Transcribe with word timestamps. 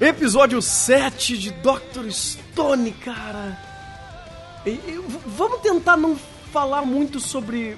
Episódio 0.00 0.62
7 0.62 1.36
de 1.36 1.50
Dr. 1.50 2.08
Stone, 2.10 2.92
cara. 2.92 3.58
E- 4.64 4.70
e 4.70 5.04
vamos 5.26 5.60
tentar 5.60 5.96
não 5.96 6.16
falar 6.52 6.82
muito 6.82 7.18
sobre. 7.18 7.76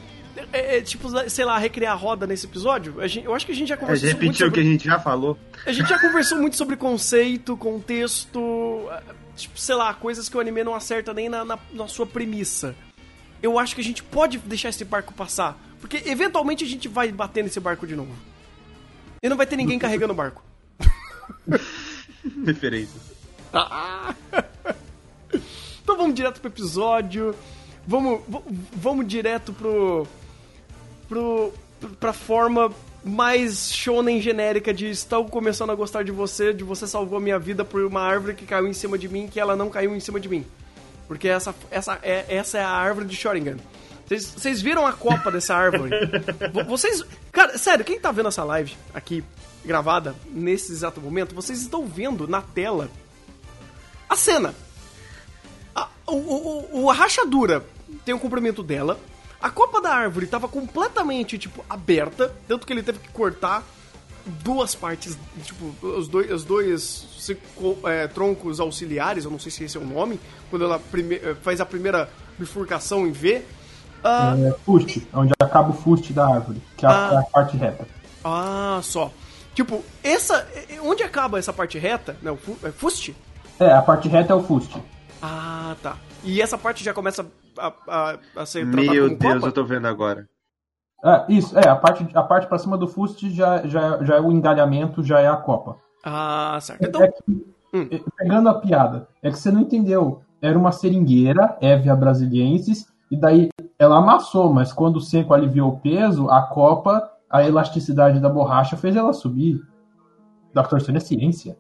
é, 0.53 0.79
é, 0.79 0.81
tipo, 0.81 1.09
sei 1.29 1.45
lá, 1.45 1.59
recriar 1.59 1.93
a 1.93 1.97
roda 1.97 2.27
nesse 2.27 2.47
episódio? 2.47 3.01
A 3.01 3.07
gente- 3.07 3.25
eu 3.27 3.35
acho 3.35 3.45
que 3.45 3.53
a 3.53 3.55
gente 3.55 3.69
já 3.69 3.75
A 3.75 3.79
conversou 3.79 4.09
gente 4.09 4.17
muito 4.19 4.27
repetiu 4.27 4.47
o 4.49 4.53
que 4.53 4.61
a 4.61 4.63
gente 4.63 4.85
já 4.85 4.99
falou. 4.99 5.37
A 5.67 5.73
gente 5.73 5.89
já 5.89 5.99
conversou 5.99 6.39
muito 6.39 6.57
sobre 6.57 6.77
conceito, 6.77 7.57
contexto, 7.57 8.87
eh, 8.93 9.03
tipo, 9.37 9.59
sei 9.59 9.75
lá, 9.75 9.93
coisas 9.93 10.29
que 10.29 10.37
o 10.37 10.41
anime 10.41 10.63
não 10.63 10.75
acerta 10.75 11.13
nem 11.13 11.29
na, 11.29 11.45
na, 11.45 11.59
na 11.73 11.89
sua 11.89 12.07
premissa. 12.07 12.75
Eu 13.43 13.59
acho 13.59 13.75
que 13.75 13.81
a 13.81 13.85
gente 13.85 14.03
pode 14.03 14.39
deixar 14.39 14.69
esse 14.69 14.85
barco 14.85 15.13
passar, 15.13 15.59
porque 15.81 16.03
eventualmente 16.07 16.65
a 16.65 16.69
gente 16.69 16.87
vai 16.89 17.11
bater 17.11 17.43
nesse 17.43 17.59
barco 17.61 17.87
de 17.87 17.97
novo. 17.97 18.13
E 19.23 19.29
não 19.29 19.37
vai 19.37 19.47
ter 19.47 19.57
ninguém 19.57 19.79
carregando 19.79 20.13
o 20.13 20.17
barco. 20.17 20.43
Referências. 22.45 23.03
Então 25.83 25.97
vamos 25.97 26.15
direto 26.15 26.41
pro 26.41 26.51
episódio. 26.51 27.35
Vamos, 27.87 28.21
vamos 28.73 29.07
direto 29.09 29.53
pro. 29.53 30.07
pro. 31.09 31.53
pra 31.99 32.13
forma 32.13 32.71
mais 33.03 33.73
shonen 33.73 34.21
genérica 34.21 34.75
de 34.75 34.91
estou 34.91 35.25
começando 35.25 35.71
a 35.71 35.75
gostar 35.75 36.05
de 36.05 36.13
você, 36.13 36.53
de 36.53 36.63
você 36.63 36.87
salvou 36.87 37.17
a 37.17 37.21
minha 37.21 37.39
vida 37.39 37.65
por 37.65 37.83
uma 37.83 38.03
árvore 38.03 38.35
que 38.35 38.45
caiu 38.45 38.69
em 38.69 38.75
cima 38.75 38.99
de 38.99 39.09
mim, 39.09 39.27
que 39.27 39.41
ela 39.41 39.57
não 39.57 39.71
caiu 39.71 39.97
em 39.97 40.01
cima 40.01 40.21
de 40.21 40.29
mim. 40.29 40.45
Porque 41.09 41.27
essa, 41.27 41.55
essa, 41.71 41.99
é, 42.03 42.27
essa 42.29 42.59
é 42.59 42.63
a 42.63 42.69
árvore 42.69 43.07
de 43.07 43.17
Sharingan. 43.17 43.57
Vocês- 44.07 44.61
viram 44.61 44.87
a 44.87 44.93
copa 44.93 45.31
dessa 45.31 45.55
árvore? 45.55 45.91
Vo- 46.53 46.65
Vocês. 46.65 47.03
Cara, 47.33 47.57
sério, 47.57 47.85
quem 47.85 47.99
tá 47.99 48.13
vendo 48.13 48.29
essa 48.29 48.45
live 48.45 48.77
aqui, 48.93 49.25
gravada, 49.65 50.15
nesse 50.31 50.73
exato 50.73 51.01
momento, 51.01 51.35
vocês 51.35 51.61
estão 51.61 51.87
vendo 51.87 52.27
na 52.27 52.41
tela 52.43 52.89
a 54.09 54.17
cena. 54.17 54.55
A, 55.75 55.89
o, 56.07 56.15
o, 56.15 56.83
o- 56.85 56.91
a 56.91 56.95
rachadura 56.95 57.65
tem 58.05 58.15
o 58.15 58.19
comprimento 58.19 58.63
dela. 58.63 58.99
A 59.41 59.49
copa 59.51 59.81
da 59.81 59.91
árvore 59.95 60.27
tava 60.27 60.49
completamente, 60.49 61.39
tipo, 61.39 61.65
aberta. 61.69 62.35
Tanto 62.47 62.67
que 62.67 62.73
ele 62.73 62.83
teve 62.83 62.99
que 62.99 63.09
cortar 63.09 63.63
duas 64.27 64.75
partes, 64.75 65.17
tipo, 65.43 65.75
os 65.87 66.07
dois, 66.09 66.31
os 66.31 66.45
dois 66.45 67.31
é, 67.85 68.07
troncos 68.07 68.61
auxiliares, 68.61 69.25
eu 69.25 69.31
não 69.31 69.39
sei 69.39 69.51
se 69.51 69.65
esse 69.65 69.77
é 69.79 69.81
o 69.81 69.87
nome, 69.87 70.21
quando 70.51 70.65
ela 70.65 70.79
prime- 70.79 71.17
eh, 71.17 71.35
faz 71.43 71.59
a 71.61 71.65
primeira 71.67 72.09
bifurcação 72.39 73.07
em 73.07 73.13
V. 73.13 73.43
Ah, 74.05 74.35
É, 74.39 74.53
fuste, 74.65 75.07
onde 75.15 75.33
acaba 75.41 75.71
o 75.71 75.73
fuste 75.73 76.13
da 76.13 76.27
árvore, 76.27 76.61
que 76.77 76.85
é 76.85 76.89
a, 76.89 77.11
é 77.13 77.17
a 77.17 77.23
parte 77.23 77.57
reta. 77.57 77.89
ah, 78.23 78.81
só. 78.83 79.11
Tipo, 79.55 79.83
essa. 80.03 80.47
Onde 80.83 81.03
acaba 81.03 81.39
essa 81.39 81.53
parte 81.53 81.79
reta? 81.79 82.17
Não, 82.23 82.37
fu- 82.37 82.57
é 82.63 82.71
fuste? 82.71 83.15
É, 83.59 83.73
a 83.73 83.83
parte 83.83 84.09
reta 84.09 84.33
é 84.33 84.37
o 84.37 84.43
fuste. 84.43 84.81
Ah, 85.21 85.75
tá. 85.83 85.97
E 86.25 86.41
essa 86.41 86.57
parte 86.57 86.83
já 86.85 86.95
começa 86.95 87.27
a, 87.59 87.73
a, 87.89 88.19
a 88.37 88.47
ser 88.47 88.71
tratada 88.71 88.93
Meu 88.93 89.07
como 89.09 89.19
Deus, 89.19 89.35
copa? 89.35 89.47
eu 89.49 89.53
tô 89.53 89.65
vendo 89.65 89.87
agora. 89.87 90.27
É, 91.05 91.25
isso, 91.33 91.59
é, 91.59 91.67
a 91.69 91.77
parte, 91.77 92.07
a 92.15 92.23
parte 92.23 92.47
pra 92.47 92.59
cima 92.59 92.77
do 92.77 92.87
fuste 92.87 93.31
já, 93.31 93.67
já, 93.67 94.03
já 94.05 94.17
é 94.17 94.21
o 94.21 94.31
engalhamento, 94.31 95.03
já 95.03 95.21
é 95.21 95.29
a 95.29 95.37
copa. 95.37 95.77
Ah, 96.05 96.59
certo. 96.61 96.85
Então, 96.85 97.03
É 97.03 97.09
que, 97.09 97.23
Hum. 97.73 97.89
é, 97.91 98.01
pegando 98.19 98.49
a 98.49 98.55
piada, 98.61 99.07
é 99.23 99.31
que 99.31 99.39
você 99.39 99.51
não 99.51 99.61
entendeu. 99.61 100.23
Era 100.43 100.59
uma 100.59 100.73
seringueira, 100.73 101.57
Evia 101.61 101.95
brasiliensis, 101.95 102.87
e 103.11 103.17
daí 103.17 103.49
ela 103.79 103.99
amassou, 103.99 104.53
mas 104.53 104.73
quando 104.73 104.97
o 104.97 105.01
seco 105.01 105.33
aliviou 105.33 105.71
o 105.71 105.79
peso, 105.79 106.29
a 106.31 106.43
copa, 106.43 107.09
a 107.31 107.47
elasticidade 107.47 108.19
da 108.21 108.29
borracha 108.29 108.77
fez 108.77 108.97
ela 108.97 109.13
subir. 109.13 109.61
Dr. 110.55 110.81
Stone 110.81 110.99
é 110.99 111.01
ciência. 111.01 111.57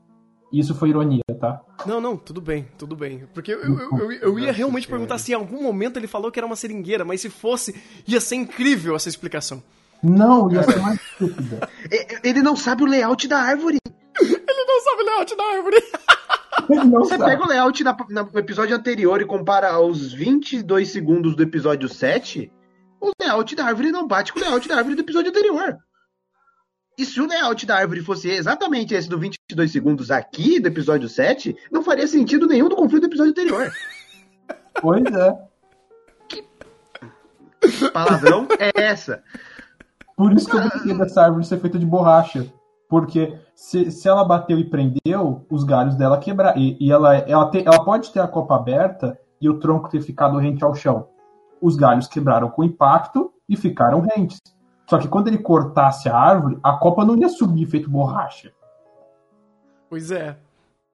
Isso 0.52 0.74
foi 0.74 0.88
ironia, 0.88 1.22
tá? 1.40 1.60
Não, 1.86 2.00
não, 2.00 2.16
tudo 2.16 2.40
bem, 2.40 2.66
tudo 2.76 2.96
bem. 2.96 3.24
Porque 3.32 3.52
eu, 3.52 3.60
eu, 3.62 3.98
eu, 3.98 4.12
eu 4.12 4.38
ia 4.38 4.50
realmente 4.52 4.88
perguntar 4.88 5.16
se 5.18 5.30
em 5.30 5.34
algum 5.36 5.62
momento 5.62 5.96
ele 5.96 6.08
falou 6.08 6.28
que 6.32 6.40
era 6.40 6.46
uma 6.46 6.56
seringueira, 6.56 7.04
mas 7.04 7.20
se 7.20 7.30
fosse, 7.30 7.80
ia 8.06 8.20
ser 8.20 8.34
incrível 8.34 8.96
essa 8.96 9.08
explicação. 9.08 9.62
Não, 10.02 10.50
ia 10.50 10.62
ser 10.64 10.80
mais 10.80 10.98
estúpida. 11.00 11.68
E- 11.88 12.06
Ele 12.28 12.42
não 12.42 12.56
sabe 12.56 12.82
o 12.82 12.86
layout 12.86 13.28
da 13.28 13.38
árvore. 13.38 13.76
Ele 14.20 14.64
não 14.66 14.80
sabe 14.82 15.02
o 15.02 15.06
layout 15.06 15.36
da 15.36 15.44
árvore. 15.44 15.76
Você 17.00 17.16
sabe. 17.18 17.30
pega 17.30 17.44
o 17.44 17.48
layout 17.48 17.84
na- 17.84 17.96
na- 18.08 18.22
no 18.24 18.38
episódio 18.38 18.74
anterior 18.74 19.20
e 19.20 19.26
compara 19.26 19.70
aos 19.70 20.12
22 20.12 20.88
segundos 20.90 21.36
do 21.36 21.42
episódio 21.42 21.88
7, 21.88 22.50
o 23.00 23.10
layout 23.20 23.54
da 23.56 23.64
árvore 23.64 23.90
não 23.90 24.06
bate 24.06 24.32
com 24.32 24.38
o 24.38 24.42
layout 24.42 24.68
da 24.68 24.76
árvore 24.76 24.94
do 24.96 25.02
episódio 25.02 25.30
anterior. 25.30 25.76
E 26.98 27.04
se 27.04 27.20
o 27.20 27.26
layout 27.26 27.64
da 27.64 27.76
árvore 27.76 28.02
fosse 28.02 28.28
exatamente 28.30 28.92
esse 28.94 29.08
do 29.08 29.18
22 29.18 29.70
segundos 29.72 30.10
aqui 30.10 30.60
do 30.60 30.68
episódio 30.68 31.08
7, 31.08 31.56
não 31.72 31.82
faria 31.82 32.06
sentido 32.06 32.46
nenhum 32.46 32.68
do 32.68 32.76
conflito 32.76 33.02
do 33.02 33.06
episódio 33.06 33.30
anterior. 33.30 33.72
Pois 34.80 35.04
é. 35.04 35.50
Palavrão 37.92 38.46
é 38.58 38.70
essa. 38.82 39.22
Por 40.16 40.32
isso 40.32 40.48
que 40.48 40.56
eu 40.56 40.62
gostei 40.62 40.94
dessa 40.94 41.22
árvore 41.22 41.44
ser 41.44 41.58
feita 41.60 41.78
de 41.78 41.86
borracha. 41.86 42.46
Porque 42.88 43.38
se, 43.54 43.90
se 43.92 44.08
ela 44.08 44.24
bateu 44.24 44.58
e 44.58 44.68
prendeu, 44.68 45.46
os 45.48 45.62
galhos 45.64 45.94
dela 45.94 46.18
quebraram. 46.18 46.60
E, 46.60 46.76
e 46.80 46.90
ela, 46.90 47.16
ela, 47.18 47.48
tem- 47.50 47.64
ela 47.64 47.84
pode 47.84 48.12
ter 48.12 48.20
a 48.20 48.26
copa 48.28 48.56
aberta 48.56 49.16
e 49.40 49.48
o 49.48 49.58
tronco 49.60 49.88
ter 49.88 50.02
ficado 50.02 50.38
rente 50.38 50.64
ao 50.64 50.74
chão. 50.74 51.08
Os 51.60 51.76
galhos 51.76 52.06
quebraram 52.08 52.48
com 52.50 52.64
impacto 52.64 53.32
e 53.48 53.56
ficaram 53.56 54.00
rentes. 54.00 54.40
Só 54.88 54.98
que 54.98 55.08
quando 55.08 55.28
ele 55.28 55.38
cortasse 55.38 56.08
a 56.08 56.16
árvore, 56.16 56.58
a 56.62 56.72
copa 56.72 57.04
não 57.04 57.16
ia 57.16 57.28
subir 57.28 57.66
feito 57.66 57.88
borracha. 57.90 58.52
Pois 59.88 60.10
é. 60.10 60.36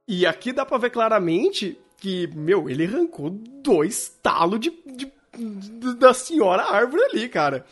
E 0.08 0.26
aqui 0.26 0.52
dá 0.52 0.64
pra 0.64 0.78
ver 0.78 0.90
claramente 0.90 1.78
que, 1.96 2.28
meu, 2.34 2.68
ele 2.68 2.84
arrancou 2.84 3.30
dois 3.30 4.08
talos 4.22 4.60
de, 4.60 4.70
de- 4.86 5.12
de- 5.36 5.94
da 5.96 6.12
senhora 6.14 6.62
árvore 6.64 7.02
ali, 7.04 7.28
cara. 7.28 7.64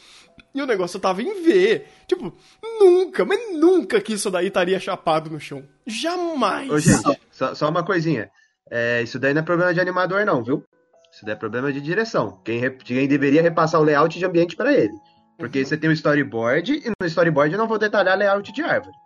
E 0.54 0.60
o 0.62 0.66
negócio 0.66 0.98
tava 1.00 1.22
em 1.22 1.42
V. 1.42 1.84
Tipo, 2.06 2.32
nunca, 2.80 3.24
mas 3.24 3.38
nunca 3.56 4.00
que 4.00 4.14
isso 4.14 4.30
daí 4.30 4.46
estaria 4.48 4.78
chapado 4.80 5.30
no 5.30 5.40
chão. 5.40 5.62
Jamais. 5.86 6.70
Ô, 6.70 6.78
gente, 6.78 7.20
só, 7.30 7.54
só 7.54 7.68
uma 7.68 7.84
coisinha. 7.84 8.30
É, 8.70 9.02
isso 9.02 9.18
daí 9.18 9.34
não 9.34 9.40
é 9.42 9.44
problema 9.44 9.74
de 9.74 9.80
animador, 9.80 10.24
não, 10.24 10.42
viu? 10.42 10.64
Isso 11.14 11.24
daí 11.24 11.34
é 11.34 11.38
problema 11.38 11.72
de 11.72 11.80
direção. 11.80 12.40
Quem, 12.44 12.68
quem 12.78 13.06
deveria 13.06 13.40
repassar 13.40 13.80
o 13.80 13.84
layout 13.84 14.18
de 14.18 14.24
ambiente 14.24 14.56
pra 14.56 14.72
ele. 14.72 14.94
Porque 15.38 15.64
você 15.64 15.76
tem 15.76 15.88
o 15.88 15.92
storyboard, 15.92 16.72
e 16.72 16.88
no 16.88 17.06
storyboard 17.06 17.52
eu 17.52 17.58
não 17.58 17.68
vou 17.68 17.78
detalhar 17.78 18.18
layout 18.18 18.52
de 18.52 18.62
árvore. 18.62 18.96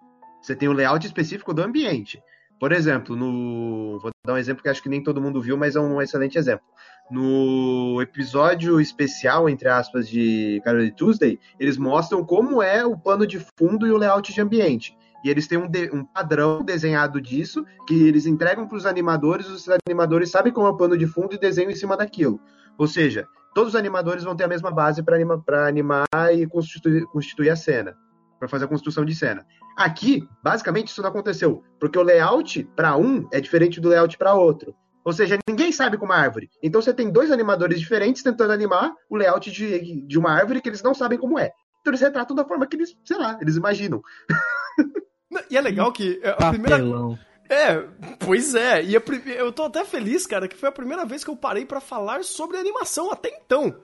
Você 0.40 0.56
tem 0.56 0.70
o 0.70 0.72
layout 0.72 1.06
específico 1.06 1.52
do 1.52 1.62
ambiente. 1.62 2.22
Por 2.58 2.72
exemplo, 2.72 3.14
no. 3.14 3.98
Vou 4.00 4.10
dar 4.26 4.32
um 4.32 4.38
exemplo 4.38 4.62
que 4.62 4.70
acho 4.70 4.82
que 4.82 4.88
nem 4.88 5.02
todo 5.02 5.20
mundo 5.20 5.42
viu, 5.42 5.56
mas 5.58 5.76
é 5.76 5.80
um 5.80 6.00
excelente 6.00 6.38
exemplo. 6.38 6.66
No 7.10 8.00
episódio 8.00 8.80
especial, 8.80 9.48
entre 9.48 9.68
aspas, 9.68 10.08
de 10.08 10.62
Carol 10.64 10.90
Tuesday, 10.90 11.38
eles 11.60 11.76
mostram 11.76 12.24
como 12.24 12.62
é 12.62 12.86
o 12.86 12.96
plano 12.96 13.26
de 13.26 13.38
fundo 13.58 13.86
e 13.86 13.90
o 13.90 13.98
layout 13.98 14.32
de 14.32 14.40
ambiente. 14.40 14.96
E 15.24 15.30
eles 15.30 15.46
têm 15.46 15.58
um, 15.58 15.68
de- 15.68 15.90
um 15.92 16.04
padrão 16.04 16.62
desenhado 16.62 17.20
disso, 17.20 17.64
que 17.86 18.06
eles 18.06 18.26
entregam 18.26 18.66
para 18.68 18.76
os 18.76 18.86
animadores, 18.86 19.48
os 19.48 19.66
animadores 19.88 20.30
sabem 20.30 20.52
como 20.52 20.66
é 20.66 20.70
o 20.70 20.76
plano 20.76 20.96
de 20.96 21.06
fundo 21.06 21.34
e 21.34 21.38
desenham 21.38 21.70
em 21.70 21.76
cima 21.76 21.96
daquilo. 21.96 22.40
Ou 22.78 22.86
seja, 22.86 23.26
todos 23.54 23.74
os 23.74 23.76
animadores 23.76 24.22
vão 24.22 24.36
ter 24.36 24.44
a 24.44 24.48
mesma 24.48 24.70
base 24.70 25.02
para 25.02 25.16
anima, 25.16 25.42
animar 25.62 26.06
e 26.32 26.46
constituir, 26.46 27.04
constituir 27.06 27.50
a 27.50 27.56
cena, 27.56 27.96
para 28.38 28.48
fazer 28.48 28.66
a 28.66 28.68
construção 28.68 29.04
de 29.04 29.14
cena. 29.14 29.44
Aqui, 29.76 30.28
basicamente, 30.42 30.88
isso 30.88 31.02
não 31.02 31.08
aconteceu, 31.08 31.62
porque 31.80 31.98
o 31.98 32.02
layout 32.02 32.64
para 32.76 32.96
um 32.96 33.28
é 33.32 33.40
diferente 33.40 33.80
do 33.80 33.88
layout 33.88 34.16
para 34.16 34.34
outro. 34.34 34.74
Ou 35.04 35.12
seja, 35.12 35.38
ninguém 35.48 35.72
sabe 35.72 35.96
como 35.96 36.12
é 36.12 36.16
a 36.16 36.20
árvore. 36.20 36.50
Então 36.62 36.82
você 36.82 36.92
tem 36.92 37.10
dois 37.10 37.30
animadores 37.30 37.80
diferentes 37.80 38.22
tentando 38.22 38.52
animar 38.52 38.92
o 39.08 39.16
layout 39.16 39.50
de, 39.50 40.02
de 40.06 40.18
uma 40.18 40.30
árvore 40.32 40.60
que 40.60 40.68
eles 40.68 40.82
não 40.82 40.92
sabem 40.94 41.18
como 41.18 41.38
é. 41.38 41.50
Então 41.80 41.90
eles 41.92 42.00
retratam 42.00 42.36
da 42.36 42.44
forma 42.44 42.66
que 42.66 42.76
eles, 42.76 42.94
sei 43.04 43.16
lá, 43.16 43.38
eles 43.40 43.56
imaginam. 43.56 44.02
E 45.50 45.56
é 45.56 45.60
legal 45.60 45.92
que 45.92 46.20
a 46.24 46.50
primeira. 46.50 46.78
Papelão. 46.78 47.18
É, 47.48 47.82
pois 48.18 48.54
é. 48.54 48.82
E 48.84 48.96
a 48.96 49.02
eu 49.26 49.50
tô 49.52 49.64
até 49.64 49.84
feliz, 49.84 50.26
cara, 50.26 50.46
que 50.46 50.56
foi 50.56 50.68
a 50.68 50.72
primeira 50.72 51.04
vez 51.06 51.24
que 51.24 51.30
eu 51.30 51.36
parei 51.36 51.64
pra 51.64 51.80
falar 51.80 52.22
sobre 52.22 52.58
animação 52.58 53.10
até 53.10 53.30
então. 53.30 53.74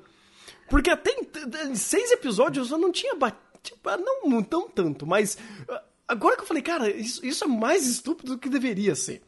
Porque 0.68 0.90
até 0.90 1.10
em, 1.12 1.26
em 1.70 1.74
seis 1.74 2.10
episódios 2.12 2.70
eu 2.70 2.78
não 2.78 2.92
tinha 2.92 3.14
batido. 3.14 3.40
Não, 3.84 4.28
não 4.28 4.42
tão 4.42 4.68
tanto, 4.68 5.06
mas. 5.06 5.38
ah, 5.68 5.82
Agora 6.06 6.36
que 6.36 6.42
eu 6.42 6.46
falei, 6.46 6.62
cara, 6.62 6.90
isso, 6.90 7.24
isso 7.24 7.44
é 7.44 7.46
mais 7.48 7.86
estúpido 7.86 8.32
do 8.32 8.38
que 8.38 8.48
deveria 8.48 8.94
ser. 8.94 9.22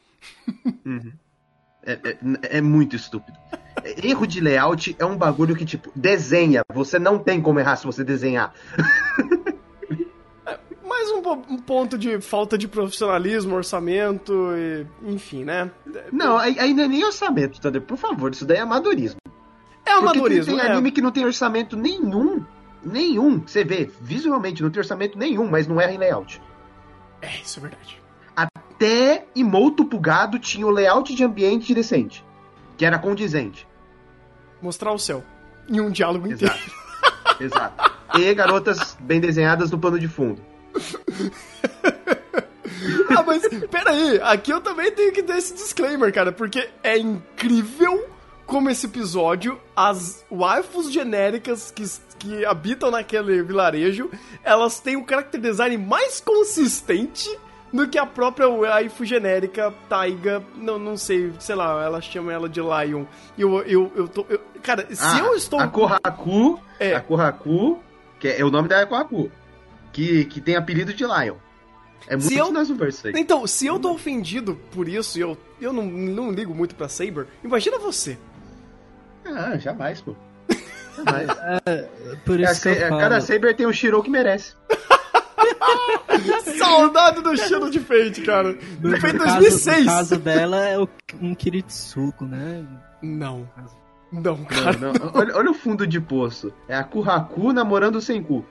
É, 1.82 1.92
é, 1.92 2.18
é 2.58 2.60
muito 2.60 2.96
estúpido. 2.96 3.38
Erro 4.02 4.26
de 4.26 4.40
layout 4.40 4.94
é 4.98 5.04
um 5.04 5.16
bagulho 5.16 5.56
que, 5.56 5.64
tipo, 5.64 5.90
desenha. 5.94 6.62
Você 6.74 6.98
não 6.98 7.18
tem 7.18 7.40
como 7.40 7.60
errar 7.60 7.76
se 7.76 7.86
você 7.86 8.04
desenhar. 8.04 8.52
Mais 11.06 11.10
um, 11.12 11.54
um 11.54 11.58
ponto 11.58 11.96
de 11.96 12.20
falta 12.20 12.58
de 12.58 12.66
profissionalismo, 12.66 13.54
orçamento, 13.54 14.32
e, 14.56 14.86
enfim, 15.04 15.44
né? 15.44 15.70
Não, 16.10 16.34
não 16.34 16.40
é 16.40 16.72
nem 16.72 17.04
orçamento, 17.04 17.60
Thunder. 17.60 17.80
Por 17.80 17.96
favor, 17.96 18.32
isso 18.32 18.44
daí 18.44 18.58
é 18.58 18.60
amadorismo. 18.60 19.18
É 19.24 19.30
Porque 19.90 19.90
amadorismo, 19.90 20.56
tem 20.56 20.64
é. 20.64 20.72
anime 20.72 20.90
que 20.90 21.00
não 21.00 21.12
tem 21.12 21.24
orçamento 21.24 21.76
nenhum. 21.76 22.44
Nenhum. 22.84 23.40
Você 23.40 23.64
vê, 23.64 23.90
visualmente, 24.00 24.62
não 24.62 24.70
tem 24.70 24.80
orçamento 24.80 25.16
nenhum, 25.16 25.48
mas 25.48 25.66
não 25.68 25.80
erra 25.80 25.92
em 25.92 25.98
layout. 25.98 26.42
É, 27.22 27.40
isso 27.40 27.60
é 27.60 27.62
verdade. 27.62 28.02
Até 28.34 29.26
Imoto 29.34 29.84
Pugado 29.84 30.38
tinha 30.38 30.66
o 30.66 30.70
layout 30.70 31.14
de 31.14 31.24
ambiente 31.24 31.72
decente. 31.72 32.24
Que 32.76 32.84
era 32.84 32.98
condizente. 32.98 33.66
Mostrar 34.60 34.92
o 34.92 34.98
céu. 34.98 35.24
Em 35.68 35.80
um 35.80 35.90
diálogo 35.90 36.26
inteiro. 36.26 36.54
Exato. 36.54 37.38
Exato. 37.42 37.92
E 38.18 38.34
garotas 38.34 38.96
bem 39.00 39.20
desenhadas 39.20 39.70
no 39.70 39.78
plano 39.78 39.98
de 39.98 40.08
fundo. 40.08 40.55
Ah, 43.08 43.22
mas 43.22 43.42
peraí, 43.70 44.20
aqui 44.22 44.50
eu 44.52 44.60
também 44.60 44.90
tenho 44.92 45.12
que 45.12 45.22
dar 45.22 45.38
esse 45.38 45.54
disclaimer, 45.54 46.12
cara, 46.12 46.32
porque 46.32 46.68
é 46.82 46.98
incrível 46.98 48.04
como 48.44 48.68
esse 48.70 48.86
episódio, 48.86 49.58
as 49.74 50.24
waifus 50.30 50.92
genéricas 50.92 51.70
que, 51.70 51.84
que 52.18 52.44
habitam 52.44 52.90
naquele 52.90 53.42
vilarejo, 53.42 54.10
elas 54.44 54.78
têm 54.80 54.96
um 54.96 55.06
character 55.08 55.40
design 55.40 55.78
mais 55.78 56.20
consistente 56.20 57.28
do 57.72 57.88
que 57.88 57.98
a 57.98 58.06
própria 58.06 58.48
waifu 58.48 59.04
genérica 59.04 59.72
Taiga, 59.88 60.42
não, 60.56 60.78
não 60.78 60.96
sei, 60.96 61.32
sei 61.40 61.54
lá, 61.54 61.82
ela 61.84 62.00
chama 62.00 62.32
ela 62.32 62.48
de 62.48 62.60
Lion. 62.60 63.04
Eu, 63.38 63.62
eu, 63.62 63.92
eu 63.96 64.08
tô. 64.08 64.24
eu- 64.28 64.40
cara, 64.62 64.86
se 64.94 65.02
Ah, 65.02 65.18
eu 65.18 65.34
estou. 65.34 65.58
A 65.60 65.66
Kohaku, 65.66 66.60
É. 66.78 66.94
a 66.94 67.00
Kohaku, 67.00 67.80
que 68.20 68.28
é, 68.28 68.44
o 68.44 68.50
nome 68.50 68.68
da 68.68 68.84
Kohaku, 68.86 69.30
que, 69.96 70.26
que 70.26 70.40
tem 70.42 70.56
apelido 70.56 70.92
de 70.92 71.04
Lion. 71.04 71.36
É 72.06 72.18
Se 72.20 72.34
muito 72.34 72.38
eu- 72.38 72.52
nas 72.52 72.68
universo 72.68 73.06
aí. 73.08 73.14
Então, 73.16 73.46
se 73.46 73.66
eu 73.66 73.78
tô 73.78 73.92
ofendido 73.92 74.54
por 74.70 74.86
isso 74.86 75.16
e 75.18 75.22
eu, 75.22 75.38
eu 75.58 75.72
não, 75.72 75.84
não 75.86 76.30
ligo 76.30 76.54
muito 76.54 76.74
pra 76.74 76.86
Saber, 76.86 77.26
imagina 77.42 77.78
você. 77.78 78.18
Ah, 79.24 79.56
jamais, 79.56 80.02
pô. 80.02 80.14
Jamais. 80.96 81.26
Por 82.26 82.38
É, 82.40 82.44
isso 82.52 82.62
que 82.62 82.68
eu 82.68 82.72
é, 82.72 82.88
falo. 82.88 83.00
cada 83.00 83.20
Saber 83.22 83.56
tem 83.56 83.66
um 83.66 83.72
Shiro 83.72 84.02
que 84.02 84.10
merece. 84.10 84.54
Saudade 86.58 87.22
do 87.22 87.36
cheiro 87.36 87.70
de 87.70 87.80
Fate, 87.80 88.20
cara. 88.22 88.56
No, 88.80 88.94
De 88.94 89.00
Fate 89.00 89.14
no 89.14 89.24
caso, 89.24 89.38
2006. 89.40 89.78
no 89.80 89.92
caso 89.92 90.16
dela 90.18 90.64
é 90.66 90.78
um 91.20 91.34
Kiritsuko, 91.34 92.24
né? 92.24 92.64
Não. 93.02 93.48
Não, 94.12 94.44
cara. 94.44 94.72
Não, 94.78 94.92
não, 94.92 95.10
olha, 95.14 95.36
olha 95.36 95.50
o 95.50 95.54
fundo 95.54 95.86
de 95.86 96.00
poço. 96.00 96.52
É 96.68 96.76
a 96.76 96.84
Kuhaku 96.84 97.52
namorando 97.52 97.96
o 97.96 98.00
Senku. 98.00 98.44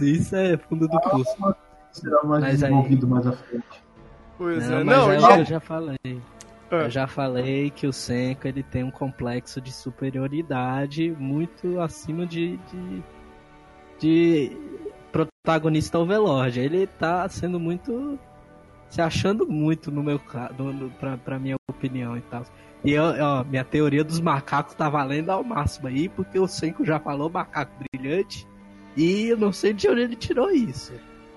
Isso 0.00 0.34
é 0.36 0.56
fundo 0.56 0.88
do 0.88 1.00
poço. 1.00 1.54
Será 1.92 2.22
mais 2.22 2.42
Mas 2.42 2.44
aí- 2.44 2.52
desenvolvido 2.70 3.06
mais 3.06 3.26
à 3.26 3.32
frente. 3.32 3.64
Pois 4.38 4.68
Não, 4.68 4.78
é. 4.78 4.84
mas 4.84 4.96
Não, 4.96 5.10
aí 5.10 5.36
e- 5.36 5.40
eu 5.40 5.44
já 5.44 5.60
falei. 5.60 5.98
Ah. 6.70 6.76
Eu 6.76 6.90
já 6.90 7.06
falei 7.06 7.70
que 7.70 7.86
o 7.86 7.92
Senko 7.92 8.48
ele 8.48 8.62
tem 8.62 8.82
um 8.82 8.90
complexo 8.90 9.60
de 9.60 9.70
superioridade 9.70 11.14
muito 11.18 11.78
acima 11.80 12.24
de, 12.26 12.56
de, 12.56 13.02
de 13.98 14.56
protagonista 15.12 15.98
Overlord. 15.98 16.58
Ele 16.58 16.86
tá 16.86 17.28
sendo 17.28 17.60
muito. 17.60 18.18
se 18.88 19.02
achando 19.02 19.46
muito 19.46 19.90
no 19.90 20.02
meu 20.02 20.18
caso, 20.18 20.54
pra, 20.98 21.16
pra 21.18 21.38
minha 21.38 21.56
opinião 21.68 22.16
e 22.16 22.22
tal. 22.22 22.42
E 22.84 22.92
eu, 22.92 23.02
ó, 23.04 23.44
minha 23.44 23.64
teoria 23.64 24.02
dos 24.02 24.20
macacos 24.20 24.74
tá 24.74 24.88
valendo 24.88 25.30
ao 25.30 25.44
máximo 25.44 25.86
aí, 25.88 26.08
porque 26.08 26.38
o 26.38 26.48
Senko 26.48 26.84
já 26.84 26.98
falou 26.98 27.30
macaco 27.30 27.72
brilhante. 27.92 28.46
E 28.96 29.28
eu 29.28 29.36
não 29.36 29.52
sei 29.52 29.72
de 29.72 29.88
onde 29.88 30.00
ele 30.00 30.16
tirou 30.16 30.50
isso. 30.50 30.92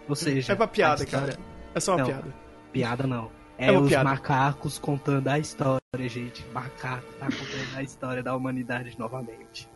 Ou 0.10 0.16
seja, 0.16 0.54
É 0.54 0.56
pra 0.56 0.68
piada, 0.68 1.04
história- 1.04 1.28
cara. 1.34 1.40
É 1.74 1.80
só 1.80 1.94
uma 1.94 2.00
Não. 2.00 2.06
piada. 2.08 2.34
Piada 2.72 3.08
não. 3.08 3.32
É 3.58 3.68
É, 3.68 3.72
uma 3.72 3.82
os 3.82 3.88
piada. 3.90 4.04
macacos 4.10 4.78
contando 4.80 5.28
a 5.30 5.40
história, 5.40 5.80
gente. 6.00 6.46
Macaco 6.54 7.06
tá 7.20 7.26
contando 7.28 7.78
a 7.78 7.84
história 7.84 8.22
da 8.24 8.36
humanidade 8.36 8.98
novamente. 9.00 9.70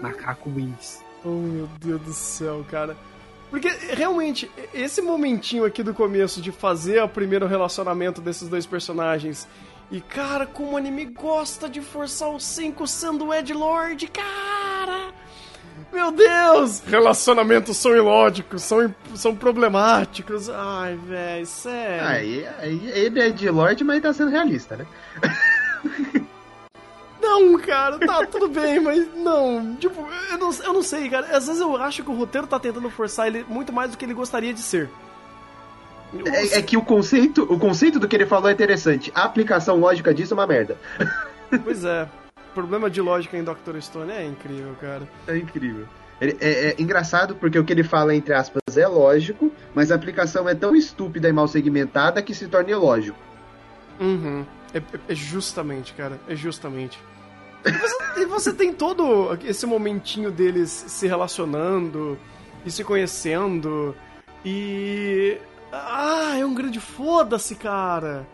Macaco 0.00 0.48
wins. 0.50 1.02
Oh, 1.24 1.28
meu 1.28 1.68
Deus 1.80 2.00
do 2.00 2.12
céu, 2.12 2.64
cara. 2.70 2.96
Porque, 3.50 3.68
realmente, 3.94 4.50
esse 4.72 5.02
momentinho 5.02 5.64
aqui 5.64 5.82
do 5.82 5.92
começo 5.92 6.40
de 6.40 6.52
fazer 6.52 7.02
o 7.02 7.08
primeiro 7.08 7.46
relacionamento 7.46 8.20
desses 8.20 8.48
dois 8.48 8.64
personagens. 8.64 9.46
E, 9.90 10.00
cara, 10.00 10.46
como 10.46 10.72
o 10.72 10.76
anime 10.76 11.04
gosta 11.04 11.68
de 11.68 11.80
forçar 11.80 12.28
o 12.30 12.38
Senko 12.38 12.86
sendo 12.86 13.26
o 13.26 13.34
Ed 13.34 13.52
Lord, 13.52 14.06
cara! 14.06 15.12
Meu 15.92 16.12
Deus! 16.12 16.80
Relacionamentos 16.86 17.76
são 17.76 17.96
ilógicos, 17.96 18.62
são, 18.62 18.94
são 19.16 19.34
problemáticos. 19.34 20.48
Ai, 20.48 20.94
velho, 20.94 21.46
sério. 21.46 22.06
Aí, 22.06 22.46
aí 22.60 22.90
ele 22.94 23.20
é 23.20 23.30
de 23.30 23.50
Lorde, 23.50 23.82
mas 23.82 24.00
tá 24.00 24.12
sendo 24.12 24.30
realista, 24.30 24.76
né? 24.76 24.86
Não, 27.20 27.58
cara, 27.58 27.98
tá, 27.98 28.26
tudo 28.26 28.48
bem, 28.48 28.80
mas 28.80 29.06
não. 29.14 29.76
Tipo, 29.76 30.06
eu 30.30 30.38
não, 30.38 30.50
eu 30.64 30.72
não 30.72 30.82
sei, 30.82 31.08
cara. 31.08 31.36
Às 31.36 31.46
vezes 31.46 31.60
eu 31.60 31.76
acho 31.76 32.02
que 32.02 32.10
o 32.10 32.14
roteiro 32.14 32.46
tá 32.46 32.58
tentando 32.58 32.90
forçar 32.90 33.28
ele 33.28 33.44
muito 33.46 33.72
mais 33.72 33.90
do 33.90 33.96
que 33.96 34.04
ele 34.04 34.14
gostaria 34.14 34.52
de 34.52 34.60
ser. 34.60 34.90
É, 36.26 36.58
é 36.58 36.62
que 36.62 36.76
o 36.76 36.82
conceito, 36.82 37.42
o 37.52 37.58
conceito 37.58 37.98
do 38.00 38.08
que 38.08 38.16
ele 38.16 38.26
falou 38.26 38.48
é 38.48 38.52
interessante. 38.52 39.12
A 39.14 39.24
aplicação 39.24 39.76
lógica 39.78 40.12
disso 40.12 40.34
é 40.34 40.36
uma 40.36 40.46
merda. 40.46 40.76
Pois 41.64 41.84
é. 41.84 42.08
Problema 42.54 42.88
de 42.88 43.00
lógica 43.00 43.36
em 43.36 43.42
Dr. 43.42 43.80
Stone 43.80 44.12
é 44.12 44.24
incrível, 44.24 44.72
cara. 44.80 45.02
É 45.26 45.36
incrível. 45.36 45.84
Ele- 46.20 46.36
é, 46.40 46.68
é 46.68 46.76
engraçado 46.78 47.34
porque 47.34 47.58
o 47.58 47.64
que 47.64 47.72
ele 47.72 47.82
fala, 47.82 48.14
entre 48.14 48.32
aspas, 48.34 48.60
é 48.76 48.86
lógico, 48.86 49.50
mas 49.74 49.90
a 49.90 49.96
aplicação 49.96 50.48
é 50.48 50.54
tão 50.54 50.76
estúpida 50.76 51.28
e 51.28 51.32
mal 51.32 51.48
segmentada 51.48 52.22
que 52.22 52.34
se 52.34 52.46
torna 52.46 52.70
ilógico. 52.70 53.18
Uhum. 53.98 54.44
É, 54.72 54.78
é- 54.78 54.82
é 55.08 55.14
justamente, 55.14 55.92
cara. 55.94 56.20
É 56.28 56.36
justamente. 56.36 56.98
E 57.64 57.70
você, 57.72 58.20
e 58.22 58.24
você 58.26 58.52
tem 58.52 58.72
todo 58.72 59.36
esse 59.44 59.66
momentinho 59.66 60.30
deles 60.30 60.70
se 60.70 61.06
relacionando 61.08 62.16
e 62.64 62.70
se 62.70 62.84
conhecendo. 62.84 63.94
E. 64.44 65.36
Ah, 65.72 66.36
é 66.38 66.44
um 66.44 66.54
grande 66.54 66.80
foda-se, 66.80 67.54
cara. 67.54 68.26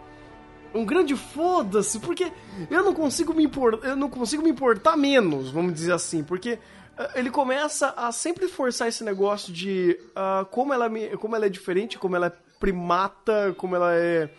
Um 0.74 0.84
grande 0.84 1.16
foda-se, 1.16 1.98
porque 2.00 2.30
eu 2.70 2.84
não 2.84 2.92
consigo 2.92 3.32
me 3.32 3.44
importar, 3.44 3.88
eu 3.88 3.96
não 3.96 4.10
consigo 4.10 4.42
me 4.42 4.50
importar 4.50 4.96
menos, 4.96 5.50
vamos 5.50 5.72
dizer 5.72 5.92
assim, 5.92 6.22
porque 6.22 6.58
ah, 6.98 7.10
ele 7.14 7.30
começa 7.30 7.94
a 7.96 8.12
sempre 8.12 8.48
forçar 8.48 8.88
esse 8.88 9.02
negócio 9.04 9.52
de 9.52 9.98
ah, 10.14 10.46
como, 10.50 10.72
ela 10.72 10.88
me, 10.88 11.08
como 11.16 11.36
ela 11.36 11.46
é 11.46 11.48
diferente, 11.48 11.98
como 11.98 12.16
ela 12.16 12.26
é 12.26 12.32
primata, 12.58 13.54
como 13.56 13.76
ela 13.76 13.94
é. 13.94 14.30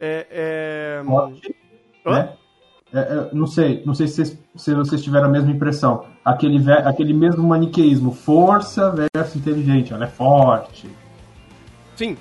é, 0.00 0.26
é... 0.30 1.02
Forte, 1.04 1.56
né? 2.04 2.36
É, 2.94 2.98
é, 2.98 3.30
não 3.32 3.46
sei, 3.46 3.82
não 3.86 3.94
sei 3.94 4.06
se 4.06 4.16
vocês, 4.16 4.38
se 4.54 4.74
vocês 4.74 5.02
tiveram 5.02 5.26
a 5.26 5.30
mesma 5.30 5.50
impressão. 5.50 6.04
Aquele, 6.22 6.70
aquele 6.72 7.14
mesmo 7.14 7.42
maniqueísmo, 7.42 8.12
força 8.12 8.94
versus 9.14 9.36
inteligente, 9.36 9.94
ela 9.94 10.04
é 10.04 10.08
forte. 10.08 10.90
Sim, 11.96 12.18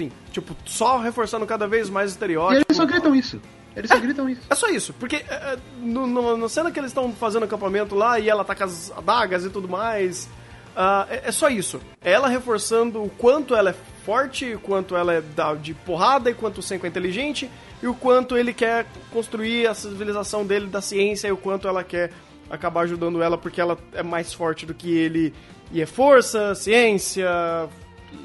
sim. 0.00 0.12
Tipo, 0.32 0.56
só 0.64 0.98
reforçando 0.98 1.46
cada 1.46 1.66
vez 1.66 1.90
mais 1.90 2.16
o 2.16 2.24
E 2.24 2.56
eles 2.56 2.76
só 2.76 2.86
gritam 2.86 3.14
isso. 3.14 3.40
Eles 3.76 3.90
só 3.90 3.98
gritam 3.98 4.28
isso. 4.28 4.42
É 4.48 4.54
só 4.54 4.68
isso, 4.68 4.92
porque 4.94 5.16
é, 5.16 5.22
é, 5.28 5.58
no, 5.78 6.06
no, 6.06 6.36
na 6.36 6.48
cena 6.48 6.70
que 6.70 6.78
eles 6.78 6.90
estão 6.90 7.12
fazendo 7.12 7.44
acampamento 7.44 7.94
lá 7.94 8.18
e 8.18 8.28
ela 8.28 8.44
tá 8.44 8.54
com 8.54 8.64
as 8.64 8.90
adagas 8.96 9.44
e 9.44 9.50
tudo 9.50 9.68
mais, 9.68 10.28
ah, 10.74 11.06
é, 11.08 11.28
é 11.28 11.32
só 11.32 11.48
isso. 11.48 11.80
É 12.02 12.10
ela 12.12 12.28
reforçando 12.28 13.02
o 13.02 13.08
quanto 13.08 13.54
ela 13.54 13.70
é 13.70 13.74
forte, 14.04 14.54
o 14.54 14.58
quanto 14.58 14.96
ela 14.96 15.12
é 15.12 15.20
da, 15.20 15.54
de 15.54 15.72
porrada 15.72 16.30
e 16.30 16.34
quanto 16.34 16.58
o 16.58 16.62
Senko 16.62 16.86
é 16.86 16.88
inteligente 16.88 17.48
e 17.82 17.86
o 17.86 17.94
quanto 17.94 18.36
ele 18.36 18.52
quer 18.52 18.86
construir 19.12 19.68
a 19.68 19.74
civilização 19.74 20.44
dele 20.44 20.66
da 20.66 20.80
ciência 20.80 21.28
e 21.28 21.32
o 21.32 21.36
quanto 21.36 21.68
ela 21.68 21.84
quer 21.84 22.10
acabar 22.50 22.82
ajudando 22.82 23.22
ela 23.22 23.38
porque 23.38 23.60
ela 23.60 23.78
é 23.92 24.02
mais 24.02 24.32
forte 24.32 24.66
do 24.66 24.74
que 24.74 24.90
ele 24.90 25.32
e 25.72 25.80
é 25.80 25.86
força, 25.86 26.54
ciência. 26.56 27.28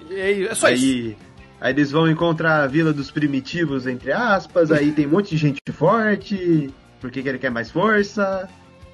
É, 0.10 0.42
é 0.44 0.56
só 0.56 0.70
isso. 0.70 1.16
Aí, 1.66 1.74
eles 1.74 1.92
vão 1.92 2.10
encontrar 2.10 2.64
a 2.64 2.68
vila 2.68 2.94
dos 2.94 3.10
primitivos, 3.12 3.88
entre 3.88 4.12
aspas, 4.12 4.72
aí 4.72 4.92
tem 4.92 5.08
um 5.08 5.12
monte 5.12 5.30
de 5.32 5.38
gente 5.38 5.60
forte, 5.72 6.70
porque 7.02 7.22
que 7.22 7.30
ele 7.30 7.40
quer 7.40 7.50
mais 7.52 7.72
força. 7.72 8.48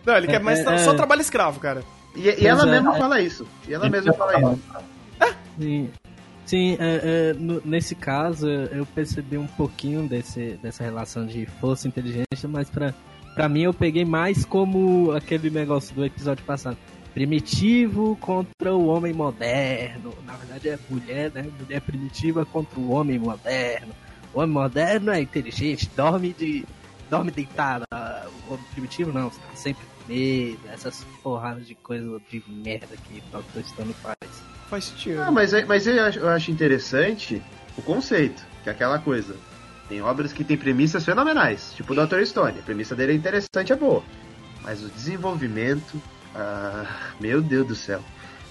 Não, 0.05 0.15
ele 0.15 0.27
quer 0.27 0.39
mais 0.39 0.59
É, 0.59 0.63
tra- 0.63 0.75
é. 0.75 0.77
só 0.79 0.93
trabalho 0.93 1.21
escravo, 1.21 1.59
cara. 1.59 1.83
E, 2.15 2.21
e 2.43 2.47
ela 2.47 2.63
é, 2.67 2.71
mesma 2.71 2.95
é- 2.95 2.99
fala 2.99 3.21
isso. 3.21 3.45
E 3.67 3.73
ela 3.73 3.89
mesma 3.89 4.13
fala 4.13 4.37
isso. 4.53 4.59
Sim, 5.59 5.89
Sim 6.45 6.77
é, 6.79 7.31
é, 7.31 7.33
no- 7.37 7.61
nesse 7.63 7.93
caso 7.95 8.49
eu 8.49 8.85
percebi 8.85 9.37
um 9.37 9.47
pouquinho 9.47 10.07
desse, 10.07 10.57
dessa 10.61 10.83
relação 10.83 11.25
de 11.25 11.45
força 11.59 11.87
e 11.87 11.89
inteligência, 11.89 12.47
mas 12.49 12.69
pra, 12.69 12.93
pra 13.35 13.47
mim 13.47 13.61
eu 13.63 13.73
peguei 13.73 14.03
mais 14.03 14.43
como 14.43 15.11
aquele 15.11 15.49
negócio 15.49 15.93
do 15.95 16.03
episódio 16.03 16.43
passado. 16.43 16.77
Primitivo 17.13 18.15
contra 18.21 18.73
o 18.73 18.87
homem 18.87 19.13
moderno. 19.13 20.13
Na 20.25 20.33
verdade 20.33 20.69
é 20.69 20.79
mulher, 20.89 21.31
né? 21.31 21.45
Mulher 21.59 21.81
primitiva 21.81 22.45
contra 22.45 22.79
o 22.79 22.91
homem 22.91 23.19
moderno. 23.19 23.93
o 24.33 24.39
homem 24.39 24.51
moderno 24.51 25.11
é 25.11 25.21
inteligente, 25.21 25.89
dorme 25.95 26.33
de. 26.33 26.65
dorme 27.09 27.29
deitado. 27.31 27.83
O 28.47 28.53
homem 28.53 28.65
primitivo 28.71 29.11
não, 29.11 29.29
tá 29.29 29.35
sempre 29.55 29.83
com 29.85 30.13
medo, 30.13 30.59
essas 30.71 31.05
porradas 31.21 31.67
de 31.67 31.75
coisa 31.75 32.19
de 32.29 32.41
merda 32.47 32.95
que 33.07 33.21
o 33.33 33.37
Dr. 33.41 33.67
Stone 33.67 33.93
faz. 33.93 34.15
Faz 34.69 34.85
sentido. 34.85 35.21
Ah, 35.21 35.31
mas, 35.31 35.53
é- 35.53 35.65
mas 35.65 35.85
eu 35.85 36.01
acho, 36.05 36.19
eu 36.19 36.29
acho 36.29 36.49
interessante 36.49 37.41
o 37.77 37.81
conceito, 37.81 38.41
que 38.63 38.69
é 38.69 38.71
aquela 38.71 38.97
coisa. 38.99 39.35
Tem 39.89 40.01
obras 40.01 40.31
que 40.31 40.45
têm 40.45 40.55
premissas 40.57 41.03
fenomenais, 41.03 41.73
tipo 41.75 41.91
o 41.91 41.95
Dr. 42.07 42.23
Stone. 42.25 42.57
A 42.59 42.63
premissa 42.63 42.95
dele 42.95 43.11
é 43.11 43.15
interessante, 43.15 43.73
é 43.73 43.75
boa. 43.75 44.01
Mas 44.63 44.81
o 44.81 44.87
desenvolvimento. 44.87 46.01
Ah, 46.35 47.11
meu 47.19 47.41
Deus 47.41 47.67
do 47.67 47.75
céu. 47.75 48.01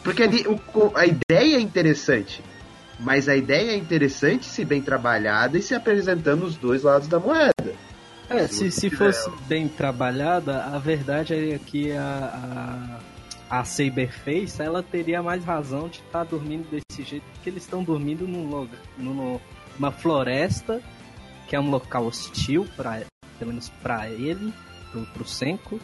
Porque 0.03 0.23
ali 0.23 0.45
o 0.47 0.97
a 0.97 1.07
ideia 1.07 1.57
é 1.57 1.61
interessante. 1.61 2.43
Mas 2.99 3.29
a 3.29 3.37
ideia 3.37 3.73
é 3.73 3.77
interessante 3.77 4.45
se 4.45 4.65
bem 4.65 4.83
trabalhada 4.83 5.57
e 5.57 5.63
se 5.63 5.75
apresentando 5.75 6.45
os 6.45 6.57
dois 6.57 6.83
lados 6.83 7.09
da 7.09 7.19
moeda. 7.19 7.75
É, 8.29 8.47
Se 8.47 8.71
se, 8.71 8.91
fosse 8.91 9.29
bem 9.49 9.67
trabalhada, 9.67 10.65
a 10.65 10.79
verdade 10.79 11.35
é 11.35 11.59
que 11.59 11.93
a, 11.93 13.01
a, 13.51 13.59
a 13.59 13.65
Saberface, 13.65 14.63
ela 14.63 14.83
teria 14.83 15.23
mais 15.23 15.45
razão 15.45 15.89
de 15.89 15.99
estar 15.99 16.25
dormindo 16.25 16.69
desse 16.71 17.03
jeito, 17.03 17.25
porque 17.33 17.51
eles 17.51 17.65
estão 17.65 17.83
dormindo 17.83 18.29
num 18.29 18.69
numa 18.97 19.91
floresta, 19.91 20.81
que 21.49 21.57
é 21.57 21.61
um 21.61 21.71
local 21.71 22.07
hostil, 22.07 22.69
pra, 22.77 23.01
pelo 23.39 23.51
menos 23.51 23.69
pra 23.83 24.09
ele, 24.09 24.55
pro, 24.93 25.05
pro 25.07 25.27
Senko, 25.27 25.81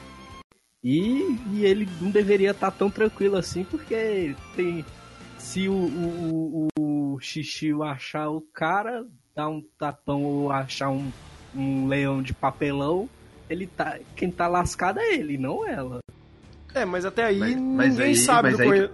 e, 0.89 1.39
e 1.53 1.65
ele 1.65 1.89
não 2.01 2.11
deveria 2.11 2.51
estar 2.53 2.71
tão 2.71 2.91
tranquilo 2.91 3.37
assim, 3.37 3.65
porque 3.65 4.35
tem... 4.55 4.85
Se 5.39 5.69
o, 5.69 5.73
o, 5.73 6.69
o, 6.79 7.15
o 7.15 7.21
Xixiu 7.21 7.83
achar 7.83 8.29
o 8.31 8.41
cara, 8.41 9.07
dar 9.35 9.49
um 9.49 9.63
tapão 9.79 10.23
ou 10.25 10.51
achar 10.51 10.91
um, 10.91 11.11
um 11.55 11.87
leão 11.87 12.21
de 12.21 12.35
papelão, 12.35 13.09
ele 13.49 13.67
tá. 13.67 13.97
Quem 14.17 14.29
tá 14.31 14.49
lascado 14.49 14.99
é 14.99 15.15
ele, 15.15 15.39
não 15.39 15.65
ela. 15.67 16.01
É, 16.75 16.85
mas 16.85 17.05
até 17.05 17.25
aí 17.25 17.39
Mas- 17.39 17.57
mas 17.57 17.91
ninguém 17.93 18.07
aí- 18.09 18.17
sabe 18.17 18.49
mas 18.51 18.57
do 18.57 18.63
aí 18.73 18.91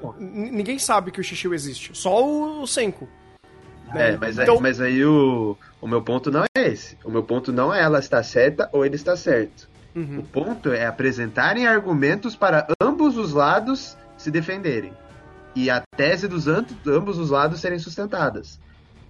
ninguém 0.52 0.78
sabe 0.78 1.10
que 1.10 1.20
o 1.20 1.24
Shishio 1.24 1.54
existe. 1.54 1.90
Só 1.94 2.22
o, 2.22 2.62
o 2.62 2.66
Senko. 2.66 3.08
É, 3.94 4.16
mas, 4.18 4.38
Então- 4.38 4.56
aí, 4.56 4.60
mas 4.62 4.80
aí 4.80 5.04
o, 5.04 5.56
o 5.80 5.88
meu 5.88 6.02
ponto 6.02 6.30
não 6.30 6.44
é 6.44 6.68
esse. 6.68 6.98
O 7.02 7.10
meu 7.10 7.22
ponto 7.22 7.50
não 7.50 7.72
é 7.72 7.80
ela 7.82 7.98
está 7.98 8.22
certa 8.22 8.68
ou 8.72 8.84
ele 8.84 8.96
está 8.96 9.16
certo. 9.16 9.68
Uhum. 9.94 10.20
O 10.20 10.22
ponto 10.22 10.72
é 10.72 10.86
apresentarem 10.86 11.66
argumentos 11.66 12.34
para 12.34 12.66
ambos 12.80 13.16
os 13.16 13.32
lados 13.32 13.96
se 14.16 14.30
defenderem. 14.30 14.92
E 15.54 15.68
a 15.68 15.82
tese 15.96 16.26
dos 16.26 16.46
ambos 16.48 17.18
os 17.18 17.28
lados 17.30 17.60
serem 17.60 17.78
sustentadas. 17.78 18.58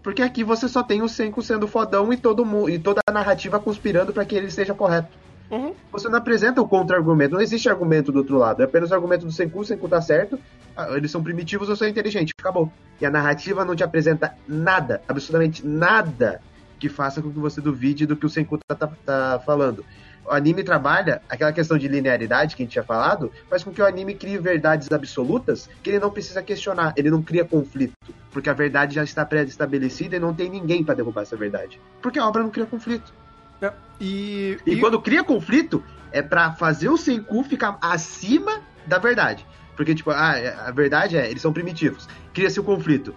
Porque 0.02 0.22
aqui 0.22 0.42
você 0.42 0.66
só 0.68 0.82
tem 0.82 1.00
o 1.00 1.08
Senko 1.08 1.40
sendo 1.42 1.68
fodão 1.68 2.12
e, 2.12 2.16
todo 2.16 2.44
mu- 2.44 2.68
e 2.68 2.78
toda 2.78 3.00
a 3.06 3.12
narrativa 3.12 3.60
conspirando 3.60 4.12
para 4.12 4.24
que 4.24 4.34
ele 4.34 4.48
esteja 4.48 4.74
correto. 4.74 5.08
Uhum. 5.48 5.72
Você 5.92 6.08
não 6.08 6.18
apresenta 6.18 6.60
o 6.60 6.66
contra-argumento, 6.66 7.34
não 7.34 7.40
existe 7.40 7.68
argumento 7.68 8.10
do 8.10 8.18
outro 8.18 8.36
lado. 8.38 8.62
É 8.62 8.64
apenas 8.64 8.90
o 8.90 8.94
argumento 8.94 9.24
do 9.26 9.30
Senku, 9.30 9.60
o 9.60 9.64
Senku 9.64 9.86
tá 9.88 10.00
certo, 10.00 10.36
ah, 10.76 10.88
eles 10.96 11.10
são 11.10 11.22
primitivos, 11.22 11.68
eu 11.68 11.76
sou 11.76 11.86
inteligente, 11.86 12.32
acabou. 12.40 12.72
E 13.00 13.06
a 13.06 13.10
narrativa 13.10 13.64
não 13.64 13.76
te 13.76 13.84
apresenta 13.84 14.34
nada, 14.48 15.02
absolutamente 15.06 15.64
nada, 15.64 16.40
que 16.80 16.88
faça 16.88 17.22
com 17.22 17.30
que 17.30 17.38
você 17.38 17.60
duvide 17.60 18.06
do 18.06 18.16
que 18.16 18.26
o 18.26 18.30
Senku 18.30 18.58
tá, 18.66 18.74
tá- 18.74 18.90
tá 19.04 19.40
falando. 19.46 19.84
O 20.24 20.30
anime 20.32 20.62
trabalha 20.62 21.20
aquela 21.28 21.52
questão 21.52 21.76
de 21.76 21.88
linearidade 21.88 22.54
que 22.54 22.62
a 22.62 22.64
gente 22.64 22.72
tinha 22.72 22.84
falado, 22.84 23.32
faz 23.50 23.64
com 23.64 23.72
que 23.72 23.82
o 23.82 23.86
anime 23.86 24.14
crie 24.14 24.38
verdades 24.38 24.90
absolutas 24.92 25.68
que 25.82 25.90
ele 25.90 25.98
não 25.98 26.10
precisa 26.10 26.42
questionar, 26.42 26.92
ele 26.96 27.10
não 27.10 27.22
cria 27.22 27.44
conflito, 27.44 27.92
porque 28.30 28.48
a 28.48 28.52
verdade 28.52 28.94
já 28.94 29.02
está 29.02 29.24
pré-estabelecida 29.26 30.16
e 30.16 30.20
não 30.20 30.32
tem 30.32 30.48
ninguém 30.48 30.84
para 30.84 30.94
derrubar 30.94 31.22
essa 31.22 31.36
verdade. 31.36 31.80
Porque 32.00 32.18
a 32.18 32.26
obra 32.26 32.42
não 32.42 32.50
cria 32.50 32.66
conflito. 32.66 33.12
É, 33.60 33.72
E, 34.00 34.58
E, 34.66 34.74
e- 34.74 34.80
quando 34.80 35.00
cria 35.00 35.22
conflito, 35.24 35.82
é 36.12 36.22
pra 36.22 36.52
fazer 36.52 36.88
o 36.88 36.96
Senku 36.96 37.42
ficar 37.44 37.78
acima 37.80 38.60
da 38.86 38.98
verdade. 38.98 39.46
Porque, 39.76 39.94
tipo, 39.94 40.10
ah, 40.10 40.36
é- 40.38 40.54
a 40.54 40.70
verdade 40.70 41.16
é, 41.16 41.28
eles 41.30 41.40
são 41.42 41.52
primitivos. 41.52 42.08
Cria-se 42.34 42.60
o 42.60 42.64
conflito. 42.64 43.14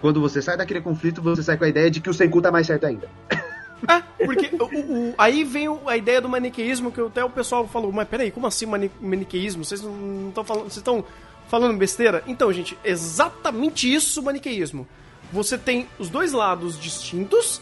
Quando 0.00 0.20
você 0.20 0.40
sai 0.40 0.56
daquele 0.56 0.80
conflito, 0.80 1.20
você 1.20 1.42
sai 1.42 1.56
com 1.56 1.64
a 1.64 1.68
ideia 1.68 1.90
de 1.90 2.00
que 2.00 2.08
o 2.08 2.14
Senku 2.14 2.40
tá 2.40 2.52
mais 2.52 2.66
certo 2.66 2.86
ainda. 2.86 3.08
É, 3.86 4.24
porque 4.24 4.50
o- 4.56 4.64
o- 5.10 5.14
aí 5.16 5.44
vem 5.44 5.66
a 5.86 5.96
ideia 5.96 6.20
do 6.20 6.28
maniqueísmo, 6.28 6.90
que 6.90 7.00
até 7.00 7.24
o 7.24 7.30
pessoal 7.30 7.66
falou, 7.68 7.92
mas 7.92 8.08
peraí, 8.08 8.30
como 8.30 8.46
assim 8.46 8.66
mani 8.66 8.90
maniqueísmo? 9.00 9.64
Vocês 9.64 9.82
não 9.82 10.28
estão 10.28 10.42
falando. 10.44 10.64
Vocês 10.64 10.76
estão 10.78 11.04
falando 11.48 11.76
besteira? 11.78 12.22
Então, 12.26 12.52
gente, 12.52 12.76
exatamente 12.84 13.92
isso 13.92 14.20
o 14.20 14.24
maniqueísmo. 14.24 14.86
Você 15.32 15.56
tem 15.58 15.86
os 15.98 16.08
dois 16.10 16.32
lados 16.32 16.78
distintos, 16.78 17.60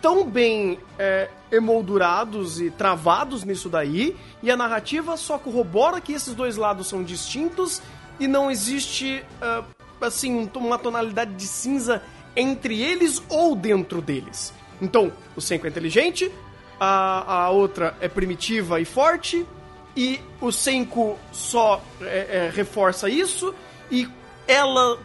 tão 0.00 0.24
bem 0.24 0.78
é, 0.98 1.28
emoldurados 1.50 2.60
e 2.60 2.70
travados 2.70 3.44
nisso 3.44 3.68
daí, 3.68 4.16
e 4.42 4.50
a 4.50 4.56
narrativa 4.56 5.16
só 5.16 5.38
corrobora 5.38 6.00
que 6.00 6.12
esses 6.12 6.34
dois 6.34 6.56
lados 6.56 6.88
são 6.88 7.02
distintos 7.02 7.82
e 8.18 8.26
não 8.26 8.50
existe, 8.50 9.24
ah, 9.40 9.62
assim, 10.00 10.48
uma 10.56 10.78
tonalidade 10.78 11.34
de 11.34 11.46
cinza 11.46 12.02
entre 12.34 12.80
eles 12.80 13.22
ou 13.28 13.54
dentro 13.54 14.00
deles. 14.00 14.52
Então, 14.82 15.12
o 15.36 15.40
Senko 15.40 15.66
é 15.66 15.70
inteligente, 15.70 16.30
a, 16.78 17.44
a 17.44 17.50
outra 17.50 17.94
é 18.00 18.08
primitiva 18.08 18.80
e 18.80 18.84
forte, 18.84 19.46
e 19.96 20.20
o 20.40 20.50
Senko 20.50 21.16
só 21.30 21.80
é, 22.00 22.48
é, 22.48 22.52
reforça 22.52 23.08
isso, 23.08 23.54
e 23.88 24.08
ela 24.48 24.98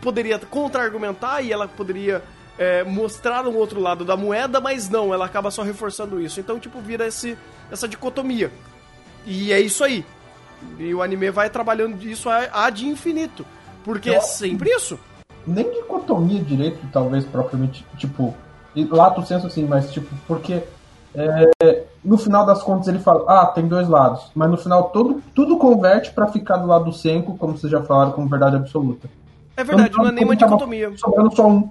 poderia 0.00 0.36
contra-argumentar 0.38 1.42
e 1.42 1.52
ela 1.52 1.68
poderia 1.68 2.22
é, 2.58 2.82
mostrar 2.82 3.46
um 3.46 3.56
outro 3.56 3.80
lado 3.80 4.04
da 4.04 4.16
moeda, 4.16 4.60
mas 4.60 4.88
não, 4.88 5.14
ela 5.14 5.26
acaba 5.26 5.50
só 5.50 5.62
reforçando 5.62 6.20
isso. 6.20 6.40
Então, 6.40 6.58
tipo, 6.58 6.80
vira 6.80 7.06
esse, 7.06 7.38
essa 7.70 7.86
dicotomia. 7.86 8.50
E 9.24 9.52
é 9.52 9.60
isso 9.60 9.84
aí. 9.84 10.04
E 10.78 10.92
o 10.92 11.02
anime 11.02 11.30
vai 11.30 11.48
trabalhando 11.48 12.02
isso 12.02 12.28
a, 12.28 12.66
a 12.66 12.70
de 12.70 12.86
infinito. 12.86 13.46
Porque 13.84 14.10
é 14.10 14.20
sempre 14.20 14.70
isso. 14.70 14.98
nem 15.46 15.70
dicotomia 15.70 16.42
direito, 16.42 16.80
talvez, 16.92 17.24
propriamente, 17.24 17.84
tipo, 17.96 18.34
e 18.74 18.84
lato 18.84 19.24
senso 19.24 19.46
assim, 19.46 19.64
mas 19.64 19.92
tipo, 19.92 20.14
porque 20.26 20.62
é, 21.14 21.84
no 22.04 22.18
final 22.18 22.44
das 22.44 22.62
contas 22.62 22.88
ele 22.88 22.98
fala, 22.98 23.24
ah, 23.28 23.46
tem 23.46 23.68
dois 23.68 23.88
lados, 23.88 24.30
mas 24.34 24.50
no 24.50 24.56
final 24.56 24.90
todo, 24.90 25.22
tudo 25.34 25.56
converte 25.56 26.10
pra 26.10 26.26
ficar 26.26 26.56
do 26.56 26.66
lado 26.66 26.86
do 26.86 26.92
Senko, 26.92 27.36
como 27.38 27.56
vocês 27.56 27.70
já 27.70 27.82
falaram, 27.82 28.12
como 28.12 28.28
verdade 28.28 28.56
absoluta. 28.56 29.08
É 29.56 29.62
verdade, 29.62 29.90
Então, 29.90 30.02
não 30.02 30.10
é 30.10 30.14
nem 30.14 30.24
uma 30.24 30.34
dicotomia. 30.34 30.92
Sobrando 30.96 31.34
só 31.34 31.46
um. 31.46 31.70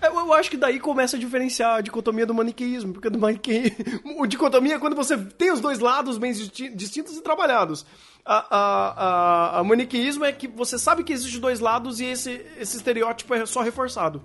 Eu, 0.00 0.32
acho 0.32 0.50
que 0.50 0.56
daí 0.56 0.78
começa 0.78 1.16
a 1.16 1.20
diferenciar 1.20 1.76
a 1.76 1.80
dicotomia 1.80 2.24
do 2.24 2.32
maniqueísmo, 2.32 2.92
porque 2.92 3.10
do 3.10 3.18
maniqueísmo. 3.18 3.76
O 4.18 4.26
dicotomia 4.26 4.76
é 4.76 4.78
quando 4.78 4.96
você 4.96 5.18
tem 5.18 5.52
os 5.52 5.60
dois 5.60 5.80
lados 5.80 6.16
bem 6.16 6.32
disti- 6.32 6.74
distintos 6.74 7.16
e 7.16 7.22
trabalhados. 7.22 7.84
A, 8.24 8.46
a, 8.50 9.56
a, 9.56 9.58
a 9.58 9.64
maniqueísmo 9.64 10.24
é 10.24 10.32
que 10.32 10.46
você 10.46 10.78
sabe 10.78 11.02
que 11.02 11.12
existem 11.12 11.40
dois 11.40 11.60
lados 11.60 12.00
e 12.00 12.06
esse, 12.06 12.30
esse 12.58 12.76
estereótipo 12.76 13.34
é 13.34 13.44
só 13.44 13.60
reforçado. 13.60 14.22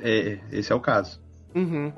É, 0.00 0.38
esse 0.52 0.72
é 0.72 0.74
o 0.74 0.80
caso. 0.80 1.20
Uhum. 1.54 1.92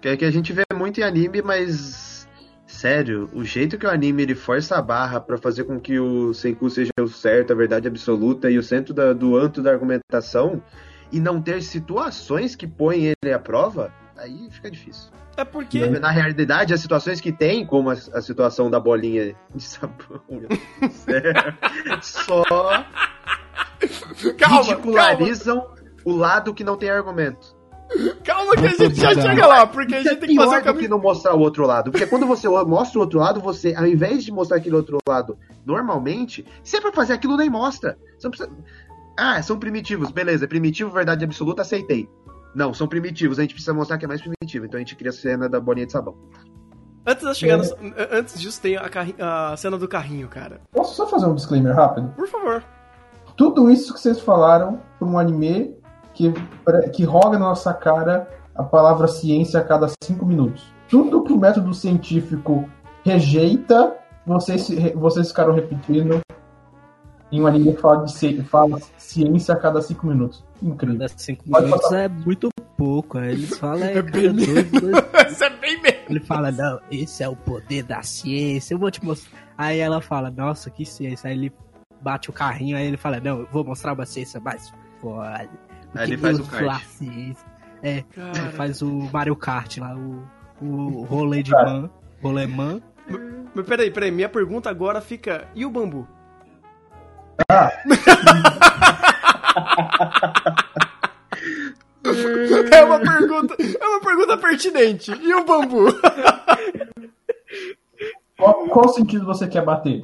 Que 0.00 0.08
é 0.08 0.16
que 0.16 0.24
a 0.24 0.30
gente 0.30 0.52
vê 0.52 0.62
muito 0.74 1.00
em 1.00 1.04
anime, 1.04 1.42
mas. 1.42 2.28
Sério, 2.66 3.28
o 3.34 3.42
jeito 3.44 3.76
que 3.76 3.84
o 3.84 3.90
anime 3.90 4.22
ele 4.22 4.34
força 4.34 4.76
a 4.76 4.82
barra 4.82 5.20
pra 5.20 5.36
fazer 5.36 5.64
com 5.64 5.78
que 5.80 5.98
o 5.98 6.32
Senku 6.32 6.70
seja 6.70 6.92
o 7.00 7.08
certo, 7.08 7.52
a 7.52 7.56
verdade 7.56 7.88
absoluta 7.88 8.48
e 8.48 8.56
o 8.58 8.62
centro 8.62 8.94
da- 8.94 9.12
do 9.12 9.36
anto 9.36 9.60
da 9.60 9.72
argumentação, 9.72 10.62
e 11.10 11.18
não 11.18 11.42
ter 11.42 11.62
situações 11.62 12.54
que 12.54 12.68
põem 12.68 13.12
ele 13.22 13.32
à 13.34 13.38
prova, 13.40 13.92
aí 14.16 14.48
fica 14.50 14.70
difícil. 14.70 15.10
É 15.36 15.44
porque. 15.44 15.84
Na 15.98 16.10
realidade, 16.10 16.72
as 16.72 16.80
situações 16.80 17.20
que 17.20 17.32
tem, 17.32 17.66
como 17.66 17.90
a, 17.90 17.94
a 17.94 18.22
situação 18.22 18.70
da 18.70 18.78
bolinha 18.78 19.34
de 19.54 19.62
sabão, 19.62 20.22
céu, 20.92 21.22
só 22.02 22.44
Calma, 24.36 24.36
calma, 24.38 24.62
ridicularizam 24.62 25.66
o 26.04 26.12
lado 26.14 26.52
que 26.54 26.64
não 26.64 26.76
tem 26.76 26.90
argumento. 26.90 27.56
calma 28.24 28.54
que 28.54 28.66
a 28.66 28.70
gente 28.70 28.94
já 29.00 29.14
chega 29.14 29.46
lá, 29.46 29.66
porque 29.66 29.94
a 29.94 29.98
é 29.98 30.02
gente 30.02 30.16
tem 30.20 30.28
que 30.30 30.36
fazer 30.36 30.48
o 30.56 30.58
do 30.58 30.62
que 30.64 30.72
caminho. 30.72 30.90
não 30.90 30.98
mostrar 31.00 31.34
o 31.34 31.40
outro 31.40 31.66
lado. 31.66 31.90
Porque 31.90 32.06
quando 32.06 32.26
você 32.26 32.48
mostra 32.64 32.98
o 32.98 33.02
outro 33.02 33.18
lado, 33.18 33.40
você, 33.40 33.74
ao 33.74 33.86
invés 33.86 34.24
de 34.24 34.30
mostrar 34.32 34.58
aquele 34.58 34.76
outro 34.76 34.98
lado 35.08 35.36
normalmente, 35.66 36.44
se 36.62 36.76
é 36.76 36.80
pra 36.80 36.92
fazer 36.92 37.12
aquilo, 37.14 37.36
nem 37.36 37.50
mostra. 37.50 37.98
Você 38.18 38.26
não 38.26 38.30
precisa... 38.30 38.50
Ah, 39.18 39.42
são 39.42 39.58
primitivos. 39.58 40.10
Beleza, 40.10 40.44
é 40.44 40.48
primitivo, 40.48 40.90
verdade 40.90 41.24
absoluta, 41.24 41.62
aceitei. 41.62 42.08
Não, 42.54 42.72
são 42.72 42.88
primitivos. 42.88 43.38
A 43.38 43.42
gente 43.42 43.54
precisa 43.54 43.74
mostrar 43.74 43.98
que 43.98 44.04
é 44.04 44.08
mais 44.08 44.20
primitivo. 44.22 44.64
Então 44.66 44.78
a 44.78 44.80
gente 44.80 44.96
cria 44.96 45.10
a 45.10 45.12
cena 45.12 45.48
da 45.48 45.60
bolinha 45.60 45.86
de 45.86 45.92
sabão. 45.92 46.16
Antes, 47.06 47.26
de 47.26 47.34
chegar 47.34 47.56
nessa- 47.58 47.76
antes 48.12 48.40
disso, 48.40 48.60
tem 48.60 48.76
a, 48.76 48.88
carri- 48.88 49.16
a 49.18 49.56
cena 49.56 49.76
do 49.78 49.88
carrinho, 49.88 50.28
cara. 50.28 50.60
Posso 50.72 50.94
só 50.94 51.06
fazer 51.06 51.26
um 51.26 51.34
disclaimer 51.34 51.74
rápido? 51.74 52.08
Por 52.16 52.28
favor. 52.28 52.62
Tudo 53.36 53.70
isso 53.70 53.92
que 53.94 54.00
vocês 54.00 54.20
falaram 54.20 54.80
por 54.98 55.08
um 55.08 55.18
anime 55.18 55.74
que, 56.28 56.90
que 56.90 57.04
roga 57.04 57.38
na 57.38 57.46
nossa 57.46 57.72
cara 57.72 58.28
a 58.54 58.62
palavra 58.62 59.06
ciência 59.08 59.60
a 59.60 59.64
cada 59.64 59.86
cinco 60.02 60.26
minutos. 60.26 60.64
Tudo 60.88 61.22
que 61.22 61.32
o 61.32 61.38
método 61.38 61.72
científico 61.72 62.68
rejeita, 63.04 63.94
vocês, 64.26 64.68
vocês 64.94 65.28
ficaram 65.28 65.54
repetindo 65.54 66.20
em 67.32 67.40
um 67.40 67.46
anime 67.46 67.72
que 67.74 67.80
fala 67.80 68.04
de 68.04 68.12
ci- 68.12 68.42
fala 68.42 68.78
ciência 68.98 69.54
a 69.54 69.56
cada 69.56 69.80
cinco 69.80 70.06
minutos. 70.06 70.44
Incrível. 70.62 70.98
Cada 70.98 71.08
cinco 71.16 71.44
Pode 71.48 71.64
minutos 71.66 71.82
passar. 71.84 71.98
é 72.00 72.08
muito 72.08 72.48
pouco. 72.76 73.18
Aí 73.18 73.32
eles 73.32 73.56
falam, 73.58 73.84
é, 73.84 73.94
É 73.98 74.02
bem 74.02 74.32
dois, 74.34 74.70
dois. 74.70 75.30
Isso 75.32 75.44
é 75.44 75.50
bem 75.50 75.80
mesmo. 75.80 75.98
Ele 76.08 76.20
fala, 76.20 76.50
não, 76.50 76.80
esse 76.90 77.22
é 77.22 77.28
o 77.28 77.36
poder 77.36 77.84
da 77.84 78.02
ciência, 78.02 78.74
eu 78.74 78.78
vou 78.78 78.90
te 78.90 79.02
mostrar. 79.04 79.38
Aí 79.56 79.78
ela 79.78 80.00
fala, 80.00 80.30
nossa, 80.30 80.68
que 80.70 80.84
ciência. 80.84 81.28
Aí 81.30 81.36
ele 81.36 81.52
bate 82.02 82.30
o 82.30 82.32
carrinho, 82.32 82.76
aí 82.76 82.86
ele 82.86 82.96
fala, 82.96 83.20
não, 83.20 83.40
eu 83.40 83.48
vou 83.52 83.62
mostrar 83.64 83.92
uma 83.92 84.04
ciência 84.06 84.40
mais 84.40 84.72
foda. 85.00 85.48
Aí 85.94 86.08
ele 86.08 86.16
Que 86.16 86.22
faz 86.22 86.38
o 86.38 86.44
kart. 86.44 86.84
É, 87.82 88.02
Cara. 88.14 88.38
ele 88.38 88.50
faz 88.50 88.82
o 88.82 88.90
Mario 89.12 89.34
Kart 89.36 89.78
lá, 89.78 89.96
o, 89.96 90.22
o 90.60 91.04
rolê 91.04 91.42
de 91.42 91.50
Cara. 91.50 91.64
man, 91.64 91.90
rolemã. 92.22 92.80
Mas 93.54 93.66
peraí, 93.66 93.90
peraí, 93.90 94.10
minha 94.10 94.28
pergunta 94.28 94.68
agora 94.68 95.00
fica: 95.00 95.48
e 95.54 95.64
o 95.64 95.70
bambu? 95.70 96.06
É 102.72 102.82
uma 102.84 102.98
pergunta, 102.98 103.56
é 103.58 103.86
uma 103.86 104.00
pergunta 104.00 104.36
pertinente. 104.38 105.12
E 105.12 105.34
o 105.34 105.44
bambu? 105.44 105.86
Qual, 108.36 108.68
qual 108.68 108.88
sentido 108.88 109.26
você 109.26 109.46
quer 109.46 109.62
bater? 109.64 110.02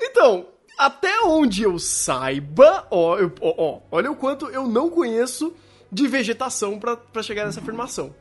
Então, 0.00 0.46
até 0.78 1.20
onde 1.24 1.62
eu 1.62 1.78
saiba, 1.78 2.86
ó, 2.90 3.16
eu- 3.18 3.32
ó, 3.40 3.54
ó, 3.56 3.78
olha 3.92 4.10
o 4.10 4.16
quanto 4.16 4.46
eu 4.46 4.66
não 4.66 4.90
conheço 4.90 5.54
de 5.90 6.06
vegetação 6.06 6.78
pra 6.78 7.22
chegar 7.22 7.44
nessa 7.46 7.60
afirmação. 7.60 8.14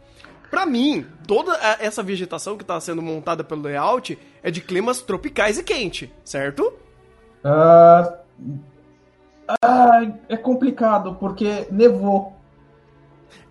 Pra 0.50 0.66
mim, 0.66 1.06
toda 1.28 1.56
essa 1.80 2.04
vegetação 2.04 2.56
que 2.58 2.64
tá 2.64 2.80
sendo 2.80 3.02
montada 3.02 3.44
pelo 3.44 3.64
layout 3.64 4.20
é 4.44 4.52
de 4.52 4.62
climas 4.62 5.02
tropicais 5.02 5.58
e 5.58 5.64
quente, 5.64 6.14
certo? 6.24 6.72
Ah, 7.44 8.20
ah, 9.64 10.02
é 10.30 10.38
complicado, 10.38 11.16
porque 11.16 11.66
nevou. 11.72 12.34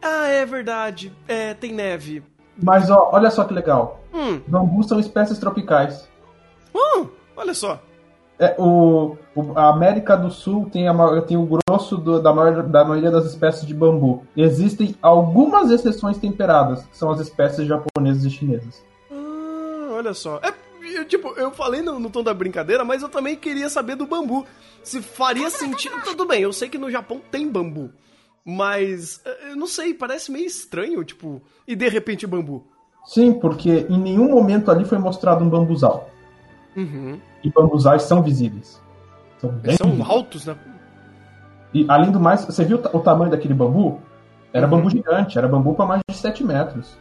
Ah, 0.00 0.28
é 0.28 0.46
verdade. 0.46 1.12
É, 1.26 1.54
tem 1.54 1.72
neve. 1.72 2.22
Mas 2.62 2.88
ó, 2.88 3.10
olha 3.12 3.30
só 3.30 3.42
que 3.44 3.52
legal. 3.54 4.00
Hum, 4.14 4.40
Bambus 4.46 4.86
são 4.86 5.00
espécies 5.00 5.38
tropicais. 5.38 6.08
hum 6.74 7.08
olha 7.36 7.54
só. 7.54 7.82
É, 8.44 8.56
o, 8.58 9.16
o- 9.36 9.52
a 9.56 9.68
América 9.68 10.16
do 10.16 10.28
Sul 10.30 10.68
tem, 10.68 10.88
a, 10.88 10.92
maior- 10.92 11.22
tem 11.22 11.36
o 11.36 11.46
grosso 11.46 11.96
do- 11.96 12.20
da, 12.20 12.32
maior- 12.34 12.64
da 12.64 12.84
maioria 12.84 13.10
das 13.10 13.24
espécies 13.26 13.64
de 13.64 13.72
bambu. 13.72 14.24
Existem 14.36 14.96
algumas 15.00 15.70
exceções 15.70 16.18
temperadas, 16.18 16.82
que 16.86 16.96
são 16.98 17.10
as 17.12 17.20
espécies 17.20 17.66
japonesas 17.68 18.24
e 18.24 18.30
chinesas. 18.30 18.82
Ah, 19.10 19.92
olha 19.92 20.12
só. 20.12 20.40
É, 20.42 20.52
eu, 20.98 21.04
tipo, 21.04 21.28
eu 21.36 21.52
falei 21.52 21.82
no, 21.82 22.00
no 22.00 22.10
tom 22.10 22.22
da 22.24 22.34
brincadeira, 22.34 22.84
mas 22.84 23.00
eu 23.02 23.08
também 23.08 23.36
queria 23.36 23.68
saber 23.70 23.94
do 23.94 24.06
bambu. 24.06 24.44
Se 24.82 25.00
faria 25.00 25.48
sentido. 25.48 25.94
Tudo 26.04 26.26
bem, 26.26 26.42
eu 26.42 26.52
sei 26.52 26.68
que 26.68 26.78
no 26.78 26.90
Japão 26.90 27.20
tem 27.30 27.48
bambu. 27.48 27.90
Mas, 28.44 29.20
eh, 29.24 29.50
eu 29.50 29.56
não 29.56 29.68
sei, 29.68 29.94
parece 29.94 30.32
meio 30.32 30.46
estranho, 30.46 31.04
tipo, 31.04 31.40
e 31.66 31.76
de 31.76 31.88
repente 31.88 32.26
bambu. 32.26 32.66
Sim, 33.04 33.32
porque 33.34 33.86
em 33.88 33.98
nenhum 33.98 34.28
momento 34.28 34.68
ali 34.70 34.84
foi 34.84 34.98
mostrado 34.98 35.44
um 35.44 35.48
bambuzal. 35.48 36.08
Uhum. 36.76 37.20
E 37.44 37.50
bambuzais 37.50 38.02
são 38.02 38.22
visíveis. 38.22 38.80
São 39.38 39.50
bem 39.50 39.76
São 39.76 39.90
visíveis. 39.90 40.10
altos, 40.10 40.46
né? 40.46 40.56
E 41.74 41.86
além 41.88 42.10
do 42.10 42.20
mais, 42.20 42.44
você 42.44 42.64
viu 42.64 42.76
o 42.76 42.80
ta- 42.80 42.90
o 42.92 43.00
tamanho 43.00 43.30
daquele 43.30 43.54
bambu? 43.54 44.00
Era 44.52 44.66
Uhum. 44.66 44.72
bambu 44.78 44.90
gigante, 44.90 45.38
era 45.38 45.48
bambu 45.48 45.74
para 45.74 45.86
mais 45.86 46.00
de 46.08 46.16
7 46.16 46.44
metros. 46.44 46.96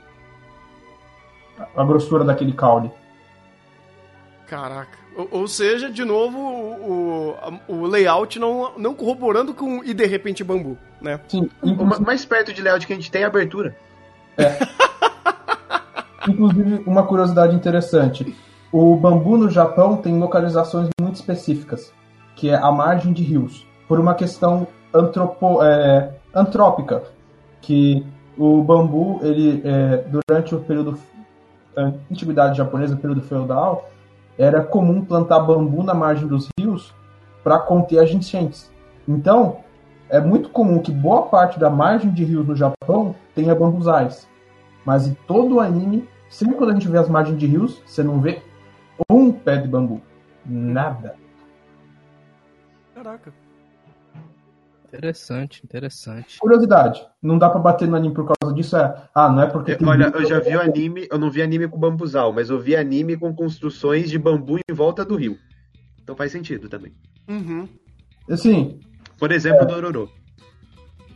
A 1.75 1.83
grossura 1.83 2.23
daquele 2.23 2.53
caule. 2.53 2.91
Caraca. 4.47 4.97
Ou, 5.15 5.27
ou 5.31 5.47
seja, 5.47 5.89
de 5.89 6.03
novo, 6.05 6.37
o, 6.39 7.35
o, 7.67 7.85
layout 7.85 8.39
não, 8.39 8.71
não 8.77 8.93
corroborando 8.93 9.53
com 9.53 9.83
e 9.83 9.93
de 9.93 10.05
repente 10.05 10.43
bambu, 10.43 10.77
né? 11.01 11.19
Sim, 11.27 11.49
inclusive, 11.63 12.01
mais 12.05 12.23
perto 12.25 12.53
de 12.53 12.61
layout 12.61 12.87
que 12.87 12.93
a 12.93 12.95
gente 12.95 13.11
tem 13.11 13.23
é 13.23 13.25
abertura. 13.25 13.75
inclusive, 16.27 16.83
uma 16.85 17.03
curiosidade 17.05 17.55
interessante. 17.55 18.35
O 18.71 18.95
bambu 18.95 19.37
no 19.37 19.49
Japão 19.49 19.97
tem 19.97 20.17
localizações 20.17 20.87
muito 20.99 21.15
específicas, 21.15 21.91
que 22.35 22.49
é 22.49 22.55
a 22.55 22.71
margem 22.71 23.11
de 23.11 23.21
rios, 23.21 23.67
por 23.85 23.99
uma 23.99 24.15
questão 24.15 24.65
antropo, 24.93 25.61
é, 25.61 26.13
antrópica, 26.33 27.03
que 27.61 28.05
o 28.37 28.63
bambu, 28.63 29.19
ele 29.23 29.61
é, 29.65 30.05
durante 30.07 30.55
o 30.55 30.59
período 30.61 30.97
antiguidade 32.09 32.57
japonesa, 32.57 32.95
período 32.95 33.21
feudal, 33.21 33.89
era 34.37 34.63
comum 34.63 35.03
plantar 35.03 35.39
bambu 35.39 35.83
na 35.83 35.93
margem 35.93 36.27
dos 36.27 36.47
rios 36.57 36.93
para 37.43 37.59
conter 37.59 37.99
as 37.99 38.09
enchentes. 38.11 38.71
Então, 39.07 39.57
é 40.09 40.19
muito 40.19 40.49
comum 40.49 40.79
que 40.79 40.91
boa 40.91 41.23
parte 41.23 41.59
da 41.59 41.69
margem 41.69 42.11
de 42.11 42.23
rios 42.23 42.47
no 42.47 42.55
Japão 42.55 43.15
tenha 43.35 43.53
bambuzais. 43.53 44.27
Mas 44.85 45.07
em 45.07 45.13
todo 45.27 45.55
o 45.55 45.59
anime, 45.59 46.07
sempre 46.29 46.55
quando 46.55 46.71
a 46.71 46.73
gente 46.73 46.87
vê 46.87 46.97
as 46.97 47.09
margens 47.09 47.37
de 47.37 47.45
rios, 47.45 47.81
você 47.85 48.01
não 48.01 48.19
vê 48.19 48.41
um 49.09 49.31
pé 49.31 49.57
de 49.57 49.67
bambu. 49.67 50.01
Nada. 50.45 51.15
Caraca. 52.95 53.33
Interessante, 54.87 55.61
interessante. 55.63 56.37
Curiosidade, 56.39 57.01
não 57.21 57.37
dá 57.37 57.49
pra 57.49 57.59
bater 57.61 57.87
no 57.87 57.95
anime 57.95 58.13
por 58.13 58.25
causa 58.37 58.53
disso, 58.53 58.75
é. 58.75 59.07
Ah, 59.15 59.29
não 59.29 59.41
é 59.41 59.47
porque 59.47 59.71
Eu- 59.71 59.77
tem 59.77 59.87
olha, 59.87 60.11
eu 60.13 60.25
já 60.25 60.39
vi 60.39 60.53
o 60.55 60.59
anime, 60.61 61.07
eu 61.09 61.17
não 61.17 61.31
vi 61.31 61.41
anime 61.41 61.67
com 61.69 61.79
bambuzal, 61.79 62.33
mas 62.33 62.49
eu 62.49 62.59
vi 62.59 62.75
anime 62.75 63.15
com 63.15 63.33
construções 63.33 64.09
de 64.09 64.19
bambu 64.19 64.57
em 64.57 64.73
volta 64.73 65.05
do 65.05 65.15
rio. 65.15 65.37
Então 66.03 66.13
faz 66.13 66.31
sentido 66.33 66.67
também. 66.67 66.93
Uhum. 67.29 67.69
Assim. 68.29 68.81
Por 69.17 69.31
exemplo, 69.31 69.65
Dororo. 69.65 70.09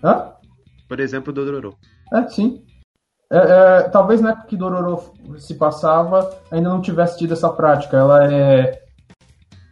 Hã? 0.02 0.32
Por 0.88 1.00
exemplo, 1.02 1.34
Dororo. 1.34 1.76
É, 2.14 2.28
sim. 2.30 2.64
É, 3.36 3.38
é, 3.38 3.82
talvez 3.90 4.22
na 4.22 4.30
época 4.30 4.48
que 4.48 4.56
Dororo 4.56 5.12
se 5.38 5.56
passava, 5.56 6.34
ainda 6.50 6.70
não 6.70 6.80
tivesse 6.80 7.18
tido 7.18 7.34
essa 7.34 7.50
prática. 7.50 7.98
Ela 7.98 8.32
é. 8.32 8.82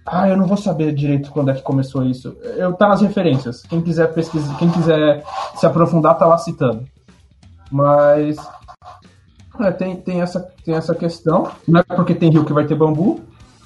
Ah, 0.05 0.27
eu 0.27 0.35
não 0.35 0.45
vou 0.45 0.57
saber 0.57 0.93
direito 0.93 1.31
quando 1.31 1.49
é 1.49 1.53
que 1.53 1.61
começou 1.61 2.03
isso. 2.03 2.35
Eu 2.57 2.73
tá 2.73 2.89
nas 2.89 2.99
referências. 2.99 3.61
Quem 3.61 3.81
quiser 3.81 4.13
pesquisar, 4.13 4.57
quem 4.57 4.69
quiser 4.69 5.23
se 5.55 5.65
aprofundar, 5.65 6.17
tá 6.17 6.25
lá 6.25 6.37
citando. 6.37 6.85
Mas 7.71 8.35
é, 9.61 9.71
tem, 9.71 9.95
tem, 9.95 10.21
essa, 10.21 10.41
tem 10.65 10.75
essa 10.75 10.93
questão. 10.93 11.49
Não 11.65 11.79
é 11.79 11.83
porque 11.83 12.13
tem 12.13 12.29
rio 12.29 12.43
que 12.43 12.51
vai 12.51 12.65
ter 12.65 12.75
bambu, 12.75 13.21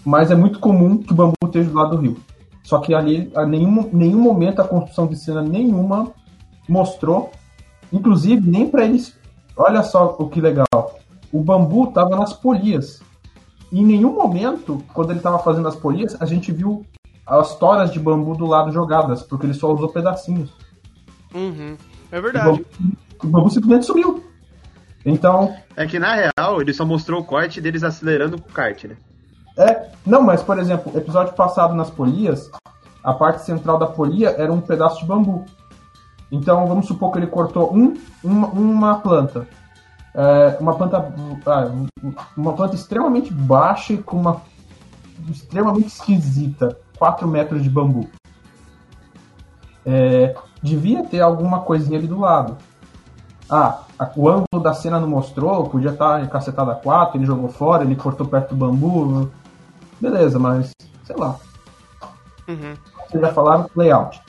mas 0.06 0.30
é 0.30 0.36
muito 0.36 0.60
comum 0.60 1.00
que 1.00 1.12
o 1.12 1.16
bambu 1.16 1.34
esteja 1.46 1.72
do 1.72 1.76
lado 1.76 1.96
do 1.96 2.02
rio. 2.04 2.18
Só 2.64 2.78
que 2.78 2.94
ali, 2.94 3.32
a 3.34 3.48
nenhum, 3.48 3.90
nenhum 3.92 4.22
momento 4.22 4.62
a 4.62 4.68
construção 4.68 5.08
de 5.08 5.16
cena 5.16 5.42
nenhuma 5.42 6.12
mostrou, 6.70 7.32
inclusive 7.92 8.48
nem 8.48 8.70
para 8.70 8.86
eles. 8.86 9.18
Olha 9.58 9.84
só 9.84 10.16
o 10.20 10.30
que 10.30 10.40
legal. 10.40 11.00
O 11.32 11.42
bambu 11.42 11.88
tava 11.92 12.16
nas 12.16 12.34
polias. 12.34 13.02
E 13.72 13.80
em 13.82 13.86
nenhum 13.86 14.14
momento, 14.14 14.82
quando 14.94 15.12
ele 15.12 15.20
tava 15.20 15.40
fazendo 15.40 15.68
as 15.68 15.76
polias, 15.76 16.16
a 16.22 16.26
gente 16.26 16.52
viu 16.52 16.86
as 17.26 17.56
toras 17.58 17.92
de 17.92 18.00
bambu 18.00 18.36
do 18.36 18.46
lado 18.46 18.72
jogadas, 18.72 19.24
porque 19.24 19.46
ele 19.46 19.54
só 19.54 19.74
usou 19.74 19.90
pedacinhos. 19.90 20.54
Uhum. 21.34 21.76
É 22.12 22.20
O 22.20 22.22
verdade. 22.22 22.46
bambu, 22.46 22.66
o 23.24 23.28
bambu 23.28 23.50
simplesmente 23.50 23.86
sumiu. 23.86 24.24
Então, 25.06 25.54
É 25.76 25.86
que 25.86 26.00
na 26.00 26.14
real, 26.16 26.62
ele 26.62 26.74
só 26.74 26.86
mostrou 26.86 27.22
o 27.22 27.26
corte 27.26 27.60
deles 27.62 27.84
acelerando 27.84 28.42
com 28.42 28.50
o 28.50 28.54
kart, 28.54 28.84
né? 28.86 28.98
É, 29.58 29.90
não, 30.06 30.22
mas 30.22 30.44
por 30.44 30.60
exemplo, 30.60 30.96
episódio 30.98 31.34
passado 31.34 31.74
nas 31.74 31.90
polias, 31.90 32.50
a 33.04 33.14
parte 33.14 33.44
central 33.44 33.78
da 33.80 33.88
polia 33.88 34.30
era 34.38 34.52
um 34.54 34.62
pedaço 34.62 35.00
de 35.00 35.06
bambu. 35.06 35.46
Então 36.32 36.68
vamos 36.68 36.88
supor 36.88 37.12
que 37.12 37.20
ele 37.20 37.28
cortou 37.28 37.74
um, 37.76 37.96
uma, 38.24 38.48
uma 38.48 38.96
planta. 39.00 39.48
É, 40.14 40.58
uma 40.60 40.76
planta. 40.76 41.14
ah, 41.46 41.72
uma 42.36 42.54
planta 42.54 42.76
extremamente 42.76 43.32
baixa 43.34 43.94
e 43.94 43.98
com 43.98 44.18
uma. 44.18 44.42
extremamente 45.30 45.88
esquisita. 45.88 46.78
4 46.98 47.28
metros 47.28 47.62
de 47.64 47.70
bambu. 47.70 48.10
É, 49.86 50.36
devia 50.62 51.04
ter 51.06 51.22
alguma 51.22 51.60
coisinha 51.62 51.98
ali 51.98 52.08
do 52.08 52.20
lado. 52.20 52.58
Ah, 53.50 53.82
a- 53.98 54.12
o 54.16 54.28
ângulo 54.28 54.62
da 54.62 54.74
cena 54.74 55.00
não 55.00 55.08
mostrou, 55.08 55.70
podia 55.70 55.92
estar 55.92 56.28
cacetada 56.28 56.74
a 56.74 56.76
4, 56.76 57.18
ele 57.18 57.26
jogou 57.26 57.48
fora, 57.50 57.84
ele 57.84 57.96
cortou 57.96 58.28
perto 58.28 58.50
do 58.54 58.56
bambu. 58.66 59.32
Beleza, 60.02 60.38
mas 60.38 60.72
sei 61.06 61.16
lá. 61.16 61.36
Uhum. 62.48 62.74
Vocês 63.10 63.22
já 63.22 63.32
falaram 63.34 63.70
layout. 63.76 64.22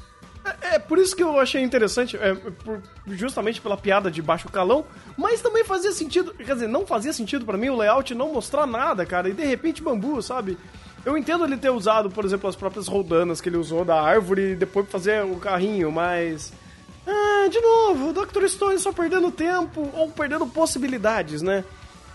É 0.78 0.80
por 0.80 0.96
isso 0.98 1.16
que 1.16 1.22
eu 1.22 1.38
achei 1.40 1.60
interessante, 1.62 2.16
é, 2.16 2.34
por- 2.34 2.80
justamente 3.08 3.60
pela 3.60 3.76
piada 3.76 4.10
de 4.10 4.22
baixo 4.22 4.48
calão, 4.48 4.84
mas 5.16 5.40
também 5.42 5.64
fazia 5.64 5.90
sentido, 5.92 6.32
quer 6.34 6.54
dizer, 6.54 6.68
não 6.68 6.86
fazia 6.86 7.12
sentido 7.12 7.44
pra 7.44 7.56
mim 7.58 7.68
o 7.68 7.76
layout 7.76 8.14
não 8.14 8.32
mostrar 8.32 8.66
nada, 8.66 9.04
cara, 9.04 9.28
e 9.28 9.32
de 9.32 9.44
repente 9.44 9.82
bambu, 9.82 10.22
sabe? 10.22 10.56
Eu 11.04 11.16
entendo 11.18 11.44
ele 11.44 11.56
ter 11.56 11.70
usado, 11.70 12.10
por 12.10 12.24
exemplo, 12.24 12.48
as 12.48 12.56
próprias 12.56 12.86
roldanas 12.86 13.40
que 13.40 13.48
ele 13.48 13.56
usou 13.56 13.84
da 13.84 14.00
árvore 14.00 14.52
e 14.52 14.56
depois 14.56 14.88
fazer 14.88 15.24
o 15.24 15.36
carrinho, 15.36 15.90
mas. 15.90 16.52
Ah, 17.06 17.48
de 17.48 17.60
novo, 17.60 18.10
o 18.10 18.12
Dr. 18.12 18.46
Stone 18.46 18.78
só 18.78 18.92
perdendo 18.92 19.30
tempo 19.30 19.88
ou 19.94 20.10
perdendo 20.10 20.46
possibilidades, 20.46 21.40
né? 21.40 21.64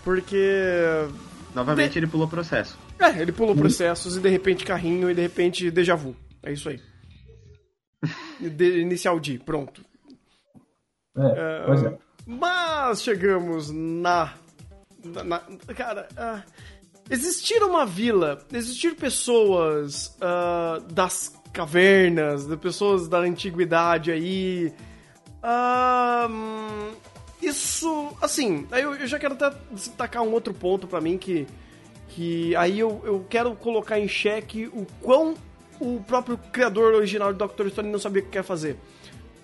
Porque. 0.04 1.06
Novamente 1.54 1.92
De- 1.92 1.98
ele 1.98 2.06
pulou 2.06 2.28
processo. 2.28 2.76
É, 2.98 3.20
ele 3.20 3.32
pulou 3.32 3.56
processos 3.56 4.16
e 4.16 4.20
de 4.20 4.28
repente 4.28 4.64
carrinho 4.64 5.10
e 5.10 5.14
de 5.14 5.22
repente 5.22 5.70
déjà 5.70 5.94
vu. 5.94 6.14
É 6.42 6.52
isso 6.52 6.68
aí. 6.68 6.80
De- 8.40 8.80
inicial 8.80 9.18
D, 9.20 9.38
pronto. 9.38 9.84
É, 11.16 11.62
pois 11.66 11.82
é. 11.82 11.96
Mas 12.26 13.02
chegamos 13.02 13.70
na. 13.70 14.34
na- 15.04 15.24
na- 15.24 15.40
cara, 15.74 16.08
ah, 16.16 16.42
existir 17.10 17.62
uma 17.62 17.84
vila, 17.86 18.44
existir 18.52 18.94
pessoas 18.96 20.16
ah, 20.20 20.80
das 20.92 21.32
cavernas, 21.52 22.46
de 22.46 22.56
pessoas 22.56 23.06
da 23.08 23.18
antiguidade 23.18 24.10
aí. 24.10 24.72
ah, 25.42 26.26
hum, 26.30 26.92
isso, 27.42 28.16
assim, 28.22 28.66
aí 28.72 28.82
eu, 28.82 28.94
eu 28.94 29.06
já 29.06 29.18
quero 29.18 29.34
até 29.34 29.52
destacar 29.70 30.22
um 30.22 30.32
outro 30.32 30.52
ponto 30.54 30.86
pra 30.86 31.00
mim 31.00 31.16
que. 31.18 31.46
Que 32.08 32.54
aí 32.54 32.78
eu, 32.78 33.02
eu 33.04 33.26
quero 33.28 33.56
colocar 33.56 33.98
em 33.98 34.06
xeque 34.06 34.66
o 34.68 34.86
quão 35.00 35.34
o 35.84 36.00
próprio 36.06 36.38
criador 36.52 36.94
original 36.94 37.32
de 37.32 37.38
Doctor 37.38 37.68
Stone 37.70 37.90
não 37.90 37.98
sabia 37.98 38.22
o 38.22 38.24
que 38.24 38.30
quer 38.32 38.42
fazer. 38.42 38.78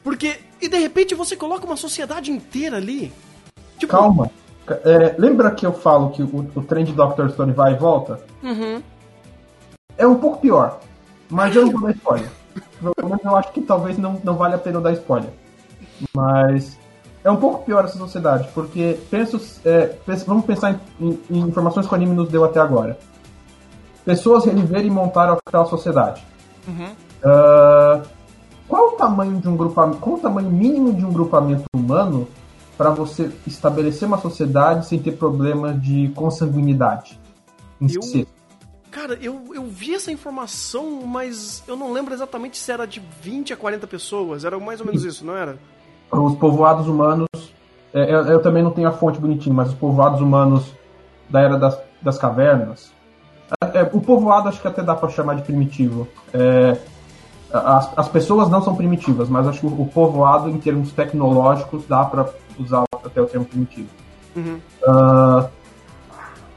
Porque, 0.02 0.38
e 0.60 0.68
de 0.68 0.78
repente 0.78 1.14
você 1.14 1.36
coloca 1.36 1.66
uma 1.66 1.76
sociedade 1.76 2.30
inteira 2.30 2.76
ali. 2.78 3.12
Tipo, 3.78 3.92
Calma. 3.92 4.30
É, 4.84 5.14
lembra 5.18 5.50
que 5.50 5.66
eu 5.66 5.72
falo 5.72 6.10
que 6.10 6.22
o, 6.22 6.50
o 6.54 6.62
trem 6.62 6.84
de 6.84 6.92
Dr. 6.92 7.28
Stone 7.30 7.52
vai 7.52 7.72
e 7.72 7.76
volta? 7.76 8.20
Uhum. 8.42 8.82
É 9.98 10.06
um 10.06 10.14
pouco 10.16 10.38
pior. 10.40 10.80
Mas 11.28 11.54
eu 11.54 11.66
não 11.66 11.72
vou 11.72 11.82
dar 11.82 11.90
spoiler. 11.96 12.30
Eu 13.24 13.36
acho 13.36 13.52
que 13.52 13.60
talvez 13.60 13.98
não, 13.98 14.20
não 14.24 14.34
vale 14.36 14.54
a 14.54 14.58
pena 14.58 14.80
dar 14.80 14.92
spoiler. 14.92 15.30
Mas 16.14 16.78
é 17.22 17.30
um 17.30 17.36
pouco 17.36 17.64
pior 17.64 17.84
essa 17.84 17.98
sociedade, 17.98 18.48
porque 18.54 18.98
penso, 19.10 19.40
é, 19.64 19.86
penso- 20.06 20.24
vamos 20.24 20.44
pensar 20.46 20.72
em, 21.00 21.06
em- 21.08 21.20
em 21.30 21.38
informações 21.40 21.86
que 21.86 21.92
o 21.92 21.94
anime 21.96 22.14
nos 22.14 22.28
deu 22.30 22.44
até 22.44 22.58
agora. 22.60 22.98
Pessoas 24.04 24.44
reviveram 24.44 24.86
e 24.86 24.90
montaram 24.90 25.38
aquela 25.46 25.66
sociedade. 25.66 26.22
Ah, 27.24 28.02
qual 28.68 28.88
o 28.88 28.92
tamanho 28.92 29.38
de 29.40 29.48
um 29.48 29.56
grupamento? 29.56 29.98
Qual 29.98 30.16
o 30.16 30.18
tamanho 30.20 30.50
mínimo 30.50 30.92
de 30.92 31.04
um 31.04 31.12
grupamento 31.12 31.64
humano 31.74 32.28
para 32.78 32.90
você 32.90 33.30
estabelecer 33.46 34.06
uma 34.08 34.18
sociedade 34.18 34.86
sem 34.86 34.98
ter 34.98 35.12
problemas 35.12 35.80
de 35.82 36.08
consanguinidade? 36.14 37.18
Eu- 37.80 38.02
si? 38.02 38.26
Cara, 38.90 39.16
eu, 39.22 39.42
eu 39.54 39.64
vi 39.66 39.94
essa 39.94 40.10
informação, 40.10 41.02
mas 41.06 41.62
eu 41.68 41.76
não 41.76 41.92
lembro 41.92 42.12
exatamente 42.12 42.58
se 42.58 42.72
era 42.72 42.86
de 42.86 43.00
20 43.22 43.52
a 43.52 43.56
40 43.56 43.86
pessoas. 43.86 44.44
Era 44.44 44.58
mais 44.58 44.80
ou 44.80 44.86
menos 44.86 45.04
isso, 45.04 45.24
não 45.24 45.36
era? 45.36 45.56
Os 46.10 46.34
povoados 46.34 46.88
humanos. 46.88 47.28
é, 47.94 48.12
eu, 48.12 48.24
eu 48.26 48.42
também 48.42 48.64
não 48.64 48.72
tenho 48.72 48.88
a 48.88 48.92
fonte 48.92 49.20
bonitinha, 49.20 49.54
mas 49.54 49.68
os 49.68 49.74
povoados 49.76 50.20
humanos 50.20 50.64
da 51.28 51.40
era 51.40 51.56
das, 51.56 51.78
das 52.02 52.18
cavernas. 52.18 52.90
É, 53.80 53.90
o 53.92 54.00
povoado 54.00 54.48
acho 54.48 54.60
que 54.60 54.68
até 54.68 54.82
dá 54.82 54.94
para 54.94 55.08
chamar 55.08 55.34
de 55.34 55.42
primitivo. 55.42 56.06
É, 56.32 56.76
as, 57.52 57.90
as 57.96 58.08
pessoas 58.08 58.48
não 58.48 58.62
são 58.62 58.76
primitivas, 58.76 59.28
mas 59.28 59.46
acho 59.46 59.60
que 59.60 59.66
o, 59.66 59.82
o 59.82 59.86
povoado, 59.86 60.48
em 60.48 60.58
termos 60.58 60.92
tecnológicos, 60.92 61.84
dá 61.88 62.04
para 62.04 62.28
usar 62.58 62.84
até 63.04 63.20
o 63.20 63.26
termo 63.26 63.46
primitivo. 63.46 63.88
Uhum. 64.36 64.58
Ah, 64.86 65.48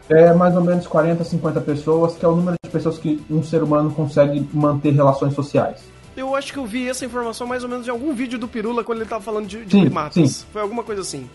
é 0.10 0.34
mais 0.34 0.56
ou 0.56 0.62
menos 0.62 0.86
40, 0.86 1.24
50 1.24 1.62
pessoas, 1.62 2.16
que 2.16 2.26
é 2.26 2.28
o 2.28 2.36
número 2.36 2.58
de 2.64 2.70
pessoas 2.70 2.98
que 2.98 3.24
um 3.30 3.42
ser 3.42 3.64
humano 3.64 3.92
consegue 3.92 4.48
manter 4.54 4.92
relações 4.92 5.34
sociais. 5.34 5.84
Eu 6.16 6.36
acho 6.36 6.54
que 6.54 6.60
eu 6.60 6.66
vi 6.66 6.88
essa 6.88 7.06
informação 7.06 7.48
mais 7.48 7.64
ou 7.64 7.70
menos 7.70 7.88
em 7.88 7.90
algum 7.90 8.14
vídeo 8.14 8.38
do 8.38 8.48
Pirula 8.48 8.84
quando 8.84 9.00
ele 9.00 9.10
tava 9.10 9.24
falando 9.24 9.48
de, 9.48 9.66
de 9.66 9.80
primatas. 9.80 10.14
sim. 10.30 10.46
Foi 10.52 10.62
alguma 10.62 10.84
coisa 10.84 11.02
assim. 11.02 11.28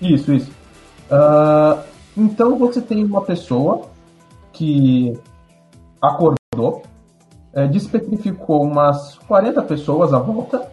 Isso, 0.00 0.32
isso. 0.32 0.50
Ah, 1.08 1.82
então 2.16 2.58
você 2.58 2.80
tem 2.80 3.04
uma 3.04 3.22
pessoa 3.22 3.88
que 4.52 5.16
acordou, 6.04 6.82
é, 7.52 7.66
despetrificou 7.66 8.62
umas 8.62 9.18
40 9.26 9.62
pessoas 9.62 10.12
à 10.12 10.18
volta, 10.18 10.70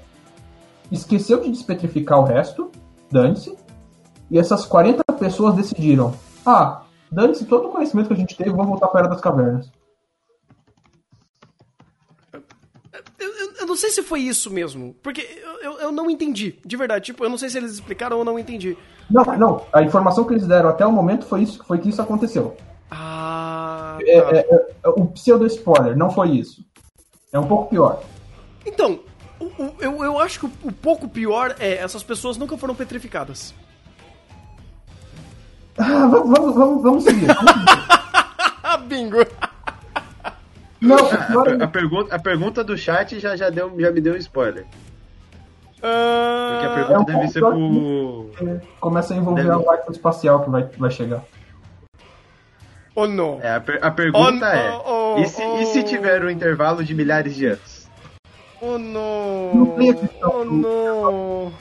esqueceu 0.91 1.39
de 1.41 1.49
despetrificar 1.49 2.19
o 2.19 2.23
resto, 2.23 2.71
dane-se, 3.11 3.55
e 4.29 4.39
essas 4.39 4.65
40 4.65 5.03
pessoas 5.13 5.55
decidiram: 5.55 6.13
ah, 6.45 6.83
dane-se 7.11 7.45
todo 7.45 7.67
o 7.67 7.71
conhecimento 7.71 8.07
que 8.07 8.13
a 8.13 8.17
gente 8.17 8.35
teve, 8.35 8.49
vamos 8.51 8.67
voltar 8.67 8.87
para 8.87 8.99
a 8.99 9.03
Era 9.03 9.09
das 9.09 9.21
Cavernas. 9.21 9.71
Eu, 13.59 13.67
não 13.67 13.75
sei 13.75 13.89
se 13.89 14.03
foi 14.03 14.21
isso 14.21 14.51
mesmo, 14.51 14.95
porque 15.01 15.21
eu, 15.43 15.71
eu, 15.71 15.79
eu 15.79 15.91
não 15.91 16.09
entendi, 16.09 16.59
de 16.65 16.75
verdade. 16.75 17.05
Tipo, 17.05 17.23
eu 17.23 17.29
não 17.29 17.37
sei 17.37 17.49
se 17.49 17.57
eles 17.57 17.71
explicaram 17.73 18.17
ou 18.17 18.25
não 18.25 18.37
entendi. 18.37 18.77
Não, 19.09 19.23
não, 19.37 19.61
a 19.71 19.81
informação 19.81 20.25
que 20.25 20.33
eles 20.33 20.47
deram 20.47 20.69
até 20.69 20.85
o 20.85 20.91
momento 20.91 21.25
foi, 21.25 21.43
isso, 21.43 21.63
foi 21.63 21.77
que 21.77 21.89
isso 21.89 22.01
aconteceu. 22.01 22.57
Ah, 22.91 23.97
tá. 23.99 24.05
É, 24.05 24.17
é, 24.39 24.65
é, 24.83 24.89
o 24.89 25.05
pseudo-spoiler, 25.07 25.95
não 25.97 26.11
foi 26.11 26.31
isso. 26.31 26.63
É 27.31 27.39
um 27.39 27.47
pouco 27.47 27.69
pior. 27.69 28.03
Então, 28.65 28.99
o- 29.39 29.45
o- 29.45 29.75
eu, 29.79 30.03
eu 30.03 30.19
acho 30.19 30.39
que 30.41 30.45
o, 30.45 30.51
o 30.63 30.71
pouco 30.71 31.07
pior 31.07 31.55
é 31.59 31.75
essas 31.77 32.03
pessoas 32.03 32.35
nunca 32.37 32.57
foram 32.57 32.75
petrificadas. 32.75 33.53
Ah, 35.77 36.05
vamos, 36.07 36.29
vamos, 36.37 36.55
vamos, 36.55 36.83
vamos 36.83 37.03
seguir. 37.05 37.27
Vamos 37.27 37.51
seguir. 37.53 37.91
Bingo! 38.87 39.25
Não, 40.81 40.97
A, 40.97 41.43
per- 41.43 41.61
é- 41.61 41.63
a 41.63 41.67
pergunta, 41.67 42.15
a 42.15 42.19
pergunta 42.19 42.63
do 42.63 42.77
chat 42.77 43.19
já, 43.19 43.35
já, 43.35 43.49
deu, 43.49 43.71
já 43.79 43.91
me 43.91 44.01
deu 44.01 44.13
um 44.15 44.17
spoiler. 44.17 44.65
Porque 45.79 45.85
a 46.65 46.73
pergunta 46.75 47.11
é 47.11 47.15
um 47.15 47.19
deve 47.19 47.27
ser 47.31 47.39
pro. 47.39 48.31
começa 48.79 49.13
a 49.13 49.17
envolver 49.17 49.43
Deve- 49.43 49.55
a 49.55 49.59
barca 49.59 49.91
espacial 49.91 50.43
que 50.43 50.49
vai, 50.49 50.63
vai 50.77 50.91
chegar. 50.91 51.23
Oh, 53.03 53.07
não. 53.07 53.39
É, 53.41 53.55
a, 53.55 53.59
per- 53.61 53.79
a 53.81 53.91
pergunta 53.91 54.45
Oh, 54.45 54.55
é: 54.55 54.71
oh, 54.85 55.15
oh, 55.15 55.19
e, 55.19 55.27
se, 55.27 55.41
e 55.43 55.65
se 55.67 55.79
oh. 55.79 55.83
tiver 55.83 56.23
um 56.23 56.29
intervalo 56.29 56.83
de 56.83 56.93
milhares 56.93 57.35
de 57.35 57.45
anos? 57.47 57.87
Oh, 58.61 58.77
não. 58.77 59.51
Não 59.55 59.65
tem 59.77 59.89
a 59.89 59.93
questão 59.95 60.31
Oh, 60.41 60.45
do- 60.45 60.51
não. 60.51 61.53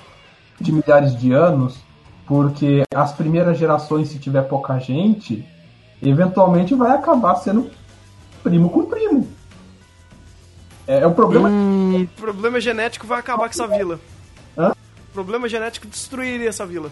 De 0.61 0.73
milhares 0.73 1.17
de 1.17 1.33
anos, 1.33 1.79
porque 2.27 2.83
as 2.95 3.13
primeiras 3.13 3.57
gerações, 3.59 4.09
se 4.09 4.19
tiver 4.19 4.43
pouca 4.43 4.79
gente, 4.79 5.45
eventualmente 6.03 6.75
vai 6.75 6.91
acabar 6.93 7.35
sendo 7.37 7.71
primo 8.43 8.69
com 8.71 8.85
primo. 8.85 9.27
É, 10.87 11.01
é 11.01 11.07
o 11.07 11.13
problema. 11.13 11.49
O 11.49 12.07
problema 12.17 12.61
genético 12.61 13.07
vai 13.07 13.21
acabar 13.21 13.45
com 13.45 13.51
essa 13.51 13.67
vila. 13.67 13.99
Hã? 14.59 14.73
O 14.73 15.13
problema 15.13 15.49
genético 15.49 15.87
destruiria 15.87 16.49
essa 16.49 16.67
vila. 16.67 16.91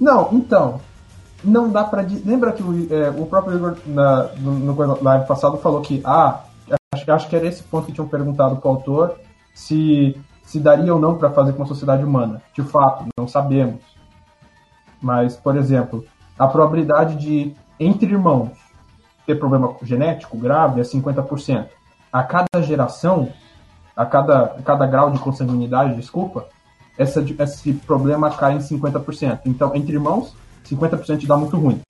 Não, 0.00 0.30
então. 0.32 0.80
Não 1.44 1.70
dá 1.70 1.82
di- 2.02 2.22
Lembra 2.24 2.52
que 2.52 2.62
o, 2.62 2.92
é, 2.92 3.10
o 3.10 3.26
próprio 3.26 3.56
Igor 3.56 3.76
na, 3.86 4.24
no, 4.38 4.52
no 4.74 5.02
live 5.02 5.26
passado 5.26 5.58
falou 5.58 5.80
que. 5.82 6.00
Ah, 6.04 6.44
acho, 6.92 7.12
acho 7.12 7.28
que 7.28 7.36
era 7.36 7.46
esse 7.46 7.62
ponto 7.62 7.86
que 7.86 7.92
tinham 7.92 8.08
perguntado 8.08 8.56
pro 8.56 8.70
autor 8.70 9.16
se, 9.54 10.18
se 10.42 10.58
daria 10.58 10.92
ou 10.94 11.00
não 11.00 11.16
pra 11.16 11.30
fazer 11.30 11.52
com 11.52 11.62
a 11.62 11.66
sociedade 11.66 12.02
humana. 12.04 12.40
De 12.54 12.62
fato, 12.62 13.04
não 13.18 13.28
sabemos. 13.28 13.80
Mas, 15.00 15.36
por 15.36 15.56
exemplo, 15.56 16.04
a 16.38 16.46
probabilidade 16.48 17.16
de, 17.16 17.54
entre 17.78 18.10
irmãos, 18.10 18.50
ter 19.26 19.34
problema 19.38 19.74
genético 19.82 20.36
grave 20.38 20.80
é 20.80 20.84
50%. 20.84 21.66
A 22.12 22.22
cada 22.22 22.62
geração, 22.62 23.28
a 23.96 24.06
cada, 24.06 24.44
a 24.44 24.62
cada 24.62 24.86
grau 24.86 25.10
de 25.10 25.18
consanguinidade, 25.18 25.94
desculpa, 25.96 26.46
essa, 26.96 27.24
esse 27.38 27.72
problema 27.74 28.30
cai 28.30 28.54
em 28.54 28.58
50%. 28.58 29.40
Então, 29.44 29.74
entre 29.74 29.92
irmãos, 29.92 30.34
50% 30.64 31.26
dá 31.26 31.36
muito 31.36 31.56
ruim. 31.56 31.80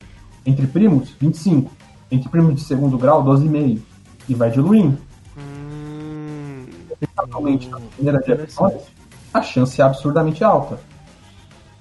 Entre 0.44 0.66
primos, 0.66 1.14
25%. 1.22 1.68
Entre 2.10 2.28
primos 2.28 2.54
de 2.54 2.60
segundo 2.60 2.98
grau, 2.98 3.24
12,5%. 3.24 3.80
E 4.28 4.34
vai 4.34 4.50
diluindo. 4.50 4.98
Hum, 5.36 6.66
Principalmente 6.98 7.68
nas 7.68 7.82
primeiras 7.82 8.24
gerações, 8.24 8.82
a 9.32 9.42
chance 9.42 9.80
é 9.80 9.84
absurdamente 9.84 10.42
alta. 10.42 10.78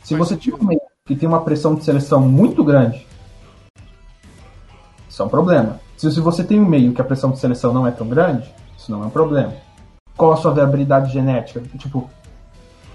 Se 0.03 0.15
você 0.15 0.36
tiver 0.36 0.58
um 0.58 0.65
meio 0.65 0.82
que 1.06 1.15
tem 1.15 1.27
uma 1.27 1.41
pressão 1.41 1.75
de 1.75 1.84
seleção 1.84 2.19
muito 2.21 2.63
grande, 2.63 3.06
isso 5.08 5.21
é 5.21 5.25
um 5.25 5.29
problema. 5.29 5.79
Se, 5.95 6.12
se 6.12 6.19
você 6.19 6.43
tem 6.43 6.60
um 6.60 6.65
meio 6.65 6.93
que 6.93 6.99
a 6.99 7.03
pressão 7.03 7.32
de 7.32 7.39
seleção 7.39 7.71
não 7.71 7.88
é 7.88 7.91
tão 7.91 8.08
grande, 8.08 8.51
isso 8.77 8.91
não 8.91 9.03
é 9.03 9.06
um 9.06 9.10
problema. 9.10 9.53
Qual 10.17 10.34
a 10.34 10.38
sua 10.38 10.53
viabilidade 10.53 11.12
genética? 11.12 11.62
Tipo, 11.77 12.10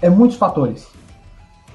é 0.01 0.09
muitos 0.09 0.37
fatores. 0.37 0.87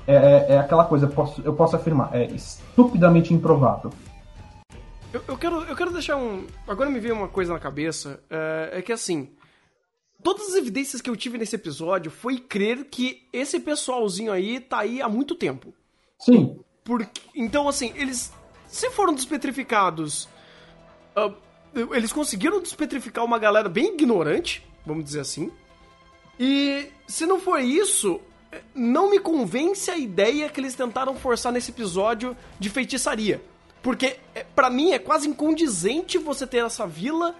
É, 0.06 0.14
é- 0.14 0.46
é 0.54 0.58
aquela 0.58 0.84
coisa, 0.84 1.06
eu 1.06 1.10
posso, 1.10 1.40
eu 1.42 1.54
posso 1.54 1.76
afirmar, 1.76 2.14
é 2.14 2.26
estupidamente 2.26 3.32
improvável. 3.32 3.90
eu, 5.12 5.22
eu 5.28 5.36
quero, 5.38 5.62
eu 5.62 5.74
quero 5.76 5.92
deixar 5.92 6.16
um. 6.16 6.46
Agora 6.68 6.90
me 6.90 7.00
veio 7.00 7.14
uma 7.14 7.28
coisa 7.28 7.52
na 7.52 7.58
cabeça. 7.60 8.20
É, 8.30 8.78
é 8.78 8.82
que 8.82 8.92
assim. 8.92 9.30
Todas 10.22 10.48
as 10.48 10.54
evidências 10.54 11.02
que 11.02 11.10
eu 11.10 11.16
tive 11.16 11.36
nesse 11.36 11.54
episódio 11.54 12.10
foi 12.10 12.38
crer 12.38 12.86
que 12.86 13.26
esse 13.30 13.60
pessoalzinho 13.60 14.32
aí 14.32 14.58
tá 14.58 14.78
aí 14.78 15.02
há 15.02 15.08
muito 15.08 15.34
tempo. 15.34 15.74
Sim, 16.18 16.58
Porque, 16.82 17.20
então, 17.34 17.68
assim, 17.68 17.92
eles. 17.94 18.32
Se 18.66 18.90
foram 18.90 19.14
despetrificados. 19.14 20.26
ah, 21.14 21.30
eles 21.92 22.10
conseguiram 22.12 22.60
despetrificar 22.62 23.22
uma 23.24 23.38
galera 23.38 23.68
bem 23.68 23.92
ignorante, 23.94 24.64
vamos 24.86 25.04
dizer 25.04 25.20
assim. 25.20 25.50
E 26.40 26.88
se 27.06 27.26
não 27.26 27.38
for 27.38 27.60
isso, 27.60 28.18
não 28.74 29.10
me 29.10 29.18
convence 29.18 29.90
a 29.90 29.96
ideia 29.96 30.48
que 30.48 30.60
eles 30.60 30.74
tentaram 30.74 31.14
forçar 31.14 31.52
nesse 31.52 31.70
episódio 31.70 32.36
de 32.58 32.68
feitiçaria. 32.70 33.42
Porque, 33.82 34.16
eh, 34.34 34.44
pra 34.54 34.70
mim, 34.70 34.92
é 34.92 34.98
quase 34.98 35.28
incondizente 35.28 36.18
você 36.18 36.46
ter 36.46 36.64
essa 36.64 36.86
vila 36.86 37.34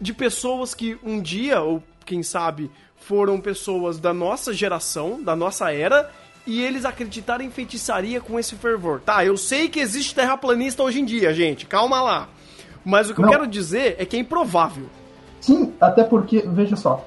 de 0.00 0.12
pessoas 0.12 0.74
que 0.74 0.98
um 1.02 1.20
dia, 1.20 1.60
ou 1.60 1.82
quem 2.04 2.22
sabe, 2.22 2.70
foram 2.96 3.40
pessoas 3.40 3.98
da 3.98 4.12
nossa 4.12 4.52
geração, 4.52 5.22
da 5.22 5.36
nossa 5.36 5.72
era, 5.72 6.10
e 6.46 6.60
eles 6.62 6.84
acreditarem 6.84 7.46
em 7.46 7.50
feitiçaria 7.50 8.20
com 8.20 8.38
esse 8.38 8.56
fervor. 8.56 9.00
Tá, 9.00 9.24
eu 9.24 9.36
sei 9.36 9.68
que 9.68 9.80
existe 9.80 10.14
terraplanista 10.14 10.82
hoje 10.82 11.00
em 11.00 11.04
dia, 11.04 11.32
gente, 11.32 11.66
calma 11.66 12.00
lá. 12.02 12.28
Mas 12.84 13.10
o 13.10 13.14
que 13.14 13.20
Não. 13.20 13.28
eu 13.28 13.32
quero 13.32 13.46
dizer 13.46 13.96
é 13.98 14.06
que 14.06 14.16
é 14.16 14.20
improvável. 14.20 14.88
Sim, 15.40 15.72
até 15.80 16.02
porque, 16.02 16.44
veja 16.46 16.76
só, 16.76 17.04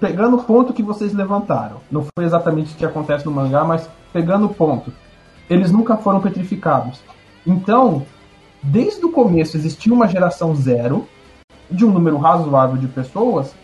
pegando 0.00 0.36
o 0.36 0.42
ponto 0.42 0.72
que 0.72 0.82
vocês 0.82 1.12
levantaram, 1.12 1.76
não 1.90 2.06
foi 2.16 2.24
exatamente 2.24 2.74
o 2.74 2.76
que 2.76 2.86
acontece 2.86 3.26
no 3.26 3.32
mangá, 3.32 3.64
mas 3.64 3.88
pegando 4.12 4.46
o 4.46 4.54
ponto, 4.54 4.92
eles 5.48 5.70
nunca 5.70 5.96
foram 5.96 6.20
petrificados. 6.20 7.00
Então, 7.46 8.04
desde 8.62 9.04
o 9.04 9.12
começo 9.12 9.56
existia 9.56 9.92
uma 9.92 10.08
geração 10.08 10.54
zero 10.54 11.06
de 11.70 11.84
um 11.84 11.90
número 11.90 12.16
razoável 12.16 12.76
de 12.76 12.88
pessoas 12.88 13.54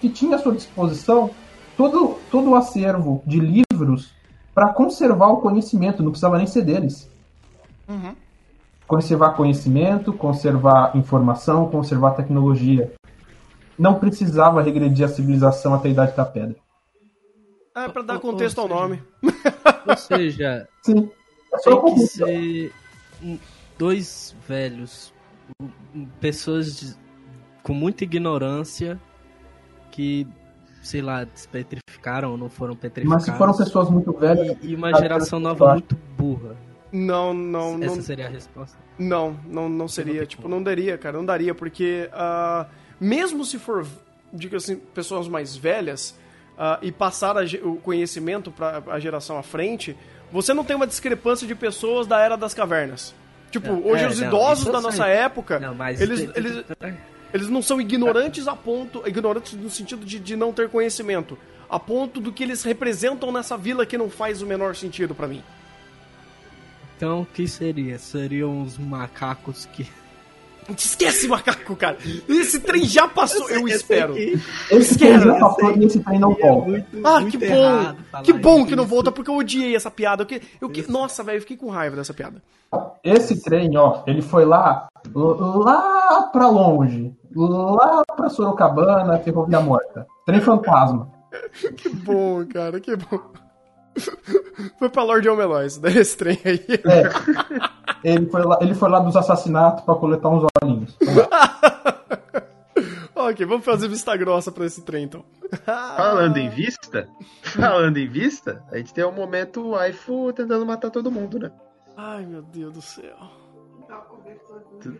que 0.00 0.08
tinha 0.08 0.36
à 0.36 0.38
sua 0.38 0.54
disposição 0.54 1.30
todo, 1.76 2.16
todo 2.30 2.50
o 2.50 2.56
acervo 2.56 3.22
de 3.26 3.38
livros 3.38 4.12
para 4.54 4.72
conservar 4.72 5.28
o 5.28 5.36
conhecimento, 5.36 6.02
não 6.02 6.10
precisava 6.10 6.36
nem 6.36 6.46
ser 6.46 6.62
deles. 6.62 7.08
Conservar 8.88 9.34
conhecimento, 9.34 10.12
conservar 10.12 10.96
informação, 10.96 11.68
conservar 11.68 12.12
tecnologia. 12.12 12.92
Não 13.78 13.94
precisava 13.98 14.60
regredir 14.62 15.04
a 15.04 15.08
civilização 15.08 15.72
até 15.74 15.88
a 15.88 15.90
Idade 15.92 16.16
da 16.16 16.24
Pedra. 16.24 16.56
É 17.76 17.88
pra 17.88 18.02
dar 18.02 18.14
Ou- 18.14 18.20
contexto 18.20 18.58
ou 18.58 18.64
ao 18.64 18.68
seja, 18.68 18.80
nome. 18.80 19.02
Ou 19.86 19.96
seja, 19.96 20.68
Sim. 20.82 21.10
É 21.54 21.58
só 21.58 21.80
tem 21.80 21.94
que 21.94 22.00
ser 22.06 22.72
dois 23.78 24.34
velhos, 24.46 25.14
pessoas 26.20 26.76
de- 26.80 26.96
com 27.62 27.72
muita 27.72 28.04
ignorância 28.04 29.00
que, 29.90 30.26
sei 30.82 31.00
lá, 31.00 31.24
despetrificaram 31.24 32.32
ou 32.32 32.36
não 32.38 32.48
foram 32.50 32.74
petrificadas. 32.74 33.26
Mas 33.26 33.32
se 33.34 33.38
foram 33.38 33.56
pessoas 33.56 33.88
muito 33.90 34.12
velhas. 34.12 34.56
E, 34.62 34.68
e 34.70 34.74
uma 34.74 34.92
geração 34.98 35.38
nova 35.40 35.72
muito 35.74 35.96
burra. 36.16 36.56
Não, 36.92 37.32
não, 37.34 37.76
não. 37.78 37.86
Essa 37.86 38.02
seria 38.02 38.26
a 38.26 38.30
resposta. 38.30 38.76
Não, 38.98 39.36
não, 39.46 39.68
não 39.68 39.86
seria. 39.86 40.20
tem 40.20 40.26
tipo, 40.26 40.42
como. 40.42 40.54
não 40.54 40.62
daria, 40.62 40.96
cara. 40.98 41.16
Não 41.18 41.24
daria, 41.24 41.54
porque 41.54 42.08
ah, 42.12 42.66
mesmo 43.00 43.44
se 43.44 43.58
for, 43.58 43.86
diga 44.32 44.56
assim, 44.56 44.76
pessoas 44.76 45.28
mais 45.28 45.56
velhas 45.56 46.14
ah, 46.58 46.78
e 46.82 46.90
passar 46.90 47.36
a 47.36 47.42
o 47.62 47.76
conhecimento 47.76 48.50
para 48.50 48.82
a 48.88 48.98
geração 48.98 49.38
à 49.38 49.42
frente, 49.42 49.96
você 50.32 50.52
não 50.52 50.64
tem 50.64 50.76
uma 50.76 50.86
discrepância 50.86 51.46
de 51.46 51.54
pessoas 51.54 52.06
da 52.06 52.20
era 52.20 52.36
das 52.36 52.54
cavernas. 52.54 53.14
Tipo, 53.50 53.68
Não, 53.68 53.86
hoje 53.86 54.04
é, 54.04 54.08
os 54.08 54.20
não, 54.20 54.28
idosos 54.28 54.66
eu 54.66 54.72
da 54.72 54.80
nossa 54.80 55.06
época, 55.06 55.58
Não, 55.58 55.74
eles, 55.88 56.28
eles, 56.34 56.64
eles 57.32 57.48
não 57.48 57.62
são 57.62 57.80
ignorantes 57.80 58.46
a 58.46 58.54
ponto. 58.54 59.02
Ignorantes 59.06 59.54
no 59.54 59.70
sentido 59.70 60.04
de, 60.04 60.18
de 60.18 60.36
não 60.36 60.52
ter 60.52 60.68
conhecimento. 60.68 61.38
A 61.68 61.78
ponto 61.78 62.20
do 62.20 62.32
que 62.32 62.42
eles 62.42 62.62
representam 62.62 63.30
nessa 63.32 63.56
vila 63.56 63.86
que 63.86 63.98
não 63.98 64.08
faz 64.08 64.42
o 64.42 64.46
menor 64.46 64.74
sentido 64.74 65.14
pra 65.14 65.26
mim. 65.26 65.42
Então, 66.96 67.22
o 67.22 67.26
que 67.26 67.46
seria? 67.46 67.98
Seriam 67.98 68.62
os 68.62 68.76
macacos 68.76 69.66
que. 69.66 69.86
Esquece 70.76 71.28
macaco, 71.28 71.74
cara. 71.76 71.96
Esse 72.28 72.60
trem 72.60 72.84
já 72.84 73.08
passou, 73.08 73.48
eu, 73.48 73.66
espero. 73.66 74.14
Esse 74.70 74.98
trem 74.98 75.18
já 75.18 75.38
passou 75.38 75.76
e 75.76 75.84
esse 75.84 76.00
trem 76.00 76.18
não 76.18 76.32
é 76.32 76.40
volta. 76.40 76.86
Ah, 77.04 77.24
que 77.24 77.38
bom! 77.38 78.22
Que 78.22 78.32
bom 78.32 78.66
que 78.66 78.76
não 78.76 78.84
volta, 78.84 79.10
porque 79.10 79.30
eu 79.30 79.36
odiei 79.36 79.74
essa 79.74 79.90
piada. 79.90 80.22
Eu 80.22 80.26
que, 80.26 80.42
eu 80.60 80.68
que, 80.68 80.90
nossa, 80.90 81.22
velho, 81.22 81.36
eu 81.36 81.40
fiquei 81.40 81.56
com 81.56 81.70
raiva 81.70 81.96
dessa 81.96 82.12
piada. 82.12 82.42
Esse 83.02 83.42
trem, 83.42 83.76
ó, 83.78 84.02
ele 84.06 84.20
foi 84.20 84.44
lá, 84.44 84.88
lá 85.14 86.22
pra 86.30 86.48
longe, 86.48 87.14
lá 87.34 88.02
pra 88.14 88.28
Sorocabana, 88.28 89.18
Ferrovia 89.18 89.60
Morta. 89.60 90.06
Trem 90.26 90.40
fantasma. 90.40 91.10
Que 91.76 91.90
bom, 91.90 92.44
cara, 92.46 92.80
que 92.80 92.96
bom. 92.96 93.20
Foi 94.78 94.88
pra 94.88 95.02
Lord 95.02 95.28
Omelois, 95.28 95.80
esse 95.84 96.16
trem 96.16 96.38
aí. 96.44 96.64
É. 96.84 97.08
Ele 98.04 98.26
foi 98.26 98.42
lá, 98.42 98.58
ele 98.60 98.74
foi 98.74 98.88
lá 98.88 99.00
dos 99.00 99.16
assassinatos 99.16 99.84
pra 99.84 99.94
coletar 99.94 100.28
uns 100.28 100.44
olhinhos. 100.62 100.96
ok, 103.14 103.46
vamos 103.46 103.64
fazer 103.64 103.88
vista 103.88 104.16
grossa 104.16 104.52
pra 104.52 104.66
esse 104.66 104.82
trem, 104.82 105.04
então. 105.04 105.24
Falando 105.64 106.36
em 106.36 106.48
vista, 106.48 107.08
falando 107.42 107.96
em 107.96 108.08
vista, 108.08 108.62
a 108.70 108.76
gente 108.78 108.94
tem 108.94 109.04
um 109.04 109.12
momento 109.12 109.70
waifu 109.70 110.32
tentando 110.32 110.64
matar 110.66 110.90
todo 110.90 111.10
mundo, 111.10 111.38
né? 111.38 111.50
Ai, 111.96 112.24
meu 112.26 112.42
Deus 112.42 112.74
do 112.74 112.82
céu. 112.82 113.16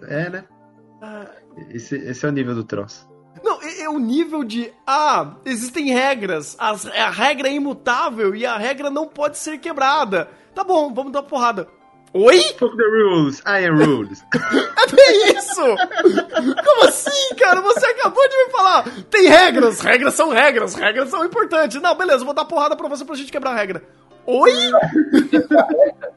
É, 0.08 0.30
né? 0.30 0.44
Ah, 1.00 1.26
Esse, 1.70 1.96
esse 1.96 2.26
é 2.26 2.28
o 2.28 2.32
nível 2.32 2.54
do 2.54 2.64
troço. 2.64 3.07
Não, 3.42 3.60
é, 3.62 3.82
é 3.82 3.88
o 3.88 3.98
nível 3.98 4.44
de. 4.44 4.72
Ah, 4.86 5.34
existem 5.44 5.92
regras. 5.92 6.56
As, 6.58 6.86
a 6.86 7.10
regra 7.10 7.48
é 7.48 7.52
imutável 7.52 8.34
e 8.34 8.44
a 8.44 8.56
regra 8.56 8.90
não 8.90 9.06
pode 9.06 9.38
ser 9.38 9.58
quebrada. 9.58 10.28
Tá 10.54 10.64
bom, 10.64 10.92
vamos 10.92 11.12
dar 11.12 11.22
porrada. 11.22 11.68
Oi? 12.14 12.40
Fuck 12.58 12.74
the 12.76 12.84
rules, 12.84 13.40
I 13.40 13.66
am 13.66 13.78
rules. 13.84 14.24
É 15.00 15.32
isso! 15.32 15.62
Como 16.64 16.84
assim, 16.84 17.34
cara? 17.36 17.60
Você 17.60 17.86
acabou 17.86 18.26
de 18.28 18.36
me 18.36 18.50
falar! 18.50 18.84
Tem 19.10 19.28
regras, 19.28 19.80
regras 19.80 20.14
são 20.14 20.30
regras, 20.30 20.74
regras 20.74 21.10
são 21.10 21.24
importantes. 21.24 21.80
Não, 21.80 21.94
beleza, 21.94 22.24
vou 22.24 22.32
dar 22.32 22.46
porrada 22.46 22.74
pra 22.74 22.88
você 22.88 23.04
pra 23.04 23.14
gente 23.14 23.30
quebrar 23.30 23.50
a 23.50 23.54
regra. 23.56 23.82
Oi? 24.30 24.52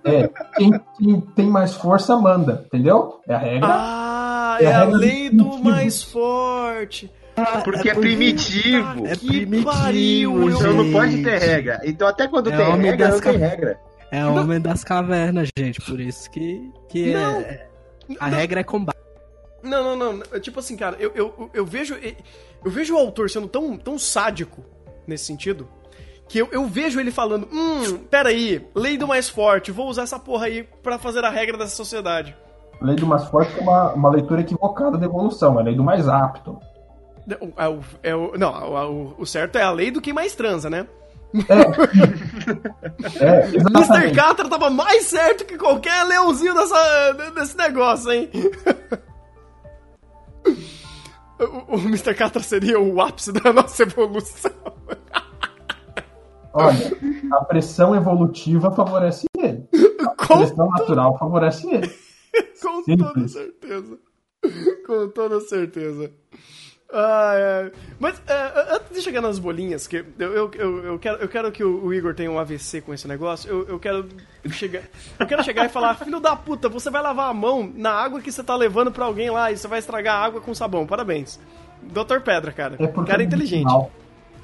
É, 0.04 0.30
quem, 0.58 0.72
quem 0.98 1.22
tem 1.36 1.48
mais 1.48 1.74
força 1.76 2.16
manda, 2.18 2.64
entendeu? 2.66 3.22
É 3.28 3.34
a 3.34 3.38
regra. 3.38 3.68
Ah, 3.72 4.58
É 4.60 4.66
é 4.66 4.74
a 4.74 4.82
a 4.82 4.86
lei 4.86 5.30
do 5.30 5.46
primitivo. 5.46 5.64
mais 5.70 6.04
forte. 6.04 7.12
Porque 7.64 7.90
é, 7.90 7.94
primitivo. 7.96 9.08
É 9.08 9.16
que 9.16 9.28
primitivo, 9.28 9.72
pariu, 9.72 10.50
Então 10.50 10.74
não 10.74 10.92
pode 10.92 11.24
ter 11.24 11.38
regra. 11.40 11.80
Então 11.86 12.08
até 12.08 12.28
quando 12.28 12.52
É 12.52 12.58
tem 12.58 12.82
regra, 12.82 13.08
não 13.10 13.20
tem 13.22 13.40
ca- 13.40 13.48
regra. 13.48 13.80
É 14.12 14.26
o 14.26 14.36
homem 14.36 14.60
das 14.60 14.84
cavernas, 14.84 15.48
gente. 15.58 15.80
Por 15.80 16.00
isso 16.02 16.30
que, 16.30 16.70
que 16.90 17.14
Não. 17.14 17.40
é. 17.40 17.66
A 18.20 18.28
regra 18.28 18.60
é 18.60 18.64
combate. 18.64 18.98
Não, 19.64 19.96
não, 19.96 20.14
não. 20.14 20.40
Tipo 20.42 20.60
assim, 20.60 20.76
cara, 20.76 20.98
eu, 21.00 21.12
eu, 21.16 21.50
eu 21.54 21.66
vejo. 21.66 21.96
Eu 22.64 22.70
vejo 22.70 22.94
o 22.94 22.98
autor 22.98 23.30
sendo 23.30 23.48
tão, 23.48 23.78
tão 23.78 23.98
sádico 23.98 24.66
nesse 25.08 25.24
sentido. 25.26 25.68
Que 26.32 26.40
eu, 26.40 26.48
eu 26.52 26.66
vejo 26.66 26.98
ele 27.00 27.12
falando, 27.12 27.46
hum, 27.52 27.98
peraí, 28.10 28.66
lei 28.74 28.98
do 28.98 29.06
mais 29.08 29.28
forte, 29.28 29.70
vou 29.72 29.90
usar 29.90 30.04
essa 30.04 30.18
porra 30.18 30.46
aí 30.46 30.64
pra 30.82 30.98
fazer 30.98 31.26
a 31.26 31.30
regra 31.30 31.58
dessa 31.58 31.76
sociedade. 31.76 32.34
Lei 32.82 32.96
do 32.96 33.06
mais 33.06 33.26
forte 33.26 33.52
é 33.58 33.62
uma, 33.62 33.92
uma 33.94 34.10
leitura 34.10 34.40
equivocada 34.40 34.98
da 34.98 35.06
evolução, 35.06 35.58
é 35.58 35.62
a 35.62 35.66
lei 35.66 35.76
do 35.76 35.84
mais 35.84 36.08
apto. 36.08 36.58
É 37.58 37.68
o, 37.68 37.80
é 38.02 38.16
o- 38.16 38.38
não, 38.38 38.52
o, 38.54 39.16
o 39.20 39.26
certo 39.26 39.58
é 39.58 39.62
a 39.64 39.72
lei 39.72 39.92
do 39.92 40.00
que 40.02 40.14
mais 40.14 40.34
transa, 40.34 40.70
né? 40.70 40.88
É, 43.20 43.46
Mr. 43.48 43.58
exatamente. 43.58 44.16
Catra 44.16 44.50
tava 44.50 44.70
mais 44.70 45.04
certo 45.06 45.46
que 45.46 45.58
qualquer 45.58 46.04
leãozinho 46.06 46.54
dessa, 46.54 47.12
desse 47.36 47.58
negócio, 47.58 48.12
hein? 48.12 48.30
O, 51.40 51.76
o 51.76 51.80
Mr. 51.80 52.14
Catra 52.14 52.44
seria 52.44 52.80
o 52.80 53.02
ápice 53.02 53.32
da 53.32 53.52
nossa 53.52 53.82
evolução. 53.84 54.52
Olha, 56.54 56.98
a 57.32 57.46
pressão 57.46 57.96
evolutiva 57.96 58.72
favorece 58.72 59.26
ele. 59.38 59.68
A 60.02 60.28
Com, 60.28 60.38
pressão 60.38 60.70
natural 60.70 61.18
favorece 61.18 61.70
ele. 61.70 61.88
com 62.62 62.84
Simples. 62.84 63.14
toda 63.14 63.28
certeza. 63.28 64.00
Com 64.88 65.10
toda 65.10 65.40
certeza. 65.42 66.12
Ah, 66.94 67.34
é. 67.36 67.72
Mas 68.00 68.22
é, 68.28 68.76
antes 68.76 68.96
de 68.98 69.02
chegar 69.02 69.22
nas 69.22 69.40
bolinhas, 69.40 69.88
que 69.88 69.98
eu, 69.98 70.34
eu, 70.34 70.52
eu, 70.56 70.86
eu 70.86 71.00
quero, 71.00 71.18
eu 71.20 71.30
quero 71.30 71.52
que 71.52 71.64
o, 71.64 71.94
Igor 71.94 72.14
tenha 72.14 72.30
um 72.30 72.38
AVC 72.38 72.82
com 72.82 72.94
esse 72.94 73.08
negócio, 73.08 73.50
eu, 73.50 73.68
eu 73.68 73.80
quero 73.80 74.10
chegar. 74.50 74.84
Eu 75.18 75.26
quero 75.26 75.44
chegar 75.44 75.66
e 75.66 75.70
falar, 75.70 75.96
filho 75.96 76.20
da 76.20 76.36
puta, 76.36 76.68
você 76.68 76.90
vai 76.90 77.02
lavar 77.02 77.30
a 77.30 77.34
mão 77.34 77.72
na 77.74 77.92
água 77.92 78.20
que 78.20 78.32
você 78.32 78.44
tá 78.44 78.56
levando 78.56 78.92
pra 78.92 79.06
alguém 79.06 79.30
lá 79.30 79.52
e 79.52 79.58
você 79.58 79.68
vai 79.68 79.80
estragar 79.80 80.18
a 80.18 80.26
água 80.26 80.42
com 80.42 80.54
sabão. 80.54 80.86
Parabéns. 80.86 81.40
Doutor 81.82 82.22
Pedra, 82.22 82.52
cara. 82.52 82.76
É 82.78 82.88
porque 82.88 83.10
cara 83.10 83.24
é 83.24 83.26
inteligente. 83.26 83.72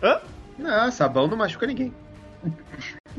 Hã? 0.01 0.21
Não, 0.57 0.91
sabão 0.91 1.27
não 1.27 1.37
machuca 1.37 1.67
ninguém. 1.67 1.93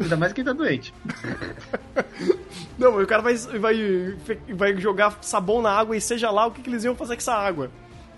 Ainda 0.01 0.17
mais 0.17 0.33
quem 0.33 0.45
tá 0.45 0.53
doente. 0.53 0.95
Não, 2.79 2.93
mas 2.93 3.03
o 3.03 3.07
cara 3.09 3.23
vai, 3.23 3.35
vai, 3.35 4.17
vai 4.55 4.77
jogar 4.77 5.19
sabão 5.21 5.61
na 5.61 5.73
água 5.73 5.97
e 5.97 6.01
seja 6.01 6.31
lá 6.31 6.47
o 6.47 6.53
que, 6.53 6.63
que 6.63 6.71
eles 6.71 6.85
iam 6.85 6.95
fazer 6.95 7.15
com 7.15 7.21
essa 7.21 7.35
água, 7.35 7.71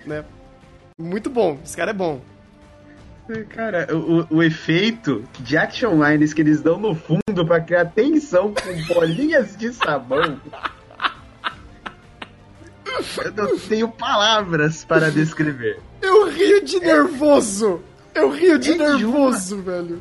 né? 0.05 0.23
Muito 0.99 1.31
bom, 1.31 1.59
esse 1.65 1.75
cara 1.75 1.93
é 1.93 1.95
bom. 1.95 2.21
Cara, 3.49 3.87
o, 3.97 4.27
o 4.37 4.43
efeito 4.43 5.25
de 5.39 5.57
action 5.57 6.05
lines 6.05 6.35
que 6.35 6.43
eles 6.43 6.61
dão 6.61 6.79
no 6.79 6.95
fundo 6.95 7.47
pra 7.47 7.61
criar 7.61 7.87
tensão 7.87 8.53
com 8.53 8.95
bolinhas 8.95 9.57
de 9.57 9.73
sabão. 9.73 10.39
Eu 13.25 13.33
não 13.33 13.59
tenho 13.59 13.89
palavras 13.89 14.85
para 14.85 15.11
descrever. 15.11 15.81
Eu 16.03 16.29
rio 16.29 16.63
de 16.63 16.81
nervoso! 16.81 17.81
Eu 18.15 18.31
rio 18.31 18.59
de 18.59 18.71
É 18.71 18.73
de 18.73 18.79
nervoso, 18.79 19.63
velho. 19.63 20.01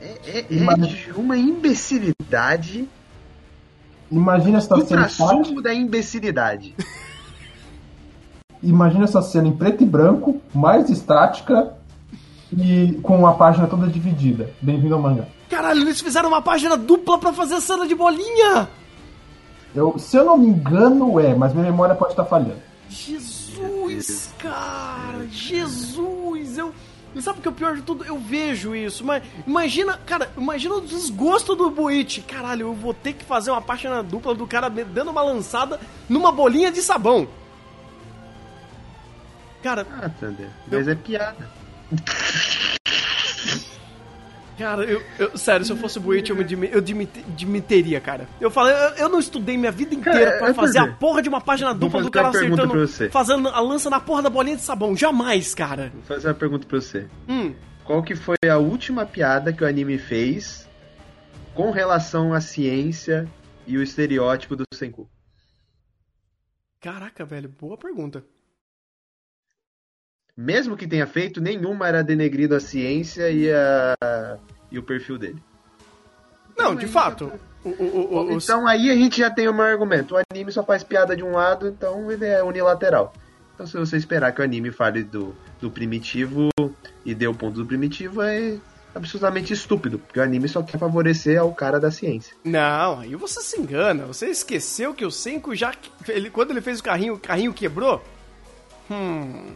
É, 0.00 0.20
é- 0.26 0.38
é 0.38 0.76
de 0.86 1.12
uma 1.14 1.36
imbecilidade 1.36 2.88
Imagina 4.10 4.58
essa 4.58 4.74
do 4.74 4.84
cena 4.86 5.06
estática, 5.06 5.36
traçugo 5.36 5.60
da 5.62 5.72
imbecilidade. 5.74 6.74
imagina 8.62 9.04
essa 9.04 9.22
cena 9.22 9.48
em 9.48 9.52
preto 9.52 9.82
e 9.82 9.86
branco, 9.86 10.40
mais 10.54 10.90
estática 10.90 11.74
e 12.52 12.98
com 13.02 13.26
a 13.26 13.34
página 13.34 13.66
toda 13.66 13.86
dividida. 13.86 14.50
Bem-vindo 14.60 14.94
ao 14.94 15.00
mangá. 15.00 15.26
Cara, 15.48 15.62
Caralho, 15.62 15.82
eles 15.82 16.00
fizeram 16.00 16.28
uma 16.28 16.42
página 16.42 16.76
dupla 16.76 17.18
pra 17.18 17.32
fazer 17.32 17.54
a 17.56 17.60
cena 17.60 17.86
de 17.86 17.94
bolinha! 17.94 18.68
Eu, 19.74 19.96
se 19.98 20.16
eu 20.16 20.24
não 20.24 20.36
me 20.36 20.46
engano, 20.48 21.20
é, 21.20 21.34
mas 21.34 21.52
minha 21.52 21.64
memória 21.64 21.94
pode 21.94 22.12
estar 22.12 22.24
falhando. 22.24 22.60
Jesus, 22.88 24.30
cara! 24.38 25.26
Jesus! 25.30 26.58
Eu. 26.58 26.72
E 27.14 27.20
sabe 27.20 27.38
o 27.40 27.42
que 27.42 27.48
é 27.48 27.50
o 27.50 27.54
pior 27.54 27.74
de 27.74 27.82
tudo? 27.82 28.04
Eu 28.04 28.18
vejo 28.18 28.74
isso, 28.74 29.04
mas 29.04 29.22
imagina, 29.46 29.98
cara, 30.06 30.30
imagina 30.36 30.76
o 30.76 30.80
desgosto 30.80 31.56
do 31.56 31.70
Buichi. 31.70 32.20
Caralho, 32.22 32.68
eu 32.68 32.74
vou 32.74 32.94
ter 32.94 33.14
que 33.14 33.24
fazer 33.24 33.50
uma 33.50 33.60
página 33.60 34.02
dupla 34.02 34.34
do 34.34 34.46
cara 34.46 34.68
dando 34.68 35.10
uma 35.10 35.22
lançada 35.22 35.80
numa 36.08 36.30
bolinha 36.30 36.70
de 36.70 36.80
sabão. 36.80 37.26
Cara. 39.62 39.86
Ah, 40.00 40.08
Thunder, 40.08 40.48
mas 40.70 40.86
eu... 40.86 40.92
é 40.92 40.96
piada. 40.96 41.50
Cara, 44.60 44.84
eu, 44.84 45.02
eu, 45.18 45.38
sério, 45.38 45.64
se 45.64 45.72
eu 45.72 45.76
fosse 45.78 45.96
o 45.96 46.02
Buichi, 46.02 46.28
eu 46.28 46.36
me 46.36 46.68
eu 46.70 46.82
demitiria, 46.82 47.98
cara. 47.98 48.28
Eu 48.38 48.50
falei, 48.50 48.74
eu, 48.74 49.04
eu, 49.04 49.08
não 49.08 49.18
estudei 49.18 49.56
minha 49.56 49.72
vida 49.72 49.94
inteira 49.94 50.32
cara, 50.32 50.38
pra 50.38 50.52
fazer 50.52 50.80
a 50.80 50.92
porra 50.92 51.22
de 51.22 51.30
uma 51.30 51.40
página 51.40 51.72
dupla 51.72 52.02
do 52.02 52.10
cara 52.10 52.28
acertando, 52.28 52.86
fazendo 53.10 53.48
a 53.48 53.58
lança 53.58 53.88
na 53.88 53.98
porra 53.98 54.20
da 54.20 54.28
bolinha 54.28 54.56
de 54.56 54.62
sabão. 54.62 54.94
Jamais, 54.94 55.54
cara. 55.54 55.90
Vou 55.94 56.02
fazer 56.02 56.28
uma 56.28 56.34
pergunta 56.34 56.66
pra 56.66 56.78
você. 56.78 57.08
Hum. 57.26 57.54
Qual 57.86 58.02
que 58.02 58.14
foi 58.14 58.36
a 58.50 58.58
última 58.58 59.06
piada 59.06 59.50
que 59.50 59.64
o 59.64 59.66
anime 59.66 59.96
fez 59.96 60.68
com 61.54 61.70
relação 61.70 62.34
à 62.34 62.40
ciência 62.42 63.26
e 63.66 63.78
o 63.78 63.82
estereótipo 63.82 64.54
do 64.54 64.64
Senku? 64.74 65.08
Caraca, 66.78 67.24
velho, 67.24 67.48
boa 67.48 67.78
pergunta 67.78 68.22
mesmo 70.40 70.76
que 70.76 70.86
tenha 70.86 71.06
feito, 71.06 71.40
nenhuma 71.40 71.86
era 71.86 72.02
denegrido 72.02 72.54
a 72.54 72.60
ciência 72.60 73.30
e, 73.30 73.52
a, 73.52 74.38
e 74.70 74.78
o 74.78 74.82
perfil 74.82 75.18
dele. 75.18 75.42
Não, 76.56 76.74
de 76.74 76.86
fato. 76.86 77.30
O, 77.62 77.68
o, 77.68 78.24
o, 78.28 78.32
então 78.32 78.66
aí 78.66 78.90
a 78.90 78.94
gente 78.94 79.18
já 79.18 79.30
tem 79.30 79.48
o 79.48 79.54
meu 79.54 79.64
argumento. 79.64 80.14
O 80.14 80.22
anime 80.32 80.50
só 80.50 80.64
faz 80.64 80.82
piada 80.82 81.14
de 81.14 81.22
um 81.22 81.32
lado, 81.32 81.68
então 81.68 82.10
ele 82.10 82.24
é 82.24 82.42
unilateral. 82.42 83.12
Então 83.54 83.66
se 83.66 83.76
você 83.76 83.98
esperar 83.98 84.32
que 84.32 84.40
o 84.40 84.44
anime 84.44 84.70
fale 84.70 85.04
do, 85.04 85.34
do 85.60 85.70
primitivo 85.70 86.48
e 87.04 87.14
dê 87.14 87.26
o 87.26 87.34
ponto 87.34 87.56
do 87.56 87.66
primitivo, 87.66 88.22
é 88.22 88.56
absolutamente 88.94 89.52
estúpido, 89.52 89.98
porque 89.98 90.18
o 90.18 90.22
anime 90.22 90.48
só 90.48 90.62
quer 90.62 90.78
favorecer 90.78 91.38
ao 91.38 91.52
cara 91.52 91.78
da 91.78 91.90
ciência. 91.90 92.34
Não, 92.42 93.00
aí 93.00 93.14
você 93.14 93.42
se 93.42 93.60
engana. 93.60 94.06
Você 94.06 94.28
esqueceu 94.28 94.94
que 94.94 95.04
o 95.04 95.10
Senko 95.10 95.54
já. 95.54 95.74
Ele, 96.08 96.30
quando 96.30 96.52
ele 96.52 96.62
fez 96.62 96.80
o 96.80 96.82
carrinho, 96.82 97.14
o 97.14 97.18
carrinho 97.18 97.52
quebrou? 97.52 98.02
Hum. 98.90 99.52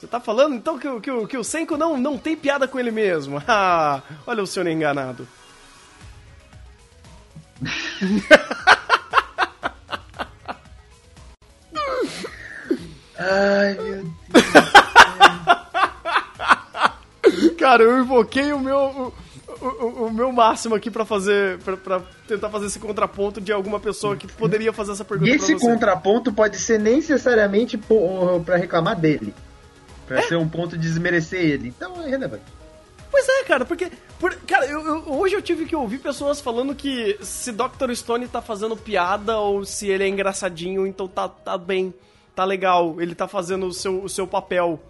Você 0.00 0.06
tá 0.06 0.18
falando 0.18 0.54
então 0.54 0.78
que, 0.78 0.88
que, 1.00 1.26
que 1.26 1.36
o 1.36 1.44
Senko 1.44 1.76
não, 1.76 1.98
não 1.98 2.16
tem 2.16 2.34
piada 2.34 2.66
com 2.66 2.80
ele 2.80 2.90
mesmo? 2.90 3.40
Ah, 3.46 4.00
olha 4.26 4.42
o 4.42 4.46
senhor 4.46 4.66
enganado. 4.66 5.28
Ai, 13.18 13.74
meu 13.74 14.04
Deus. 14.30 14.44
Cara, 17.58 17.82
eu 17.82 17.98
invoquei 17.98 18.54
o 18.54 18.58
meu. 18.58 19.12
O, 19.60 19.66
o, 19.66 20.06
o 20.06 20.12
meu 20.12 20.32
máximo 20.32 20.74
aqui 20.74 20.90
para 20.90 21.04
fazer. 21.04 21.58
para 21.58 22.00
tentar 22.26 22.48
fazer 22.48 22.64
esse 22.66 22.78
contraponto 22.78 23.38
de 23.40 23.52
alguma 23.52 23.78
pessoa 23.78 24.16
que 24.16 24.26
poderia 24.26 24.72
fazer 24.72 24.92
essa 24.92 25.04
pergunta. 25.04 25.30
E 25.30 25.34
esse 25.34 25.54
contraponto 25.58 26.32
pode 26.32 26.56
ser 26.56 26.80
necessariamente 26.80 27.78
para 28.46 28.56
reclamar 28.56 28.98
dele. 28.98 29.34
Pra 30.14 30.22
ser 30.22 30.36
um 30.36 30.48
ponto 30.48 30.76
de 30.76 30.82
desmerecer 30.82 31.40
ele. 31.40 31.68
Então 31.68 32.02
é 32.02 32.08
relevante. 32.08 32.42
Pois 33.10 33.28
é, 33.28 33.44
cara, 33.44 33.64
porque. 33.64 33.90
Por, 34.18 34.34
cara, 34.40 34.66
eu, 34.66 34.84
eu, 34.84 35.12
hoje 35.12 35.34
eu 35.36 35.42
tive 35.42 35.66
que 35.66 35.76
ouvir 35.76 35.98
pessoas 35.98 36.40
falando 36.40 36.74
que 36.74 37.16
se 37.22 37.52
Dr. 37.52 37.92
Stone 37.94 38.26
tá 38.26 38.42
fazendo 38.42 38.76
piada 38.76 39.38
ou 39.38 39.64
se 39.64 39.88
ele 39.88 40.04
é 40.04 40.08
engraçadinho, 40.08 40.86
então 40.86 41.06
tá, 41.06 41.28
tá 41.28 41.56
bem, 41.56 41.94
tá 42.34 42.44
legal, 42.44 43.00
ele 43.00 43.14
tá 43.14 43.28
fazendo 43.28 43.66
o 43.66 43.72
seu, 43.72 44.02
o 44.02 44.08
seu 44.08 44.26
papel. 44.26 44.80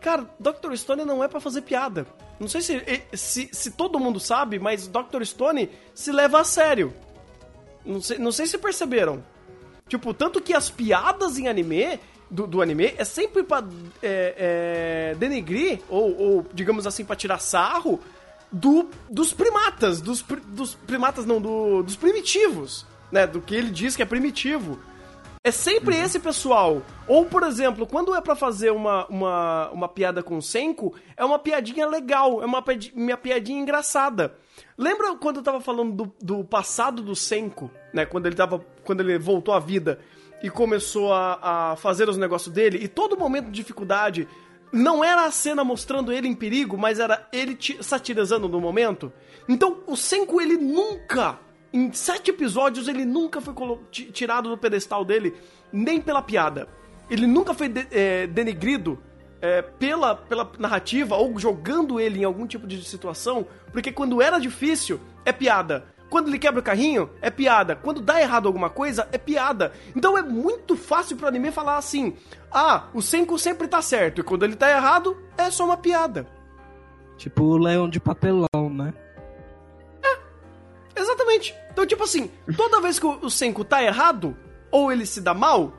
Cara, 0.00 0.26
Dr. 0.38 0.74
Stone 0.76 1.04
não 1.04 1.24
é 1.24 1.28
para 1.28 1.40
fazer 1.40 1.62
piada. 1.62 2.06
Não 2.38 2.46
sei 2.46 2.60
se, 2.60 3.02
se, 3.14 3.48
se 3.52 3.70
todo 3.72 3.98
mundo 3.98 4.20
sabe, 4.20 4.58
mas 4.58 4.86
Dr. 4.86 5.24
Stone 5.24 5.70
se 5.94 6.12
leva 6.12 6.40
a 6.40 6.44
sério. 6.44 6.94
Não 7.84 8.00
sei, 8.00 8.18
não 8.18 8.30
sei 8.30 8.46
se 8.46 8.58
perceberam. 8.58 9.24
Tipo, 9.88 10.12
tanto 10.12 10.40
que 10.40 10.54
as 10.54 10.70
piadas 10.70 11.38
em 11.38 11.48
anime 11.48 11.98
do, 12.30 12.46
do 12.46 12.62
anime 12.62 12.94
é 12.96 13.04
sempre 13.04 13.42
pra 13.42 13.64
é, 14.02 15.12
é, 15.12 15.14
denegrir, 15.16 15.80
ou, 15.88 16.16
ou, 16.16 16.46
digamos 16.52 16.86
assim, 16.86 17.04
pra 17.04 17.16
tirar 17.16 17.38
sarro 17.38 18.00
do, 18.52 18.88
dos 19.08 19.32
primatas. 19.32 20.00
Dos, 20.00 20.22
dos 20.22 20.74
primatas, 20.74 21.24
não, 21.24 21.40
do, 21.40 21.82
dos 21.82 21.96
primitivos. 21.96 22.86
Né, 23.10 23.26
do 23.26 23.40
que 23.40 23.54
ele 23.54 23.70
diz 23.70 23.96
que 23.96 24.02
é 24.02 24.04
primitivo. 24.04 24.78
É 25.42 25.50
sempre 25.50 25.96
uhum. 25.96 26.04
esse 26.04 26.20
pessoal. 26.20 26.82
Ou, 27.06 27.24
por 27.24 27.42
exemplo, 27.42 27.86
quando 27.86 28.14
é 28.14 28.20
para 28.20 28.36
fazer 28.36 28.70
uma, 28.70 29.06
uma, 29.06 29.70
uma 29.70 29.88
piada 29.88 30.22
com 30.22 30.36
o 30.36 30.42
Senko, 30.42 30.94
é 31.16 31.24
uma 31.24 31.38
piadinha 31.38 31.86
legal, 31.86 32.42
é 32.42 32.44
uma, 32.44 32.62
uma 32.94 33.16
piadinha 33.16 33.58
engraçada. 33.58 34.34
Lembra 34.76 35.14
quando 35.16 35.36
eu 35.36 35.42
tava 35.42 35.60
falando 35.60 35.92
do, 35.92 36.14
do 36.20 36.44
passado 36.44 37.00
do 37.00 37.16
Senko, 37.16 37.70
né? 37.94 38.04
Quando 38.04 38.26
ele 38.26 38.36
tava. 38.36 38.62
Quando 38.84 39.00
ele 39.00 39.18
voltou 39.18 39.54
à 39.54 39.58
vida 39.58 39.98
e 40.42 40.50
começou 40.50 41.12
a, 41.12 41.72
a 41.72 41.76
fazer 41.76 42.08
os 42.08 42.16
negócios 42.16 42.54
dele, 42.54 42.78
e 42.82 42.88
todo 42.88 43.16
momento 43.16 43.46
de 43.46 43.52
dificuldade 43.52 44.28
não 44.72 45.02
era 45.02 45.24
a 45.24 45.30
cena 45.30 45.64
mostrando 45.64 46.12
ele 46.12 46.28
em 46.28 46.34
perigo, 46.34 46.76
mas 46.76 46.98
era 46.98 47.26
ele 47.32 47.58
satirizando 47.80 48.48
no 48.48 48.60
momento. 48.60 49.12
Então, 49.48 49.82
o 49.86 49.96
Senko, 49.96 50.40
ele 50.40 50.56
nunca, 50.56 51.38
em 51.72 51.92
sete 51.92 52.30
episódios, 52.30 52.86
ele 52.86 53.04
nunca 53.04 53.40
foi 53.40 53.54
tirado 53.90 54.50
do 54.50 54.58
pedestal 54.58 55.04
dele, 55.04 55.34
nem 55.72 56.00
pela 56.00 56.22
piada. 56.22 56.68
Ele 57.10 57.26
nunca 57.26 57.54
foi 57.54 57.68
de 57.68 57.86
é, 57.90 58.26
denegrido 58.26 58.98
é, 59.40 59.62
pela, 59.62 60.14
pela 60.14 60.50
narrativa 60.58 61.16
ou 61.16 61.38
jogando 61.38 61.98
ele 61.98 62.20
em 62.20 62.24
algum 62.24 62.46
tipo 62.46 62.66
de 62.66 62.84
situação, 62.84 63.46
porque 63.72 63.90
quando 63.90 64.20
era 64.20 64.38
difícil, 64.38 65.00
é 65.24 65.32
piada. 65.32 65.86
Quando 66.10 66.28
ele 66.28 66.38
quebra 66.38 66.60
o 66.60 66.62
carrinho, 66.62 67.10
é 67.20 67.30
piada. 67.30 67.76
Quando 67.76 68.00
dá 68.00 68.20
errado 68.20 68.46
alguma 68.46 68.70
coisa, 68.70 69.08
é 69.12 69.18
piada. 69.18 69.72
Então 69.94 70.16
é 70.16 70.22
muito 70.22 70.76
fácil 70.76 71.16
pro 71.16 71.28
anime 71.28 71.50
falar 71.50 71.76
assim: 71.76 72.16
ah, 72.50 72.84
o 72.94 73.02
Senko 73.02 73.38
sempre 73.38 73.68
tá 73.68 73.82
certo, 73.82 74.20
e 74.20 74.24
quando 74.24 74.44
ele 74.44 74.56
tá 74.56 74.70
errado, 74.70 75.16
é 75.36 75.50
só 75.50 75.64
uma 75.64 75.76
piada. 75.76 76.26
Tipo 77.16 77.42
o 77.44 77.58
leão 77.58 77.88
de 77.88 78.00
papelão, 78.00 78.70
né? 78.70 78.94
É, 80.02 81.00
exatamente. 81.00 81.54
Então, 81.70 81.84
tipo 81.84 82.04
assim, 82.04 82.30
toda 82.56 82.80
vez 82.80 82.98
que 82.98 83.06
o 83.06 83.28
Senko 83.28 83.64
tá 83.64 83.82
errado, 83.82 84.36
ou 84.70 84.90
ele 84.90 85.04
se 85.04 85.20
dá 85.20 85.34
mal, 85.34 85.74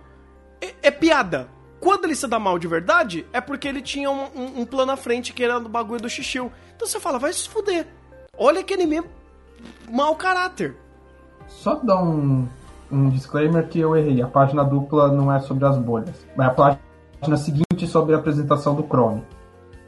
é, 0.62 0.74
é 0.84 0.92
piada. 0.92 1.50
Quando 1.80 2.06
ele 2.06 2.16
se 2.16 2.28
dá 2.28 2.38
mal 2.38 2.60
de 2.60 2.68
verdade, 2.68 3.26
é 3.32 3.40
porque 3.40 3.68
ele 3.68 3.82
tinha 3.82 4.12
um, 4.12 4.26
um, 4.36 4.62
um 4.62 4.66
plano 4.66 4.92
à 4.92 4.98
frente 4.98 5.34
que 5.34 5.44
era 5.44 5.58
o 5.58 5.70
bagulho 5.70 6.02
do 6.02 6.10
Xixiu. 6.10 6.52
Então 6.76 6.88
você 6.88 7.00
fala, 7.00 7.18
vai 7.18 7.32
se 7.32 7.48
fuder. 7.48 7.88
Olha 8.38 8.64
que 8.64 8.74
anime 8.74 9.02
mau 9.90 10.16
caráter. 10.16 10.76
Só 11.48 11.76
dar 11.76 12.02
um, 12.02 12.48
um 12.92 13.10
disclaimer 13.10 13.68
que 13.68 13.80
eu 13.80 13.96
errei. 13.96 14.22
A 14.22 14.28
página 14.28 14.64
dupla 14.64 15.12
não 15.12 15.34
é 15.34 15.40
sobre 15.40 15.66
as 15.66 15.78
bolhas. 15.78 16.26
É 16.38 16.44
a 16.44 16.50
página 16.50 17.38
seguinte 17.38 17.88
sobre 17.88 18.14
a 18.16 18.18
apresentação 18.18 18.76
do 18.76 18.84
Chrome. 18.84 19.24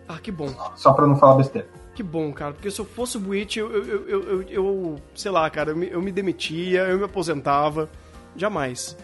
Ah, 0.08 0.18
que 0.18 0.32
bom. 0.32 0.50
Só 0.76 0.92
pra 0.94 1.08
não 1.08 1.16
falar 1.16 1.36
besteira. 1.36 1.68
Que 1.94 2.04
bom, 2.04 2.32
cara, 2.32 2.54
porque 2.54 2.72
se 2.72 2.80
eu 2.80 2.86
fosse 2.86 3.18
o 3.18 3.20
Buit, 3.20 3.60
eu, 3.60 3.70
eu, 3.72 4.08
eu, 4.08 4.08
eu, 4.08 4.44
eu 4.50 4.96
sei 5.14 5.30
lá, 5.30 5.50
cara, 5.50 5.72
eu 5.72 5.76
me, 5.76 5.90
eu 5.90 6.02
me 6.02 6.12
demitia, 6.12 6.84
eu 6.84 6.98
me 6.98 7.04
aposentava. 7.04 7.90
Jamais. 8.36 8.98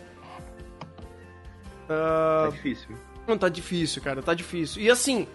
Uh... 1.83 2.45
Tá 2.45 2.49
difícil. 2.51 2.95
Não, 3.27 3.37
tá 3.37 3.49
difícil, 3.49 4.01
cara, 4.01 4.21
tá 4.21 4.33
difícil. 4.33 4.81
E 4.81 4.89
assim, 4.89 5.27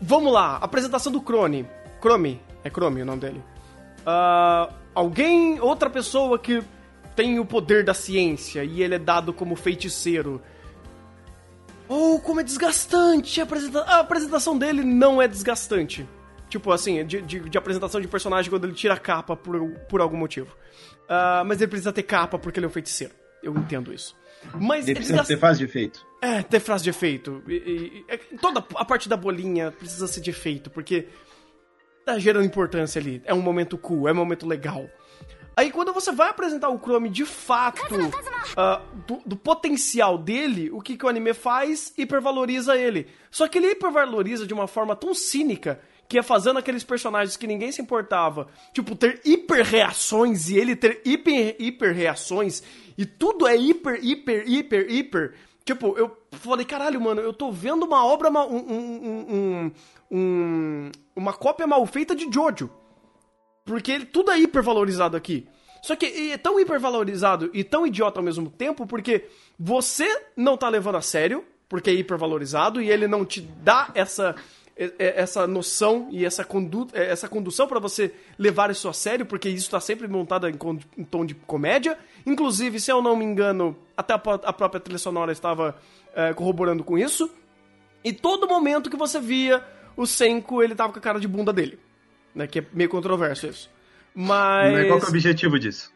vamos 0.00 0.32
lá, 0.32 0.56
apresentação 0.56 1.12
do 1.12 1.20
Chrome. 1.20 1.66
Chrome, 2.00 2.40
é 2.64 2.70
Chrome 2.70 3.02
o 3.02 3.06
nome 3.06 3.20
dele 3.20 3.55
uh, 4.06 4.72
alguém, 4.94 5.60
outra 5.60 5.90
pessoa 5.90 6.38
que 6.38 6.62
tem 7.16 7.38
o 7.40 7.44
poder 7.44 7.84
da 7.84 7.94
ciência 7.94 8.62
e 8.62 8.82
ele 8.82 8.94
é 8.94 8.98
dado 8.98 9.32
como 9.32 9.56
feiticeiro. 9.56 10.40
Ou 11.88 12.16
oh, 12.16 12.20
como 12.20 12.40
é 12.40 12.44
desgastante! 12.44 13.40
A, 13.40 13.44
apresenta 13.44 13.80
a, 13.82 14.00
apresentação 14.00 14.56
dele 14.56 14.82
não 14.82 15.20
é 15.20 15.26
desgastante. 15.26 16.06
Tipo 16.48 16.70
assim, 16.72 17.04
de, 17.04 17.22
de, 17.22 17.40
de, 17.40 17.58
apresentação 17.58 18.00
de 18.00 18.06
personagem 18.06 18.50
quando 18.50 18.64
ele 18.64 18.74
tira 18.74 18.94
a 18.94 18.98
capa 18.98 19.36
por, 19.36 19.68
por 19.88 20.00
algum 20.00 20.16
motivo. 20.16 20.54
Uh, 21.04 21.44
mas 21.44 21.60
ele 21.60 21.68
precisa 21.68 21.92
ter 21.92 22.02
capa 22.02 22.38
porque 22.38 22.58
ele 22.58 22.66
é 22.66 22.68
um 22.68 22.72
feiticeiro. 22.72 23.14
Eu 23.42 23.56
entendo 23.56 23.92
isso. 23.92 24.16
Mas 24.54 24.86
ele 24.86 24.96
precisa 24.96 25.24
ter 25.24 25.38
frase 25.38 25.58
de 25.58 25.64
efeito. 25.64 26.06
É, 26.20 26.42
ter 26.42 26.60
frase 26.60 26.84
de 26.84 26.90
efeito. 26.90 27.42
E, 27.46 28.04
e, 28.08 28.14
e, 28.14 28.38
toda 28.38 28.64
a 28.74 28.84
parte 28.84 29.08
da 29.08 29.16
bolinha 29.16 29.70
precisa 29.72 30.06
ser 30.06 30.20
de 30.20 30.30
efeito, 30.30 30.70
porque 30.70 31.08
tá 32.06 32.18
gerando 32.18 32.46
importância 32.46 33.00
ali. 33.00 33.20
É 33.24 33.34
um 33.34 33.42
momento 33.42 33.76
cool, 33.76 34.08
é 34.08 34.12
um 34.12 34.16
momento 34.16 34.46
legal. 34.46 34.88
Aí 35.56 35.70
quando 35.70 35.92
você 35.92 36.12
vai 36.12 36.28
apresentar 36.28 36.68
o 36.68 36.78
Chrome 36.78 37.08
de 37.08 37.24
fato, 37.24 37.82
uh, 37.82 39.02
do, 39.06 39.22
do, 39.24 39.36
potencial 39.36 40.16
dele, 40.16 40.70
o 40.70 40.80
que, 40.80 40.96
que 40.96 41.04
o 41.04 41.08
anime 41.08 41.32
faz? 41.34 41.92
Hipervaloriza 41.96 42.76
ele. 42.76 43.08
Só 43.30 43.48
que 43.48 43.58
ele 43.58 43.72
hipervaloriza 43.72 44.46
de 44.46 44.54
uma 44.54 44.66
forma 44.68 44.94
tão 44.94 45.14
cínica 45.14 45.80
que 46.08 46.18
é 46.18 46.22
fazendo 46.22 46.58
aqueles 46.58 46.84
personagens 46.84 47.36
que 47.36 47.48
ninguém 47.48 47.72
se 47.72 47.82
importava, 47.82 48.46
tipo, 48.72 48.94
ter 48.94 49.20
hiper 49.24 49.64
reações 49.64 50.48
e 50.48 50.56
ele 50.56 50.76
ter 50.76 51.00
hiper, 51.04 51.56
hiper 51.58 51.92
reações 51.92 52.62
e 52.96 53.04
tudo 53.04 53.48
é 53.48 53.56
hiper, 53.56 53.98
hiper, 54.00 54.44
hiper, 54.46 54.86
hiper. 54.88 55.34
Tipo, 55.64 55.98
eu 55.98 56.16
falei, 56.30 56.64
caralho, 56.64 57.00
mano, 57.00 57.20
eu 57.20 57.32
tô 57.32 57.50
vendo 57.50 57.84
uma 57.84 58.06
obra, 58.06 58.30
um, 58.30 58.56
um, 58.56 59.34
um, 59.34 59.72
um- 60.10 60.90
uma 61.14 61.32
cópia 61.32 61.66
mal 61.66 61.84
feita 61.86 62.14
de 62.14 62.26
Jojo. 62.32 62.70
Porque 63.64 63.90
ele- 63.92 64.06
tudo 64.06 64.30
é 64.30 64.38
hipervalorizado 64.38 65.16
aqui. 65.16 65.46
Só 65.82 65.94
que 65.94 66.30
é 66.32 66.38
tão 66.38 66.58
hipervalorizado 66.58 67.50
e 67.52 67.62
tão 67.62 67.86
idiota 67.86 68.18
ao 68.20 68.24
mesmo 68.24 68.50
tempo, 68.50 68.86
porque 68.86 69.26
você 69.58 70.08
não 70.36 70.56
tá 70.56 70.68
levando 70.68 70.96
a 70.96 71.02
sério, 71.02 71.44
porque 71.68 71.90
é 71.90 71.94
hipervalorizado, 71.94 72.80
e 72.80 72.90
ele 72.90 73.06
não 73.06 73.24
te 73.24 73.40
dá 73.40 73.90
essa, 73.94 74.34
essa 74.98 75.46
noção 75.46 76.08
e 76.10 76.24
essa, 76.24 76.44
condu 76.44 76.86
eh, 76.92 77.06
essa 77.10 77.28
condução 77.28 77.66
pra 77.66 77.78
você 77.78 78.12
levar 78.38 78.70
isso 78.70 78.88
a 78.88 78.92
sério, 78.92 79.24
porque 79.26 79.48
isso 79.48 79.70
tá 79.70 79.80
sempre 79.80 80.06
montado 80.08 80.48
em, 80.48 80.54
em 80.98 81.04
tom 81.04 81.24
de 81.24 81.34
comédia. 81.34 81.98
Inclusive, 82.24 82.78
se 82.80 82.90
eu 82.90 83.00
não 83.00 83.16
me 83.16 83.24
engano, 83.24 83.76
até 83.96 84.12
a, 84.14 84.16
a 84.16 84.52
própria 84.52 84.80
trilha 84.80 84.98
sonora 84.98 85.32
estava 85.32 85.76
eh, 86.14 86.34
corroborando 86.34 86.82
com 86.84 86.98
isso. 86.98 87.30
E 88.04 88.12
todo 88.12 88.46
momento 88.48 88.90
que 88.90 88.96
você 88.96 89.18
via 89.20 89.64
o 89.96 90.06
Senko, 90.06 90.62
ele 90.62 90.74
tava 90.74 90.92
com 90.92 90.98
a 90.98 91.02
cara 91.02 91.18
de 91.20 91.26
bunda 91.28 91.52
dele. 91.52 91.78
Né, 92.34 92.46
que 92.46 92.58
é 92.58 92.66
meio 92.72 92.90
controverso 92.90 93.46
isso. 93.46 93.70
Mas. 94.14 94.72
Mas 94.72 94.86
qual 94.88 94.98
que 94.98 95.04
é 95.04 95.08
o 95.08 95.10
objetivo 95.10 95.58
disso? 95.58 95.90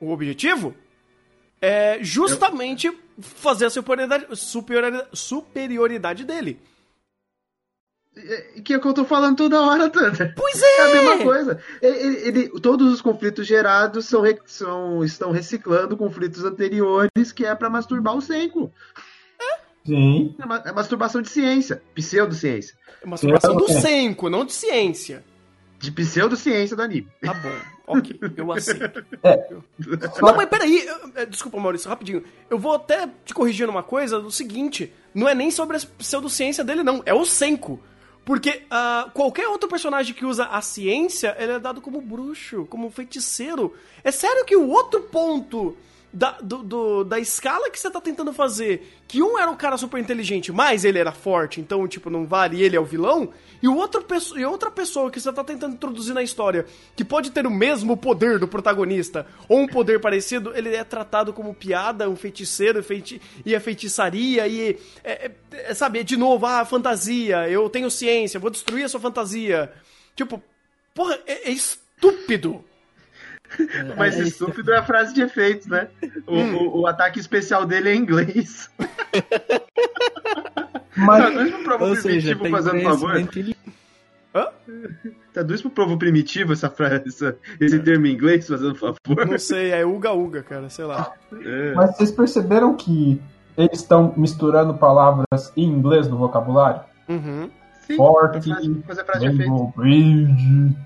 O 0.00 0.10
objetivo 0.12 0.74
é 1.60 1.98
justamente 2.02 2.92
fazer 3.20 3.64
a 3.66 3.70
superioridade, 3.70 4.26
superioridade, 4.36 5.08
superioridade 5.14 6.24
dele. 6.24 6.60
Que 8.64 8.72
é 8.74 8.76
o 8.76 8.80
que 8.80 8.88
eu 8.88 8.94
tô 8.94 9.04
falando 9.04 9.36
toda 9.36 9.62
hora, 9.62 9.88
Tanta. 9.88 10.32
Pois 10.36 10.60
É 10.60 10.80
a 10.82 10.88
é! 10.88 10.92
mesma 10.94 11.18
coisa. 11.24 11.62
Ele, 11.80 12.16
ele- 12.28 12.60
todos 12.60 12.92
os 12.92 13.00
conflitos 13.00 13.46
gerados 13.46 14.06
são, 14.06 14.22
são- 14.44 15.04
estão 15.04 15.30
reciclando 15.30 15.96
conflitos 15.96 16.42
anteriores, 16.44 17.30
que 17.32 17.44
é 17.46 17.54
pra 17.54 17.70
masturbar 17.70 18.16
o 18.16 18.20
Senko. 18.20 18.72
Sim. 19.86 20.34
É, 20.38 20.68
é 20.68 20.72
masturbação 20.72 21.22
de 21.22 21.28
ciência, 21.28 21.82
pseudociência. 21.94 22.76
É 23.02 23.06
masturbação 23.06 23.56
do 23.56 23.70
É. 23.70 23.80
Senko, 23.80 24.28
não 24.28 24.44
de 24.44 24.52
ciência. 24.52 25.24
De 25.78 25.92
pseudociência 25.92 26.76
do 26.76 26.82
anime. 26.82 27.08
Tá 27.22 27.34
bom, 27.34 27.98
ok, 27.98 28.18
eu 28.36 28.52
aceito. 28.52 29.04
É. 29.22 29.48
Não, 30.20 30.36
mas 30.36 30.48
peraí, 30.48 30.86
é, 31.14 31.24
desculpa, 31.24 31.58
Maurício, 31.60 31.88
rapidinho. 31.88 32.24
Eu 32.50 32.58
vou 32.58 32.74
até 32.74 33.08
te 33.24 33.32
corrigir 33.32 33.66
numa 33.66 33.82
coisa, 33.82 34.18
do 34.20 34.30
seguinte, 34.30 34.92
não 35.14 35.28
é 35.28 35.34
nem 35.34 35.50
sobre 35.50 35.76
a 35.76 35.80
pseudociência 35.80 36.64
dele, 36.64 36.82
não, 36.82 37.02
é 37.06 37.14
o 37.14 37.24
Senko. 37.24 37.80
Porque 38.28 38.62
ah, 38.70 39.10
qualquer 39.14 39.48
outro 39.48 39.70
personagem 39.70 40.14
que 40.14 40.26
usa 40.26 40.44
a 40.44 40.60
ciência, 40.60 41.34
ele 41.38 41.52
é 41.52 41.58
dado 41.58 41.80
como 41.80 41.98
bruxo, 41.98 42.66
como 42.66 42.90
feiticeiro. 42.90 43.74
É 44.04 44.10
sério 44.10 44.44
que 44.44 44.54
o 44.54 44.68
outro 44.68 45.00
ponto 45.04 45.74
da, 46.12 46.32
do- 46.40 46.62
do- 46.62 47.04
da 47.04 47.18
escala 47.18 47.68
que 47.70 47.78
você 47.78 47.90
tá 47.90 48.00
tentando 48.00 48.32
fazer, 48.32 48.96
que 49.06 49.22
um 49.22 49.38
era 49.38 49.50
um 49.50 49.56
cara 49.56 49.76
super 49.76 49.98
inteligente, 50.00 50.50
mas 50.50 50.84
ele 50.84 50.98
era 50.98 51.12
forte, 51.12 51.60
então, 51.60 51.86
tipo, 51.86 52.08
não 52.08 52.24
vale, 52.26 52.62
ele 52.62 52.76
é 52.76 52.80
o 52.80 52.84
vilão, 52.84 53.28
e, 53.62 53.68
o 53.68 53.76
outro, 53.76 54.04
e 54.36 54.44
outra 54.44 54.70
pessoa 54.70 55.10
que 55.10 55.20
você 55.20 55.30
tá 55.32 55.44
tentando 55.44 55.74
introduzir 55.74 56.14
na 56.14 56.22
história, 56.22 56.64
que 56.96 57.04
pode 57.04 57.30
ter 57.30 57.46
o 57.46 57.50
mesmo 57.50 57.96
poder 57.96 58.38
do 58.38 58.48
protagonista, 58.48 59.26
ou 59.48 59.58
um 59.60 59.66
poder 59.66 60.00
parecido, 60.00 60.52
ele 60.56 60.74
é 60.74 60.82
tratado 60.82 61.32
como 61.32 61.52
piada, 61.54 62.08
um 62.08 62.16
feiticeiro, 62.16 62.82
feiti 62.82 63.20
e 63.44 63.54
a 63.54 63.60
feitiçaria, 63.60 64.46
e, 64.48 64.78
é, 65.04 65.26
é- 65.26 65.30
é, 65.52 65.74
sabe, 65.74 65.98
é 65.98 66.02
de 66.02 66.16
novo, 66.16 66.46
ah, 66.46 66.64
fantasia, 66.64 67.48
eu 67.50 67.68
tenho 67.68 67.90
ciência, 67.90 68.40
vou 68.40 68.50
destruir 68.50 68.84
a 68.84 68.88
sua 68.88 69.00
fantasia. 69.00 69.70
Tipo, 70.16 70.42
porra, 70.94 71.18
é, 71.26 71.48
é 71.48 71.52
estúpido. 71.52 72.64
Mas 73.96 74.16
É, 74.18 74.22
estúpido 74.22 74.72
é 74.72 74.78
a 74.78 74.82
frase 74.82 75.14
de 75.14 75.22
efeitos, 75.22 75.66
né? 75.66 75.88
O, 76.26 76.36
o- 76.36 76.80
o 76.82 76.86
ataque 76.86 77.18
especial 77.18 77.64
dele 77.66 77.88
é 77.90 77.94
em 77.94 77.98
inglês. 78.00 78.70
Mas 80.96 81.22
Traduz 81.32 81.50
pro 81.62 81.78
povo 81.78 81.84
Ou 81.90 81.96
seja, 81.96 82.08
primitivo 82.36 82.42
tem 82.42 82.50
fazendo 82.52 82.82
favor. 82.82 83.28
Hã? 84.34 84.46
Traduz 85.32 85.62
pro 85.62 85.70
povo 85.70 85.96
primitivo 85.98 86.52
essa 86.52 86.68
frase, 86.68 87.04
essa- 87.08 87.36
esse 87.60 87.78
termo 87.78 88.06
em 88.06 88.12
inglês, 88.12 88.46
fazendo 88.46 88.74
favor. 88.74 89.26
Não 89.26 89.38
sei, 89.38 89.70
é 89.70 89.84
Uga 89.86 90.12
Uga, 90.12 90.42
cara, 90.42 90.68
sei 90.68 90.84
lá. 90.84 91.12
É. 91.32 91.72
Mas 91.74 91.96
vocês 91.96 92.10
perceberam 92.10 92.74
que 92.76 93.20
eles 93.56 93.80
estão 93.80 94.12
misturando 94.16 94.74
palavras 94.74 95.52
em 95.56 95.64
inglês 95.64 96.08
no 96.08 96.16
vocabulário? 96.18 96.80
Uhum. 97.08 97.48
Sim, 97.86 97.96
Forte, 97.96 98.32
pra 98.48 98.56
fazer- 98.56 98.82
fazer 98.86 99.04
frase 99.04 99.20
de 99.20 99.26
efeito. 99.34 99.50
Rainbow 99.50 99.72
Bridge. 99.76 100.76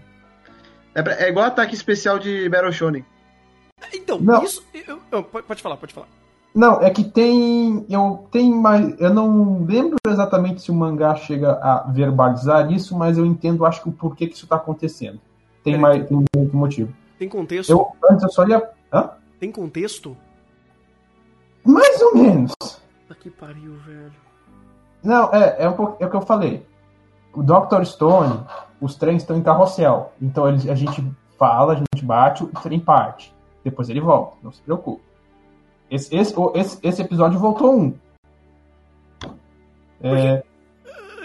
É, 0.95 1.03
pra- 1.03 1.15
é 1.15 1.29
igual 1.29 1.47
ataque 1.47 1.75
especial 1.75 2.19
de 2.19 2.49
Battle 2.49 2.73
Shonen. 2.73 3.05
Então, 3.93 4.19
Não. 4.21 4.43
isso. 4.43 4.65
eu- 4.87 5.01
eu- 5.11 5.23
pode 5.25 5.63
falar, 5.63 5.77
pode 5.77 5.93
falar. 5.95 6.07
Não, 6.55 6.81
é 6.83 6.91
que 6.91 7.03
tem. 7.03 7.87
Eu 7.89 8.27
tenho 8.31 8.55
mais. 8.55 9.01
Eu 9.01 9.13
não 9.13 9.65
lembro 9.65 9.97
exatamente 10.07 10.61
se 10.61 10.71
o 10.71 10.75
mangá 10.75 11.15
chega 11.15 11.53
a 11.53 11.85
verbalizar 11.91 12.71
isso, 12.71 12.97
mas 12.97 13.17
eu 13.17 13.25
entendo, 13.25 13.65
acho 13.65 13.83
que 13.83 13.89
o 13.89 13.93
porquê 13.93 14.27
que 14.27 14.35
isso 14.35 14.47
tá 14.47 14.57
acontecendo. 14.57 15.19
Tem 15.65 15.79
mais 15.79 16.07
tem 16.07 16.17
um 16.17 16.25
outro 16.37 16.57
motivo. 16.57 16.93
Tem 17.19 17.29
contexto? 17.29 17.71
Eu, 17.71 17.89
antes 18.11 18.23
eu 18.23 18.29
só 18.31 18.47
ia. 18.47 18.69
Hã? 18.93 19.11
Tem 19.41 19.51
contexto? 19.51 20.15
Mais 21.65 22.03
ou 22.03 22.15
menos. 22.17 22.53
Tá 23.09 23.15
que 23.15 23.31
pariu, 23.31 23.75
velho. 23.87 24.13
Não, 25.03 25.33
é, 25.33 25.57
é, 25.65 25.69
um 25.69 25.73
pouco, 25.73 26.03
é 26.03 26.07
o 26.07 26.11
que 26.11 26.17
eu 26.17 26.23
falei. 26.23 26.67
O 27.35 27.43
Dr. 27.43 27.85
Stone, 27.85 28.45
os 28.81 28.95
trens 28.95 29.23
estão 29.23 29.37
em 29.37 29.43
carrossel. 29.43 30.13
Então 30.21 30.49
eles, 30.49 30.69
a 30.69 30.75
gente 30.75 31.05
fala, 31.39 31.73
a 31.73 31.77
gente 31.77 32.05
bate, 32.05 32.45
o 32.45 32.49
trem 32.49 32.79
parte. 32.81 33.33
Depois 33.65 33.89
ele 33.89 34.01
volta, 34.01 34.37
não 34.43 34.53
se 34.53 34.61
preocupe. 34.63 35.03
Esse, 35.91 36.15
esse, 36.17 36.35
esse, 36.55 36.79
esse 36.83 37.03
episódio 37.03 37.39
voltou 37.39 37.79
um. 37.79 37.95
É, 40.03 40.43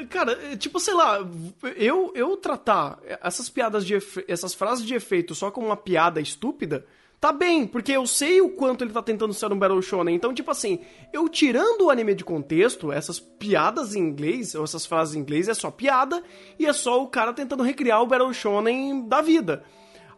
Cara, 0.09 0.31
é, 0.53 0.55
tipo, 0.55 0.79
sei 0.79 0.93
lá, 0.93 1.19
eu, 1.75 2.11
eu 2.15 2.37
tratar 2.37 2.99
essas 3.21 3.49
piadas 3.49 3.85
de 3.85 3.95
efe- 3.95 4.23
essas 4.27 4.53
frases 4.53 4.85
de 4.85 4.93
efeito 4.93 5.33
só 5.35 5.49
como 5.51 5.65
uma 5.67 5.75
piada 5.75 6.21
estúpida, 6.21 6.85
tá 7.19 7.31
bem, 7.31 7.65
porque 7.65 7.91
eu 7.91 8.05
sei 8.05 8.41
o 8.41 8.49
quanto 8.49 8.83
ele 8.83 8.91
tá 8.93 9.01
tentando 9.01 9.33
ser 9.33 9.51
um 9.51 9.57
Battle 9.57 9.81
Shonen. 9.81 10.15
Então, 10.15 10.33
tipo 10.33 10.51
assim, 10.51 10.79
eu 11.11 11.27
tirando 11.27 11.85
o 11.85 11.89
anime 11.89 12.13
de 12.13 12.23
contexto, 12.23 12.91
essas 12.91 13.19
piadas 13.19 13.95
em 13.95 13.99
inglês, 13.99 14.53
ou 14.55 14.63
essas 14.63 14.85
frases 14.85 15.15
em 15.15 15.19
inglês, 15.19 15.47
é 15.47 15.53
só 15.53 15.71
piada, 15.71 16.23
e 16.59 16.65
é 16.65 16.73
só 16.73 17.01
o 17.01 17.07
cara 17.07 17.33
tentando 17.33 17.63
recriar 17.63 18.01
o 18.01 18.07
Battle 18.07 18.33
Shonen 18.33 19.07
da 19.07 19.21
vida. 19.21 19.63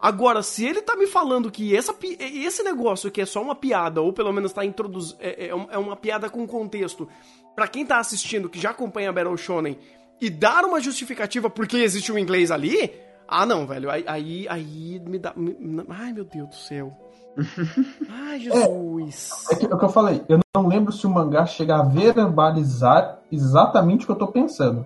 Agora, 0.02 0.42
se 0.42 0.64
ele 0.64 0.80
tá 0.80 0.96
me 0.96 1.06
falando 1.06 1.50
que 1.50 1.76
essa, 1.76 1.94
esse 2.18 2.62
negócio 2.62 3.10
que 3.10 3.20
é 3.20 3.26
só 3.26 3.42
uma 3.42 3.54
piada, 3.54 4.00
ou 4.00 4.12
pelo 4.14 4.32
menos 4.32 4.52
tá 4.52 4.64
introduzindo. 4.64 5.18
É, 5.20 5.48
é 5.48 5.54
um- 5.54 5.66
é 5.70 5.76
uma 5.78 5.94
piada 5.94 6.30
com 6.30 6.46
contexto, 6.46 7.06
pra 7.54 7.68
quem 7.68 7.84
tá 7.84 7.98
assistindo, 7.98 8.48
que 8.48 8.58
já 8.58 8.70
acompanha 8.70 9.12
Battle 9.12 9.36
Shonen, 9.36 9.76
e 10.18 10.30
dar 10.30 10.64
uma 10.64 10.80
justificativa 10.80 11.50
porque 11.50 11.76
existe 11.78 12.10
o 12.12 12.18
inglês 12.18 12.50
ali. 12.50 12.90
Ah, 13.32 13.46
não, 13.46 13.64
velho. 13.64 13.88
Aí, 13.88 14.04
aí, 14.08 14.46
aí 14.48 15.02
me 15.06 15.16
dá. 15.16 15.32
me- 15.36 15.84
ai, 15.88 16.12
meu 16.12 16.24
Deus 16.24 16.48
do 16.48 16.54
céu. 16.56 16.92
Ai, 18.10 18.40
Jesus. 18.40 19.30
é, 19.52 19.54
que, 19.54 19.66
é 19.66 19.74
o 19.74 19.78
que 19.78 19.84
eu 19.84 19.88
falei. 19.88 20.20
Eu 20.28 20.40
não 20.54 20.66
lembro 20.66 20.92
se 20.92 21.06
o 21.06 21.10
mangá 21.10 21.46
chega 21.46 21.76
a 21.76 21.82
verbalizar 21.84 23.20
exatamente 23.30 24.02
o 24.02 24.06
que 24.06 24.12
eu 24.12 24.16
tô 24.16 24.26
pensando. 24.26 24.84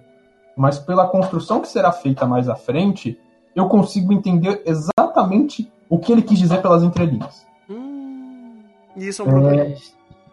Mas 0.54 0.78
pela 0.78 1.08
construção 1.08 1.62
que 1.62 1.68
será 1.68 1.90
feita 1.90 2.26
mais 2.26 2.46
à 2.46 2.54
frente, 2.54 3.18
eu 3.56 3.66
consigo 3.66 4.12
entender 4.12 4.62
exatamente 4.66 5.72
o 5.88 5.98
que 5.98 6.12
ele 6.12 6.20
quis 6.20 6.38
dizer 6.38 6.60
pelas 6.60 6.82
entrelinhas. 6.82 7.46
Hum, 7.68 8.60
isso 8.94 9.22
é 9.22 9.24
um 9.24 9.28
problema. 9.28 9.74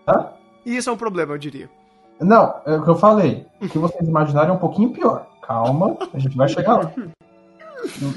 Hã? 0.08 0.28
E 0.66 0.76
isso 0.76 0.90
é 0.90 0.94
um 0.94 0.98
problema, 0.98 1.34
eu 1.34 1.38
diria. 1.38 1.70
Não, 2.20 2.56
é 2.66 2.76
o 2.76 2.84
que 2.84 2.90
eu 2.90 2.96
falei. 2.96 3.48
O 3.62 3.70
que 3.70 3.80
vocês 3.80 4.06
imaginarem 4.08 4.50
é 4.52 4.54
um 4.54 4.60
pouquinho 4.60 4.92
pior. 4.92 5.28
Calma, 5.42 5.98
a 6.14 6.20
gente 6.20 6.36
vai 6.36 6.50
chegar 6.50 6.76
lá. 6.78 6.92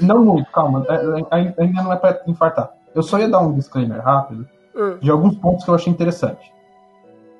Não 0.01 0.23
muito, 0.23 0.49
calma. 0.51 0.85
é, 0.89 0.93
é, 0.95 1.25
Ainda 1.61 1.83
não 1.83 1.93
é 1.93 1.95
pra 1.95 2.21
infartar. 2.27 2.71
Eu 2.93 3.03
só 3.03 3.17
ia 3.19 3.27
dar 3.29 3.39
um 3.41 3.53
disclaimer 3.53 4.01
rápido 4.01 4.47
Ah, 4.75 4.97
de 5.01 5.09
alguns 5.11 5.35
pontos 5.37 5.63
que 5.65 5.69
eu 5.71 5.75
achei 5.75 5.91
interessante. 5.91 6.53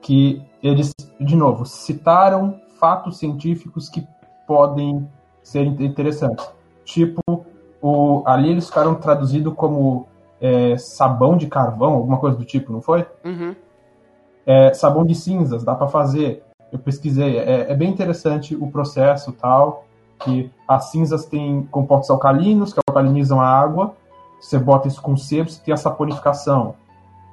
Que 0.01 0.41
eles, 0.61 0.93
de 1.19 1.35
novo, 1.35 1.65
citaram 1.65 2.59
fatos 2.79 3.17
científicos 3.17 3.89
que 3.89 4.05
podem 4.47 5.07
ser 5.41 5.65
in- 5.65 5.85
interessantes. 5.85 6.47
Tipo, 6.83 7.21
o, 7.81 8.23
ali 8.25 8.51
eles 8.51 8.67
ficaram 8.67 8.95
traduzidos 8.95 9.53
como 9.55 10.07
é, 10.41 10.77
sabão 10.77 11.37
de 11.37 11.47
carvão, 11.47 11.93
alguma 11.93 12.17
coisa 12.17 12.37
do 12.37 12.45
tipo, 12.45 12.71
não 12.71 12.81
foi? 12.81 13.07
Uhum. 13.23 13.55
É, 14.45 14.73
sabão 14.73 15.03
de 15.05 15.15
cinzas, 15.15 15.63
dá 15.63 15.73
pra 15.73 15.87
fazer. 15.87 16.43
Eu 16.71 16.77
pesquisei, 16.79 17.37
é, 17.39 17.71
é 17.71 17.75
bem 17.75 17.89
interessante 17.89 18.55
o 18.55 18.67
processo 18.67 19.31
tal, 19.31 19.84
que 20.19 20.51
as 20.67 20.91
cinzas 20.91 21.25
têm 21.25 21.63
compostos 21.71 22.09
alcalinos 22.09 22.73
que 22.73 22.79
alcalinizam 22.87 23.39
a 23.39 23.47
água. 23.47 23.95
Você 24.39 24.59
bota 24.59 24.87
isso 24.87 25.01
com 25.01 25.15
sebo, 25.15 25.49
você 25.49 25.61
tem 25.63 25.73
a 25.73 25.77
saponificação. 25.77 26.75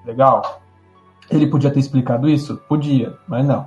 Legal. 0.05 0.61
Ele 1.31 1.47
podia 1.47 1.71
ter 1.71 1.81
explicado 1.81 2.29
isso? 2.29 2.57
Podia, 2.69 3.17
mas 3.27 3.47
não. 3.47 3.67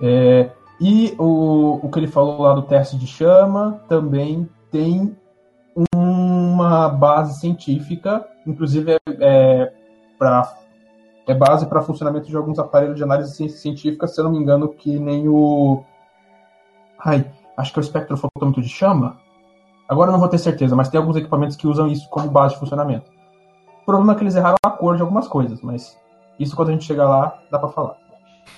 É, 0.00 0.50
E 0.80 1.14
o, 1.18 1.80
o 1.82 1.90
que 1.90 1.98
ele 1.98 2.06
falou 2.06 2.42
lá 2.42 2.54
do 2.54 2.62
teste 2.62 2.96
de 2.96 3.06
chama 3.06 3.80
também 3.88 4.48
tem 4.70 5.16
uma 5.94 6.88
base 6.88 7.40
científica, 7.40 8.26
inclusive 8.46 8.92
é, 8.92 8.98
é, 9.20 9.72
pra, 10.18 10.56
é 11.26 11.34
base 11.34 11.66
para 11.66 11.82
funcionamento 11.82 12.28
de 12.28 12.36
alguns 12.36 12.58
aparelhos 12.58 12.96
de 12.96 13.02
análise 13.02 13.48
científica, 13.48 14.06
se 14.06 14.20
eu 14.20 14.24
não 14.24 14.32
me 14.32 14.38
engano, 14.38 14.68
que 14.68 14.98
nem 14.98 15.28
o. 15.28 15.82
Ai, 16.98 17.30
acho 17.58 17.72
que 17.72 17.78
é 17.78 17.82
o 17.82 17.84
espectrofotômetro 17.84 18.62
de 18.62 18.68
chama. 18.68 19.18
Agora 19.88 20.12
não 20.12 20.20
vou 20.20 20.28
ter 20.28 20.38
certeza, 20.38 20.76
mas 20.76 20.88
tem 20.88 20.98
alguns 20.98 21.16
equipamentos 21.16 21.56
que 21.56 21.66
usam 21.66 21.88
isso 21.88 22.08
como 22.08 22.30
base 22.30 22.54
de 22.54 22.60
funcionamento. 22.60 23.10
O 23.82 23.84
problema 23.84 24.12
é 24.12 24.16
que 24.16 24.22
eles 24.22 24.36
erraram 24.36 24.56
a 24.62 24.70
cor 24.70 24.96
de 24.96 25.02
algumas 25.02 25.26
coisas, 25.26 25.60
mas 25.60 25.98
isso 26.38 26.54
quando 26.54 26.68
a 26.68 26.72
gente 26.72 26.84
chegar 26.84 27.08
lá, 27.08 27.42
dá 27.50 27.58
para 27.58 27.70
falar. 27.70 27.96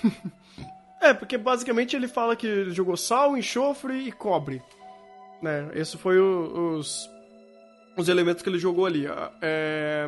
é, 1.01 1.13
porque 1.13 1.37
basicamente 1.37 1.95
ele 1.95 2.07
fala 2.07 2.35
que 2.35 2.69
jogou 2.69 2.95
sal, 2.95 3.35
enxofre 3.35 4.07
e 4.07 4.11
cobre. 4.11 4.61
Né? 5.41 5.71
Esse 5.73 5.97
foi 5.97 6.19
o, 6.19 6.75
os, 6.77 7.09
os 7.97 8.07
elementos 8.07 8.43
que 8.43 8.49
ele 8.49 8.59
jogou 8.59 8.85
ali. 8.85 9.07
É... 9.41 10.07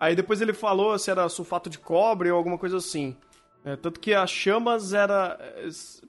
Aí 0.00 0.16
depois 0.16 0.40
ele 0.40 0.54
falou 0.54 0.98
se 0.98 1.10
era 1.10 1.28
sulfato 1.28 1.68
de 1.68 1.78
cobre 1.78 2.30
ou 2.30 2.38
alguma 2.38 2.56
coisa 2.56 2.78
assim. 2.78 3.16
É, 3.64 3.76
tanto 3.76 4.00
que 4.00 4.14
as 4.14 4.30
chamas 4.30 4.94
era. 4.94 5.36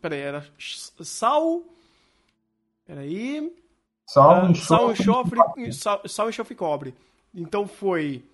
Peraí, 0.01 0.19
era 0.19 0.45
sal. 1.01 1.63
Peraí. 2.89 3.53
Sal, 4.07 4.49
uh, 4.49 4.55
sal, 4.55 4.91
enxofre, 4.91 5.39
sal, 5.71 6.01
sal, 6.07 6.27
enxofre 6.27 6.55
e 6.55 6.57
cobre. 6.57 6.95
Então 7.35 7.67
foi 7.67 8.25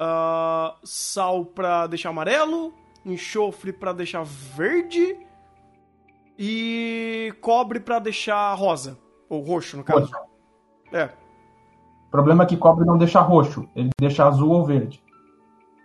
uh, 0.00 0.72
sal 0.84 1.44
pra 1.44 1.88
deixar 1.88 2.10
amarelo, 2.10 2.72
enxofre 3.04 3.72
pra 3.72 3.92
deixar 3.92 4.24
verde 4.24 5.18
e 6.38 7.34
cobre 7.40 7.80
pra 7.80 7.98
deixar 7.98 8.54
rosa. 8.54 8.96
Ou 9.28 9.42
roxo, 9.42 9.76
no 9.76 9.82
caso. 9.82 10.02
Roxo. 10.02 10.16
É. 10.92 11.06
O 12.06 12.10
problema 12.12 12.44
é 12.44 12.46
que 12.46 12.56
cobre 12.56 12.86
não 12.86 12.96
deixa 12.96 13.20
roxo, 13.20 13.68
ele 13.74 13.90
deixa 14.00 14.24
azul 14.24 14.50
ou 14.50 14.64
verde. 14.64 15.02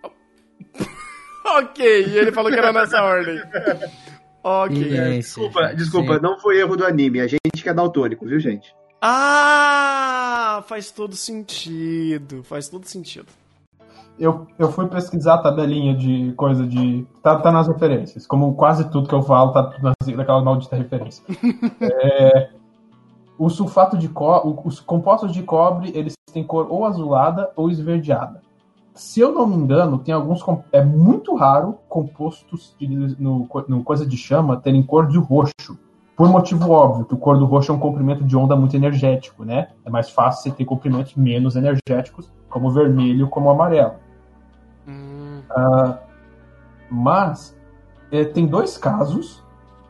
ok, 1.57 2.05
e 2.05 2.19
ele 2.19 2.31
falou 2.31 2.51
que 2.51 2.59
era 2.59 2.71
nessa 2.71 3.01
ordem. 3.01 3.41
Ok. 4.43 4.97
É, 4.97 5.17
desculpa, 5.17 5.73
desculpa, 5.75 6.19
não 6.19 6.39
foi 6.39 6.59
erro 6.59 6.75
do 6.75 6.83
anime, 6.83 7.19
a 7.19 7.27
gente 7.27 7.50
que 7.63 7.69
é 7.69 7.73
daltônico, 7.73 8.25
viu, 8.25 8.39
gente? 8.39 8.75
Ah, 9.01 10.63
faz 10.67 10.91
todo 10.91 11.15
sentido, 11.15 12.43
faz 12.43 12.69
todo 12.69 12.85
sentido. 12.85 13.27
Eu, 14.19 14.45
eu 14.59 14.71
fui 14.71 14.87
pesquisar 14.87 15.35
a 15.35 15.41
tabelinha 15.41 15.95
de 15.95 16.31
coisa 16.33 16.67
de. 16.67 17.07
Tá, 17.23 17.37
tá 17.37 17.51
nas 17.51 17.67
referências. 17.67 18.27
Como 18.27 18.53
quase 18.53 18.89
tudo 18.91 19.07
que 19.07 19.15
eu 19.15 19.23
falo 19.23 19.51
tá 19.51 19.73
naquela 20.15 20.43
maldita 20.43 20.75
referência. 20.75 21.23
é, 21.81 22.51
o 23.39 23.49
sulfato 23.49 23.97
de 23.97 24.07
cobre, 24.07 24.55
os 24.63 24.79
compostos 24.79 25.33
de 25.33 25.41
cobre, 25.41 25.91
eles 25.95 26.13
têm 26.31 26.43
cor 26.43 26.67
ou 26.69 26.85
azulada 26.85 27.51
ou 27.55 27.71
esverdeada. 27.71 28.41
Se 28.93 29.19
eu 29.19 29.31
não 29.31 29.47
me 29.47 29.55
engano, 29.55 29.97
tem 29.97 30.13
alguns 30.13 30.43
é 30.71 30.83
muito 30.83 31.33
raro 31.33 31.79
compostos 31.89 32.75
de, 32.79 32.87
no, 32.87 33.47
no 33.67 33.83
coisa 33.83 34.05
de 34.05 34.17
chama 34.17 34.57
terem 34.57 34.83
cor 34.83 35.07
de 35.07 35.17
roxo. 35.17 35.79
Por 36.15 36.29
motivo 36.29 36.71
óbvio, 36.71 37.05
que 37.05 37.13
o 37.13 37.17
cor 37.17 37.37
do 37.37 37.45
roxo 37.45 37.71
é 37.71 37.75
um 37.75 37.79
comprimento 37.79 38.23
de 38.23 38.37
onda 38.37 38.55
muito 38.55 38.75
energético, 38.75 39.43
né? 39.43 39.69
É 39.85 39.89
mais 39.89 40.09
fácil 40.09 40.43
você 40.43 40.57
ter 40.57 40.65
comprimentos 40.65 41.15
menos 41.15 41.55
energéticos, 41.55 42.31
como 42.49 42.67
o 42.67 42.71
vermelho, 42.71 43.27
como 43.29 43.47
o 43.47 43.51
amarelo. 43.51 43.93
Hum. 44.87 45.41
Uh, 45.49 45.97
mas 46.89 47.57
é, 48.11 48.25
tem 48.25 48.45
dois 48.45 48.77
casos 48.77 49.43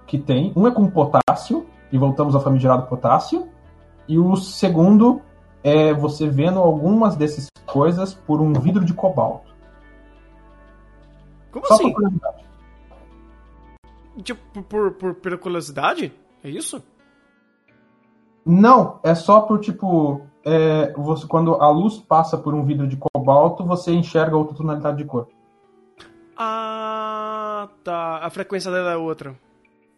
que 0.06 0.18
tem. 0.18 0.54
Um 0.56 0.68
é 0.68 0.72
com 0.72 0.88
potássio, 0.88 1.66
e 1.92 1.98
voltamos 1.98 2.34
ao 2.34 2.42
famigerado 2.42 2.88
potássio. 2.88 3.48
E 4.08 4.18
o 4.18 4.36
segundo 4.36 5.22
é 5.64 5.94
você 5.94 6.28
vendo 6.28 6.60
algumas 6.60 7.16
dessas 7.16 7.48
coisas 7.66 8.14
por 8.14 8.42
um 8.42 8.54
vidro 8.54 8.84
de 8.84 8.94
cobalto. 8.94 9.52
Como 11.52 11.66
Só 11.68 11.76
assim? 11.76 11.84
Por 11.86 11.96
curiosidade. 11.96 12.51
Tipo, 14.24 14.64
por, 14.64 14.92
por, 14.92 15.16
por 15.16 15.38
curiosidade? 15.38 16.14
É 16.44 16.50
isso? 16.50 16.84
Não, 18.46 19.00
é 19.04 19.14
só 19.16 19.42
por 19.42 19.60
tipo. 19.60 20.22
É, 20.44 20.92
você, 20.94 21.28
quando 21.28 21.54
a 21.56 21.70
luz 21.70 22.00
passa 22.00 22.38
por 22.38 22.54
um 22.54 22.66
vidro 22.66 22.88
de 22.88 22.98
cobalto, 22.98 23.64
você 23.64 23.94
enxerga 23.94 24.36
outra 24.36 24.56
tonalidade 24.56 24.98
de 24.98 25.06
cor. 25.06 25.28
Ah, 26.36 27.70
tá. 27.84 28.18
A 28.18 28.30
frequência 28.32 28.72
dela 28.72 28.92
é 28.92 28.98
outra. 28.98 29.36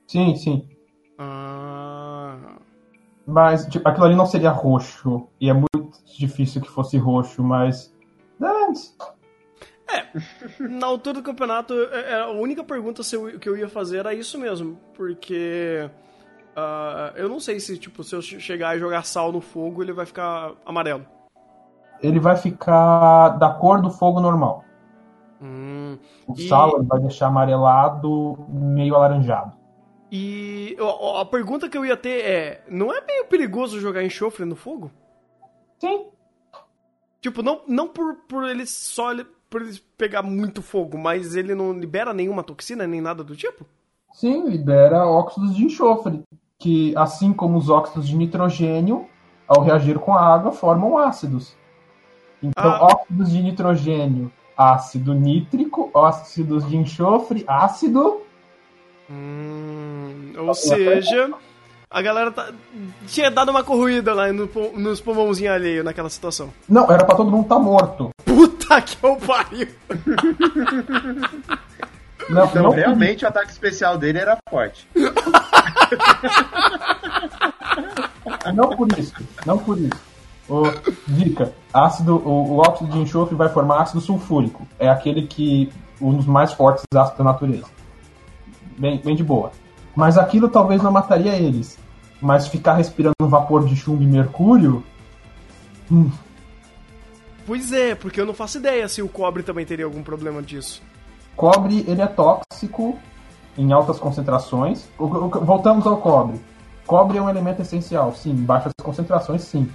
Sim, 0.08 0.36
sim. 0.36 0.68
Ah. 1.18 2.58
Mas 3.26 3.66
tipo, 3.68 3.88
aquilo 3.88 4.06
ali 4.06 4.16
não 4.16 4.26
seria 4.26 4.52
roxo. 4.52 5.28
E 5.40 5.50
é 5.50 5.54
muito 5.54 5.94
difícil 6.18 6.62
que 6.62 6.70
fosse 6.70 6.98
roxo, 6.98 7.42
mas. 7.42 7.94
É, 8.42 9.13
na 10.60 10.88
altura 10.88 11.16
do 11.16 11.24
campeonato, 11.24 11.74
é, 11.74 12.12
é, 12.12 12.22
a 12.22 12.30
única 12.30 12.64
pergunta 12.64 13.02
que 13.40 13.48
eu 13.48 13.58
ia 13.58 13.70
fazer 13.70 14.00
era 14.00 14.14
isso 14.14 14.38
mesmo. 14.40 14.78
Porque. 14.94 15.90
Uh, 16.56 17.18
eu 17.18 17.28
não 17.28 17.40
sei 17.40 17.60
se, 17.60 17.78
tipo, 17.78 18.04
se 18.04 18.16
eu 18.16 18.22
chegar 18.22 18.76
e 18.76 18.80
jogar 18.80 19.04
sal 19.04 19.32
no 19.32 19.42
fogo, 19.42 19.82
ele 19.82 19.92
vai 19.92 20.06
ficar 20.06 20.52
amarelo. 20.66 21.06
Ele 22.02 22.20
vai 22.20 22.36
ficar 22.36 23.30
da 23.30 23.50
cor 23.50 23.82
do 23.82 23.90
fogo 23.90 24.20
normal. 24.20 24.64
Hum, 25.42 25.98
o 26.28 26.34
e... 26.38 26.48
sal 26.48 26.84
vai 26.84 27.00
deixar 27.00 27.28
amarelado, 27.28 28.38
meio 28.50 28.96
alaranjado. 28.96 29.54
E 30.12 30.78
a 31.20 31.26
pergunta 31.26 31.68
que 31.68 31.76
eu 31.76 31.84
ia 31.84 31.98
ter 31.98 32.24
é: 32.24 32.64
não 32.70 32.94
é 32.94 33.02
meio 33.02 33.26
perigoso 33.26 33.80
jogar 33.80 34.04
enxofre 34.04 34.46
no 34.46 34.56
fogo? 34.56 34.92
Sim. 35.80 36.06
Tipo, 37.20 37.42
não, 37.42 37.62
não 37.68 37.88
por, 37.88 38.16
por 38.28 38.44
ele 38.44 38.66
só 38.66 39.12
por 39.54 39.62
ele 39.62 39.80
pegar 39.96 40.24
muito 40.24 40.64
fogo, 40.64 40.98
mas 40.98 41.36
ele 41.36 41.54
não 41.54 41.74
libera 41.74 42.12
nenhuma 42.12 42.42
toxina 42.42 42.88
nem 42.88 43.00
nada 43.00 43.24
do 43.24 43.36
tipo? 43.36 43.64
Sim, 44.12 44.50
libera 44.50 45.06
óxidos 45.06 45.56
de 45.56 45.64
enxofre, 45.64 46.24
que 46.58 46.92
assim 46.98 47.32
como 47.32 47.60
os 47.60 47.70
óxidos 47.70 48.08
de 48.08 48.16
nitrogênio, 48.16 49.06
ao 49.48 49.62
reagir 49.62 50.00
com 50.00 50.12
a 50.12 50.26
água, 50.26 50.52
formam 50.52 50.98
ácidos. 50.98 51.56
Então, 52.42 52.64
ah. 52.64 52.96
óxidos 52.96 53.30
de 53.32 53.44
nitrogênio, 53.44 54.32
ácido 54.58 55.14
nítrico, 55.14 55.92
óxidos 55.94 56.68
de 56.68 56.76
enxofre, 56.76 57.44
ácido. 57.48 58.22
Hum. 59.08 60.34
Ou 60.36 60.56
seja, 60.56 61.32
a 61.92 62.02
galera 62.02 62.32
tá, 62.32 62.52
tinha 63.06 63.30
dado 63.30 63.50
uma 63.50 63.64
corrida 63.64 64.16
lá 64.16 64.34
no, 64.34 64.50
nos 64.74 65.00
pulmãozinhos 65.00 65.54
alheios 65.54 65.86
naquela 65.86 66.10
situação. 66.10 66.52
Não, 66.68 66.92
era 66.92 67.06
pra 67.06 67.16
todo 67.16 67.30
mundo 67.30 67.44
estar 67.44 67.58
tá 67.58 67.62
morto. 67.62 68.10
Puta 68.74 68.82
que 68.82 68.98
eu 69.04 69.16
pariu! 69.18 69.68
Não, 72.30 72.46
então, 72.46 72.64
não 72.64 72.72
realmente 72.72 73.26
o 73.26 73.28
ataque 73.28 73.52
especial 73.52 73.98
dele 73.98 74.20
era 74.20 74.38
forte. 74.50 74.88
não 78.54 78.70
por 78.76 78.88
isso, 78.98 79.14
não 79.46 79.58
por 79.58 79.78
isso. 79.78 80.02
O, 80.48 80.64
dica, 81.08 81.54
ácido, 81.74 82.16
o, 82.16 82.54
o 82.54 82.58
óxido 82.60 82.92
de 82.92 83.00
enxofre 83.00 83.36
vai 83.36 83.50
formar 83.50 83.82
ácido 83.82 84.00
sulfúrico. 84.00 84.66
É 84.80 84.90
aquele 84.90 85.28
que 85.28 85.70
um 86.02 86.16
dos 86.16 86.26
mais 86.26 86.54
fortes 86.54 86.86
ácidos 86.96 87.18
da 87.18 87.24
natureza. 87.26 87.68
Bem, 88.78 89.02
bem 89.04 89.16
de 89.16 89.24
boa. 89.24 89.52
Mas 89.96 90.18
aquilo 90.18 90.50
talvez 90.50 90.82
não 90.82 90.92
mataria 90.92 91.36
eles. 91.36 91.78
Mas 92.22 92.48
ficar 92.48 92.76
respirando 92.76 93.14
vapor 93.20 93.66
de 93.66 93.76
chumbo 93.76 94.02
e 94.02 94.08
mercúrio. 94.08 94.82
Hum. 95.92 96.10
Pois 97.46 97.72
é, 97.74 97.94
porque 97.96 98.20
eu 98.20 98.26
não 98.26 98.34
faço 98.34 98.58
ideia 98.58 98.88
se 98.88 99.02
o 99.02 99.10
cobre 99.10 99.44
também 99.44 99.66
teria 99.66 99.86
algum 99.86 100.02
problema 100.02 100.42
disso. 100.42 100.82
Cobre, 101.36 101.84
ele 101.88 102.02
é 102.02 102.08
tóxico 102.08 102.98
em 103.58 103.72
altas 103.72 104.00
concentrações. 104.00 104.88
Voltamos 104.98 105.86
ao 105.86 105.98
cobre. 105.98 106.40
Cobre 106.86 107.18
é 107.18 107.22
um 107.22 107.30
elemento 107.30 107.62
essencial, 107.62 108.14
sim. 108.14 108.32
Em 108.32 108.44
baixas 108.44 108.72
concentrações, 108.82 109.42
sim. 109.42 109.70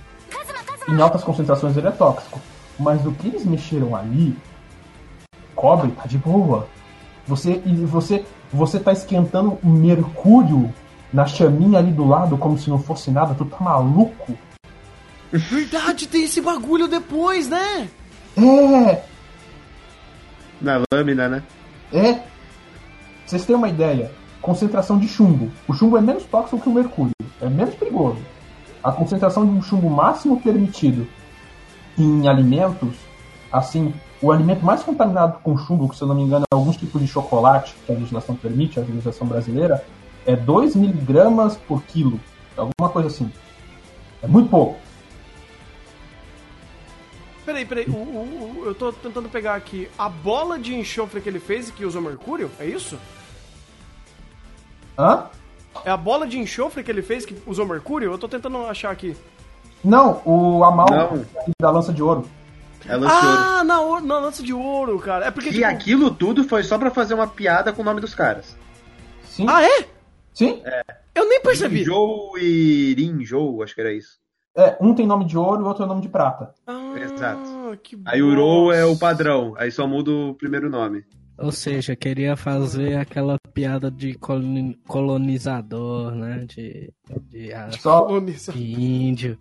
Em 0.89 1.01
altas 1.01 1.23
concentrações 1.23 1.77
ele 1.77 1.89
é 1.89 1.93
tóxico. 1.93 2.41
Mas 2.79 3.05
o 3.05 3.13
que 3.13 3.29
eles 3.29 3.45
mexeram 3.45 3.95
ali, 3.95 4.37
cobre 5.55 5.91
tá 5.93 6.07
de 6.07 6.17
boa. 6.17 6.67
Você, 7.27 7.61
você 7.87 8.25
você 8.53 8.81
tá 8.81 8.93
esquentando 8.93 9.59
mercúrio 9.63 10.73
na 11.13 11.27
chaminha 11.27 11.79
ali 11.79 11.93
do 11.93 12.07
lado 12.07 12.37
como 12.39 12.59
se 12.59 12.71
não 12.71 12.79
fosse 12.79 13.11
nada, 13.11 13.35
tu 13.35 13.45
tá 13.45 13.59
maluco? 13.61 14.37
Verdade, 15.33 16.09
tem 16.09 16.25
esse 16.25 16.41
bagulho 16.41 16.89
depois, 16.89 17.49
né? 17.49 17.89
É! 18.37 19.03
Na 20.61 20.83
lâmina, 20.93 21.29
né? 21.29 21.43
É. 21.93 22.21
Vocês 23.27 23.45
têm 23.45 23.55
uma 23.57 23.69
ideia? 23.69 24.11
Concentração 24.41 24.99
de 24.99 25.07
chumbo. 25.07 25.51
O 25.67 25.75
chumbo 25.75 25.99
é 25.99 26.01
menos 26.01 26.25
tóxico 26.25 26.61
que 26.61 26.69
o 26.69 26.73
mercúrio. 26.73 27.13
É 27.41 27.49
menos 27.49 27.75
perigoso. 27.75 28.19
A 28.83 28.91
concentração 28.91 29.45
de 29.45 29.53
um 29.53 29.63
chumbo 29.63 29.91
máximo 29.91 30.41
permitido 30.41 31.07
em 31.99 32.27
alimentos, 32.29 32.95
assim, 33.53 33.93
o 34.23 34.33
alimento 34.33 34.65
mais 34.65 34.83
contaminado 34.83 35.41
com 35.43 35.59
chumbo, 35.59 35.89
que 35.89 35.97
se 35.97 36.03
eu 36.03 36.09
não 36.09 36.15
me 36.15 36.23
engano 36.23 36.45
é 36.51 36.55
alguns 36.55 36.77
tipos 36.77 37.01
de 37.01 37.07
chocolate, 37.07 37.75
que 37.85 37.93
a 37.93 37.95
legislação 37.95 38.35
permite, 38.35 38.79
a 38.79 38.83
legislação 38.83 39.27
brasileira, 39.27 39.85
é 40.25 40.35
2 40.35 40.77
miligramas 40.77 41.57
por 41.57 41.83
quilo. 41.83 42.19
Alguma 42.57 42.89
coisa 42.91 43.09
assim. 43.09 43.31
É 44.23 44.27
muito 44.27 44.49
pouco. 44.49 44.88
Peraí, 47.49 47.65
peraí, 47.65 47.87
o, 47.89 47.93
o- 47.95 48.59
o- 48.61 48.67
eu 48.67 48.75
tô 48.75 48.93
tentando 48.93 49.27
pegar 49.27 49.55
aqui. 49.55 49.89
A 49.99 50.07
bola 50.07 50.59
de 50.59 50.75
enxofre 50.75 51.19
que 51.19 51.31
ele 51.31 51.41
fez 51.41 51.71
e 51.71 51.73
que 51.73 51.83
usou 51.83 52.03
mercúrio? 52.03 52.51
É 52.61 52.67
isso? 52.67 52.99
Hã? 54.99 55.29
É 55.83 55.91
a 55.91 55.97
bola 55.97 56.27
de 56.27 56.39
enxofre 56.39 56.85
que 56.85 56.91
ele 56.91 57.01
fez 57.01 57.25
que 57.25 57.35
usou 57.47 57.65
mercúrio? 57.65 58.13
Eu 58.13 58.19
tô 58.19 58.29
tentando 58.29 58.59
achar 58.67 58.91
aqui. 58.91 59.17
Não, 59.83 60.21
o 60.27 60.63
Amal 60.63 60.89
Não. 60.91 61.25
da 61.59 61.71
lança 61.71 61.91
de 61.91 62.03
ouro. 62.03 62.29
É 62.87 62.95
lance 62.97 63.19
de 63.19 63.27
ouro. 63.27 63.39
Ah, 63.41 63.65
na, 63.65 64.01
na 64.03 64.19
lança 64.19 64.43
de 64.43 64.53
ouro, 64.53 64.99
cara. 64.99 65.25
É 65.25 65.31
porque. 65.31 65.49
E 65.49 65.53
tipo- 65.55 65.65
aquilo 65.67 66.11
tudo 66.11 66.45
foi 66.45 66.63
só 66.63 66.77
pra 66.77 66.91
fazer 66.91 67.15
uma 67.15 67.27
piada 67.29 67.73
com 67.73 67.81
o 67.81 67.85
nome 67.85 68.03
dos 68.03 68.15
caras. 68.15 68.55
Sim? 69.25 69.47
Ah, 69.49 69.63
é? 69.65 69.87
Sim? 70.35 70.63
Eu 71.15 71.27
nem 71.27 71.41
percebi. 71.41 71.83
Joe 71.83 72.39
e 72.43 72.93
Rinjou, 72.95 73.63
acho 73.63 73.75
que 73.75 73.81
era 73.81 73.93
isso. 73.95 74.19
É, 74.59 74.77
um 74.81 74.93
tem 74.93 75.07
nome 75.07 75.25
de 75.25 75.39
ouro 75.39 75.61
e 75.61 75.65
o 75.65 75.69
outro 75.69 75.85
é 75.85 75.87
nome 75.87 76.01
de 76.03 76.09
prata. 76.09 76.53
Ah, 76.67 76.95
Exato. 77.01 77.79
Que 77.83 77.97
Aí 78.05 78.21
o 78.21 78.35
Rou 78.35 78.73
é 78.73 78.85
o 78.85 78.99
padrão, 78.99 79.55
aí 79.57 79.71
só 79.71 79.87
muda 79.87 80.11
o 80.11 80.35
primeiro 80.35 80.69
nome. 80.69 81.05
Ou 81.39 81.53
seja, 81.53 81.95
queria 81.95 82.35
fazer 82.37 82.97
aquela 82.97 83.37
piada 83.55 83.89
de 83.89 84.15
coloni- 84.15 84.77
colonizador, 84.89 86.13
né? 86.13 86.45
De, 86.49 86.93
de, 87.31 87.53
de 88.53 88.73
índio. 88.83 89.39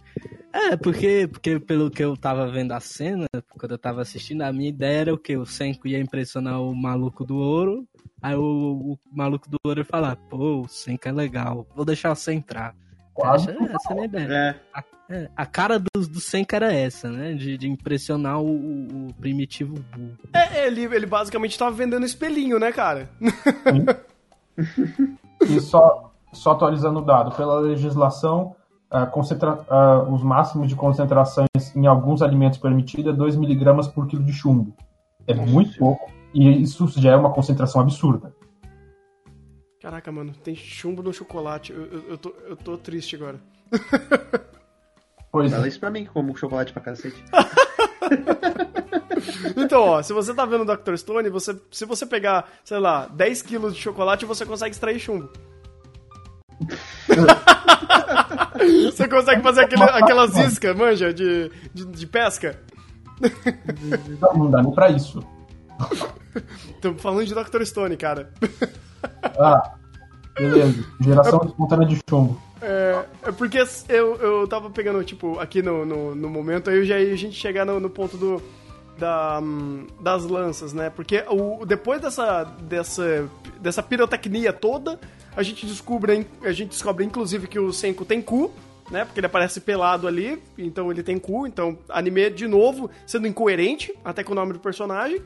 É, 0.54 0.78
porque, 0.78 1.28
porque 1.28 1.60
pelo 1.60 1.90
que 1.90 2.04
eu 2.04 2.16
tava 2.16 2.48
vendo 2.52 2.74
a 2.74 2.80
cena, 2.80 3.26
quando 3.58 3.72
eu 3.72 3.78
tava 3.80 4.02
assistindo, 4.04 4.44
a 4.44 4.54
minha 4.54 4.70
ideia 4.70 5.02
era 5.02 5.14
o 5.14 5.18
que? 5.18 5.36
O 5.36 5.46
Senko 5.48 5.88
ia 5.88 6.00
impressionar 6.00 6.62
o 6.62 6.76
maluco 6.76 7.26
do 7.26 7.38
ouro, 7.38 7.88
aí 8.22 8.36
o, 8.36 8.42
o 8.94 9.00
maluco 9.12 9.50
do 9.50 9.58
ouro 9.66 9.80
ia 9.80 9.86
falar, 9.86 10.16
pô, 10.16 10.62
o 10.62 10.68
Senko 10.68 11.08
é 11.08 11.12
legal, 11.12 11.66
vou 11.76 11.84
deixar 11.86 12.14
você 12.14 12.34
entrar. 12.34 12.76
Quase. 13.18 13.50
Essa, 13.50 13.64
essa 13.64 13.94
é 13.94 14.06
a 14.06 14.08
minha. 14.08 14.34
É, 14.34 14.56
É, 15.10 15.30
a 15.38 15.46
cara 15.46 15.80
do, 15.80 15.88
do 16.02 16.20
Senka 16.20 16.58
era 16.58 16.74
essa, 16.74 17.10
né? 17.10 17.34
De, 17.34 17.58
de 17.58 17.68
impressionar 17.70 18.42
o, 18.42 18.46
o- 18.48 19.08
o 19.08 19.14
primitivo 19.14 19.76
burro. 19.96 20.18
É, 20.34 20.68
ele, 20.68 20.84
ele 20.84 21.06
basicamente 21.06 21.58
tava 21.58 21.72
vendendo 21.72 22.06
espelhinho, 22.06 22.60
né, 22.60 22.72
cara? 22.74 23.10
E 25.48 25.60
só, 25.62 26.12
só 26.34 26.52
atualizando 26.52 27.00
o 27.00 27.06
dado, 27.06 27.36
pela 27.36 27.60
legislação, 27.60 28.56
concentra- 29.12 29.64
a- 29.70 30.04
os 30.04 30.22
máximos 30.24 30.68
de 30.68 30.76
concentrações 30.76 31.48
em 31.76 31.86
alguns 31.86 32.22
alimentos 32.22 32.58
permitidos 32.58 33.14
é 33.14 33.16
2 33.16 33.36
miligramas 33.36 33.88
por 33.88 34.08
quilo 34.08 34.24
de 34.24 34.34
chumbo. 34.34 34.74
É 35.28 35.34
muito 35.34 35.78
pouco. 35.78 36.10
E 36.34 36.62
isso 36.62 36.88
já 37.00 37.12
é 37.12 37.16
uma 37.16 37.32
concentração 37.32 37.82
absurda. 37.82 38.34
Caraca, 39.88 40.12
mano, 40.12 40.34
tem 40.44 40.54
chumbo 40.54 41.02
no 41.02 41.14
chocolate. 41.14 41.72
Eu, 41.72 41.86
eu, 41.86 42.10
eu 42.10 42.18
tô, 42.18 42.36
eu 42.46 42.58
tô 42.58 42.78
triste 42.78 43.16
agora. 43.16 43.40
Pois 45.32 45.52
fala 45.52 45.66
é. 45.66 45.68
isso 45.68 45.80
pra 45.80 45.92
mim, 45.92 46.06
como 46.06 46.36
chocolate 46.36 46.74
pra 46.74 46.82
cacete. 46.82 47.24
Então, 49.56 49.82
ó, 49.82 50.02
se 50.02 50.14
você 50.14 50.34
tá 50.34 50.46
vendo 50.46 50.62
o 50.62 50.76
Dr. 50.76 50.96
Stone, 50.96 51.30
você, 51.30 51.60
se 51.72 51.86
você 51.86 52.06
pegar, 52.06 52.50
sei 52.64 52.80
lá, 52.80 53.08
10 53.08 53.42
quilos 53.42 53.76
de 53.76 53.82
chocolate, 53.82 54.26
você 54.26 54.46
consegue 54.46 54.72
extrair 54.72 55.00
chumbo. 55.00 55.30
você 58.86 59.08
consegue 59.08 59.42
fazer 59.42 59.62
aquele, 59.62 59.84
aquelas 59.84 60.38
iscas, 60.38 60.76
manja, 60.76 61.14
de, 61.14 61.52
de, 61.74 61.86
de 61.86 62.08
pesca? 62.08 62.62
Não, 64.22 64.34
não 64.34 64.52
dá 64.52 64.62
nem 64.62 64.72
pra 64.72 64.90
isso. 64.90 65.22
Estamos 66.76 67.02
falando 67.02 67.26
de 67.26 67.34
Dr. 67.34 67.64
Stone, 67.64 67.98
cara. 67.98 68.32
Ah, 69.40 69.76
beleza. 70.36 70.84
Geração 71.00 71.42
espontânea 71.46 71.88
de 71.88 72.00
chumbo. 72.10 72.42
É, 72.62 73.06
é 73.24 73.32
porque 73.32 73.64
eu, 73.88 74.16
eu 74.16 74.48
tava 74.48 74.70
pegando, 74.70 75.04
tipo, 75.04 75.40
aqui 75.40 75.62
no, 75.62 75.86
no, 75.86 76.16
no 76.16 76.30
momento, 76.30 76.70
aí 76.70 76.84
já 76.86 76.96
a 76.96 77.16
gente 77.16 77.34
chegar 77.34 77.66
no, 77.66 77.80
no 77.80 77.90
ponto 77.90 78.18
do, 78.18 78.42
da, 78.98 79.40
hum, 79.42 79.88
das 80.02 80.26
lanças, 80.26 80.74
né? 80.74 80.90
Porque 80.90 81.24
o, 81.30 81.66
depois 81.66 82.02
dessa, 82.02 82.44
dessa, 82.44 83.30
dessa 83.60 83.84
pirotecnia 83.84 84.52
toda, 84.52 85.00
a 85.36 85.44
gente 85.44 85.66
descobre, 85.66 86.26
a 86.42 86.52
gente 86.52 86.70
descobre 86.70 87.06
inclusive 87.06 87.48
que 87.48 87.60
o 87.60 87.72
Senko 87.72 88.04
tem 88.06 88.22
cu, 88.22 88.52
né? 88.90 89.06
Porque 89.06 89.20
ele 89.20 89.28
aparece 89.28 89.62
pelado 89.62 90.08
ali, 90.08 90.42
então 90.58 90.92
ele 90.92 91.04
tem 91.04 91.20
cu, 91.20 91.46
então 91.46 91.78
anime 91.90 92.30
de 92.30 92.48
novo 92.48 92.90
sendo 93.06 93.28
incoerente, 93.28 93.94
até 94.04 94.24
com 94.24 94.32
o 94.32 94.36
nome 94.36 94.54
do 94.54 94.60
personagem. 94.60 95.22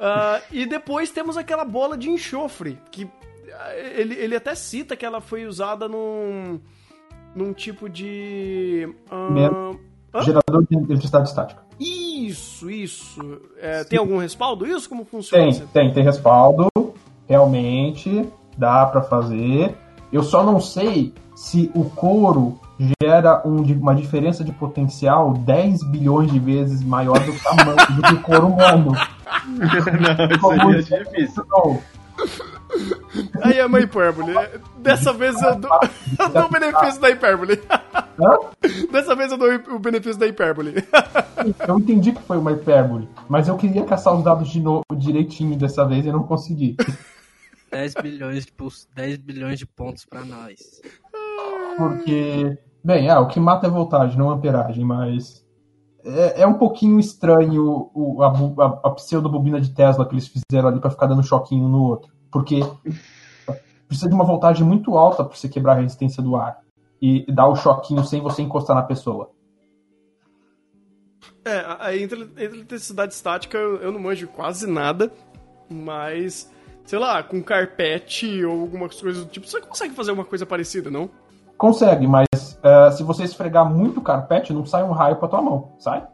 Ah, 0.00 0.40
e 0.50 0.64
depois 0.64 1.10
temos 1.10 1.36
aquela 1.36 1.64
bola 1.64 1.96
de 1.96 2.08
enxofre, 2.08 2.78
que 2.90 3.06
ah, 3.52 3.76
ele, 3.76 4.14
ele 4.14 4.34
até 4.34 4.54
cita 4.54 4.96
que 4.96 5.04
ela 5.04 5.20
foi 5.20 5.46
usada 5.46 5.86
num, 5.86 6.58
num 7.34 7.52
tipo 7.52 7.88
de. 7.88 8.88
ah, 9.10 9.76
hã? 10.14 10.22
Gerador 10.22 10.66
de 10.68 10.76
eletricidade 10.76 11.28
estática. 11.28 11.62
Isso, 11.78 12.68
isso. 12.68 13.40
É, 13.58 13.84
tem 13.84 13.98
algum 13.98 14.18
respaldo 14.18 14.66
isso? 14.66 14.88
Como 14.88 15.04
funciona? 15.04 15.44
Tem, 15.44 15.66
tem, 15.66 15.92
tem 15.92 16.04
respaldo. 16.04 16.68
Realmente 17.28 18.28
dá 18.56 18.86
pra 18.86 19.02
fazer. 19.02 19.76
Eu 20.12 20.22
só 20.24 20.42
não 20.42 20.60
sei 20.60 21.14
se 21.36 21.70
o 21.74 21.84
couro 21.84 22.58
gera 23.00 23.40
um 23.46 23.62
uma 23.62 23.94
diferença 23.94 24.42
de 24.42 24.52
potencial 24.52 25.32
10 25.32 25.84
bilhões 25.84 26.32
de 26.32 26.38
vezes 26.38 26.82
maior 26.82 27.20
do 27.20 27.32
tamanho 27.38 27.76
do 27.94 28.02
que 28.02 28.14
o 28.14 28.22
couro 28.22 28.48
humano. 28.48 28.92
não, 29.58 30.30
isso 30.30 30.94
aí 30.94 31.00
é 31.00 31.04
difícil. 31.04 31.44
Não, 31.48 31.82
Aí 33.42 33.58
é 33.58 33.66
uma 33.66 33.80
hipérbole. 33.80 34.32
Dessa 34.78 35.12
vez 35.12 35.40
eu 35.42 35.56
dou, 35.56 35.70
eu 36.18 36.28
dou 36.28 36.44
o 36.44 36.50
benefício 36.50 37.00
da 37.00 37.10
hipérbole. 37.10 37.60
Hã? 38.20 38.38
Dessa 38.92 39.16
vez 39.16 39.32
eu 39.32 39.38
dou 39.38 39.48
o 39.74 39.78
benefício 39.78 40.18
da 40.18 40.26
hipérbole. 40.26 40.74
Eu 41.66 41.78
entendi 41.78 42.12
que 42.12 42.22
foi 42.22 42.36
uma 42.38 42.52
hipérbole, 42.52 43.08
mas 43.28 43.48
eu 43.48 43.56
queria 43.56 43.84
caçar 43.84 44.14
os 44.14 44.22
dados 44.22 44.48
de 44.50 44.60
novo 44.60 44.84
direitinho 44.94 45.56
dessa 45.56 45.84
vez 45.86 46.04
e 46.06 46.12
não 46.12 46.22
consegui. 46.22 46.76
10 47.72 47.94
bilhões 48.02 48.44
de, 48.46 48.52
pulso- 48.52 48.88
10 48.96 49.16
bilhões 49.18 49.58
de 49.58 49.64
pontos 49.66 50.04
pra 50.04 50.24
nós. 50.24 50.58
Porque, 51.76 52.58
bem, 52.84 53.08
ah, 53.08 53.20
o 53.20 53.28
que 53.28 53.38
mata 53.38 53.68
é 53.68 53.70
voltagem, 53.70 54.18
não 54.18 54.28
amperagem, 54.30 54.84
mas 54.84 55.44
é, 56.04 56.42
é 56.42 56.46
um 56.46 56.54
pouquinho 56.54 56.98
estranho 56.98 57.90
o, 57.94 58.22
a, 58.22 58.28
a, 58.28 58.80
a 58.84 58.90
pseudobobina 58.90 59.60
de 59.60 59.70
Tesla 59.70 60.06
que 60.06 60.14
eles 60.14 60.28
fizeram 60.28 60.68
ali 60.68 60.80
pra 60.80 60.90
ficar 60.90 61.06
dando 61.06 61.22
choquinho 61.22 61.68
no 61.68 61.82
outro. 61.82 62.12
Porque 62.30 62.60
precisa 63.86 64.08
de 64.08 64.14
uma 64.14 64.24
voltagem 64.24 64.64
muito 64.64 64.96
alta 64.96 65.24
pra 65.24 65.36
você 65.36 65.48
quebrar 65.48 65.72
a 65.72 65.80
resistência 65.80 66.22
do 66.22 66.36
ar 66.36 66.58
e 67.02 67.24
dar 67.32 67.48
o 67.48 67.56
choquinho 67.56 68.04
sem 68.04 68.20
você 68.20 68.42
encostar 68.42 68.76
na 68.76 68.82
pessoa. 68.82 69.30
É, 71.44 71.56
a 71.56 71.86
a 71.86 71.96
eletricidade 71.96 73.14
estática 73.14 73.56
eu 73.56 73.76
eu 73.76 73.92
não 73.92 73.98
manjo 73.98 74.28
quase 74.28 74.66
nada, 74.66 75.10
mas, 75.68 76.50
sei 76.84 76.98
lá, 76.98 77.22
com 77.22 77.42
carpete 77.42 78.44
ou 78.44 78.60
algumas 78.60 79.00
coisas 79.00 79.24
do 79.24 79.30
tipo, 79.30 79.46
você 79.46 79.60
consegue 79.60 79.94
fazer 79.94 80.12
uma 80.12 80.24
coisa 80.24 80.44
parecida, 80.44 80.90
não? 80.90 81.10
Consegue, 81.56 82.06
mas 82.06 82.49
é, 82.62 82.90
se 82.92 83.02
você 83.02 83.24
esfregar 83.24 83.68
muito 83.68 84.00
o 84.00 84.02
carpete, 84.02 84.52
não 84.52 84.66
sai 84.66 84.82
um 84.82 84.92
raio 84.92 85.16
pra 85.16 85.28
tua 85.28 85.42
mão, 85.42 85.72
sai? 85.78 86.06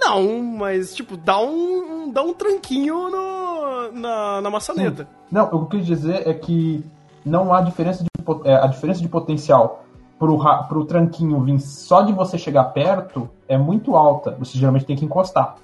Não, 0.00 0.42
mas, 0.42 0.94
tipo, 0.94 1.16
dá 1.16 1.38
um, 1.40 2.10
dá 2.12 2.22
um 2.22 2.32
tranquinho 2.32 3.10
no, 3.10 3.92
na, 3.92 4.40
na 4.40 4.50
maçaneta. 4.50 5.08
Não, 5.30 5.44
o 5.46 5.48
que 5.48 5.54
eu 5.54 5.66
quis 5.66 5.86
dizer 5.86 6.28
é 6.28 6.34
que 6.34 6.84
não 7.24 7.52
há 7.52 7.60
diferença 7.60 8.04
de, 8.04 8.08
é, 8.48 8.54
a 8.54 8.66
diferença 8.66 9.00
de 9.00 9.08
potencial 9.08 9.84
pro, 10.18 10.38
pro 10.68 10.84
tranquinho 10.84 11.40
vir 11.40 11.58
só 11.60 12.02
de 12.02 12.12
você 12.12 12.38
chegar 12.38 12.64
perto 12.66 13.28
é 13.48 13.58
muito 13.58 13.96
alta. 13.96 14.36
Você 14.38 14.58
geralmente 14.58 14.84
tem 14.84 14.96
que 14.96 15.04
encostar. 15.04 15.56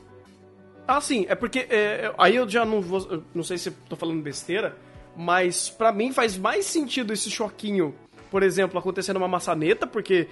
Ah, 0.86 1.00
sim, 1.00 1.26
é 1.28 1.34
porque. 1.34 1.60
é, 1.70 2.06
é, 2.06 2.14
aí 2.18 2.36
eu 2.36 2.48
já 2.48 2.64
não 2.64 2.80
vou. 2.80 3.22
Não 3.34 3.42
sei 3.42 3.56
se 3.56 3.70
tô 3.70 3.96
falando 3.96 4.20
besteira, 4.22 4.76
mas 5.16 5.70
pra 5.70 5.92
mim 5.92 6.12
faz 6.12 6.36
mais 6.36 6.66
sentido 6.66 7.12
esse 7.12 7.30
choquinho, 7.30 7.94
por 8.32 8.42
exemplo, 8.42 8.78
acontecer 8.78 9.12
numa 9.12 9.28
maçaneta, 9.28 9.86
porque 9.86 10.26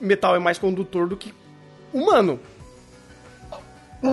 metal 0.00 0.34
é 0.34 0.40
mais 0.40 0.58
condutor 0.58 1.08
do 1.08 1.16
que 1.16 1.32
humano. 1.94 2.40
É, 4.02 4.08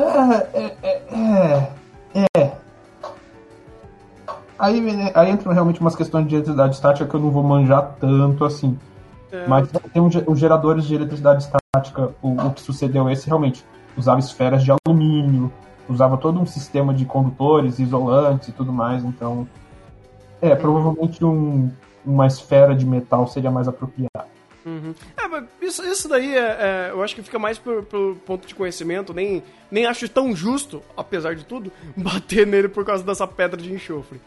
é, 0.54 0.78
é, 0.84 1.72
é, 2.14 2.26
é. 2.38 2.58
Aí, 4.60 4.80
aí 5.16 5.32
entram 5.32 5.52
realmente 5.52 5.82
umas 5.82 5.96
questões 5.96 6.28
de 6.28 6.36
eletricidade 6.36 6.76
estática 6.76 7.10
que 7.10 7.16
eu 7.16 7.20
não 7.20 7.32
vou 7.32 7.42
manjar 7.42 7.96
tanto 8.00 8.46
assim. 8.46 8.78
É, 9.32 9.48
Mas 9.48 9.68
tem 9.72 10.00
um 10.00 10.10
os 10.28 10.40
geradores 10.40 10.86
de 10.86 10.94
eletricidade 10.94 11.42
estática, 11.42 12.12
o, 12.22 12.34
o 12.34 12.54
que 12.54 12.62
sucedeu 12.62 13.10
esse 13.10 13.26
realmente 13.26 13.66
usava 13.98 14.20
esferas 14.20 14.64
de 14.64 14.72
alumínio, 14.72 15.52
usava 15.90 16.18
todo 16.18 16.40
um 16.40 16.46
sistema 16.46 16.94
de 16.94 17.04
condutores, 17.04 17.80
isolantes 17.80 18.50
e 18.50 18.52
tudo 18.52 18.72
mais, 18.72 19.04
então 19.04 19.48
é, 20.40 20.56
provavelmente 20.56 21.26
um, 21.26 21.72
uma 22.08 22.26
esfera 22.26 22.74
de 22.74 22.86
metal 22.86 23.28
seria 23.28 23.52
mais 23.52 23.68
apropriado. 23.68 24.38
Uhum. 24.66 24.94
É, 25.16 25.28
mas 25.28 25.46
isso, 25.62 25.84
isso 25.86 26.10
daí 26.10 26.36
é, 26.36 26.40
é, 26.40 26.90
eu 26.92 27.02
acho 27.02 27.16
que 27.16 27.22
fica 27.22 27.40
mais 27.40 27.58
pelo, 27.58 27.84
pelo 27.84 28.16
ponto 28.16 28.46
de 28.46 28.54
conhecimento, 28.54 29.14
nem, 29.14 29.42
nem 29.72 29.86
acho 29.86 30.10
tão 30.10 30.36
justo, 30.36 30.82
apesar 30.96 31.36
de 31.36 31.46
tudo, 31.46 31.72
bater 31.96 32.46
nele 32.46 32.68
por 32.68 32.84
causa 32.84 33.04
dessa 33.04 33.26
pedra 33.26 33.62
de 33.62 33.72
enxofre. 33.72 34.20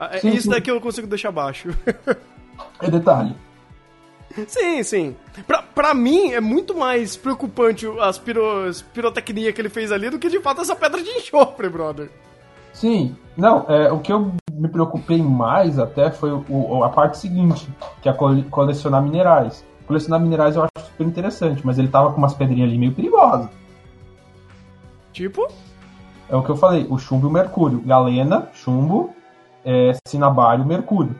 Ah, 0.00 0.10
é 0.12 0.20
Sim, 0.20 0.30
isso 0.30 0.44
sim. 0.44 0.50
daqui 0.50 0.70
eu 0.70 0.80
consigo 0.80 1.06
deixar 1.06 1.30
baixo. 1.30 1.68
É 2.80 2.90
detalhe. 2.90 3.36
Sim, 4.48 4.82
sim. 4.82 5.16
Pra, 5.46 5.60
pra 5.60 5.92
mim, 5.92 6.32
é 6.32 6.40
muito 6.40 6.74
mais 6.74 7.18
preocupante 7.18 7.86
as, 8.00 8.18
piro, 8.18 8.64
as 8.64 8.80
pirotecnia 8.80 9.52
que 9.52 9.60
ele 9.60 9.68
fez 9.68 9.92
ali 9.92 10.08
do 10.08 10.18
que 10.18 10.30
de 10.30 10.40
fato 10.40 10.62
essa 10.62 10.74
pedra 10.74 11.02
de 11.02 11.10
enxofre, 11.10 11.68
brother. 11.68 12.08
Sim, 12.72 13.16
não, 13.36 13.64
é, 13.68 13.90
o 13.92 14.00
que 14.00 14.12
eu 14.12 14.32
me 14.52 14.68
preocupei 14.68 15.22
mais 15.22 15.78
até 15.78 16.10
foi 16.10 16.32
o- 16.32 16.84
a 16.84 16.88
parte 16.88 17.18
seguinte, 17.18 17.68
que 18.00 18.08
é 18.08 18.12
cole- 18.12 18.44
colecionar 18.44 19.02
minerais. 19.02 19.64
Colecionar 19.86 20.20
minerais 20.20 20.56
eu 20.56 20.62
acho 20.62 20.86
super 20.90 21.06
interessante, 21.06 21.64
mas 21.64 21.78
ele 21.78 21.88
tava 21.88 22.10
com 22.12 22.18
umas 22.18 22.34
pedrinhas 22.34 22.68
ali 22.68 22.78
meio 22.78 22.92
perigosas. 22.92 23.48
Tipo, 25.12 25.46
É 26.30 26.36
o 26.36 26.42
que 26.42 26.48
eu 26.50 26.56
falei, 26.56 26.86
o 26.88 26.96
chumbo 26.98 27.26
e 27.26 27.28
o 27.28 27.32
mercúrio. 27.32 27.80
Galena, 27.82 28.48
chumbo, 28.54 29.14
é, 29.62 29.92
cinabário, 30.08 30.64
mercúrio. 30.64 31.14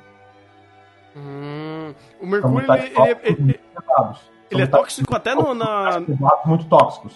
hum, 1.15 1.93
o 2.19 2.27
mercúrio, 2.27 2.57
metais 2.57 2.85
ele, 2.85 2.95
ele, 2.99 3.19
ele-. 3.43 3.61
São 3.75 4.15
ele 4.51 4.63
é 4.63 4.67
tóxico 4.67 5.15
até 5.15 5.35
no, 5.35 5.53
na... 5.55 6.01
muito 6.47 6.65
tóxicos. 6.67 7.15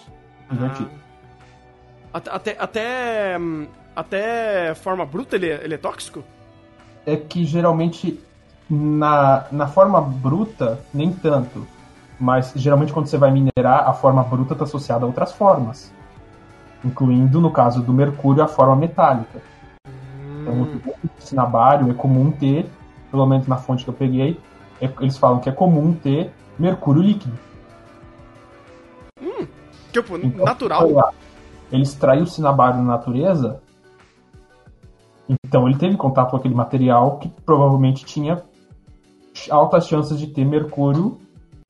Ah. 0.51 0.85
Até, 2.13 2.29
até, 2.31 2.55
até, 2.59 3.37
hum, 3.39 3.67
até 3.97 4.75
forma 4.75 5.03
bruta 5.05 5.35
ele 5.35 5.49
é, 5.49 5.63
ele 5.63 5.73
é 5.73 5.77
tóxico? 5.77 6.23
é 7.05 7.15
que 7.15 7.45
geralmente 7.45 8.19
na, 8.69 9.45
na 9.49 9.65
forma 9.67 10.01
bruta, 10.01 10.79
nem 10.93 11.11
tanto. 11.11 11.65
Mas 12.19 12.51
geralmente 12.55 12.91
quando 12.91 13.07
você 13.07 13.17
vai 13.17 13.31
minerar, 13.31 13.87
a 13.87 13.93
forma 13.93 14.21
bruta 14.23 14.53
está 14.53 14.65
associada 14.65 15.05
a 15.05 15.07
outras 15.07 15.31
formas. 15.31 15.93
Incluindo, 16.83 17.39
no 17.39 17.49
caso 17.49 17.81
do 17.81 17.93
mercúrio, 17.93 18.43
a 18.43 18.47
forma 18.47 18.75
metálica. 18.75 19.41
Então, 20.41 20.53
Hum. 20.63 20.79
o 20.85 21.21
cinabário 21.21 21.89
é 21.89 21.93
comum 21.93 22.29
ter, 22.29 22.69
pelo 23.09 23.25
menos 23.25 23.47
na 23.47 23.55
fonte 23.57 23.83
que 23.85 23.89
eu 23.89 23.93
peguei, 23.93 24.37
é- 24.81 24.91
eles 24.99 25.17
falam 25.17 25.39
que 25.39 25.47
é 25.49 25.51
comum 25.51 25.93
ter 25.93 26.31
mercúrio 26.59 27.01
líquido. 27.01 27.37
Tipo, 29.91 30.17
Então, 30.17 30.45
natural. 30.45 30.91
lá, 30.91 31.09
Ele 31.71 31.83
o 32.21 32.27
cinabário 32.27 32.77
na 32.79 32.83
natureza, 32.97 33.61
então 35.27 35.67
ele 35.67 35.77
teve 35.77 35.97
contato 35.97 36.31
com 36.31 36.37
aquele 36.37 36.55
material 36.55 37.17
que 37.17 37.29
provavelmente 37.29 38.05
tinha 38.05 38.43
altas 39.49 39.87
chances 39.87 40.19
de 40.19 40.27
ter 40.27 40.45
mercúrio 40.45 41.17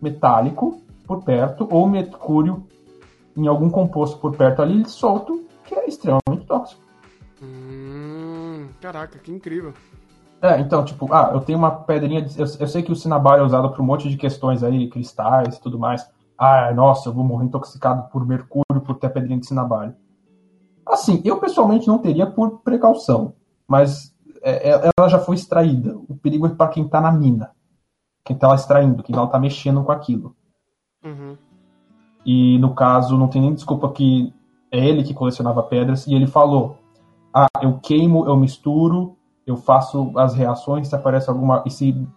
metálico 0.02 0.82
por 1.06 1.24
perto 1.24 1.68
ou 1.72 1.88
mercúrio 1.88 2.66
em 3.36 3.48
algum 3.48 3.70
composto 3.70 4.18
por 4.18 4.36
perto 4.36 4.62
ali 4.62 4.88
solto, 4.90 5.46
que 5.64 5.76
é 5.76 5.88
extremamente 5.88 6.46
tóxico. 6.48 6.82
Hum, 7.42 8.68
caraca, 8.82 9.20
que 9.20 9.32
incrível. 9.32 9.74
É, 10.42 10.60
então, 10.60 10.84
tipo, 10.86 11.12
ah, 11.14 11.32
eu 11.34 11.40
tenho 11.42 11.58
uma 11.58 11.72
pedrinha. 11.72 12.22
De, 12.22 12.40
eu, 12.40 12.46
eu 12.60 12.68
sei 12.68 12.84
que 12.84 12.92
o 12.92 12.96
cinabário 12.96 13.42
é 13.44 13.46
usado 13.46 13.70
para 13.72 13.82
um 13.82 13.86
monte 13.86 14.10
de 14.10 14.18
questões 14.18 14.64
aí, 14.64 14.90
cristais 14.90 15.56
e 15.56 15.62
tudo 15.62 15.80
mais. 15.80 16.08
Ah, 16.38 16.72
nossa, 16.74 17.10
eu 17.10 17.14
vou 17.14 17.24
morrer 17.24 17.46
intoxicado 17.46 18.10
por 18.12 18.26
mercúrio 18.26 18.82
por 18.84 18.96
ter 18.96 19.08
a 19.08 19.10
pedrinha 19.10 19.40
de 19.40 19.48
cinabário. 19.48 19.96
Assim, 20.86 21.22
eu 21.26 21.40
pessoalmente 21.40 21.88
não 21.88 21.98
teria 21.98 22.26
por 22.26 22.60
precaução, 22.60 23.34
mas 23.68 24.16
é, 24.42 24.70
é- 24.72 24.92
ela 24.98 25.10
já 25.10 25.20
foi 25.20 25.36
extraída. 25.36 25.98
O 26.08 26.16
perigo 26.16 26.48
é 26.48 26.50
para 26.50 26.70
quem 26.70 26.88
tá 26.88 27.02
na 27.02 27.12
mina. 27.12 27.52
Quem 28.24 28.36
tá 28.38 28.48
lá 28.48 28.56
extraindo, 28.56 29.04
quem 29.04 29.16
lá 29.16 29.26
tá 29.28 29.40
mexendo 29.40 29.84
com 29.84 29.92
aquilo. 29.92 30.36
Uhum. 31.04 31.38
E 32.26 32.58
no 32.60 32.74
caso, 32.76 33.18
não 33.18 33.28
tem 33.28 33.42
nem 33.42 33.54
desculpa 33.54 33.90
que 33.92 34.34
é 34.72 34.86
ele 34.86 35.04
que 35.04 35.14
colecionava 35.14 35.64
pedras 35.64 36.06
e 36.08 36.14
ele 36.14 36.28
falou: 36.28 36.78
"Ah, 37.34 37.48
eu 37.62 37.80
queimo, 37.80 38.26
eu 38.26 38.36
misturo, 38.36 39.16
eu 39.46 39.56
faço 39.56 40.12
as 40.18 40.34
reações, 40.34 40.90
se 40.90 40.96
aparece 40.96 41.30
alguma 41.30 41.64
e 41.66 41.70
se 41.70 42.08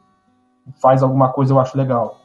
faz 0.80 1.02
alguma 1.02 1.28
coisa 1.32 1.52
eu 1.52 1.60
acho 1.60 1.76
legal. 1.78 2.18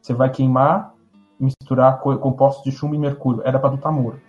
Você 0.00 0.12
vai 0.14 0.30
queimar, 0.30 0.92
misturar 1.38 2.00
co- 2.00 2.16
compostos 2.18 2.64
de 2.64 2.72
chumbo 2.72 2.94
e 2.94 2.98
mercúrio. 2.98 3.42
Era 3.44 3.58
tu 3.58 3.74
estar 3.74 3.92
morto. 3.92 4.20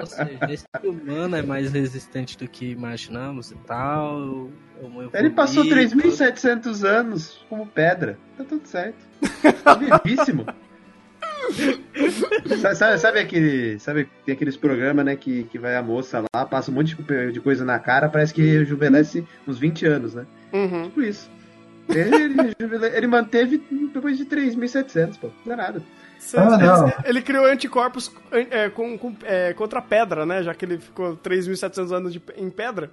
Ou 0.00 0.06
seja, 0.06 0.38
esse 0.50 0.66
humano 0.84 1.36
é 1.36 1.42
mais 1.42 1.72
resistente 1.72 2.36
do 2.36 2.48
que 2.48 2.70
imaginamos 2.70 3.50
e 3.50 3.54
tal. 3.66 4.50
Ele 5.12 5.30
passou 5.30 5.64
evoluí, 5.64 5.88
3.700 5.88 6.84
anos 6.84 7.44
como 7.48 7.66
pedra. 7.66 8.18
Tá 8.36 8.44
tudo 8.44 8.66
certo. 8.66 9.06
Tá 9.64 9.74
vivíssimo. 9.74 10.46
sabe, 12.60 12.74
sabe, 12.76 12.98
sabe 12.98 13.18
aquele. 13.20 13.78
Sabe, 13.78 14.08
tem 14.24 14.34
aqueles 14.34 14.56
programas, 14.56 15.04
né, 15.04 15.16
que, 15.16 15.44
que 15.44 15.58
vai 15.58 15.76
a 15.76 15.82
moça 15.82 16.22
lá, 16.34 16.44
passa 16.44 16.70
um 16.70 16.74
monte 16.74 16.94
de, 16.94 17.40
coisa 17.40 17.64
na 17.64 17.78
cara, 17.78 18.08
parece 18.08 18.34
que 18.34 18.42
rejuvenesce 18.42 19.26
uns 19.46 19.58
20 19.58 19.86
anos, 19.86 20.14
né? 20.14 20.26
Uhum. 20.52 20.84
Tipo 20.84 21.02
isso. 21.02 21.30
Ele, 21.88 22.14
ele, 22.14 22.54
ele 22.94 23.06
manteve 23.06 23.62
depois 23.94 24.18
de 24.18 24.26
3.700, 24.26 25.18
pô. 25.18 25.30
Não 25.46 25.54
é 25.54 25.56
nada. 25.56 25.82
Ah, 26.36 26.58
não. 26.58 26.92
Ele 27.04 27.22
criou 27.22 27.46
anticorpos 27.46 28.10
é, 28.32 28.68
com, 28.70 28.98
com- 28.98 29.14
é, 29.24 29.52
contra 29.54 29.80
pedra, 29.80 30.26
né? 30.26 30.42
Já 30.42 30.52
que 30.54 30.64
ele 30.64 30.78
ficou 30.78 31.16
3.700 31.16 31.92
anos 31.92 32.12
de- 32.12 32.20
em 32.36 32.50
pedra. 32.50 32.90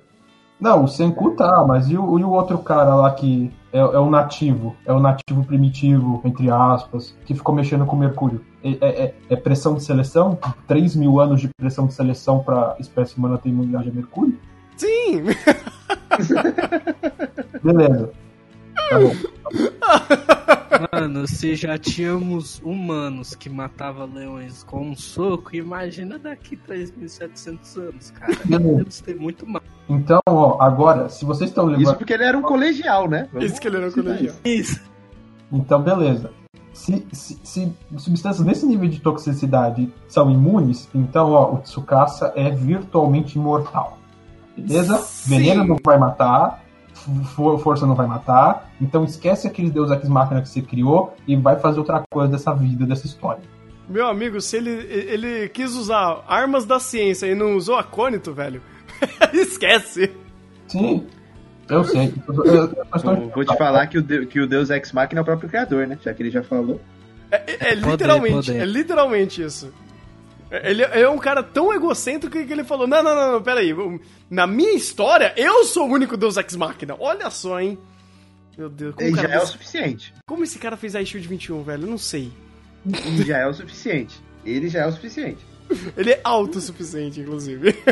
Não, 0.60 0.86
o 0.86 0.88
Senku 0.88 1.32
tá, 1.32 1.66
mas 1.68 1.90
e 1.90 1.98
o, 1.98 2.18
e 2.18 2.24
o 2.24 2.30
outro 2.30 2.58
cara 2.60 2.96
lá 2.96 3.12
que 3.12 3.52
é, 3.74 3.80
é 3.80 4.00
o 4.00 4.10
nativo? 4.10 4.74
É 4.86 4.94
o 4.94 5.00
nativo 5.02 5.44
primitivo, 5.44 6.22
entre 6.24 6.50
aspas, 6.50 7.14
que 7.26 7.34
ficou 7.34 7.54
mexendo 7.54 7.86
com 7.86 7.98
mercúrio. 7.98 8.40
É, 8.64 8.70
é- 8.80 9.04
é- 9.06 9.14
é 9.32 9.36
pressão 9.36 9.76
de 9.76 9.84
seleção? 9.84 10.38
3 10.66 10.96
mil 10.96 11.20
anos 11.20 11.42
de 11.42 11.50
pressão 11.58 11.88
de 11.88 11.94
seleção 11.94 12.40
pra 12.40 12.78
espécie 12.80 13.18
humana 13.18 13.38
ter 13.38 13.50
imunidade 13.50 13.90
a 13.90 13.92
mercúrio? 13.92 14.40
Sim! 14.78 15.24
Beleza. 17.64 18.12
Tá 18.90 19.00
bom. 19.00 19.16
Mano, 20.92 21.28
se 21.28 21.56
já 21.56 21.78
tínhamos 21.78 22.62
humanos 22.64 23.36
que 23.36 23.50
matavam 23.50 24.12
leões 24.14 24.64
com 24.64 24.90
um 24.90 24.96
soco, 24.96 25.56
imagina 25.56 26.20
daqui 26.20 26.58
3.700 26.58 27.78
anos, 27.78 28.12
cara. 28.12 28.34
Devemos 28.46 29.00
ter 29.02 29.16
muito 29.16 29.48
mais. 29.48 29.64
Então, 29.88 30.20
ó, 30.28 30.62
agora, 30.62 31.10
se 31.10 31.24
vocês 31.26 31.50
estão 31.50 31.70
Isso 31.70 31.80
levando. 31.80 31.98
porque 31.98 32.14
ele 32.14 32.24
era 32.24 32.38
um 32.38 32.42
colegial, 32.42 33.08
né? 33.08 33.30
Vamos 33.32 33.52
Isso 33.52 33.62
que 33.62 33.68
ele 33.68 33.78
era 33.78 33.88
um 33.88 33.92
colegial. 33.92 34.36
Isso. 34.44 34.82
Então, 35.52 35.82
beleza. 35.82 36.32
Se, 36.74 37.08
se, 37.14 37.40
se 37.42 37.74
substâncias 37.98 38.46
nesse 38.46 38.66
nível 38.66 38.90
de 38.90 39.00
toxicidade 39.00 39.94
são 40.10 40.30
imunes, 40.30 40.90
então, 40.94 41.32
ó, 41.32 41.54
o 41.54 41.58
Tsukasa 41.60 42.34
é 42.36 42.50
virtualmente 42.50 43.38
imortal. 43.38 43.98
Beleza? 44.58 44.98
Sim. 44.98 45.38
Veneno 45.38 45.64
não 45.64 45.78
vai 45.84 45.98
matar, 45.98 46.65
força 47.60 47.86
não 47.86 47.96
vai 47.96 48.08
matar, 48.08 48.72
então 48.82 49.04
esquece 49.04 49.48
aquele 49.48 49.70
Deus 49.70 49.92
Ex 49.92 50.08
Machina 50.10 50.42
que 50.42 50.50
você 50.50 50.62
criou 50.62 51.16
e 51.28 51.36
vai 51.36 51.58
fazer 51.60 51.80
outra 51.80 52.04
coisa 52.12 52.32
dessa 52.32 52.54
vida, 52.54 52.86
dessa 52.86 53.06
história. 53.06 53.42
Meu 53.88 54.08
amigo, 54.08 54.42
se 54.42 54.58
ele, 54.58 54.70
ele 54.72 55.50
quis 55.50 55.76
usar 55.76 56.24
armas 56.28 56.66
da 56.66 56.80
ciência 56.80 57.28
e 57.28 57.36
não 57.36 57.56
usou 57.56 57.76
acônito, 57.76 58.34
velho, 58.34 58.62
esquece. 59.34 60.12
Sim, 60.68 61.06
eu 61.70 61.84
sei. 61.84 62.14
Eu, 62.28 62.46
eu- 62.46 62.54
eu 62.56 62.86
Vou, 63.04 63.30
vou 63.30 63.46
te 63.46 63.56
falar 63.58 63.86
que 63.88 63.98
o, 63.98 64.02
de- 64.02 64.26
que 64.26 64.40
o 64.40 64.48
Deus 64.48 64.70
Ex 64.70 64.92
Machina 64.92 65.20
é 65.20 65.22
o 65.22 65.26
próprio 65.26 65.50
criador, 65.50 65.86
né? 65.88 65.98
Já 66.02 66.14
que 66.14 66.24
ele 66.24 66.32
já 66.32 66.42
falou. 66.44 66.82
É, 67.30 67.36
é- 67.36 67.56
é 67.74 67.76
Poder, 67.76 67.92
literalmente, 67.92 68.34
poder. 68.48 68.62
é 68.62 68.66
literalmente 68.66 69.42
isso. 69.44 69.72
Ele 70.64 70.84
é 70.84 71.10
um 71.10 71.18
cara 71.18 71.42
tão 71.44 71.74
egocêntrico 71.74 72.38
que 72.46 72.52
ele 72.54 72.64
falou: 72.64 72.88
Não, 72.88 73.02
não, 73.04 73.16
não, 73.16 73.32
não, 73.34 73.42
peraí. 73.42 73.74
Na 74.30 74.46
minha 74.48 74.74
história, 74.74 75.34
eu 75.36 75.64
sou 75.66 75.88
o 75.88 75.92
único 75.94 76.16
Deus 76.18 76.38
Ex 76.38 76.56
Machina. 76.56 76.96
Olha 77.00 77.30
só, 77.30 77.60
hein? 77.60 77.78
Meu 78.58 78.70
Deus, 78.70 78.96
como, 78.96 79.08
E 79.10 79.14
já 79.16 79.28
é 79.30 79.38
o 79.40 79.46
suficiente. 79.46 80.14
como 80.26 80.44
esse 80.44 80.58
cara 80.58 80.78
fez 80.78 80.96
a 80.96 81.04
Shield 81.04 81.28
21, 81.28 81.64
velho? 81.64 81.84
Eu 81.84 81.90
não 81.90 81.98
sei. 81.98 82.32
E 82.86 83.24
já 83.24 83.40
é 83.40 83.48
o 83.48 83.54
suficiente. 83.54 84.20
Ele 84.46 84.70
já 84.70 84.82
é 84.82 84.88
o 84.88 84.92
suficiente. 84.92 85.46
Ele 85.98 86.12
é 86.12 86.22
autossuficiente, 86.24 87.20
inclusive. 87.20 87.76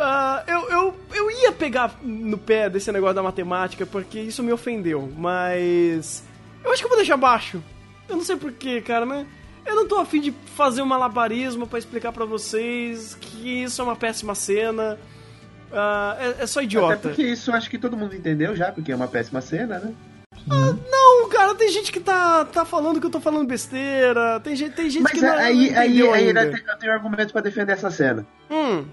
Ah, 0.00 0.44
eu, 0.46 0.70
eu, 0.70 0.94
eu 1.12 1.30
ia 1.30 1.50
pegar 1.50 1.98
no 2.02 2.38
pé 2.38 2.70
desse 2.70 2.92
negócio 2.92 3.16
da 3.16 3.22
matemática 3.22 3.84
porque 3.84 4.20
isso 4.20 4.44
me 4.44 4.52
ofendeu, 4.52 5.12
mas. 5.16 6.22
Eu 6.62 6.70
acho 6.70 6.80
que 6.80 6.84
eu 6.84 6.88
vou 6.88 6.98
deixar 6.98 7.16
baixo. 7.16 7.60
Eu 8.08 8.16
não 8.16 8.24
sei 8.24 8.36
porquê, 8.36 8.80
cara, 8.80 9.04
mas. 9.06 9.26
Eu 9.66 9.74
não 9.74 9.86
tô 9.86 9.96
afim 9.98 10.20
de 10.20 10.32
fazer 10.56 10.80
um 10.80 10.86
malabarismo 10.86 11.66
pra 11.66 11.78
explicar 11.78 12.10
pra 12.10 12.24
vocês 12.24 13.14
que 13.20 13.64
isso 13.64 13.80
é 13.82 13.84
uma 13.84 13.96
péssima 13.96 14.34
cena. 14.34 14.98
Ah, 15.70 16.16
é, 16.18 16.42
é 16.44 16.46
só 16.46 16.60
Até 16.60 16.64
idiota. 16.64 16.96
porque 17.08 17.22
isso 17.22 17.52
acho 17.52 17.68
que 17.68 17.76
todo 17.78 17.94
mundo 17.96 18.14
entendeu 18.14 18.56
já, 18.56 18.72
porque 18.72 18.90
é 18.90 18.96
uma 18.96 19.08
péssima 19.08 19.42
cena, 19.42 19.78
né? 19.78 19.94
Não, 20.90 21.28
cara, 21.28 21.54
tem 21.54 21.68
gente 21.70 21.92
que 21.92 22.00
tá, 22.00 22.46
tá 22.46 22.64
falando 22.64 22.98
que 22.98 23.04
eu 23.06 23.10
tô 23.10 23.20
falando 23.20 23.46
besteira. 23.46 24.40
Tem 24.40 24.56
gente, 24.56 24.74
tem 24.74 24.88
gente 24.88 25.02
Mas 25.02 25.12
que 25.12 25.20
não, 25.20 25.32
aí, 25.36 25.70
não 25.70 25.78
aí, 25.80 25.88
entendeu 25.88 26.14
aí 26.14 26.28
ainda. 26.28 26.44
eu 26.44 26.78
tenho- 26.78 26.92
argumento 26.92 27.32
pra 27.32 27.42
defender 27.42 27.72
essa 27.72 27.90
cena. 27.90 28.26
Hum. 28.50 28.86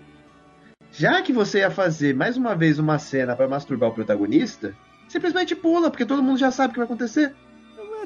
Já 0.91 1.22
que 1.22 1.32
você 1.32 1.59
ia 1.59 1.72
fazer 1.72 2.13
mais 2.13 2.36
uma 2.36 2.53
vez 2.55 2.80
uma 2.80 2.99
cena 2.99 3.36
pra 3.36 3.47
masturbar 3.47 3.89
o 3.89 3.93
protagonista, 3.93 4.76
simplesmente 5.07 5.55
pula, 5.55 5.89
porque 5.89 6.05
todo 6.05 6.22
mundo 6.24 6.38
já 6.39 6.51
sabe 6.51 6.70
o 6.72 6.74
que 6.74 6.80
vai 6.80 6.86
acontecer. 6.86 7.34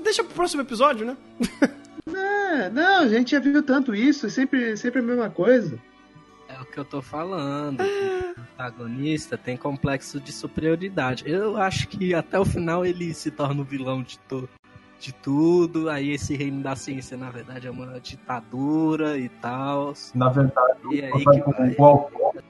Deixa 0.03 0.23
pro 0.23 0.33
próximo 0.33 0.61
episódio, 0.61 1.05
né? 1.05 1.17
É, 2.11 2.69
não, 2.71 3.01
a 3.03 3.07
gente 3.07 3.31
já 3.31 3.39
viu 3.39 3.61
tanto 3.61 3.93
isso, 3.93 4.25
é 4.25 4.29
sempre, 4.29 4.75
sempre 4.75 4.99
a 4.99 5.03
mesma 5.03 5.29
coisa. 5.29 5.77
É 6.47 6.55
É 6.55 6.59
o 6.61 6.65
que 6.65 6.79
eu 6.79 6.83
tô 6.83 7.03
falando. 7.03 7.81
O 7.83 8.33
protagonista 8.33 9.37
tem 9.37 9.55
complexo 9.55 10.19
de 10.19 10.31
superioridade. 10.31 11.23
Eu 11.29 11.55
acho 11.57 11.87
que 11.87 12.15
até 12.15 12.39
o 12.39 12.43
final 12.45 12.83
ele 12.83 13.13
se 13.13 13.29
torna 13.29 13.61
o 13.61 13.63
vilão 13.63 14.01
de, 14.01 14.17
to 14.19 14.49
de 14.99 15.13
tudo. 15.13 15.87
Aí 15.87 16.09
esse 16.11 16.35
reino 16.35 16.63
da 16.63 16.75
ciência, 16.75 17.15
na 17.15 17.29
verdade, 17.29 17.67
é 17.67 17.71
uma 17.71 17.99
ditadura 17.99 19.15
e 19.19 19.29
tal. 19.29 19.93
Na 20.15 20.29
verdade, 20.29 20.79
E 20.91 21.03
aí 21.03 21.11
que 21.11 21.41
o- 21.41 21.51
vai. 21.51 21.75
o 21.77 21.85
autor, 21.85 22.43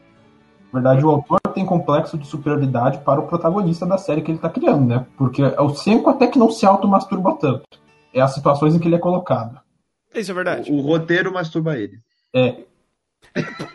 na 0.72 0.80
verdade, 0.80 1.06
o 1.06 1.10
autor 1.10 1.40
tem 1.54 1.66
complexo 1.66 2.18
de 2.18 2.28
superioridade 2.28 3.00
para 3.00 3.20
o 3.20 3.28
protagonista 3.28 3.86
da 3.86 3.98
série 3.98 4.22
que 4.22 4.32
ele 4.32 4.38
tá 4.40 4.50
criando, 4.50 4.86
né? 4.86 5.06
Porque 5.18 5.42
o 5.44 5.70
Senko 5.76 6.10
até 6.10 6.28
que 6.28 6.38
não 6.40 6.50
se 6.52 6.66
automasturba 6.66 7.36
tanto. 7.40 7.64
É 8.14 8.22
as 8.22 8.34
situações 8.34 8.74
em 8.76 8.80
que 8.80 8.88
ele 8.88 8.96
é 8.96 9.00
colocado. 9.00 9.60
Isso 10.14 10.32
é 10.32 10.34
verdade. 10.34 10.72
O, 10.72 10.76
o 10.78 10.82
roteiro 10.82 11.32
masturba 11.34 11.78
ele. 11.78 12.00
É, 12.36 12.64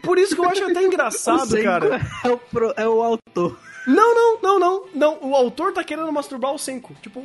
Por 0.03 0.19
isso 0.19 0.35
que 0.35 0.41
eu 0.41 0.49
acho 0.49 0.65
até 0.65 0.83
engraçado, 0.87 1.57
cara. 1.63 2.01
É 2.25 2.29
o, 2.31 2.39
pro- 2.39 2.75
é 2.77 2.89
o 2.89 3.03
autor. 3.03 3.59
Não, 3.87 4.15
não, 4.15 4.41
não, 4.43 4.59
não, 4.59 4.85
não. 4.95 5.19
O 5.31 5.35
autor 5.35 5.73
tá 5.73 5.85
querendo 5.85 6.11
masturbar 6.11 6.53
o 6.53 6.59
Senko. 6.59 6.95
Tipo, 7.03 7.21
o, 7.21 7.23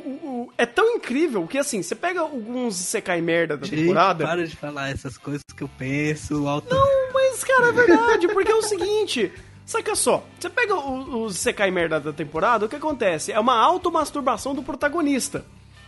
o- 0.48 0.52
é 0.58 0.66
tão 0.66 0.90
incrível 0.96 1.46
que 1.46 1.56
assim, 1.58 1.82
você 1.82 1.94
pega 1.94 2.20
alguns 2.20 2.76
Sekai 2.76 3.20
merda 3.20 3.56
da 3.56 3.66
Gente, 3.66 3.80
temporada. 3.80 4.24
para 4.26 4.46
de 4.46 4.54
falar 4.56 4.90
essas 4.90 5.16
coisas 5.16 5.42
que 5.56 5.62
eu 5.62 5.70
penso. 5.78 6.42
O 6.44 6.48
autor. 6.48 6.78
Mas, 7.14 7.42
cara, 7.42 7.68
é 7.68 7.72
verdade, 7.72 8.28
porque 8.28 8.52
é 8.52 8.54
o 8.54 8.62
seguinte. 8.62 9.32
Saca 9.70 9.94
só, 9.94 10.24
você 10.36 10.50
pega 10.50 10.74
o- 10.74 11.22
os 11.26 11.36
Sekai 11.36 11.70
merda 11.70 12.00
da 12.00 12.12
temporada, 12.12 12.66
o 12.66 12.68
que 12.68 12.74
acontece? 12.74 13.30
É 13.30 13.38
uma 13.38 13.56
automasturbação 13.56 14.52
do 14.52 14.64
protagonista. 14.64 15.44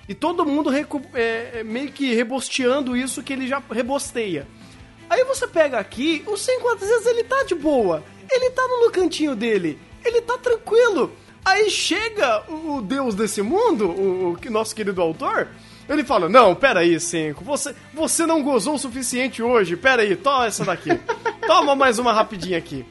E 0.08 0.14
todo 0.14 0.46
mundo 0.46 0.70
é, 0.72 0.86
é, 1.60 1.64
meio 1.64 1.90
que 1.90 2.14
rebosteando 2.14 2.96
isso 2.96 3.24
que 3.24 3.32
ele 3.32 3.48
já 3.48 3.60
rebosteia. 3.72 4.46
Aí 5.10 5.24
você 5.24 5.48
pega 5.48 5.80
aqui, 5.80 6.22
o 6.28 6.36
Senko 6.36 6.68
às 6.68 6.78
vezes 6.78 7.06
ele 7.06 7.24
tá 7.24 7.42
de 7.42 7.56
boa. 7.56 8.04
Ele 8.30 8.50
tá 8.50 8.62
no 8.68 8.88
cantinho 8.92 9.34
dele. 9.34 9.76
Ele 10.04 10.20
tá 10.20 10.38
tranquilo. 10.38 11.10
Aí 11.44 11.68
chega 11.68 12.44
o, 12.48 12.76
o 12.76 12.82
deus 12.82 13.16
desse 13.16 13.42
mundo, 13.42 13.88
o, 13.90 14.30
o 14.30 14.36
que- 14.36 14.48
nosso 14.48 14.76
querido 14.76 15.02
autor, 15.02 15.48
ele 15.88 16.04
fala: 16.04 16.28
Não, 16.28 16.54
pera 16.54 16.80
aí, 16.80 17.00
Senko, 17.00 17.42
você, 17.44 17.74
você 17.92 18.26
não 18.26 18.44
gozou 18.44 18.74
o 18.74 18.78
suficiente 18.78 19.42
hoje. 19.42 19.76
Pera 19.76 20.02
aí, 20.02 20.14
toma 20.14 20.46
essa 20.46 20.64
daqui. 20.64 20.90
Toma 21.48 21.74
mais 21.74 21.98
uma 21.98 22.12
rapidinha 22.12 22.56
aqui. 22.58 22.84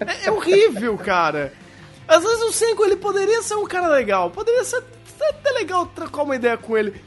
É, 0.00 0.26
é 0.26 0.32
horrível, 0.32 0.96
cara. 0.98 1.52
Às 2.06 2.22
vezes 2.22 2.42
o 2.42 2.52
Senko 2.52 2.84
ele 2.84 2.96
poderia 2.96 3.42
ser 3.42 3.54
um 3.54 3.66
cara 3.66 3.88
legal, 3.88 4.30
poderia 4.30 4.64
ser, 4.64 4.82
até 5.20 5.50
legal 5.52 5.86
trocar 5.86 6.22
uma 6.22 6.36
ideia 6.36 6.56
com 6.56 6.76
ele. 6.76 7.00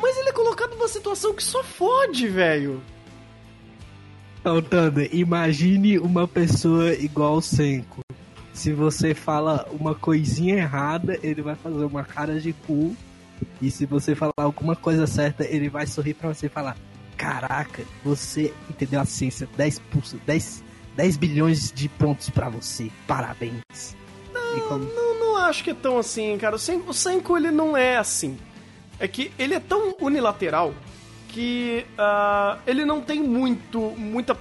Mas 0.00 0.16
ele 0.16 0.28
é 0.28 0.32
colocado 0.32 0.70
numa 0.70 0.88
situação 0.88 1.34
que 1.34 1.42
só 1.42 1.62
fode, 1.62 2.28
velho. 2.28 2.82
Então, 4.40 4.62
imagine 5.12 5.98
uma 5.98 6.28
pessoa 6.28 6.92
igual 6.92 7.36
o 7.36 7.42
Senko. 7.42 8.00
Se 8.52 8.72
você 8.72 9.14
fala 9.14 9.66
uma 9.72 9.94
coisinha 9.94 10.56
errada, 10.56 11.18
ele 11.22 11.42
vai 11.42 11.54
fazer 11.54 11.84
uma 11.84 12.04
cara 12.04 12.38
de 12.38 12.52
cu. 12.52 12.94
E 13.60 13.70
se 13.70 13.86
você 13.86 14.14
falar 14.14 14.32
alguma 14.36 14.76
coisa 14.76 15.06
certa, 15.06 15.44
ele 15.44 15.68
vai 15.68 15.86
sorrir 15.86 16.14
pra 16.14 16.32
você 16.32 16.46
e 16.46 16.50
falar: 16.50 16.76
Caraca, 17.16 17.82
você 18.04 18.52
entendeu 18.68 19.00
a 19.00 19.04
ciência, 19.04 19.48
10, 19.56 19.78
pulso, 19.90 20.20
10, 20.26 20.63
10 20.96 21.16
bilhões 21.16 21.72
de 21.72 21.88
pontos 21.88 22.30
pra 22.30 22.48
você. 22.48 22.90
Parabéns. 23.06 23.96
E 24.56 24.60
como- 24.68 24.84
Não, 24.84 25.18
não 25.20 25.36
acho 25.38 25.64
que 25.64 25.70
é 25.70 25.74
tão 25.74 25.98
assim, 25.98 26.36
cara. 26.38 26.56
O 26.56 26.58
Senko, 26.58 26.90
o 26.90 26.94
Senko, 26.94 27.36
ele 27.36 27.50
não 27.50 27.76
é 27.76 27.96
assim. 27.96 28.38
É 28.98 29.08
que 29.08 29.32
ele 29.38 29.54
é 29.54 29.60
tão 29.60 29.94
unilateral 30.00 30.72
que 31.28 31.84
ah, 31.98 32.58
ele 32.66 32.84
não 32.84 33.00
tem 33.00 33.20
muito, 33.20 33.80
muita, 33.96 34.36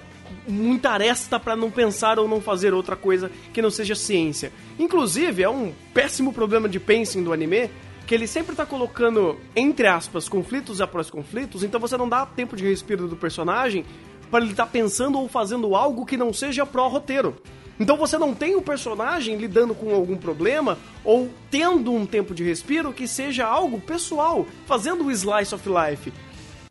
muita 0.48 0.92
aresta 0.92 1.40
pra 1.40 1.56
não 1.56 1.72
pensar 1.72 2.20
ou 2.20 2.28
não 2.28 2.40
fazer 2.40 2.74
outra 2.74 2.96
coisa 2.96 3.32
que 3.52 3.62
não 3.62 3.72
seja 3.72 3.96
ciência. 3.96 4.52
Inclusive, 4.78 5.42
é 5.42 5.50
um 5.50 5.74
péssimo 5.94 6.32
problema 6.32 6.70
de 6.70 6.80
pacing 6.80 7.24
do 7.24 7.34
anime 7.34 7.70
que 8.06 8.14
ele 8.14 8.28
sempre 8.28 8.56
tá 8.56 8.66
colocando, 8.66 9.40
entre 9.56 9.88
aspas, 9.88 10.28
conflitos 10.30 10.82
após 10.82 11.10
conflitos, 11.10 11.64
então 11.64 11.80
você 11.80 11.96
não 11.98 12.08
dá 12.10 12.26
tempo 12.26 12.54
de 12.56 12.64
respiro 12.68 13.08
do 13.08 13.16
personagem 13.16 13.86
para 14.34 14.44
ele 14.44 14.54
estar 14.54 14.66
pensando 14.66 15.20
ou 15.20 15.28
fazendo 15.28 15.76
algo 15.76 16.08
que 16.08 16.18
não 16.18 16.34
seja 16.34 16.66
pró-roteiro. 16.66 17.36
Então 17.80 17.96
você 17.96 18.18
não 18.18 18.34
tem 18.34 18.56
o 18.56 18.64
personagem 18.64 19.38
lidando 19.38 19.76
com 19.76 19.94
algum 19.94 20.18
problema 20.18 20.76
ou 21.04 21.30
tendo 21.52 21.94
um 21.94 22.04
tempo 22.04 22.34
de 22.34 22.44
respiro 22.44 22.92
que 22.92 23.08
seja 23.08 23.46
algo 23.46 23.80
pessoal, 23.80 24.48
fazendo 24.66 25.06
o 25.06 25.12
slice 25.12 25.54
of 25.54 25.70
life. 25.70 26.12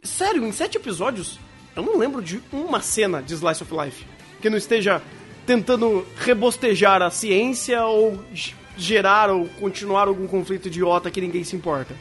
Sério, 0.02 0.44
em 0.44 0.50
sete 0.50 0.76
episódios, 0.76 1.38
eu 1.76 1.84
não 1.84 1.96
lembro 1.96 2.20
de 2.20 2.42
uma 2.52 2.80
cena 2.80 3.22
de 3.22 3.32
slice 3.32 3.62
of 3.62 3.72
life 3.72 4.04
que 4.40 4.50
não 4.50 4.58
esteja 4.58 5.00
tentando 5.46 6.04
rebostejar 6.18 7.00
a 7.00 7.10
ciência 7.10 7.84
ou 7.86 8.18
gerar 8.76 9.30
ou 9.30 9.46
continuar 9.60 10.08
algum 10.08 10.26
conflito 10.26 10.66
idiota 10.66 11.12
que 11.12 11.20
ninguém 11.20 11.44
se 11.44 11.54
importa. 11.54 11.94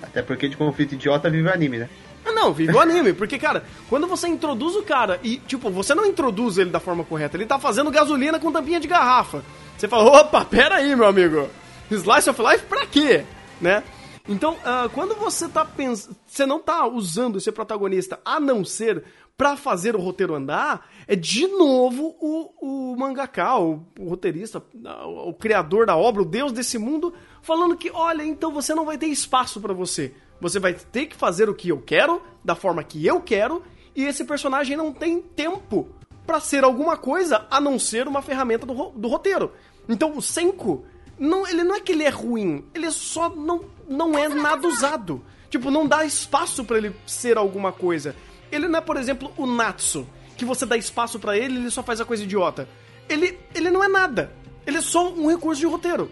Até 0.00 0.22
porque 0.22 0.48
de 0.48 0.56
conflito 0.56 0.94
idiota 0.94 1.28
vive 1.28 1.48
o 1.48 1.52
anime, 1.52 1.78
né? 1.78 1.88
Não, 2.36 2.52
vive 2.52 2.74
o 2.74 2.78
anime, 2.78 3.14
porque, 3.14 3.38
cara, 3.38 3.64
quando 3.88 4.06
você 4.06 4.28
introduz 4.28 4.76
o 4.76 4.82
cara 4.82 5.18
e, 5.22 5.38
tipo, 5.38 5.70
você 5.70 5.94
não 5.94 6.04
introduz 6.04 6.58
ele 6.58 6.68
da 6.68 6.78
forma 6.78 7.02
correta, 7.02 7.34
ele 7.34 7.46
tá 7.46 7.58
fazendo 7.58 7.90
gasolina 7.90 8.38
com 8.38 8.52
tampinha 8.52 8.78
de 8.78 8.86
garrafa. 8.86 9.42
Você 9.74 9.88
fala, 9.88 10.20
opa, 10.20 10.44
pera 10.44 10.74
aí, 10.76 10.94
meu 10.94 11.06
amigo. 11.06 11.48
Slice 11.90 12.28
of 12.28 12.42
Life 12.42 12.66
pra 12.66 12.84
quê? 12.84 13.24
Né? 13.58 13.82
Então, 14.28 14.58
ah, 14.66 14.86
quando 14.92 15.14
você 15.14 15.48
tá 15.48 15.64
pensando. 15.64 16.14
Você 16.26 16.44
não 16.44 16.60
tá 16.60 16.86
usando 16.86 17.38
esse 17.38 17.50
protagonista 17.50 18.20
a 18.22 18.38
não 18.38 18.66
ser 18.66 19.02
pra 19.34 19.56
fazer 19.56 19.96
o 19.96 20.00
roteiro 20.00 20.34
andar, 20.34 20.90
é 21.08 21.16
de 21.16 21.46
novo 21.46 22.16
o, 22.20 22.92
o 22.92 22.96
mangaka, 22.98 23.56
o, 23.58 23.82
o 23.98 24.08
roteirista, 24.10 24.62
o, 24.74 25.30
o 25.30 25.34
criador 25.34 25.86
da 25.86 25.96
obra, 25.96 26.20
o 26.20 26.26
deus 26.26 26.52
desse 26.52 26.76
mundo, 26.76 27.14
falando 27.40 27.76
que, 27.76 27.90
olha, 27.90 28.22
então 28.22 28.52
você 28.52 28.74
não 28.74 28.84
vai 28.84 28.98
ter 28.98 29.06
espaço 29.06 29.58
pra 29.58 29.72
você. 29.72 30.12
Você 30.40 30.58
vai 30.58 30.74
ter 30.74 31.06
que 31.06 31.16
fazer 31.16 31.48
o 31.48 31.54
que 31.54 31.68
eu 31.68 31.80
quero, 31.80 32.22
da 32.44 32.54
forma 32.54 32.82
que 32.84 33.04
eu 33.06 33.20
quero, 33.20 33.62
e 33.94 34.04
esse 34.04 34.24
personagem 34.24 34.76
não 34.76 34.92
tem 34.92 35.20
tempo 35.20 35.88
pra 36.26 36.40
ser 36.40 36.64
alguma 36.64 36.96
coisa 36.96 37.46
a 37.50 37.60
não 37.60 37.78
ser 37.78 38.06
uma 38.08 38.20
ferramenta 38.20 38.66
do, 38.66 38.90
do 38.90 39.08
roteiro. 39.08 39.52
Então 39.88 40.16
o 40.16 40.20
Senko, 40.20 40.84
não, 41.18 41.46
ele 41.46 41.64
não 41.64 41.74
é 41.74 41.80
que 41.80 41.92
ele 41.92 42.04
é 42.04 42.08
ruim, 42.08 42.64
ele 42.74 42.90
só 42.90 43.30
não, 43.30 43.64
não 43.88 44.18
é 44.18 44.28
nada 44.28 44.66
usado. 44.66 45.24
Tipo, 45.48 45.70
não 45.70 45.86
dá 45.86 46.04
espaço 46.04 46.64
pra 46.64 46.76
ele 46.76 46.94
ser 47.06 47.38
alguma 47.38 47.72
coisa. 47.72 48.14
Ele 48.50 48.68
não 48.68 48.78
é, 48.78 48.82
por 48.82 48.96
exemplo, 48.96 49.32
o 49.36 49.46
Natsu, 49.46 50.06
que 50.36 50.44
você 50.44 50.66
dá 50.66 50.76
espaço 50.76 51.18
pra 51.18 51.36
ele 51.36 51.56
ele 51.56 51.70
só 51.70 51.82
faz 51.82 52.00
a 52.00 52.04
coisa 52.04 52.24
idiota. 52.24 52.68
Ele, 53.08 53.38
ele 53.54 53.70
não 53.70 53.82
é 53.82 53.88
nada. 53.88 54.32
Ele 54.66 54.78
é 54.78 54.82
só 54.82 55.12
um 55.12 55.28
recurso 55.28 55.60
de 55.60 55.66
roteiro. 55.66 56.10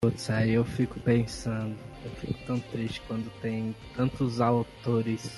Putz, 0.00 0.30
aí 0.30 0.54
eu 0.54 0.64
fico 0.64 1.00
pensando. 1.00 1.76
Eu 2.04 2.10
fico 2.12 2.34
tão 2.46 2.58
triste 2.58 3.02
quando 3.06 3.30
tem 3.42 3.74
tantos 3.96 4.40
autores 4.40 5.30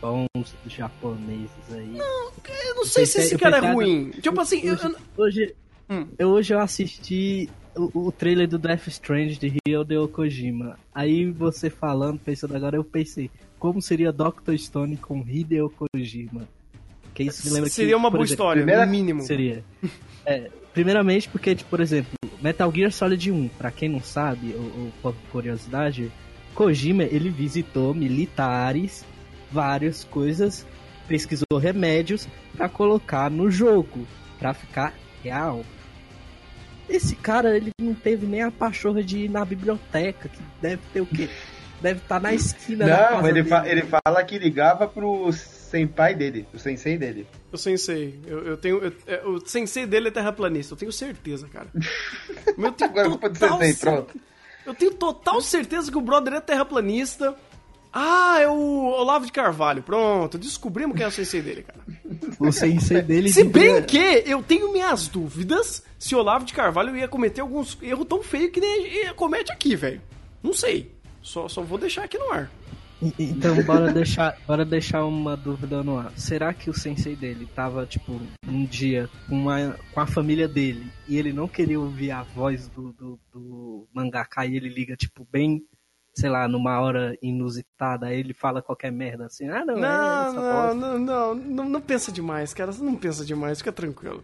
bons 0.00 0.26
japoneses 0.66 1.50
aí. 1.72 1.96
Eu 1.96 2.74
não 2.74 2.84
sei 2.84 3.06
se 3.06 3.12
pensei- 3.12 3.24
esse 3.24 3.34
eu 3.34 3.38
cara 3.38 3.58
é 3.58 3.72
ruim. 3.72 4.10
Tipo 4.10 4.40
assim, 4.40 4.60
eu- 4.62 4.74
Hoje, 4.74 4.84
eu- 4.84 5.24
hoje, 5.24 5.54
Hum. 5.88 6.06
eu, 6.18 6.28
hoje 6.30 6.54
eu 6.54 6.58
assisti 6.58 7.48
o, 7.76 8.06
o 8.06 8.12
trailer 8.12 8.48
do 8.48 8.58
Death 8.58 8.88
Strange 8.88 9.36
de 9.38 9.56
Hideo 9.66 10.08
Kojima. 10.08 10.76
Aí 10.94 11.30
você 11.30 11.70
falando, 11.70 12.18
pensando 12.18 12.56
agora, 12.56 12.76
eu 12.76 12.84
pensei, 12.84 13.30
como 13.58 13.80
seria 13.80 14.12
Doctor 14.12 14.58
Stone 14.58 14.96
com 14.96 15.20
Hideo 15.26 15.70
Kojima? 15.70 16.48
Que 17.14 17.24
isso 17.24 17.46
me 17.46 17.52
lembra 17.52 17.68
que, 17.68 17.74
seria 17.76 17.96
uma 17.96 18.10
por 18.10 18.16
boa 18.16 18.24
exemplo, 18.24 18.44
história, 18.44 18.86
no 18.86 18.90
mínimo. 18.90 19.22
Seria. 19.22 19.64
É, 20.24 20.50
primeiramente 20.72 21.28
porque, 21.28 21.54
tipo, 21.54 21.70
por 21.70 21.80
exemplo, 21.80 22.12
Metal 22.40 22.72
Gear 22.74 22.90
Solid 22.92 23.30
1, 23.30 23.48
pra 23.58 23.70
quem 23.70 23.88
não 23.88 24.00
sabe, 24.00 24.54
ou, 24.54 24.62
ou 24.62 24.92
por 25.02 25.14
curiosidade, 25.30 26.10
Kojima, 26.54 27.04
ele 27.04 27.30
visitou 27.30 27.94
militares, 27.94 29.04
várias 29.50 30.04
coisas, 30.04 30.66
pesquisou 31.06 31.58
remédios 31.60 32.26
pra 32.56 32.68
colocar 32.68 33.30
no 33.30 33.50
jogo, 33.50 34.06
pra 34.38 34.52
ficar 34.52 34.92
real. 35.22 35.64
Esse 36.88 37.14
cara, 37.16 37.56
ele 37.56 37.70
não 37.80 37.94
teve 37.94 38.26
nem 38.26 38.42
a 38.42 38.50
pachorra 38.50 39.02
de 39.02 39.18
ir 39.24 39.30
na 39.30 39.44
biblioteca, 39.44 40.28
que 40.28 40.40
deve 40.60 40.82
ter 40.92 41.00
o 41.00 41.06
quê? 41.06 41.28
Deve 41.80 42.00
estar 42.00 42.20
na 42.20 42.34
esquina 42.34 42.86
da 42.86 42.96
Não, 42.96 43.08
casa 43.16 43.28
ele, 43.28 43.44
fa- 43.44 43.66
ele 43.68 43.82
fala 43.82 44.22
que 44.24 44.38
ligava 44.38 44.86
pro 44.86 45.30
senpai 45.72 46.14
dele, 46.14 46.46
o 46.52 46.58
sensei 46.58 46.98
dele. 46.98 47.26
O 47.50 47.56
sensei. 47.56 48.20
Eu, 48.26 48.38
eu 48.44 48.56
tenho. 48.56 48.78
eu- 48.84 48.92
é, 49.06 49.24
o 49.26 49.40
sensei 49.44 49.86
dele 49.86 50.08
é 50.08 50.10
terraplanista, 50.10 50.74
eu 50.74 50.78
tenho 50.78 50.92
certeza, 50.92 51.48
cara. 51.48 51.68
Mas 52.56 52.66
eu 52.66 52.72
tenho 52.72 52.90
Agora 52.90 53.08
culpa 53.08 53.28
do 53.30 53.38
total 53.38 53.58
sensei, 53.58 53.72
cer- 53.72 53.90
pronto. 53.92 54.20
Eu 54.66 54.74
tenho 54.74 54.94
total 54.94 55.40
certeza 55.40 55.90
que 55.90 55.98
o 55.98 56.00
brother 56.02 56.34
é 56.34 56.40
terraplanista. 56.40 57.34
Ah, 57.94 58.38
é 58.40 58.48
o 58.48 58.86
Olavo 58.86 59.26
de 59.26 59.32
Carvalho. 59.32 59.82
Pronto, 59.82 60.38
descobrimos 60.38 60.94
quem 60.96 61.04
é 61.04 61.08
o 61.08 61.10
sensei 61.10 61.42
dele, 61.42 61.62
cara. 61.62 61.80
O 62.40 62.50
sensei 62.52 63.02
dele... 63.02 63.28
Se 63.30 63.44
bem 63.44 63.82
que 63.82 64.22
eu 64.24 64.42
tenho 64.42 64.72
minhas 64.72 65.08
dúvidas 65.08 65.82
se 65.98 66.14
o 66.14 66.18
Olavo 66.18 66.44
de 66.46 66.54
Carvalho 66.54 66.96
ia 66.96 67.06
cometer 67.06 67.42
alguns 67.42 67.76
erros 67.82 68.06
tão 68.08 68.22
feios 68.22 68.50
que 68.50 68.60
nem 68.60 69.12
comete 69.14 69.52
aqui, 69.52 69.76
velho. 69.76 70.00
Não 70.42 70.54
sei. 70.54 70.90
Só, 71.20 71.48
só 71.48 71.60
vou 71.62 71.76
deixar 71.76 72.04
aqui 72.04 72.16
no 72.16 72.30
ar. 72.32 72.50
Então, 73.18 73.60
bora 73.64 73.92
deixar, 73.92 74.36
bora 74.46 74.64
deixar 74.64 75.04
uma 75.04 75.36
dúvida 75.36 75.82
no 75.82 75.98
ar. 75.98 76.12
Será 76.16 76.54
que 76.54 76.70
o 76.70 76.74
sensei 76.74 77.16
dele 77.16 77.48
tava, 77.52 77.84
tipo, 77.84 78.20
um 78.46 78.64
dia 78.64 79.10
com, 79.28 79.34
uma, 79.34 79.76
com 79.92 80.00
a 80.00 80.06
família 80.06 80.46
dele 80.46 80.86
e 81.08 81.18
ele 81.18 81.32
não 81.32 81.48
queria 81.48 81.80
ouvir 81.80 82.12
a 82.12 82.22
voz 82.22 82.68
do, 82.68 82.92
do, 82.92 83.18
do 83.32 83.88
mangaka 83.92 84.46
e 84.46 84.56
ele 84.56 84.68
liga, 84.68 84.94
tipo, 84.96 85.26
bem, 85.30 85.62
sei 86.14 86.30
lá, 86.30 86.46
numa 86.46 86.80
hora 86.80 87.16
inusitada, 87.20 88.06
aí 88.06 88.20
ele 88.20 88.34
fala 88.34 88.62
qualquer 88.62 88.92
merda 88.92 89.26
assim, 89.26 89.48
ah, 89.48 89.64
não, 89.64 89.76
é 89.76 89.80
Não, 89.80 90.32
não, 90.32 90.74
não, 90.74 90.98
não, 90.98 91.34
não, 91.34 91.68
não 91.68 91.80
pensa 91.80 92.12
demais, 92.12 92.54
cara. 92.54 92.72
Você 92.72 92.84
não 92.84 92.94
pensa 92.94 93.24
demais, 93.24 93.58
fica 93.58 93.72
tranquilo. 93.72 94.22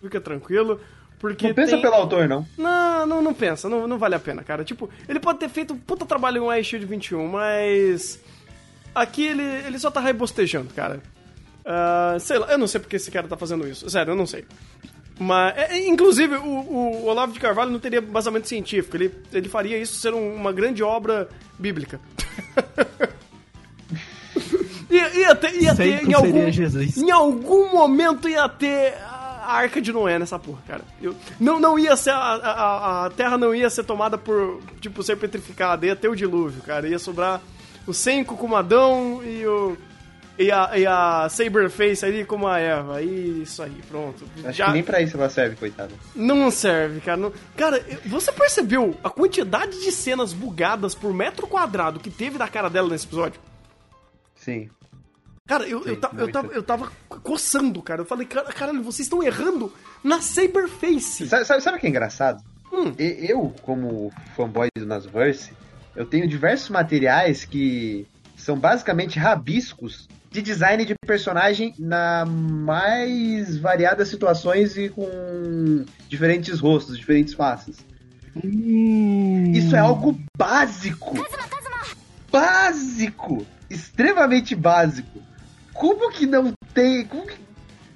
Fica 0.00 0.20
tranquilo, 0.20 0.80
porque 1.18 1.48
Não 1.48 1.54
pensa 1.54 1.72
tem... 1.72 1.82
pelo 1.82 1.94
autor, 1.94 2.28
não. 2.28 2.46
Não, 2.58 3.06
não, 3.06 3.22
não 3.22 3.34
pensa, 3.34 3.68
não, 3.68 3.86
não 3.86 3.98
vale 3.98 4.14
a 4.14 4.18
pena, 4.18 4.42
cara. 4.44 4.64
Tipo, 4.64 4.88
ele 5.08 5.18
pode 5.20 5.38
ter 5.38 5.48
feito 5.48 5.74
um 5.74 5.78
puta 5.78 6.04
trabalho 6.04 6.52
em 6.52 6.60
iShield 6.60 6.84
21, 6.86 7.26
mas. 7.26 8.20
Aqui 8.94 9.26
ele, 9.26 9.42
ele 9.66 9.78
só 9.78 9.90
tá 9.90 10.00
rebostejando, 10.00 10.72
cara. 10.74 11.00
Ah, 11.64 12.16
sei 12.20 12.38
lá, 12.38 12.46
eu 12.52 12.58
não 12.58 12.66
sei 12.66 12.80
porque 12.80 12.96
esse 12.96 13.10
cara 13.10 13.26
tá 13.28 13.36
fazendo 13.36 13.66
isso. 13.68 13.88
Sério, 13.90 14.12
eu 14.12 14.16
não 14.16 14.26
sei. 14.26 14.44
Mas, 15.18 15.56
é, 15.56 15.76
é, 15.78 15.86
inclusive, 15.88 16.36
o, 16.36 16.44
o 16.46 17.06
Olavo 17.06 17.32
de 17.32 17.40
Carvalho 17.40 17.70
não 17.70 17.78
teria 17.80 18.00
basamento 18.00 18.46
científico. 18.46 18.96
Ele, 18.96 19.10
ele 19.32 19.48
faria 19.48 19.78
isso 19.78 19.96
ser 19.96 20.12
um- 20.14 20.34
uma 20.34 20.52
grande 20.52 20.82
obra 20.82 21.28
bíblica. 21.58 21.98
ia, 24.90 25.14
ia 25.18 25.34
ter, 25.34 25.54
ia 25.62 25.74
ter 25.74 26.04
em 26.06 26.14
algum, 26.14 26.32
seria 26.32 26.52
Jesus. 26.52 26.96
em 26.96 27.10
algum 27.10 27.72
momento 27.72 28.28
ia 28.28 28.48
ter 28.48 28.94
a 29.46 29.52
arca 29.52 29.80
de 29.80 29.92
Noé 29.92 30.18
nessa 30.18 30.38
porra, 30.38 30.60
cara. 30.66 30.82
Eu, 31.00 31.14
não, 31.40 31.58
não 31.60 31.78
ia 31.78 31.96
ser. 31.96 32.10
A, 32.10 32.16
a, 32.16 33.06
a 33.06 33.10
terra 33.10 33.38
não 33.38 33.54
ia 33.54 33.70
ser 33.70 33.84
tomada 33.84 34.18
por. 34.18 34.60
Tipo, 34.80 35.02
ser 35.02 35.16
petrificada. 35.16 35.86
Ia 35.86 35.96
ter 35.96 36.08
o 36.08 36.14
dilúvio, 36.16 36.62
cara. 36.62 36.88
Ia 36.88 36.98
sobrar 36.98 37.40
o 37.86 37.94
Senko 37.94 38.36
como 38.36 38.56
Adão 38.56 39.22
e 39.24 39.46
o. 39.46 39.76
E 40.38 40.50
a, 40.52 40.78
e 40.78 40.86
a 40.86 41.28
Saberface 41.30 42.04
ali 42.04 42.22
como 42.22 42.46
a 42.46 42.58
Eva. 42.58 43.00
E 43.00 43.40
isso 43.42 43.62
aí, 43.62 43.72
pronto. 43.88 44.22
Acho 44.44 44.52
Já 44.52 44.66
que 44.66 44.72
nem 44.72 44.82
pra 44.82 45.00
isso 45.00 45.16
ela 45.16 45.30
serve, 45.30 45.56
coitada. 45.56 45.94
não 46.14 46.50
serve, 46.50 47.00
cara. 47.00 47.16
Não- 47.16 47.32
Cara, 47.56 47.82
você 48.04 48.30
percebeu 48.30 48.94
a 49.02 49.08
quantidade 49.08 49.80
de 49.82 49.90
cenas 49.90 50.34
bugadas 50.34 50.94
por 50.94 51.14
metro 51.14 51.46
quadrado 51.46 51.98
que 52.00 52.10
teve 52.10 52.36
da 52.36 52.46
cara 52.48 52.68
dela 52.68 52.86
nesse 52.90 53.06
episódio? 53.06 53.40
Sim. 54.34 54.68
Cara, 55.46 55.64
eu, 55.68 55.84
eu, 55.84 55.94
Sim, 55.94 56.00
ta- 56.00 56.10
eu, 56.16 56.32
tava, 56.32 56.52
eu 56.52 56.62
tava 56.62 56.92
coçando, 57.08 57.80
cara. 57.80 58.02
Eu 58.02 58.06
falei, 58.06 58.26
cara, 58.26 58.52
caralho, 58.52 58.82
vocês 58.82 59.06
estão 59.06 59.22
errando 59.22 59.72
na 60.02 60.20
Saberface. 60.20 61.28
Sabe, 61.28 61.44
sabe, 61.44 61.62
sabe 61.62 61.76
o 61.76 61.80
que 61.80 61.86
é 61.86 61.90
engraçado? 61.90 62.42
Hum. 62.72 62.92
Eu, 62.98 63.54
como 63.62 64.12
fanboy 64.36 64.68
do 64.76 64.84
Nasverse, 64.84 65.52
eu 65.94 66.04
tenho 66.04 66.26
diversos 66.26 66.68
materiais 66.68 67.44
que 67.44 68.06
são 68.36 68.58
basicamente 68.58 69.18
rabiscos 69.18 70.08
de 70.30 70.42
design 70.42 70.84
de 70.84 70.94
personagem 71.06 71.72
na 71.78 72.26
mais 72.26 73.56
variadas 73.56 74.08
situações 74.08 74.76
e 74.76 74.88
com 74.88 75.84
diferentes 76.08 76.58
rostos, 76.58 76.98
diferentes 76.98 77.32
faces. 77.34 77.76
Isso 79.54 79.74
é 79.74 79.78
algo 79.78 80.20
básico. 80.36 81.14
Básico! 82.30 83.46
Extremamente 83.70 84.54
básico. 84.54 85.22
Como 85.76 86.10
que 86.10 86.26
não 86.26 86.52
tem. 86.74 87.04
Como 87.06 87.26
que- 87.26 87.46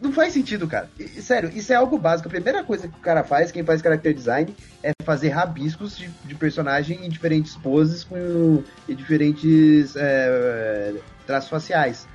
Não 0.00 0.12
faz 0.12 0.32
sentido, 0.32 0.66
cara. 0.66 0.88
Sério, 1.20 1.50
isso 1.54 1.72
é 1.72 1.76
algo 1.76 1.98
básico. 1.98 2.26
A 2.28 2.30
primeira 2.30 2.64
coisa 2.64 2.88
que 2.88 2.96
o 2.96 3.00
cara 3.02 3.22
faz, 3.22 3.52
quem 3.52 3.62
faz 3.62 3.82
character 3.82 4.14
design, 4.14 4.54
é 4.82 4.92
fazer 5.04 5.28
rabiscos 5.28 5.94
de, 5.98 6.08
de 6.24 6.34
personagem 6.34 7.04
em 7.04 7.08
diferentes 7.10 7.54
poses 7.56 8.02
com 8.04 8.62
e 8.88 8.94
diferentes 8.94 9.94
é, 9.96 10.94
traços 11.26 11.50
faciais. 11.50 12.08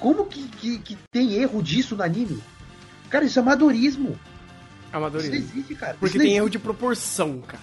Como 0.00 0.24
que, 0.26 0.44
que, 0.48 0.78
que 0.78 0.98
tem 1.10 1.34
erro 1.34 1.62
disso 1.62 1.94
no 1.94 2.02
anime? 2.02 2.42
Cara, 3.10 3.24
isso 3.26 3.38
é 3.38 3.42
amadorismo. 3.42 4.10
Isso 4.12 4.96
Amadorismo. 4.96 5.34
existe, 5.34 5.74
cara. 5.74 5.94
Porque 6.00 6.16
Isso 6.16 6.24
tem 6.24 6.36
erro 6.36 6.48
de 6.48 6.58
proporção, 6.58 7.42
cara. 7.42 7.62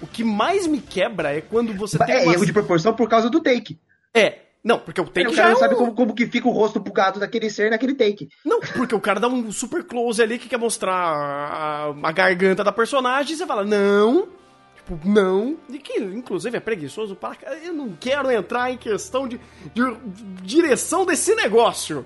O 0.00 0.06
que 0.06 0.22
mais 0.22 0.66
me 0.68 0.80
quebra 0.80 1.36
é 1.36 1.40
quando 1.40 1.72
você 1.74 1.96
existe. 1.96 2.06
tem 2.06 2.16
É 2.22 2.22
uma... 2.24 2.34
erro 2.34 2.46
de 2.46 2.52
proporção 2.52 2.94
por 2.94 3.08
causa 3.08 3.28
do 3.30 3.40
take. 3.40 3.80
É, 4.14 4.38
não, 4.64 4.78
porque 4.78 5.00
o 5.00 5.04
take 5.04 5.26
o 5.28 5.30
já 5.34 5.42
cara 5.42 5.48
é 5.48 5.52
não 5.52 5.58
sabe 5.60 5.74
um- 5.74 5.78
como, 5.78 5.94
como 5.94 6.14
que 6.14 6.26
fica 6.26 6.48
o 6.48 6.52
rosto 6.52 6.78
bugado 6.80 7.18
daquele 7.20 7.50
ser 7.50 7.70
naquele 7.70 7.94
take. 7.94 8.28
Não, 8.44 8.60
porque 8.60 8.94
o 8.94 9.00
cara 9.00 9.18
dá 9.20 9.28
um 9.28 9.50
super 9.50 9.82
close 9.84 10.22
ali 10.22 10.38
que 10.38 10.48
quer 10.48 10.58
mostrar 10.58 10.94
a, 10.94 11.94
a 12.02 12.12
garganta 12.12 12.62
da 12.64 12.72
personagem 12.72 13.34
e 13.34 13.36
você 13.36 13.46
fala, 13.46 13.64
não. 13.64 14.28
Tipo, 14.76 14.98
não. 15.08 15.56
E 15.68 15.78
que, 15.78 15.98
inclusive, 16.00 16.56
é 16.56 16.60
preguiçoso 16.60 17.14
para. 17.14 17.36
Eu 17.64 17.72
não 17.72 17.96
quero 18.00 18.30
entrar 18.30 18.70
em 18.72 18.76
questão 18.76 19.28
de, 19.28 19.40
de- 19.74 19.96
direção 20.42 21.04
desse 21.06 21.34
negócio. 21.34 22.04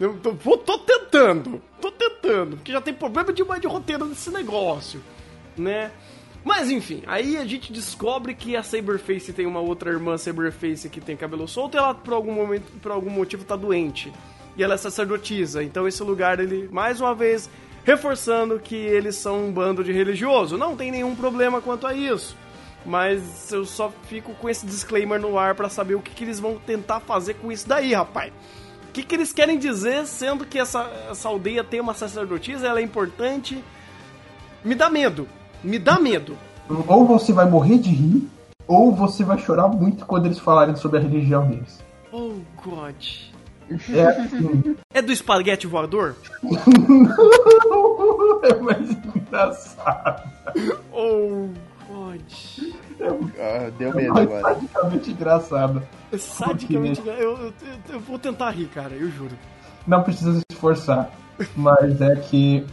Eu 0.00 0.16
tô, 0.18 0.32
tô 0.56 0.78
tentando. 0.78 1.62
Tô 1.80 1.90
tentando. 1.92 2.56
Porque 2.56 2.72
já 2.72 2.80
tem 2.80 2.94
problema 2.94 3.32
demais 3.32 3.60
de 3.60 3.66
roteiro 3.66 4.04
nesse 4.04 4.30
negócio. 4.30 5.00
Né? 5.56 5.90
Mas 6.44 6.70
enfim, 6.70 7.02
aí 7.06 7.36
a 7.36 7.44
gente 7.44 7.72
descobre 7.72 8.34
que 8.34 8.56
a 8.56 8.62
Saberface 8.62 9.32
tem 9.32 9.46
uma 9.46 9.60
outra 9.60 9.90
irmã 9.90 10.18
Saberface 10.18 10.88
que 10.88 11.00
tem 11.00 11.16
cabelo 11.16 11.46
solto 11.46 11.76
e 11.76 11.78
ela 11.78 11.94
por 11.94 12.14
algum 12.14 12.32
momento, 12.32 12.72
por 12.80 12.90
algum 12.90 13.10
motivo 13.10 13.44
tá 13.44 13.54
doente. 13.54 14.12
E 14.56 14.62
ela 14.62 14.74
é 14.74 14.76
sacerdotisa. 14.76 15.62
Então 15.62 15.86
esse 15.86 16.02
lugar 16.02 16.40
ele 16.40 16.68
mais 16.72 17.00
uma 17.00 17.14
vez 17.14 17.48
reforçando 17.84 18.58
que 18.58 18.76
eles 18.76 19.16
são 19.16 19.46
um 19.46 19.52
bando 19.52 19.84
de 19.84 19.92
religioso. 19.92 20.58
Não 20.58 20.76
tem 20.76 20.90
nenhum 20.90 21.14
problema 21.14 21.60
quanto 21.60 21.86
a 21.86 21.94
isso. 21.94 22.36
Mas 22.84 23.52
eu 23.52 23.64
só 23.64 23.92
fico 24.08 24.34
com 24.34 24.48
esse 24.48 24.66
disclaimer 24.66 25.20
no 25.20 25.38
ar 25.38 25.54
pra 25.54 25.68
saber 25.68 25.94
o 25.94 26.02
que, 26.02 26.10
que 26.10 26.24
eles 26.24 26.40
vão 26.40 26.56
tentar 26.58 26.98
fazer 26.98 27.34
com 27.34 27.52
isso 27.52 27.68
daí, 27.68 27.94
rapaz. 27.94 28.32
O 28.88 28.92
que, 28.92 29.04
que 29.04 29.14
eles 29.14 29.32
querem 29.32 29.58
dizer, 29.58 30.04
sendo 30.06 30.44
que 30.44 30.58
essa, 30.58 30.90
essa 31.08 31.28
aldeia 31.28 31.62
tem 31.62 31.80
uma 31.80 31.94
sacerdotisa, 31.94 32.66
ela 32.66 32.80
é 32.80 32.82
importante. 32.82 33.62
Me 34.64 34.74
dá 34.74 34.90
medo. 34.90 35.28
Me 35.62 35.78
dá 35.78 35.98
medo. 35.98 36.36
Ou 36.86 37.06
você 37.06 37.32
vai 37.32 37.48
morrer 37.48 37.78
de 37.78 37.90
rir, 37.90 38.28
ou 38.66 38.94
você 38.94 39.24
vai 39.24 39.38
chorar 39.38 39.68
muito 39.68 40.06
quando 40.06 40.26
eles 40.26 40.38
falarem 40.38 40.76
sobre 40.76 40.98
a 40.98 41.02
religião 41.02 41.46
deles. 41.46 41.80
Oh, 42.12 42.34
God. 42.64 42.94
É 43.94 44.02
assim. 44.04 44.76
É 44.92 45.00
do 45.02 45.12
espaguete 45.12 45.66
voador? 45.66 46.14
é 48.42 48.54
mais 48.60 48.90
engraçado. 48.90 50.28
Oh, 50.92 51.48
God. 51.88 52.20
Ah, 53.38 53.70
deu 53.78 53.90
É 53.90 53.94
medo 53.94 54.14
mais 54.14 54.26
agora. 54.28 54.54
sadicamente 54.54 55.10
engraçado. 55.10 55.82
É 56.12 56.18
Sadicamente. 56.18 57.00
Eu, 57.04 57.14
eu, 57.14 57.38
eu- 57.38 57.52
eu 57.94 58.00
vou 58.00 58.18
tentar 58.18 58.50
rir, 58.50 58.66
cara, 58.66 58.94
eu 58.94 59.10
juro. 59.10 59.36
Não 59.86 60.02
precisa 60.02 60.34
se 60.34 60.42
esforçar. 60.50 61.10
Mas 61.56 62.00
é 62.00 62.14
que, 62.16 62.64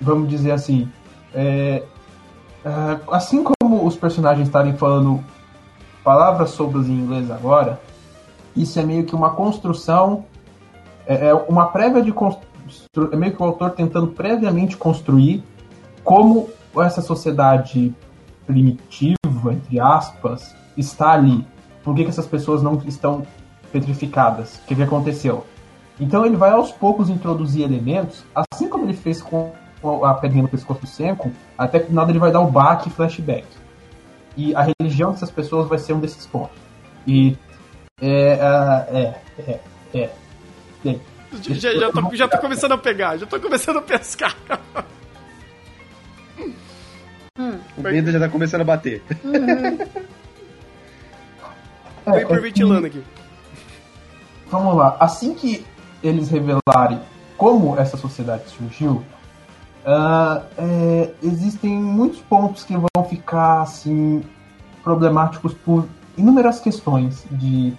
vamos 0.00 0.28
dizer 0.28 0.52
assim, 0.52 0.88
é, 1.34 1.82
ah, 2.64 2.98
assim 3.12 3.44
como 3.44 3.86
os 3.86 3.96
personagens 3.96 4.46
estarem 4.48 4.74
falando 4.76 5.22
palavras 6.02 6.50
soltas 6.50 6.88
em 6.88 6.92
inglês 6.92 7.30
agora, 7.30 7.80
isso 8.56 8.78
é 8.78 8.82
meio 8.84 9.04
que 9.04 9.14
uma 9.14 9.30
construção, 9.30 10.24
é, 11.06 11.28
é 11.28 11.34
uma 11.34 11.66
prévia 11.66 12.02
de 12.02 12.12
constru... 12.12 12.42
é 13.12 13.16
meio 13.16 13.34
que 13.34 13.42
o 13.42 13.44
autor 13.44 13.70
tentando 13.72 14.08
previamente 14.08 14.76
construir 14.76 15.42
como 16.02 16.48
essa 16.76 17.00
sociedade 17.00 17.94
primitiva, 18.46 19.16
entre 19.52 19.80
aspas, 19.80 20.54
está 20.76 21.12
ali. 21.12 21.46
Por 21.82 21.94
que, 21.94 22.04
que 22.04 22.10
essas 22.10 22.26
pessoas 22.26 22.62
não 22.62 22.80
estão 22.86 23.26
petrificadas? 23.72 24.56
O 24.56 24.66
que, 24.66 24.74
que 24.74 24.82
aconteceu? 24.82 25.44
Então 25.98 26.24
ele 26.24 26.36
vai 26.36 26.50
aos 26.50 26.72
poucos 26.72 27.08
introduzir 27.08 27.62
elementos, 27.62 28.24
assim 28.34 28.68
como 28.68 28.84
ele 28.84 28.94
fez 28.94 29.22
com 29.22 29.52
a 30.04 30.14
pedrinha 30.14 30.42
no 30.42 30.48
pescoço 30.48 30.80
do 30.80 30.86
Senko, 30.86 31.30
até 31.56 31.80
que 31.80 31.88
do 31.88 31.94
nada 31.94 32.10
ele 32.10 32.18
vai 32.18 32.32
dar 32.32 32.40
o 32.40 32.50
baque 32.50 32.88
e 32.88 32.92
flashback. 32.92 33.46
E 34.36 34.54
a 34.54 34.66
religião 34.80 35.12
dessas 35.12 35.30
pessoas 35.30 35.68
vai 35.68 35.78
ser 35.78 35.92
um 35.92 36.00
desses 36.00 36.26
pontos. 36.26 36.56
E 37.06 37.36
é, 38.00 38.38
é, 38.90 39.14
é, 39.38 39.60
é, 39.94 40.10
é. 40.84 40.98
Já, 41.40 41.72
já, 41.72 41.90
tô, 41.90 42.14
já 42.14 42.28
tô 42.28 42.38
começando 42.38 42.72
a 42.72 42.78
pegar, 42.78 43.16
já 43.16 43.26
tô 43.26 43.40
começando 43.40 43.78
a 43.78 43.82
pescar. 43.82 44.36
O 47.76 47.82
medo 47.82 48.12
já 48.12 48.20
tá 48.20 48.28
começando 48.28 48.60
a 48.60 48.64
bater. 48.64 49.02
Tô 52.04 52.10
é, 52.12 52.18
é 52.18 52.22
hiperventilando 52.22 52.86
aqui. 52.86 53.02
Vamos 54.46 54.76
lá. 54.76 54.96
Assim 55.00 55.34
que 55.34 55.64
eles 56.02 56.28
revelarem 56.30 57.00
como 57.36 57.78
essa 57.78 57.96
sociedade 57.96 58.48
surgiu, 58.48 59.04
ah, 59.86 60.42
é, 60.56 61.14
existem 61.22 61.74
muitos 61.76 62.20
pontos 62.20 62.64
que 62.64 62.74
vão 62.74 63.04
ficar 63.08 63.62
assim 63.62 64.22
problemáticos 64.82 65.54
por 65.54 65.86
inúmeras 66.16 66.60
questões 66.60 67.24
de 67.30 67.74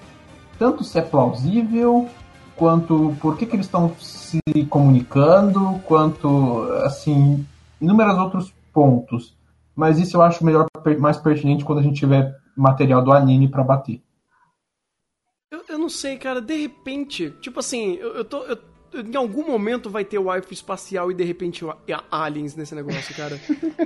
tanto 0.58 0.84
se 0.84 0.98
é 0.98 1.02
plausível 1.02 2.08
quanto 2.56 3.16
por 3.20 3.38
que, 3.38 3.46
que 3.46 3.56
eles 3.56 3.66
estão 3.66 3.94
se 4.00 4.40
comunicando, 4.70 5.80
quanto 5.86 6.64
assim 6.84 7.46
inúmeros 7.82 8.18
outros 8.18 8.54
pontos. 8.74 9.36
Mas 9.76 10.00
isso 10.00 10.16
eu 10.16 10.22
acho 10.22 10.46
melhor, 10.46 10.68
mais 11.00 11.18
pertinente 11.18 11.66
quando 11.66 11.80
a 11.80 11.84
gente 11.84 12.00
tiver 12.00 12.34
material 12.56 13.04
do 13.04 13.12
anime 13.12 13.50
para 13.50 13.64
bater. 13.64 14.02
eu 15.68 15.78
não 15.78 15.90
sei, 15.90 16.18
cara, 16.18 16.42
de 16.42 16.56
repente, 16.56 17.32
tipo 17.42 17.60
assim, 17.60 17.96
eu, 17.96 18.16
eu 18.16 18.26
tô. 18.26 18.44
Eu, 18.44 18.58
em 19.02 19.16
algum 19.16 19.46
momento 19.46 19.90
vai 19.90 20.04
ter 20.06 20.18
wifi 20.18 20.54
espacial 20.54 21.12
e 21.12 21.14
de 21.14 21.24
repente 21.24 21.66
aliens 22.12 22.56
nesse 22.56 22.76
negócio, 22.76 23.16
cara. 23.16 23.40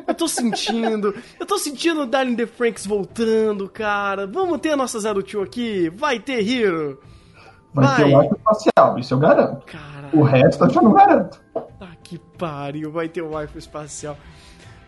Eu 0.08 0.16
tô 0.16 0.28
sentindo. 0.28 1.14
Eu 1.40 1.46
tô 1.46 1.58
sentindo 1.58 2.02
o 2.02 2.06
Darling 2.06 2.36
the 2.36 2.46
Franks 2.46 2.86
voltando, 2.86 3.70
cara. 3.70 4.28
Vamos 4.28 4.60
ter 4.60 4.72
a 4.72 4.78
nossa 4.78 5.00
Zero 5.00 5.24
Two 5.24 5.42
aqui? 5.42 5.90
Vai 5.90 6.20
ter 6.20 6.48
Hero. 6.48 7.00
Vai, 7.74 7.86
vai. 7.86 7.96
ter 7.98 8.16
wifi 8.16 8.36
espacial, 8.36 9.00
isso 9.00 9.14
eu 9.14 9.20
garanto. 9.20 9.66
Caralho. 9.66 10.20
O 10.20 10.24
resto 10.24 10.64
eu 10.66 10.70
já 10.70 10.82
não 10.82 10.94
garanto. 10.94 11.42
Ah, 11.56 11.96
que 12.04 12.18
pariu, 12.38 12.92
vai 12.92 13.08
ter 13.08 13.22
wifi 13.22 13.58
espacial. 13.58 14.18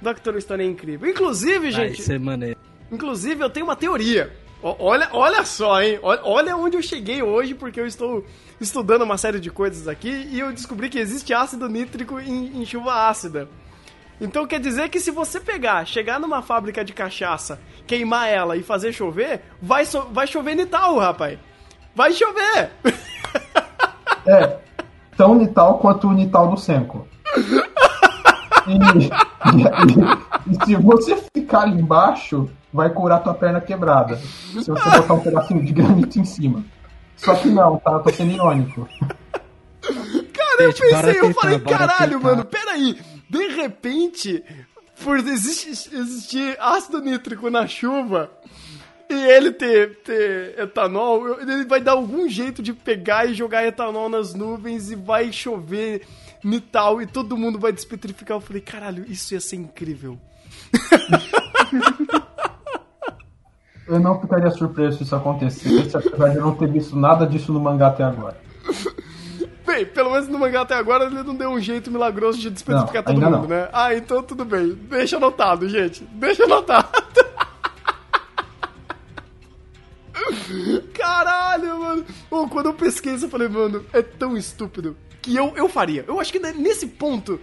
Doctor 0.01 0.41
Stone 0.41 0.63
é 0.63 0.67
incrível. 0.67 1.09
Inclusive, 1.09 1.71
gente. 1.71 1.97
Vai 1.97 2.05
ser 2.05 2.19
maneiro. 2.19 2.59
Inclusive, 2.91 3.43
eu 3.43 3.49
tenho 3.49 3.65
uma 3.65 3.75
teoria. 3.75 4.33
Olha, 4.63 5.09
olha 5.11 5.43
só, 5.43 5.81
hein? 5.81 5.99
Olha 6.03 6.55
onde 6.55 6.77
eu 6.77 6.83
cheguei 6.83 7.23
hoje, 7.23 7.55
porque 7.55 7.79
eu 7.79 7.87
estou 7.87 8.23
estudando 8.59 9.01
uma 9.01 9.17
série 9.17 9.39
de 9.39 9.49
coisas 9.49 9.87
aqui 9.87 10.27
e 10.31 10.39
eu 10.39 10.53
descobri 10.53 10.87
que 10.87 10.99
existe 10.99 11.33
ácido 11.33 11.67
nítrico 11.67 12.19
em, 12.19 12.61
em 12.61 12.65
chuva 12.65 13.09
ácida. 13.09 13.49
Então 14.19 14.45
quer 14.45 14.59
dizer 14.59 14.89
que 14.89 14.99
se 14.99 15.09
você 15.09 15.39
pegar, 15.39 15.83
chegar 15.85 16.19
numa 16.19 16.43
fábrica 16.43 16.85
de 16.85 16.93
cachaça, 16.93 17.59
queimar 17.87 18.29
ela 18.29 18.55
e 18.55 18.61
fazer 18.61 18.93
chover, 18.93 19.41
vai, 19.59 19.83
so, 19.83 20.07
vai 20.11 20.27
chover 20.27 20.55
nital, 20.55 20.99
rapaz. 20.99 21.39
Vai 21.95 22.13
chover! 22.13 22.69
É, 24.27 24.59
tão 25.17 25.33
nital 25.33 25.79
quanto 25.79 26.07
o 26.07 26.13
nital 26.13 26.51
do 26.51 26.57
Senko. 26.57 27.07
E, 28.67 28.73
e, 28.73 30.51
e, 30.51 30.55
e 30.55 30.65
se 30.65 30.75
você 30.75 31.17
ficar 31.35 31.61
ali 31.61 31.81
embaixo, 31.81 32.47
vai 32.73 32.89
curar 32.89 33.23
tua 33.23 33.33
perna 33.33 33.59
quebrada. 33.59 34.17
Se 34.17 34.69
você 34.69 34.71
botar 34.71 35.13
um 35.13 35.19
pedacinho 35.19 35.63
de 35.63 35.73
granito 35.73 36.19
em 36.19 36.25
cima. 36.25 36.63
Só 37.15 37.35
que 37.35 37.49
não, 37.49 37.77
tá? 37.77 37.91
Eu 37.91 37.99
tô 37.99 38.09
sendo 38.11 38.31
irônico. 38.31 38.87
Cara, 39.81 40.63
eu 40.63 40.73
pensei, 40.73 41.19
eu 41.19 41.33
falei, 41.33 41.59
caralho, 41.59 42.21
mano, 42.21 42.45
peraí. 42.45 42.99
De 43.29 43.47
repente, 43.47 44.43
por 45.03 45.17
existir, 45.19 45.69
existir 45.95 46.57
ácido 46.59 47.01
nítrico 47.01 47.49
na 47.49 47.67
chuva 47.67 48.29
e 49.09 49.13
ele 49.13 49.51
ter, 49.51 49.97
ter 49.97 50.59
etanol, 50.59 51.39
ele 51.41 51.65
vai 51.65 51.81
dar 51.81 51.93
algum 51.93 52.29
jeito 52.29 52.61
de 52.61 52.73
pegar 52.73 53.25
e 53.25 53.33
jogar 53.33 53.65
etanol 53.65 54.09
nas 54.09 54.33
nuvens 54.33 54.89
e 54.89 54.95
vai 54.95 55.31
chover 55.31 56.05
nital 56.43 57.01
e 57.01 57.05
todo 57.05 57.37
mundo 57.37 57.59
vai 57.59 57.71
despetrificar. 57.71 58.37
Eu 58.37 58.41
falei, 58.41 58.61
caralho, 58.61 59.05
isso 59.09 59.33
ia 59.33 59.41
ser 59.41 59.57
incrível. 59.57 60.17
Eu 63.91 63.99
não 63.99 64.17
ficaria 64.21 64.49
surpreso 64.49 64.99
se 64.99 65.03
isso 65.03 65.13
acontecesse, 65.13 65.97
apesar 65.97 66.29
de 66.29 66.37
eu 66.37 66.43
não 66.43 66.55
ter 66.55 66.69
visto 66.69 66.95
nada 66.95 67.27
disso 67.27 67.51
no 67.51 67.59
mangá 67.59 67.87
até 67.87 68.05
agora. 68.05 68.39
Bem, 69.67 69.85
pelo 69.85 70.11
menos 70.11 70.29
no 70.29 70.39
mangá 70.39 70.61
até 70.61 70.75
agora 70.75 71.03
ele 71.07 71.21
não 71.21 71.35
deu 71.35 71.49
um 71.49 71.59
jeito 71.59 71.91
milagroso 71.91 72.39
de 72.39 72.49
despetrificar 72.49 73.03
todo 73.03 73.19
mundo, 73.19 73.29
não. 73.29 73.47
né? 73.47 73.67
Ah, 73.73 73.93
então 73.93 74.23
tudo 74.23 74.45
bem. 74.45 74.79
Deixa 74.89 75.17
anotado, 75.17 75.67
gente. 75.67 76.05
Deixa 76.13 76.45
anotado. 76.45 76.87
Caralho, 80.93 81.79
mano. 81.79 82.05
Oh, 82.29 82.47
quando 82.47 82.67
eu 82.67 82.73
pesquei 82.73 83.15
isso, 83.15 83.25
eu 83.25 83.29
falei, 83.29 83.49
mano, 83.49 83.85
é 83.91 84.01
tão 84.01 84.37
estúpido 84.37 84.95
que 85.21 85.35
eu, 85.35 85.51
eu 85.57 85.67
faria. 85.67 86.05
Eu 86.07 86.17
acho 86.17 86.31
que 86.31 86.39
nesse 86.39 86.87
ponto 86.87 87.41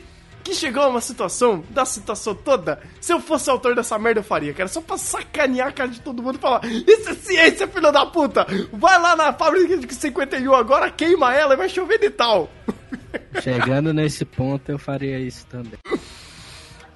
que 0.48 0.54
chegou 0.54 0.82
a 0.82 0.88
uma 0.88 1.00
situação, 1.00 1.62
da 1.68 1.84
situação 1.84 2.34
toda, 2.34 2.80
se 3.00 3.12
eu 3.12 3.20
fosse 3.20 3.50
autor 3.50 3.74
dessa 3.74 3.98
merda, 3.98 4.20
eu 4.20 4.24
faria, 4.24 4.54
cara. 4.54 4.68
Só 4.68 4.80
pra 4.80 4.96
sacanear 4.96 5.68
a 5.68 5.72
cara 5.72 5.90
de 5.90 6.00
todo 6.00 6.22
mundo 6.22 6.36
e 6.36 6.38
falar: 6.38 6.64
Isso 6.64 7.10
é 7.10 7.14
ciência, 7.14 7.68
filho 7.68 7.92
da 7.92 8.06
puta! 8.06 8.46
Vai 8.72 8.98
lá 8.98 9.14
na 9.14 9.32
fábrica 9.32 9.76
de 9.76 9.94
51 9.94 10.54
agora, 10.54 10.90
queima 10.90 11.34
ela 11.34 11.52
e 11.52 11.56
vai 11.56 11.68
chover 11.68 11.98
de 11.98 12.08
tal. 12.08 12.48
Chegando 13.42 13.92
nesse 13.92 14.24
ponto, 14.24 14.70
eu 14.70 14.78
faria 14.78 15.18
isso 15.18 15.46
também. 15.46 15.78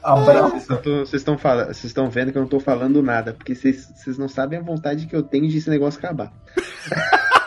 Abraço. 0.03 0.67
Vocês 0.83 1.15
estão 1.15 1.37
falando, 1.37 1.67
vocês 1.67 1.85
estão 1.85 2.11
vendo 2.11 2.33
que 2.33 2.39
eu 2.39 2.43
não 2.43 2.49
tô 2.49 2.59
falando 2.59 3.03
nada, 3.03 3.35
porque 3.35 3.55
vocês 3.55 4.19
não 4.19 4.29
sabem 4.29 4.59
a 4.59 4.63
vontade 4.63 5.07
que 5.07 5.15
eu 5.15 5.23
tenho 5.23 5.47
de 5.47 5.59
esse 5.59 5.69
negócio 5.69 5.99
acabar. 5.99 6.33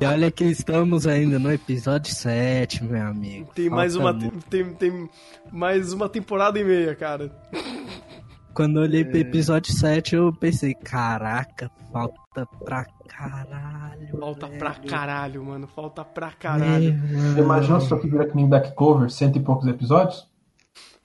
E 0.00 0.06
olha 0.06 0.30
que 0.30 0.44
estamos 0.44 1.06
ainda 1.06 1.38
no 1.38 1.52
episódio 1.52 2.10
7, 2.14 2.82
meu 2.84 3.06
amigo. 3.06 3.50
Tem 3.54 3.68
mais, 3.68 3.94
uma, 3.94 4.18
tem, 4.48 4.72
tem 4.72 5.10
mais 5.52 5.92
uma 5.92 6.08
temporada 6.08 6.58
e 6.58 6.64
meia, 6.64 6.94
cara. 6.94 7.30
Quando 8.54 8.78
eu 8.78 8.84
olhei 8.84 9.02
é... 9.02 9.04
pro 9.04 9.18
episódio 9.18 9.74
7, 9.74 10.16
eu 10.16 10.32
pensei, 10.32 10.72
caraca, 10.72 11.70
falta 11.92 12.46
pra 12.64 12.86
caralho. 13.06 14.18
Falta 14.18 14.46
velho. 14.46 14.58
pra 14.58 14.74
caralho, 14.74 15.44
mano. 15.44 15.66
Falta 15.66 16.02
pra 16.02 16.30
caralho. 16.30 16.98
Você 17.34 17.40
imagina 17.40 17.78
só 17.80 17.96
que 17.96 18.08
vira 18.08 18.26
que 18.26 18.34
nem 18.34 18.48
back 18.48 18.74
cover, 18.74 19.10
cento 19.10 19.36
e 19.36 19.40
poucos 19.40 19.66
episódios? 19.66 20.26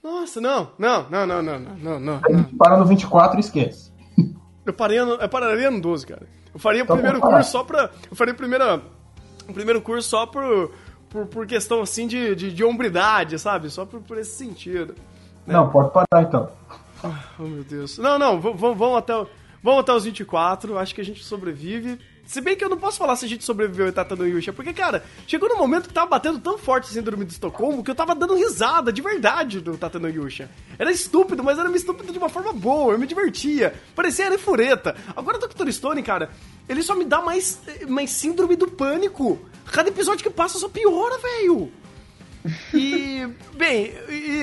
Nossa, 0.01 0.39
não, 0.39 0.69
não, 0.79 1.09
não, 1.09 1.27
não, 1.27 1.43
não, 1.43 1.59
não, 1.59 1.99
não. 1.99 2.21
A 2.23 2.31
gente 2.31 2.55
para 2.55 2.77
no 2.77 2.85
24 2.85 3.37
e 3.37 3.41
esquece. 3.41 3.91
Eu, 4.65 4.73
parei 4.73 4.99
eu 4.99 5.29
pararia 5.29 5.69
no 5.69 5.79
12, 5.79 6.07
cara. 6.07 6.27
Eu 6.53 6.59
faria 6.59 6.81
o 6.81 6.85
então, 6.85 6.95
primeiro 6.95 7.19
curso 7.19 7.51
só 7.51 7.63
pra. 7.63 7.89
Eu 8.09 8.15
faria 8.15 8.33
o 8.33 8.37
primeiro, 8.37 8.81
o 9.47 9.53
primeiro 9.53 9.81
curso 9.81 10.09
só 10.09 10.25
por, 10.25 10.71
por, 11.09 11.25
por 11.27 11.45
questão 11.45 11.81
assim 11.81 12.07
de, 12.07 12.35
de, 12.35 12.53
de 12.53 12.63
hombridade, 12.63 13.37
sabe? 13.37 13.69
Só 13.69 13.85
por, 13.85 14.01
por 14.01 14.17
esse 14.17 14.37
sentido. 14.37 14.95
Né? 15.45 15.53
Não, 15.53 15.69
pode 15.69 15.91
parar 15.91 16.23
então. 16.23 16.49
Oh, 17.37 17.43
meu 17.43 17.63
Deus. 17.63 17.97
Não, 17.97 18.17
não, 18.17 18.39
vamos 18.39 18.97
até, 18.97 19.13
vamos 19.61 19.81
até 19.81 19.93
os 19.93 20.05
24. 20.05 20.77
Acho 20.77 20.95
que 20.95 21.01
a 21.01 21.05
gente 21.05 21.23
sobrevive. 21.23 21.99
Se 22.25 22.41
bem 22.41 22.55
que 22.55 22.63
eu 22.63 22.69
não 22.69 22.77
posso 22.77 22.97
falar 22.97 23.15
se 23.15 23.25
a 23.25 23.27
gente 23.27 23.43
sobreviveu 23.43 23.87
em 23.87 23.91
Tata 23.91 24.15
no 24.15 24.27
Yusha, 24.27 24.51
porque, 24.51 24.73
cara, 24.73 25.03
chegou 25.27 25.47
no 25.47 25.57
momento 25.57 25.87
que 25.87 25.93
tava 25.93 26.07
batendo 26.07 26.39
tão 26.39 26.57
forte 26.57 26.89
a 26.89 26.93
síndrome 26.93 27.23
de 27.23 27.33
Estocolmo 27.33 27.83
que 27.83 27.91
eu 27.91 27.95
tava 27.95 28.15
dando 28.15 28.35
risada 28.35 28.91
de 28.91 29.01
verdade 29.01 29.61
do 29.61 29.77
Tata 29.77 29.99
no 29.99 30.09
Yusha. 30.09 30.49
Era 30.77 30.91
estúpido, 30.91 31.43
mas 31.43 31.59
era 31.59 31.69
estúpido 31.75 32.11
de 32.11 32.17
uma 32.17 32.29
forma 32.29 32.51
boa, 32.51 32.93
eu 32.93 32.99
me 32.99 33.05
divertia. 33.05 33.73
Parecia 33.95 34.25
era 34.25 34.39
fureta. 34.39 34.95
Agora 35.15 35.37
Dr. 35.37 35.69
Stone, 35.71 36.01
cara, 36.01 36.31
ele 36.67 36.81
só 36.81 36.95
me 36.95 37.05
dá 37.05 37.21
mais, 37.21 37.59
mais 37.87 38.09
síndrome 38.09 38.55
do 38.55 38.67
pânico. 38.67 39.39
Cada 39.71 39.89
episódio 39.89 40.23
que 40.23 40.29
passa 40.29 40.57
só 40.57 40.67
piora, 40.67 41.17
velho. 41.19 41.71
E, 42.73 43.27
bem, 43.57 43.93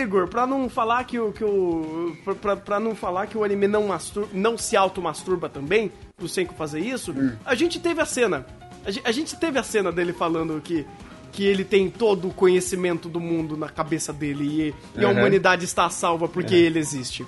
Igor, 0.01 0.29
pra 0.29 0.47
não 0.47 0.69
falar 0.69 1.05
que 1.05 1.19
o. 1.19 1.33
Que 1.33 1.45
o 1.45 2.17
pra, 2.41 2.57
pra 2.57 2.81
não 2.81 2.95
falar 2.95 3.27
que 3.27 3.37
o 3.37 3.45
anime 3.45 3.69
não, 3.69 3.89
mastur, 3.89 4.27
não 4.33 4.59
se 4.59 4.77
automasturba 4.77 5.49
também, 5.49 5.91
o 6.21 6.29
Senko 6.29 6.55
fazer 6.55 6.81
isso, 6.81 7.13
hum. 7.13 7.33
a 7.45 7.55
gente 7.55 7.81
teve 7.81 8.01
a 8.01 8.07
cena. 8.07 8.47
A, 8.85 9.09
a 9.09 9.13
gente 9.13 9.37
teve 9.37 9.59
a 9.59 9.63
cena 9.63 9.93
dele 9.93 10.13
falando 10.13 10.61
que, 10.61 10.87
que 11.31 11.45
ele 11.45 11.65
tem 11.65 11.89
todo 11.89 12.29
o 12.29 12.35
conhecimento 12.35 13.09
do 13.09 13.21
mundo 13.21 13.57
na 13.57 13.69
cabeça 13.69 14.13
dele 14.13 14.75
e, 14.97 15.01
e 15.01 15.05
a 15.05 15.09
humanidade 15.09 15.65
está 15.65 15.89
salva 15.89 16.29
porque 16.29 16.55
ele 16.55 16.79
existe. 16.79 17.27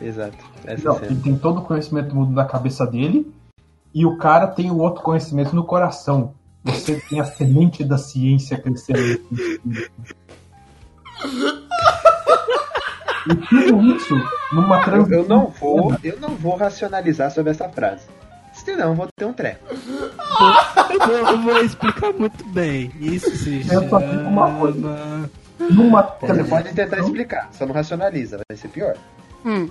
Exato. 0.00 0.36
Essa 0.64 0.88
não, 0.88 0.96
ele 1.02 1.16
tem 1.16 1.36
todo 1.36 1.58
o 1.58 1.62
conhecimento 1.62 2.08
do 2.08 2.16
mundo 2.16 2.32
na 2.32 2.44
cabeça 2.44 2.86
dele 2.86 3.32
e 3.94 4.06
o 4.06 4.16
cara 4.16 4.46
tem 4.46 4.70
o 4.70 4.78
outro 4.78 5.02
conhecimento 5.02 5.54
no 5.54 5.64
coração. 5.64 6.34
Você 6.64 7.00
tem 7.08 7.20
a 7.20 7.24
semente 7.24 7.84
da 7.84 7.98
ciência 7.98 8.56
crescendo. 8.56 9.20
E 13.28 13.36
tudo 13.48 13.96
isso 13.96 14.14
numa 14.52 14.82
transição. 14.84 15.18
Eu 15.18 15.28
não 15.28 15.46
vou, 15.46 15.96
eu 16.02 16.20
não 16.20 16.30
vou 16.30 16.56
racionalizar 16.56 17.30
sobre 17.30 17.50
essa 17.50 17.68
frase. 17.68 18.06
Senão 18.52 18.90
eu 18.90 18.94
vou 18.94 19.08
ter 19.16 19.24
um 19.24 19.32
treco. 19.32 19.64
Eu 19.70 21.42
vou 21.42 21.58
explicar 21.62 22.12
muito 22.12 22.44
bem. 22.48 22.92
Isso 23.00 23.30
se 23.36 23.66
Eu 23.72 23.88
só 23.88 23.98
digo 23.98 24.22
uma 24.22 24.58
coisa. 24.58 25.30
Numa 25.70 26.02
Você 26.20 26.44
pode 26.44 26.72
tentar 26.74 26.98
explicar, 26.98 27.48
só 27.52 27.64
não 27.64 27.74
racionaliza, 27.74 28.40
vai 28.48 28.56
ser 28.56 28.68
pior. 28.68 28.96
Hum. 29.44 29.68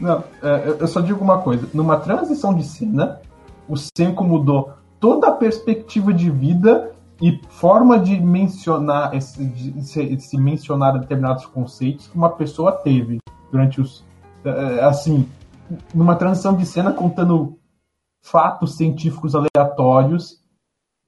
Não, 0.00 0.24
é, 0.42 0.76
eu 0.80 0.88
só 0.88 1.00
digo 1.00 1.22
uma 1.22 1.38
coisa. 1.38 1.68
Numa 1.74 1.98
transição 1.98 2.54
de 2.54 2.64
cena, 2.64 3.20
o 3.68 3.76
Senko 3.76 4.24
mudou 4.24 4.72
toda 5.00 5.28
a 5.28 5.32
perspectiva 5.32 6.12
de 6.12 6.30
vida 6.30 6.92
e 7.20 7.40
forma 7.48 7.98
de 7.98 8.20
mencionar 8.20 9.14
esse, 9.14 9.44
de 9.44 9.82
se, 9.82 10.20
se 10.20 10.38
mencionar 10.38 10.98
determinados 10.98 11.46
conceitos 11.46 12.06
que 12.06 12.16
uma 12.16 12.30
pessoa 12.30 12.72
teve 12.72 13.18
durante 13.50 13.80
os 13.80 14.04
eh, 14.44 14.80
assim 14.82 15.28
numa 15.94 16.16
transição 16.16 16.56
de 16.56 16.64
cena 16.64 16.92
contando 16.92 17.58
fatos 18.22 18.76
científicos 18.76 19.34
aleatórios 19.34 20.40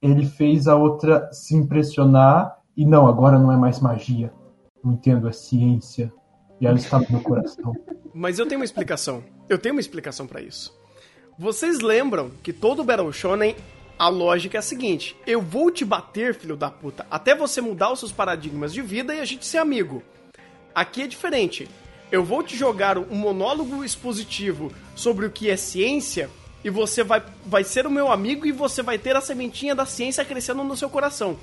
ele 0.03 0.25
fez 0.25 0.67
a 0.67 0.75
outra 0.75 1.31
se 1.31 1.55
impressionar 1.55 2.59
e 2.75 2.85
não 2.85 3.07
agora 3.07 3.39
não 3.39 3.53
é 3.53 3.55
mais 3.55 3.79
magia. 3.79 4.33
Não 4.83 4.91
entendo 4.91 5.29
é 5.29 5.31
ciência. 5.31 6.11
E 6.59 6.67
ela 6.67 6.75
está 6.75 6.99
no 6.99 7.05
meu 7.09 7.21
coração. 7.21 7.73
Mas 8.13 8.37
eu 8.37 8.45
tenho 8.45 8.59
uma 8.59 8.65
explicação. 8.65 9.23
Eu 9.47 9.57
tenho 9.57 9.73
uma 9.73 9.81
explicação 9.81 10.27
para 10.27 10.41
isso. 10.41 10.77
Vocês 11.39 11.79
lembram 11.79 12.31
que 12.43 12.51
todo 12.51 12.83
Battle 12.83 13.13
Shonen 13.13 13.55
a 13.97 14.07
lógica 14.07 14.57
é 14.57 14.59
a 14.59 14.61
seguinte: 14.61 15.15
eu 15.25 15.41
vou 15.41 15.71
te 15.71 15.85
bater, 15.85 16.35
filho 16.35 16.55
da 16.55 16.69
puta, 16.69 17.05
até 17.09 17.35
você 17.35 17.61
mudar 17.61 17.91
os 17.91 17.99
seus 17.99 18.11
paradigmas 18.11 18.73
de 18.73 18.81
vida 18.81 19.13
e 19.13 19.19
a 19.19 19.25
gente 19.25 19.45
ser 19.45 19.59
amigo. 19.59 20.03
Aqui 20.73 21.03
é 21.03 21.07
diferente. 21.07 21.69
Eu 22.11 22.23
vou 22.23 22.43
te 22.43 22.55
jogar 22.55 22.97
um 22.97 23.15
monólogo 23.15 23.83
expositivo 23.83 24.71
sobre 24.95 25.25
o 25.25 25.31
que 25.31 25.49
é 25.49 25.57
ciência 25.57 26.29
E 26.63 26.69
você 26.69 27.03
vai, 27.03 27.23
vai 27.43 27.63
ser 27.63 27.87
o 27.87 27.91
meu 27.91 28.11
amigo 28.11 28.45
e 28.45 28.51
você 28.51 28.83
vai 28.83 28.99
ter 28.99 29.15
a 29.15 29.21
sementinha 29.21 29.73
da 29.73 29.85
ciência 29.85 30.23
crescendo 30.23 30.63
no 30.63 30.77
seu 30.77 30.89
coração. 30.89 31.35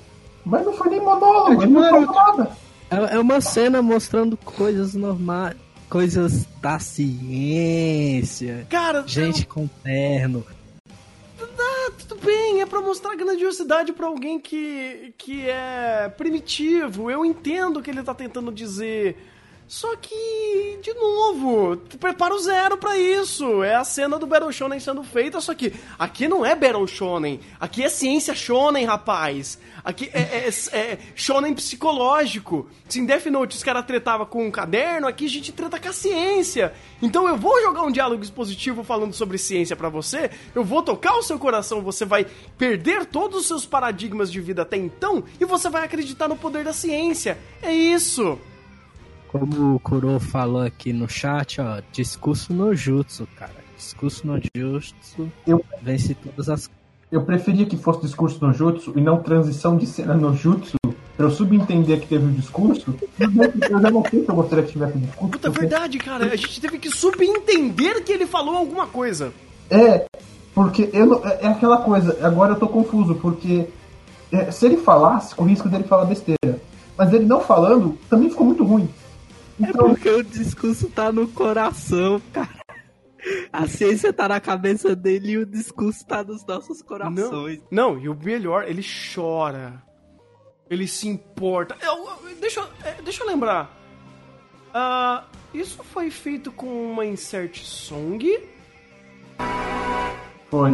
Mas 0.45 0.65
não 0.65 0.73
foi 0.73 0.89
nem 0.89 1.01
monólogo, 1.01 1.61
ele 1.61 1.71
não 1.71 1.89
falou 1.89 2.13
nada. 2.13 2.57
É 2.89 3.15
é 3.15 3.19
uma 3.19 3.39
cena 3.39 3.81
mostrando 3.81 4.35
coisas 4.37 4.95
normais, 4.95 5.55
coisas 5.89 6.45
da 6.61 6.79
ciência, 6.79 8.65
Cara, 8.69 9.03
gente 9.05 9.45
com 9.45 9.67
terno. 9.67 10.45
Bem, 12.23 12.61
é 12.61 12.65
pra 12.67 12.81
mostrar 12.81 13.15
grandiosidade 13.15 13.93
pra 13.93 14.05
alguém 14.05 14.39
que, 14.39 15.13
que 15.17 15.49
é 15.49 16.07
primitivo. 16.15 17.09
Eu 17.09 17.25
entendo 17.25 17.77
o 17.77 17.81
que 17.81 17.89
ele 17.89 18.03
tá 18.03 18.13
tentando 18.13 18.51
dizer. 18.51 19.17
Só 19.71 19.95
que, 19.95 20.79
de 20.83 20.93
novo, 20.95 21.77
prepara 21.97 22.35
o 22.35 22.39
zero 22.39 22.77
pra 22.77 22.97
isso. 22.97 23.63
É 23.63 23.73
a 23.73 23.85
cena 23.85 24.19
do 24.19 24.27
Battle 24.27 24.51
Shonen 24.51 24.81
sendo 24.81 25.01
feita, 25.01 25.39
só 25.39 25.55
que 25.55 25.73
aqui 25.97 26.27
não 26.27 26.45
é 26.45 26.53
Battle 26.53 26.85
Shonen. 26.85 27.39
Aqui 27.57 27.81
é 27.81 27.87
ciência 27.87 28.35
Shonen, 28.35 28.83
rapaz. 28.83 29.57
Aqui 29.81 30.09
é, 30.13 30.19
é, 30.19 30.77
é 30.77 30.97
Shonen 31.15 31.53
psicológico. 31.53 32.69
Se 32.89 32.99
em 32.99 33.05
Death 33.05 33.27
Note 33.27 33.55
os 33.55 33.63
caras 33.63 33.85
tretavam 33.85 34.25
com 34.25 34.45
um 34.45 34.51
caderno, 34.51 35.07
aqui 35.07 35.23
a 35.23 35.29
gente 35.29 35.53
treta 35.53 35.79
com 35.79 35.87
a 35.87 35.93
ciência. 35.93 36.73
Então 37.01 37.25
eu 37.25 37.37
vou 37.37 37.61
jogar 37.61 37.83
um 37.83 37.91
diálogo 37.91 38.21
expositivo 38.21 38.83
falando 38.83 39.13
sobre 39.13 39.37
ciência 39.37 39.77
pra 39.77 39.87
você, 39.87 40.31
eu 40.53 40.65
vou 40.65 40.83
tocar 40.83 41.15
o 41.15 41.23
seu 41.23 41.39
coração, 41.39 41.81
você 41.81 42.03
vai 42.03 42.27
perder 42.57 43.05
todos 43.05 43.39
os 43.39 43.47
seus 43.47 43.65
paradigmas 43.65 44.29
de 44.29 44.41
vida 44.41 44.63
até 44.63 44.75
então 44.75 45.23
e 45.39 45.45
você 45.45 45.69
vai 45.69 45.85
acreditar 45.85 46.27
no 46.27 46.35
poder 46.35 46.65
da 46.65 46.73
ciência. 46.73 47.37
É 47.61 47.73
isso. 47.73 48.37
Como 49.31 49.75
o 49.75 49.79
Kuro 49.79 50.19
falou 50.19 50.61
aqui 50.61 50.91
no 50.91 51.07
chat, 51.07 51.61
ó, 51.61 51.81
discurso 51.91 52.53
no 52.53 52.75
jutsu, 52.75 53.27
cara. 53.37 53.53
Discurso 53.77 54.27
no 54.27 54.39
jutsu 54.55 55.31
Eu- 55.47 55.63
vence 55.81 56.13
todas 56.15 56.49
as 56.49 56.69
Eu 57.11 57.23
preferia 57.23 57.65
que 57.65 57.75
fosse 57.75 58.01
discurso 58.01 58.45
no 58.45 58.53
jutsu 58.53 58.93
e 58.95 59.01
não 59.01 59.17
transição 59.21 59.75
de 59.77 59.85
cena 59.85 60.13
no 60.13 60.33
jutsu, 60.35 60.77
pra 61.17 61.25
eu 61.25 61.31
subentender 61.31 61.99
que 61.99 62.07
teve 62.07 62.25
o 62.25 62.31
discurso. 62.31 62.93
Eu 63.19 63.81
já 63.81 63.91
não 63.91 64.01
sei 64.09 64.23
se 64.23 64.29
eu 64.29 64.35
gostaria 64.35 64.63
que 64.63 64.71
tivesse 64.71 64.97
o 64.97 64.99
discurso. 65.01 65.31
Puta, 65.31 65.47
é 65.47 65.51
porque- 65.51 65.65
verdade, 65.67 65.97
cara. 65.97 66.25
A 66.27 66.35
gente 66.37 66.61
teve 66.61 66.77
que 66.79 66.89
subentender 66.89 68.01
que 68.03 68.13
ele 68.13 68.25
falou 68.25 68.55
alguma 68.55 68.87
coisa. 68.87 69.33
É, 69.69 70.05
porque 70.55 70.89
eu 70.93 71.05
não- 71.05 71.25
é 71.25 71.39
é 71.41 71.47
aquela 71.47 71.77
coisa, 71.79 72.17
agora 72.25 72.53
eu 72.53 72.59
tô 72.59 72.67
confuso, 72.67 73.15
porque 73.15 73.67
é, 74.31 74.49
se 74.51 74.65
ele 74.65 74.77
falasse, 74.77 75.35
com 75.35 75.43
o 75.43 75.47
risco 75.47 75.67
dele 75.67 75.83
falar 75.83 76.05
besteira. 76.05 76.61
Mas 76.97 77.11
ele 77.13 77.25
não 77.25 77.41
falando, 77.41 77.97
também 78.09 78.29
ficou 78.29 78.45
muito 78.45 78.63
ruim. 78.63 78.87
É 79.63 79.71
porque 79.73 80.09
o 80.09 80.23
discurso 80.23 80.89
tá 80.89 81.11
no 81.11 81.27
coração, 81.27 82.21
cara. 82.33 82.49
A 83.53 83.67
ciência 83.67 84.11
tá 84.11 84.27
na 84.27 84.39
cabeça 84.39 84.95
dele 84.95 85.31
e 85.33 85.37
o 85.37 85.45
discurso 85.45 86.05
tá 86.05 86.23
nos 86.23 86.43
nossos 86.45 86.81
corações. 86.81 87.61
Não, 87.69 87.97
e 87.99 88.09
o 88.09 88.15
melhor, 88.15 88.67
ele 88.67 88.83
chora. 89.13 89.83
Ele 90.69 90.87
se 90.87 91.07
importa. 91.07 91.75
Eu- 91.81 92.07
eu- 92.07 92.35
deixa, 92.39 92.61
eu- 92.61 92.69
é, 92.83 93.01
deixa 93.03 93.23
eu 93.23 93.27
lembrar. 93.27 93.77
Ah, 94.73 95.25
isso 95.53 95.83
foi 95.83 96.09
feito 96.09 96.51
com 96.51 96.91
uma 96.91 97.05
insert 97.05 97.61
song? 97.63 98.25
foi. 100.49 100.71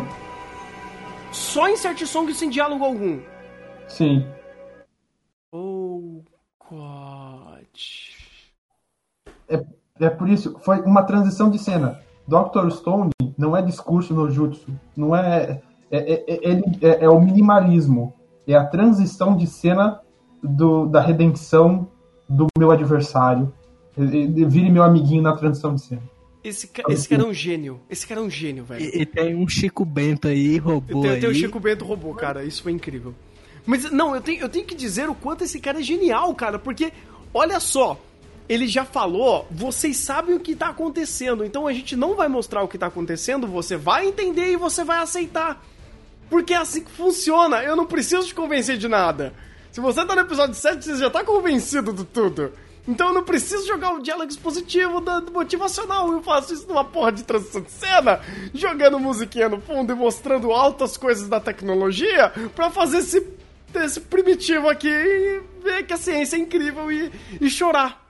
Só 1.32 1.68
insert 1.70 2.04
song 2.06 2.34
sem 2.34 2.50
diálogo 2.50 2.84
algum. 2.86 3.20
Sim. 3.88 4.26
Oh, 5.52 6.24
God. 6.70 7.27
É 10.00 10.10
por 10.10 10.30
isso, 10.30 10.56
foi 10.64 10.80
uma 10.82 11.02
transição 11.04 11.50
de 11.50 11.58
cena. 11.58 12.00
Dr. 12.28 12.70
Stone 12.70 13.10
não 13.38 13.58
é 13.58 13.62
discurso 13.62 14.14
no 14.14 14.30
jutsu, 14.30 14.68
não 14.96 15.16
é. 15.16 15.62
É, 15.90 15.98
é, 15.98 16.24
é- 16.28 16.40
ele- 16.50 16.64
é- 16.82 17.06
é 17.06 17.10
o 17.10 17.20
minimalismo. 17.20 18.14
É 18.46 18.54
a 18.56 18.64
transição 18.66 19.36
de 19.36 19.48
cena 19.48 20.00
do, 20.44 20.86
da 20.86 21.02
redenção 21.02 21.88
do 22.30 22.46
meu 22.58 22.72
adversário. 22.72 23.52
Vire 23.96 24.70
meu 24.70 24.84
amiguinho 24.84 25.22
na 25.24 25.36
transição 25.36 25.74
de 25.74 25.82
cena. 25.82 26.04
Esse, 26.44 26.68
ca- 26.68 26.84
esse 26.90 27.10
cara 27.10 27.24
é 27.24 27.26
um 27.26 27.34
gênio. 27.34 27.80
Esse 27.90 28.06
cara 28.06 28.22
é 28.22 28.24
um 28.24 28.30
gênio, 28.30 28.64
velho. 28.64 28.84
E, 28.84 29.02
e 29.02 29.06
tem 29.06 29.36
um 29.36 29.48
Chico 29.48 29.84
Bento 29.84 30.28
aí, 30.28 30.58
robô 30.58 31.02
Tem, 31.02 31.12
aí. 31.12 31.20
tem 31.20 31.30
o 31.30 31.34
Chico 31.34 31.60
Bento 31.60 31.84
robô, 31.84 32.14
cara. 32.14 32.44
Isso 32.44 32.62
foi 32.62 32.72
incrível. 32.72 33.14
Mas, 33.66 33.90
não, 33.92 34.14
eu 34.16 34.22
tenho, 34.22 34.42
eu 34.42 34.48
tenho 34.50 34.66
que 34.66 34.76
dizer 34.76 35.10
o 35.10 35.16
quanto 35.16 35.44
esse 35.44 35.60
cara 35.60 35.80
é 35.80 35.84
genial, 35.84 36.34
cara. 36.36 36.60
Porque, 36.60 36.94
olha 37.34 37.60
só. 37.60 38.00
Ele 38.50 38.68
já 38.68 38.86
falou, 38.86 39.46
vocês 39.52 39.98
sabem 39.98 40.36
o 40.36 40.40
que 40.40 40.56
tá 40.56 40.70
acontecendo. 40.70 41.44
Então 41.44 41.68
a 41.68 41.74
gente 41.74 41.96
não 41.96 42.16
vai 42.16 42.28
mostrar 42.28 42.64
o 42.64 42.68
que 42.68 42.78
tá 42.78 42.88
acontecendo. 42.88 43.46
Você 43.48 43.76
vai 43.76 44.08
entender 44.08 44.52
e 44.52 44.56
você 44.56 44.84
vai 44.84 45.00
aceitar. 45.00 45.62
Porque 46.30 46.54
é 46.54 46.58
assim 46.58 46.84
que 46.84 46.92
funciona. 46.92 47.64
Eu 47.64 47.76
não 47.76 47.86
preciso 47.86 48.28
te 48.28 48.36
convencer 48.36 48.78
de 48.78 48.88
nada. 48.88 49.34
Se 49.72 49.82
você 49.82 50.06
tá 50.06 50.16
no 50.16 50.22
episódio 50.22 50.56
7, 50.56 50.84
você 50.84 50.96
já 50.98 51.10
tá 51.10 51.24
convencido 51.24 51.92
de 51.92 52.06
tudo. 52.06 52.52
Então 52.88 53.10
eu 53.10 53.14
não 53.14 53.24
preciso 53.24 53.68
jogar 53.68 53.94
o 53.94 54.02
diálogo 54.02 54.32
expositivo 54.32 55.02
do 55.02 55.32
motivacional. 55.32 56.10
Eu 56.12 56.24
faço 56.24 56.54
isso 56.54 56.68
numa 56.68 56.86
porra 56.86 57.12
de 57.12 57.24
transição 57.24 57.62
de 57.62 57.70
cena, 57.70 58.22
jogando 58.54 58.98
musiquinha 58.98 59.50
no 59.50 59.60
fundo 59.60 59.92
e 59.92 59.96
mostrando 59.96 60.52
altas 60.52 60.96
coisas 60.96 61.28
da 61.28 61.40
tecnologia 61.40 62.32
pra 62.56 62.70
fazer 62.70 63.00
esse, 63.00 63.28
esse 63.76 64.00
primitivo 64.00 64.70
aqui 64.70 64.88
e 64.88 65.42
ver 65.62 65.86
que 65.86 65.94
a 65.94 65.98
ciência 65.98 66.38
é 66.38 66.40
incrível 66.40 66.90
e, 66.90 67.12
e 67.42 67.50
chorar. 67.50 68.07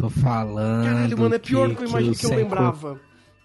Tô 0.00 0.10
falando. 0.10 0.84
Caralho, 0.84 1.18
mano, 1.18 1.34
é 1.34 1.38
pior 1.38 1.68
do 1.68 1.74
que 1.76 1.82
eu 1.82 1.86
o 1.86 1.90
imaginei 1.90 2.14
que 2.14 2.24
eu 2.26 2.28
Senku- 2.30 2.40
lembrava. 2.42 3.00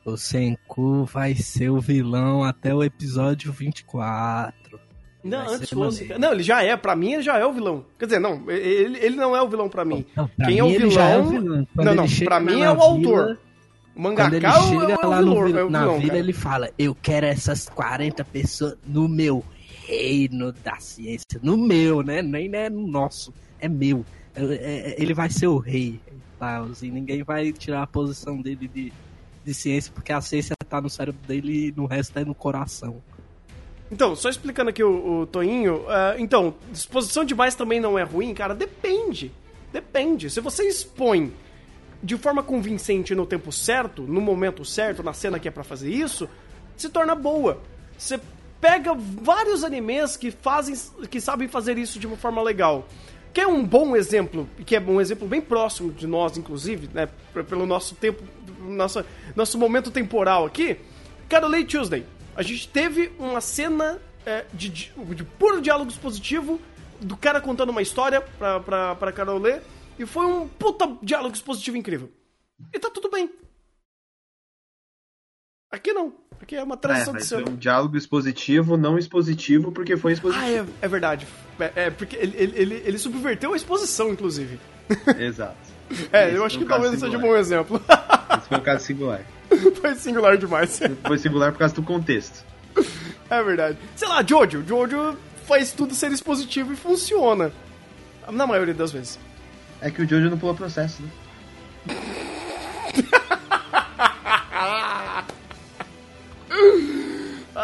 O 0.06 0.18
Senku 0.18 1.06
vai 1.06 1.36
ser 1.36 1.70
o 1.70 1.80
vilão 1.80 2.44
até 2.44 2.74
o 2.74 2.84
episódio 2.84 3.52
24. 3.52 4.80
Não, 5.24 5.44
Vai 5.46 5.56
antes 5.56 5.70
fosse. 5.72 6.06
Não, 6.20 6.32
ele 6.34 6.44
já 6.44 6.62
é. 6.62 6.78
Pra 6.78 6.96
mim, 6.96 7.14
ele 7.14 7.24
já 7.24 7.38
é 7.40 7.46
o 7.46 7.52
vilão. 7.52 7.84
Quer 7.98 8.06
dizer, 8.06 8.20
não, 8.20 8.44
ele, 8.50 9.00
ele 9.00 9.16
não 9.16 9.36
é 9.36 9.42
o 9.42 9.48
vilão 9.50 9.68
pra 9.68 9.84
mim. 9.84 10.06
Não, 10.16 10.28
pra 10.28 10.46
Quem 10.46 10.60
é 10.60 10.62
mim 10.64 10.70
o 10.70 10.72
ele 10.76 10.90
já 10.92 11.06
é 11.10 11.18
o 11.18 11.24
vilão- 11.24 11.42
vilão. 11.42 11.68
Não, 11.76 11.96
não, 11.96 12.06
pra 12.26 12.40
mim 12.40 12.62
é 12.62 12.70
o 12.72 12.80
autor. 12.82 13.02
vila- 13.02 13.32
O 13.96 14.02
Quando 14.02 14.04
mangaka 14.04 14.36
ele 14.36 14.46
é 14.46 14.50
o, 14.50 14.62
chega 14.64 14.94
é 14.94 15.06
o 15.06 15.10
lá 15.10 15.22
no 15.22 15.32
vilão, 15.32 15.46
vil- 15.48 15.58
é 15.58 15.64
o 15.64 15.70
na 15.70 15.80
vilão, 15.80 15.96
vila, 15.98 16.08
cara. 16.10 16.20
ele 16.20 16.34
fala: 16.34 16.70
Eu 16.78 16.96
quero 17.02 17.26
essas 17.26 17.68
40 17.70 18.24
pessoas 18.26 18.78
no 18.86 19.08
meu 19.08 19.44
reino 19.88 20.52
da 20.52 20.76
ciência. 20.80 21.40
No 21.42 21.58
meu, 21.58 22.04
né? 22.04 22.22
Nem 22.22 22.54
é 22.54 22.70
no 22.70 22.86
nosso. 22.86 23.34
É 23.60 23.68
meu. 23.68 24.06
É- 24.36 24.44
é- 24.44 24.96
Ele 25.02 25.14
vai 25.14 25.30
ser 25.30 25.48
o 25.48 25.58
rei. 25.58 26.00
Tal, 26.46 26.68
e 26.80 26.92
ninguém 26.92 27.24
vai 27.24 27.52
tirar 27.52 27.82
a 27.82 27.88
posição 27.88 28.40
dele 28.40 28.68
de, 28.68 28.94
de 29.44 29.54
ciência, 29.54 29.92
porque 29.92 30.14
a 30.14 30.22
ciência 30.22 30.56
tá 30.70 30.80
no 30.80 30.92
cérebro 30.92 31.20
dele 31.28 31.70
e 31.70 31.72
no 31.72 31.88
resto 31.88 32.20
é 32.20 32.24
no 32.24 32.36
coração. 32.36 33.02
Então, 33.92 34.16
só 34.16 34.30
explicando 34.30 34.70
aqui 34.70 34.84
o, 34.84 35.22
o 35.22 35.26
Toinho. 35.26 35.86
ah, 35.90 36.14
então, 36.20 36.54
disposição 36.72 37.26
demais 37.26 37.56
também 37.56 37.80
não 37.80 37.98
é 37.98 38.04
ruim, 38.04 38.32
cara? 38.36 38.54
Depende. 38.54 39.32
Depende. 39.74 40.30
Se 40.30 40.40
você 40.40 40.68
expõe 40.68 41.34
de 42.04 42.16
forma 42.16 42.44
convincente 42.44 43.16
no 43.16 43.26
tempo 43.26 43.52
certo, 43.52 44.04
no 44.04 44.22
momento 44.22 44.64
certo, 44.64 45.02
na 45.02 45.14
cena 45.14 45.40
que 45.40 45.48
é 45.48 45.52
pra 45.52 45.64
fazer 45.64 45.90
isso, 45.90 46.30
se 46.78 46.90
torna 46.90 47.16
boa. 47.16 47.60
Você 47.98 48.20
pega 48.62 48.94
vários 48.94 49.64
animes 49.64 50.16
que 50.16 50.30
fazem, 50.30 50.76
que 51.10 51.20
sabem 51.20 51.48
fazer 51.48 51.76
isso 51.80 51.98
de 51.98 52.06
uma 52.06 52.18
forma 52.18 52.44
legal. 52.44 52.88
Que 53.36 53.42
é 53.42 53.48
um 53.48 53.66
bom 53.66 53.98
exemplo, 53.98 54.50
que 54.66 54.78
é 54.78 54.80
um 54.80 55.02
exemplo 55.02 55.28
bem 55.28 55.42
próximo 55.42 55.92
de 55.92 56.08
nós, 56.08 56.38
inclusive, 56.38 56.90
né? 56.94 57.10
Pelo 57.50 57.66
nosso 57.66 57.94
tempo, 57.94 58.24
nosso, 58.62 59.04
nosso 59.36 59.58
momento 59.58 59.92
temporal 59.92 60.46
aqui. 60.46 60.78
Carolei 61.28 61.66
Tuesday. 61.66 62.06
A 62.34 62.42
gente 62.42 62.70
teve 62.70 63.12
uma 63.20 63.42
cena 63.42 64.00
é, 64.26 64.46
de, 64.54 64.70
de, 64.70 64.94
de 65.16 65.24
puro 65.26 65.60
diálogo 65.62 65.92
expositivo 65.92 66.62
do 67.02 67.18
cara 67.18 67.42
contando 67.42 67.72
uma 67.72 67.82
história 67.82 68.22
pra, 68.22 68.62
pra, 68.62 68.96
pra 68.96 69.12
Carol 69.12 69.38
ler. 69.38 69.62
E 70.00 70.06
foi 70.06 70.26
um 70.26 70.48
puta 70.48 70.98
diálogo 71.04 71.36
expositivo 71.36 71.76
incrível. 71.76 72.10
E 72.74 72.80
tá 72.80 72.90
tudo 72.90 73.10
bem. 73.12 73.30
Aqui 75.70 75.92
não. 75.92 76.14
Aqui 76.42 76.56
é 76.56 76.64
uma 76.64 76.76
É, 76.76 76.78
transição 76.78 77.14
de 77.14 77.20
mas 77.20 77.28
cena. 77.28 77.50
um 77.50 77.56
diálogo 77.58 77.98
expositivo, 77.98 78.78
não 78.78 78.98
expositivo, 78.98 79.74
porque 79.74 79.98
foi 79.98 80.14
expositivo. 80.14 80.46
Ah, 80.46 80.50
é, 80.50 80.66
é 80.82 80.88
verdade. 80.88 81.28
É, 81.60 81.72
é, 81.76 81.90
porque 81.90 82.16
ele, 82.16 82.36
ele, 82.38 82.84
ele, 82.86 82.98
subverteu 82.98 83.54
a 83.54 83.56
exposição, 83.56 84.10
inclusive. 84.10 84.60
Exato. 85.18 85.56
É, 86.12 86.28
Esse 86.28 86.36
eu 86.36 86.46
acho 86.46 86.58
que 86.58 86.66
talvez 86.66 86.92
não 86.92 87.00
seja 87.00 87.18
um 87.18 87.22
bom 87.22 87.36
exemplo. 87.36 87.82
Esse 88.38 88.48
foi 88.48 88.58
um 88.58 88.62
caso 88.62 88.86
singular. 88.86 89.22
Foi 89.80 89.96
singular 89.96 90.38
demais. 90.38 90.80
Foi 91.06 91.18
singular 91.20 91.52
por 91.52 91.60
causa 91.60 91.76
do 91.76 91.84
contexto. 91.84 92.44
É 93.30 93.44
verdade. 93.44 93.78
Sei 93.96 94.08
lá, 94.08 94.24
Jojo. 94.26 94.64
Jojo 94.68 95.16
faz 95.48 95.72
tudo 95.72 95.94
ser 95.94 96.12
expositivo 96.12 96.74
e 96.74 96.76
funciona. 96.76 97.52
Na 98.32 98.48
maioria 98.48 98.74
das 98.74 98.92
vezes. 98.92 99.20
É 99.80 99.92
que 99.92 100.02
o 100.02 100.10
Jojo 100.10 100.32
não 100.32 100.38
pulou 100.38 100.56
processo, 100.56 101.04
né? 101.04 101.10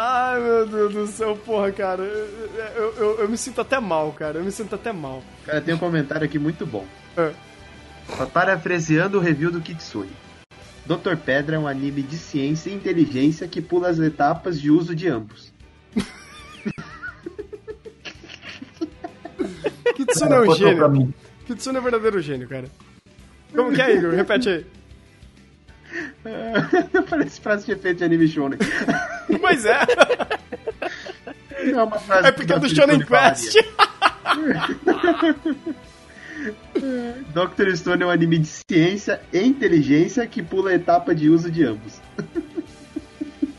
Ai, 0.04 0.40
meu 0.40 0.66
Deus 0.66 0.92
do 0.92 1.06
céu, 1.06 1.36
porra, 1.36 1.70
cara. 1.70 2.02
Eu, 2.02 2.92
eu, 2.96 3.20
eu 3.20 3.28
me 3.28 3.38
sinto 3.38 3.60
até 3.60 3.78
mal, 3.78 4.10
cara. 4.10 4.38
Eu 4.38 4.44
me 4.44 4.50
sinto 4.50 4.74
até 4.74 4.92
mal. 4.92 5.22
Cara, 5.46 5.60
tem 5.60 5.72
um 5.72 5.78
comentário 5.78 6.24
aqui 6.24 6.40
muito 6.40 6.66
bom. 6.66 6.84
É. 7.16 7.32
Parafraseando 8.32 9.18
o 9.18 9.20
review 9.20 9.52
do 9.52 9.60
Kitsune. 9.60 10.10
Dr. 10.84 11.16
Pedra 11.24 11.54
é 11.54 11.58
um 11.58 11.68
anime 11.68 12.02
de 12.02 12.18
ciência 12.18 12.68
e 12.68 12.74
inteligência 12.74 13.46
que 13.46 13.62
pula 13.62 13.90
as 13.90 14.00
etapas 14.00 14.60
de 14.60 14.72
uso 14.72 14.92
de 14.92 15.06
ambos. 15.06 15.52
Kitsune 19.94 20.32
é 20.32 20.40
um 20.40 20.52
gênio. 20.52 21.14
Kitsune 21.46 21.76
é 21.76 21.80
um 21.80 21.84
verdadeiro 21.84 22.20
gênio, 22.20 22.48
cara. 22.48 22.66
Como 23.54 23.72
que 23.72 23.80
é, 23.80 23.94
Igor? 23.94 24.14
Repete 24.14 24.48
aí. 24.48 24.66
Parece 27.10 27.40
frase 27.40 27.66
de 27.66 27.72
efeito 27.72 27.98
de 27.98 28.04
anime 28.04 28.28
shonen. 28.28 28.58
Pois 29.40 29.64
é. 29.64 29.78
Não 31.72 31.80
é 31.80 31.84
uma 31.84 31.98
frase 31.98 32.28
É 32.28 32.32
porque 32.32 32.52
é 32.52 32.58
do 32.58 32.68
Dr. 32.68 32.74
Shonen. 32.74 33.00
Quest. 33.00 33.56
Dr. 37.32 37.76
Stone 37.76 38.02
é 38.02 38.06
um 38.06 38.10
anime 38.10 38.38
de 38.38 38.48
ciência 38.48 39.20
e 39.32 39.38
inteligência 39.40 40.26
que 40.26 40.42
pula 40.42 40.70
a 40.70 40.74
etapa 40.74 41.14
de 41.14 41.28
uso 41.28 41.50
de 41.50 41.64
ambos. 41.64 42.00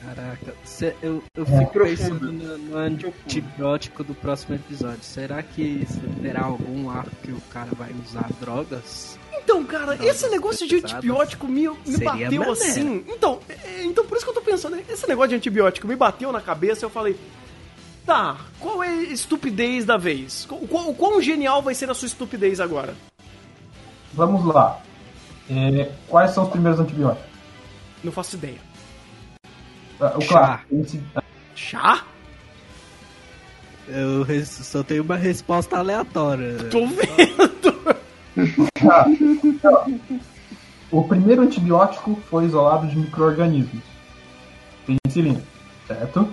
Caraca, 0.03 0.53
cê- 0.65 0.93
eu, 1.01 1.23
eu 1.35 1.43
É. 1.43 1.59
fico 1.59 1.71
Profundo. 1.71 2.19
pensando 2.19 2.31
no, 2.31 2.57
no 2.57 2.77
antibiótico 2.77 4.03
do 4.03 4.13
próximo 4.13 4.55
episódio. 4.55 5.03
Será 5.03 5.41
que 5.41 5.87
terá 6.21 6.41
algum 6.41 6.89
arco 6.89 7.11
que 7.23 7.31
o 7.31 7.41
cara 7.51 7.69
vai 7.77 7.91
usar 8.05 8.27
drogas? 8.39 9.17
Então, 9.43 9.63
cara, 9.65 9.95
Drogas 9.95 10.15
esse 10.15 10.29
negócio 10.29 10.67
de 10.67 10.75
antibiótico 10.77 11.47
me, 11.47 11.67
me 11.85 11.97
bateu 11.97 12.05
maneiro. 12.39 12.51
assim. 12.51 13.03
Então, 13.07 13.39
é, 13.49 13.83
então, 13.83 14.05
por 14.05 14.15
isso 14.15 14.25
que 14.25 14.29
eu 14.31 14.35
tô 14.35 14.41
pensando, 14.41 14.77
esse 14.89 15.07
negócio 15.07 15.29
de 15.29 15.35
antibiótico 15.35 15.87
me 15.87 15.95
bateu 15.95 16.31
na 16.31 16.41
cabeça 16.41 16.85
eu 16.85 16.89
falei. 16.89 17.17
Tá, 18.05 18.35
qual 18.59 18.83
é 18.83 18.89
a 18.89 19.03
estupidez 19.03 19.85
da 19.85 19.95
vez? 19.97 20.45
O 20.49 20.67
quão, 20.67 20.89
o 20.89 20.93
quão 20.95 21.21
genial 21.21 21.61
vai 21.61 21.73
ser 21.73 21.89
a 21.89 21.93
sua 21.93 22.05
estupidez 22.05 22.59
agora? 22.59 22.93
Vamos 24.13 24.43
lá. 24.45 24.79
É, 25.49 25.89
quais 26.07 26.31
são 26.31 26.43
os 26.43 26.49
primeiros 26.49 26.79
antibióticos? 26.79 27.29
Não 28.03 28.11
faço 28.11 28.35
ideia. 28.35 28.59
Ah, 29.99 30.13
O 30.17 30.21
Chá. 30.21 30.61
esse- 30.71 31.01
Chá? 31.55 32.03
Eu 33.87 34.23
res- 34.23 34.49
só 34.49 34.83
tenho 34.83 35.03
uma 35.03 35.15
resposta 35.17 35.77
aleatória. 35.77 36.57
Tô 36.71 36.85
vendo. 36.87 37.72
O 40.91 41.03
primeiro 41.03 41.41
antibiótico 41.41 42.15
foi 42.29 42.45
isolado 42.45 42.87
de 42.87 42.97
micro-organismos. 42.97 43.81
Penicilina, 44.85 45.41
certo? 45.87 46.27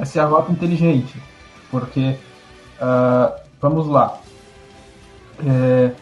Essa 0.00 0.20
é 0.20 0.22
a 0.22 0.26
rota 0.26 0.52
inteligente. 0.52 1.16
Porque, 1.70 2.16
ah, 2.80 3.36
vamos 3.60 3.86
lá. 3.86 4.18
É, 5.46 5.92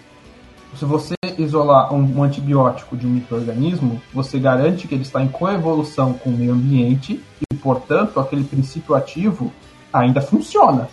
se 0.77 0.85
você 0.85 1.15
isolar 1.39 1.93
um, 1.95 2.19
um 2.19 2.23
antibiótico 2.23 2.97
de 2.97 3.07
um 3.07 3.11
micro-organismo, 3.11 4.01
você 4.13 4.39
garante 4.39 4.89
que 4.89 4.95
ele 4.95 5.03
está 5.03 5.23
em 5.23 5.29
coevolução 5.29 6.15
com 6.15 6.31
o 6.31 6.37
meio 6.37 6.53
ambiente 6.53 7.23
e, 7.41 7.55
portanto, 7.55 8.19
aquele 8.19 8.45
princípio 8.45 8.95
ativo 8.95 9.53
ainda 9.93 10.21
funciona. 10.21 10.89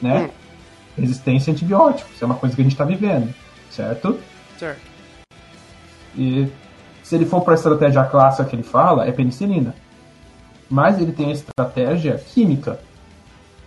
Né? 0.00 0.30
Resistência 0.96 1.50
a 1.50 1.54
antibióticos, 1.54 2.20
é 2.20 2.26
uma 2.26 2.34
coisa 2.34 2.54
que 2.54 2.62
a 2.62 2.64
gente 2.64 2.72
está 2.72 2.84
vivendo, 2.84 3.32
certo? 3.76 4.18
Certo. 4.58 4.80
E 6.16 6.48
se 7.02 7.14
ele 7.14 7.26
for 7.26 7.42
para 7.42 7.54
a 7.54 7.56
estratégia 7.56 8.04
clássica 8.04 8.48
que 8.48 8.56
ele 8.56 8.62
fala, 8.62 9.06
é 9.06 9.12
penicilina. 9.12 9.74
Mas 10.68 10.98
ele 10.98 11.12
tem 11.12 11.28
a 11.28 11.32
estratégia 11.32 12.18
química, 12.18 12.80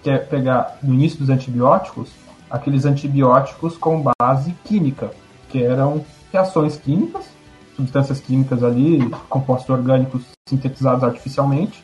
que 0.04 0.10
é 0.10 0.18
pegar 0.18 0.78
no 0.84 0.94
início 0.94 1.20
dos 1.20 1.30
antibióticos 1.30 2.12
aqueles 2.50 2.86
antibióticos 2.86 3.78
com 3.78 4.04
base 4.20 4.56
química, 4.64 5.12
que 5.50 5.64
eram 5.64 6.04
reações 6.34 6.78
químicas, 6.78 7.30
substâncias 7.76 8.20
químicas 8.20 8.64
ali, 8.64 9.08
compostos 9.30 9.70
orgânicos 9.70 10.24
sintetizados 10.48 11.04
artificialmente. 11.04 11.84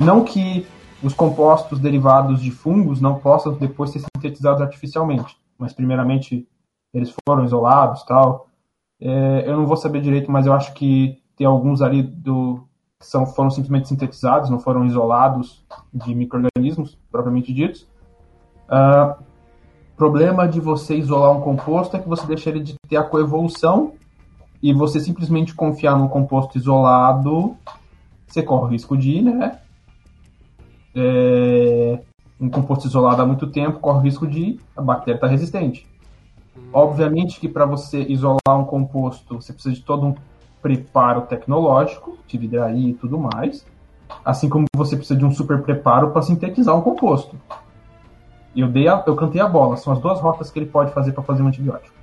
Não 0.00 0.24
que 0.24 0.66
os 1.02 1.12
compostos 1.12 1.78
derivados 1.78 2.40
de 2.40 2.50
fungos 2.50 3.00
não 3.00 3.16
possam 3.16 3.52
depois 3.52 3.90
ser 3.90 4.00
sintetizados 4.16 4.62
artificialmente, 4.62 5.36
mas 5.58 5.72
primeiramente 5.72 6.48
eles 6.92 7.14
foram 7.26 7.44
isolados, 7.44 8.02
tal. 8.04 8.48
É, 9.00 9.44
eu 9.46 9.56
não 9.56 9.66
vou 9.66 9.76
saber 9.76 10.00
direito, 10.00 10.30
mas 10.30 10.46
eu 10.46 10.52
acho 10.52 10.72
que 10.74 11.20
tem 11.36 11.46
alguns 11.46 11.82
ali 11.82 12.02
do 12.02 12.62
que 13.00 13.06
são, 13.06 13.26
foram 13.26 13.50
simplesmente 13.50 13.88
sintetizados, 13.88 14.48
não 14.48 14.60
foram 14.60 14.86
isolados 14.86 15.64
de 15.92 16.14
micro-organismos 16.14 16.96
propriamente 17.10 17.52
ditos. 17.52 17.86
Ah, 18.68 19.18
problema 19.96 20.46
de 20.48 20.60
você 20.60 20.96
isolar 20.96 21.36
um 21.36 21.40
composto 21.40 21.96
é 21.96 22.00
que 22.00 22.08
você 22.08 22.26
deixa 22.26 22.50
ele 22.50 22.60
de 22.60 22.74
ter 22.88 22.96
a 22.96 23.02
coevolução 23.02 23.94
e 24.62 24.72
você 24.72 25.00
simplesmente 25.00 25.54
confiar 25.54 25.98
num 25.98 26.08
composto 26.08 26.56
isolado, 26.56 27.56
você 28.26 28.42
corre 28.42 28.66
o 28.66 28.68
risco 28.68 28.96
de, 28.96 29.20
né? 29.20 29.58
É, 30.94 32.00
um 32.40 32.48
composto 32.48 32.86
isolado 32.86 33.22
há 33.22 33.26
muito 33.26 33.46
tempo 33.46 33.80
corre 33.80 33.98
o 33.98 34.02
risco 34.02 34.26
de 34.26 34.60
a 34.76 34.82
bactéria 34.82 35.16
estar 35.16 35.26
resistente. 35.26 35.86
Obviamente 36.72 37.38
que 37.38 37.48
para 37.48 37.66
você 37.66 38.02
isolar 38.02 38.38
um 38.58 38.64
composto, 38.64 39.34
você 39.40 39.52
precisa 39.52 39.74
de 39.74 39.82
todo 39.82 40.06
um 40.06 40.14
preparo 40.62 41.22
tecnológico, 41.22 42.16
de 42.26 42.38
vidraria 42.38 42.90
e 42.90 42.94
tudo 42.94 43.18
mais. 43.18 43.66
Assim 44.24 44.48
como 44.48 44.66
você 44.74 44.96
precisa 44.96 45.18
de 45.18 45.24
um 45.24 45.32
super 45.32 45.60
preparo 45.62 46.10
para 46.10 46.22
sintetizar 46.22 46.76
um 46.76 46.80
composto. 46.82 47.36
Eu, 48.54 48.68
dei 48.68 48.86
a- 48.88 49.02
eu 49.06 49.16
cantei 49.16 49.40
a 49.40 49.48
bola, 49.48 49.76
são 49.76 49.92
as 49.92 49.98
duas 49.98 50.20
rotas 50.20 50.50
que 50.50 50.58
ele 50.58 50.66
pode 50.66 50.92
fazer 50.92 51.12
para 51.12 51.22
fazer 51.22 51.42
um 51.42 51.48
antibiótico. 51.48 51.94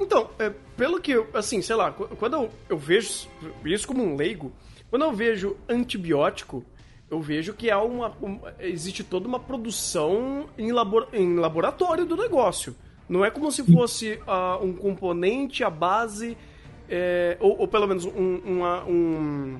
Então, 0.00 0.28
é, 0.38 0.50
pelo 0.76 1.00
que 1.00 1.12
eu, 1.12 1.26
assim, 1.34 1.62
sei 1.62 1.76
lá, 1.76 1.90
qu- 1.92 2.08
quando 2.18 2.34
eu, 2.34 2.50
eu 2.68 2.76
vejo 2.78 3.28
isso 3.64 3.86
como 3.86 4.02
um 4.02 4.16
leigo, 4.16 4.50
quando 4.90 5.02
eu 5.04 5.12
vejo 5.12 5.56
antibiótico, 5.68 6.64
eu 7.10 7.20
vejo 7.20 7.52
que 7.54 7.70
há 7.70 7.80
uma, 7.80 8.12
um- 8.20 8.40
existe 8.58 9.04
toda 9.04 9.28
uma 9.28 9.38
produção 9.38 10.46
em, 10.58 10.70
em 11.12 11.36
laboratório 11.36 12.04
do 12.06 12.16
negócio. 12.16 12.74
Não 13.08 13.24
é 13.24 13.30
como 13.30 13.50
se 13.52 13.62
fosse 13.64 14.18
ah, 14.26 14.58
um 14.62 14.72
componente, 14.72 15.62
a 15.62 15.70
base, 15.70 16.36
é, 16.88 17.36
ou, 17.40 17.58
ou 17.60 17.68
pelo 17.68 17.86
menos 17.86 18.04
um, 18.06 18.40
uma- 18.44 18.84
um, 18.84 19.58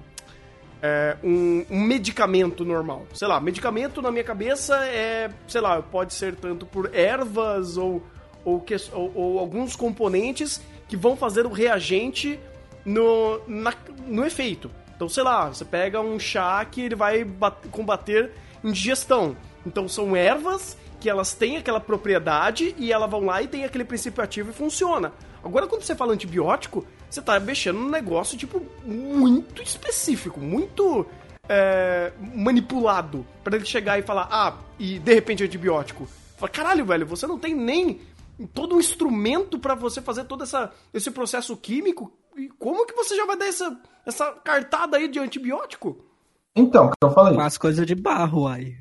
é, 0.82 1.16
um, 1.22 1.64
um 1.70 1.80
medicamento 1.80 2.64
normal. 2.64 3.06
Sei 3.14 3.28
lá, 3.28 3.40
medicamento 3.40 4.00
na 4.02 4.10
minha 4.10 4.24
cabeça 4.24 4.84
é, 4.86 5.30
sei 5.46 5.60
lá, 5.60 5.80
pode 5.82 6.14
ser 6.14 6.34
tanto 6.36 6.64
por 6.66 6.94
ervas 6.94 7.76
ou, 7.76 8.02
ou, 8.44 8.60
que- 8.60 8.76
ou- 8.92 9.12
ou 9.14 9.38
alguns 9.38 9.76
componentes 9.76 10.60
que 10.88 10.96
vão 10.96 11.16
fazer 11.16 11.46
o 11.46 11.50
reagente 11.52 12.38
no, 12.84 13.40
na- 13.46 13.74
no 14.06 14.24
efeito. 14.24 14.70
Então, 14.96 15.08
sei 15.08 15.22
lá, 15.22 15.48
você 15.48 15.64
pega 15.64 16.00
um 16.00 16.18
chá 16.18 16.64
que 16.64 16.82
ele 16.82 16.94
vai 16.94 17.24
bat- 17.24 17.66
combater 17.70 18.30
indigestão. 18.62 19.36
Então, 19.66 19.88
são 19.88 20.14
ervas 20.14 20.76
que 21.00 21.08
elas 21.10 21.34
têm 21.34 21.56
aquela 21.56 21.80
propriedade 21.80 22.74
e 22.78 22.92
elas 22.92 23.10
vão 23.10 23.24
lá 23.24 23.42
e 23.42 23.48
tem 23.48 23.64
aquele 23.64 23.84
princípio 23.84 24.22
ativo 24.22 24.50
e 24.50 24.54
funciona. 24.54 25.12
Agora, 25.42 25.66
quando 25.66 25.82
você 25.82 25.94
fala 25.94 26.14
antibiótico, 26.14 26.86
você 27.10 27.20
tá 27.20 27.38
mexendo 27.38 27.78
num 27.78 27.90
negócio, 27.90 28.38
tipo, 28.38 28.62
muito 28.84 29.62
específico, 29.62 30.40
muito 30.40 31.06
é, 31.48 32.12
manipulado, 32.34 33.26
para 33.42 33.56
ele 33.56 33.66
chegar 33.66 33.98
e 33.98 34.02
falar, 34.02 34.28
ah, 34.30 34.54
e 34.78 34.98
de 34.98 35.14
repente 35.14 35.42
é 35.42 35.46
antibiótico. 35.46 36.08
Fala, 36.36 36.50
caralho, 36.50 36.84
velho, 36.84 37.06
você 37.06 37.26
não 37.26 37.38
tem 37.38 37.54
nem 37.54 38.00
todo 38.52 38.74
um 38.74 38.80
instrumento 38.80 39.58
para 39.58 39.74
você 39.74 40.00
fazer 40.00 40.24
todo 40.24 40.42
essa, 40.42 40.72
esse 40.92 41.10
processo 41.10 41.56
químico. 41.56 42.12
E 42.36 42.48
como 42.58 42.86
que 42.86 42.94
você 42.94 43.14
já 43.14 43.26
vai 43.26 43.36
dar 43.36 43.46
essa, 43.46 43.78
essa 44.04 44.32
cartada 44.32 44.96
aí 44.96 45.06
de 45.06 45.18
antibiótico? 45.18 45.98
Então, 46.56 46.86
o 46.86 46.90
que 46.90 46.96
eu 47.02 47.10
falei? 47.10 47.34
Com 47.34 47.40
as 47.42 47.58
coisas 47.58 47.86
de 47.86 47.94
barro, 47.94 48.48
aí. 48.48 48.76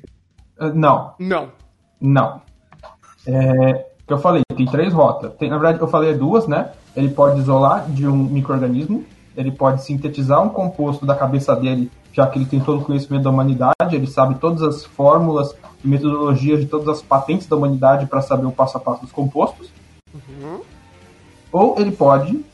Eh, 0.60 0.72
Não, 0.72 1.14
Não. 1.18 1.48
Não. 2.00 2.42
É, 3.26 3.86
que 4.06 4.12
eu 4.12 4.18
falei, 4.18 4.42
tem 4.54 4.66
três 4.66 4.92
rotas. 4.92 5.32
Tem, 5.34 5.48
na 5.48 5.56
verdade, 5.56 5.80
eu 5.80 5.88
falei 5.88 6.14
duas, 6.14 6.46
né? 6.46 6.72
Ele 6.94 7.08
pode 7.08 7.40
isolar 7.40 7.88
de 7.90 8.06
um 8.06 8.16
microorganismo, 8.16 9.04
ele 9.36 9.50
pode 9.50 9.82
sintetizar 9.82 10.42
um 10.42 10.48
composto 10.48 11.06
da 11.06 11.14
cabeça 11.14 11.56
dele, 11.56 11.90
já 12.12 12.26
que 12.26 12.38
ele 12.38 12.46
tem 12.46 12.60
todo 12.60 12.80
o 12.80 12.84
conhecimento 12.84 13.24
da 13.24 13.30
humanidade, 13.30 13.72
ele 13.92 14.06
sabe 14.06 14.36
todas 14.36 14.62
as 14.62 14.84
fórmulas 14.84 15.54
e 15.82 15.88
metodologias 15.88 16.60
de 16.60 16.66
todas 16.66 16.88
as 16.88 17.02
patentes 17.02 17.46
da 17.46 17.56
humanidade 17.56 18.06
para 18.06 18.20
saber 18.20 18.46
o 18.46 18.52
passo 18.52 18.76
a 18.76 18.80
passo 18.80 19.02
dos 19.02 19.12
compostos. 19.12 19.72
Ou 21.50 21.76
ele 21.78 21.90
pode 21.90 22.44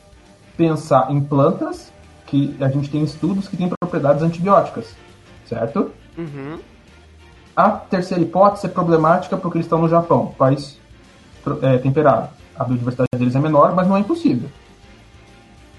pensar 0.57 1.11
em 1.11 1.19
plantas 1.19 1.91
que 2.25 2.55
a 2.61 2.69
gente 2.69 2.89
tem 2.89 3.03
estudos 3.03 3.47
que 3.47 3.57
têm 3.57 3.69
propriedades 3.69 4.23
antibióticas, 4.23 4.95
certo? 5.45 5.91
Uhum. 6.17 6.59
A 7.61 7.69
terceira 7.69 8.23
hipótese 8.23 8.65
é 8.65 8.69
problemática 8.69 9.37
porque 9.37 9.59
eles 9.59 9.67
estão 9.67 9.77
no 9.79 9.87
Japão, 9.87 10.33
país 10.35 10.79
é, 11.61 11.77
temperado. 11.77 12.29
A 12.57 12.63
biodiversidade 12.63 13.09
deles 13.15 13.35
é 13.35 13.39
menor, 13.39 13.75
mas 13.75 13.87
não 13.87 13.95
é 13.95 13.99
impossível. 13.99 14.49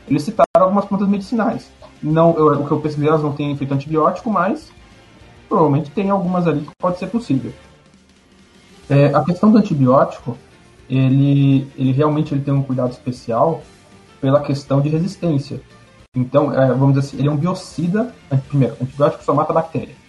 Eles 0.06 0.22
citaram 0.22 0.46
algumas 0.54 0.84
plantas 0.84 1.09
medicinais. 1.09 1.68
Não, 2.00 2.36
eu- 2.38 2.60
o 2.62 2.66
que 2.68 2.70
eu 2.70 2.78
pesquisei, 2.80 3.09
elas 3.09 3.20
não 3.24 3.32
têm 3.32 3.50
efeito 3.50 3.74
antibiótico, 3.74 4.30
mas 4.30 4.70
provavelmente 5.48 5.90
tem 5.90 6.09
algumas 6.09 6.46
ali 6.46 6.60
que 6.60 6.70
pode 6.78 7.00
ser 7.00 7.09
possível. 7.09 7.52
É, 8.88 9.06
a 9.06 9.24
questão 9.24 9.50
do 9.50 9.59
antibiótico, 9.59 10.38
ele, 10.88 11.66
ele 11.76 11.90
realmente 11.90 12.32
ele 12.32 12.42
tem 12.42 12.54
um 12.54 12.62
cuidado 12.62 12.92
especial 12.92 13.60
pela 14.20 14.40
questão 14.40 14.80
de 14.80 14.88
resistência. 14.88 15.60
Então, 16.14 16.52
é, 16.52 16.68
vamos 16.68 16.94
dizer 16.94 17.09
assim, 17.09 17.18
ele 17.18 17.26
é 17.26 17.30
um 17.32 17.36
biocida. 17.36 18.14
Primeiro, 18.48 18.76
antibiótico 18.80 19.24
só 19.24 19.34
mata 19.34 19.52
bactéria. 19.52 20.00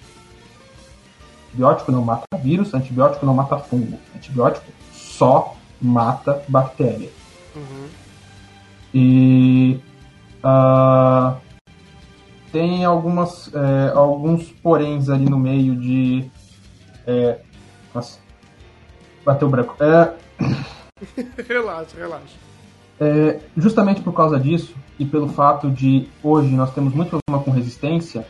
Antibiótico 1.54 1.92
não 1.92 2.02
mata 2.02 2.26
vírus, 2.40 2.74
antibiótico 2.74 3.26
não 3.26 3.34
mata 3.36 3.58
fungo. 3.60 4.00
Antibiótico 4.16 4.66
só 4.92 5.56
mata 5.80 6.42
bactéria. 6.48 7.10
Uhum. 7.56 7.88
E 8.92 9.80
ah, 10.44 11.38
tem 12.52 12.84
algumas, 12.84 13.54
é, 13.54 13.92
alguns 13.94 14.52
poréns 14.52 15.10
ali 15.10 15.26
no 15.26 15.38
meio 15.38 15.76
de. 15.76 16.26
É, 17.06 17.40
nossa, 17.94 18.18
bateu 19.24 19.48
branco. 19.48 19.76
É, 19.80 20.14
relaxa, 21.48 21.96
relaxa. 21.96 22.36
é, 23.00 23.40
justamente 23.56 24.02
por 24.02 24.14
causa 24.14 24.40
disso 24.40 24.74
e 24.98 25.06
pelo 25.06 25.28
fato 25.28 25.70
de 25.70 26.08
hoje 26.24 26.50
nós 26.56 26.74
temos 26.74 26.96
muito 26.96 27.12
problema 27.12 27.44
com 27.44 27.52
resistência, 27.52 28.26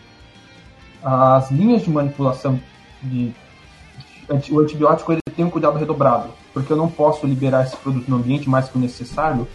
as 1.01 1.49
linhas 1.51 1.83
de 1.83 1.89
manipulação 1.89 2.59
de 3.03 3.33
o 4.51 4.59
antibiótico 4.59 5.11
ele 5.11 5.21
tem 5.35 5.43
um 5.43 5.49
cuidado 5.49 5.77
redobrado, 5.77 6.29
porque 6.53 6.71
eu 6.71 6.77
não 6.77 6.87
posso 6.87 7.25
liberar 7.27 7.63
esse 7.63 7.75
produto 7.75 8.09
no 8.09 8.15
ambiente 8.15 8.49
mais 8.49 8.69
que 8.69 8.77
o 8.77 8.81
necessário, 8.81 9.47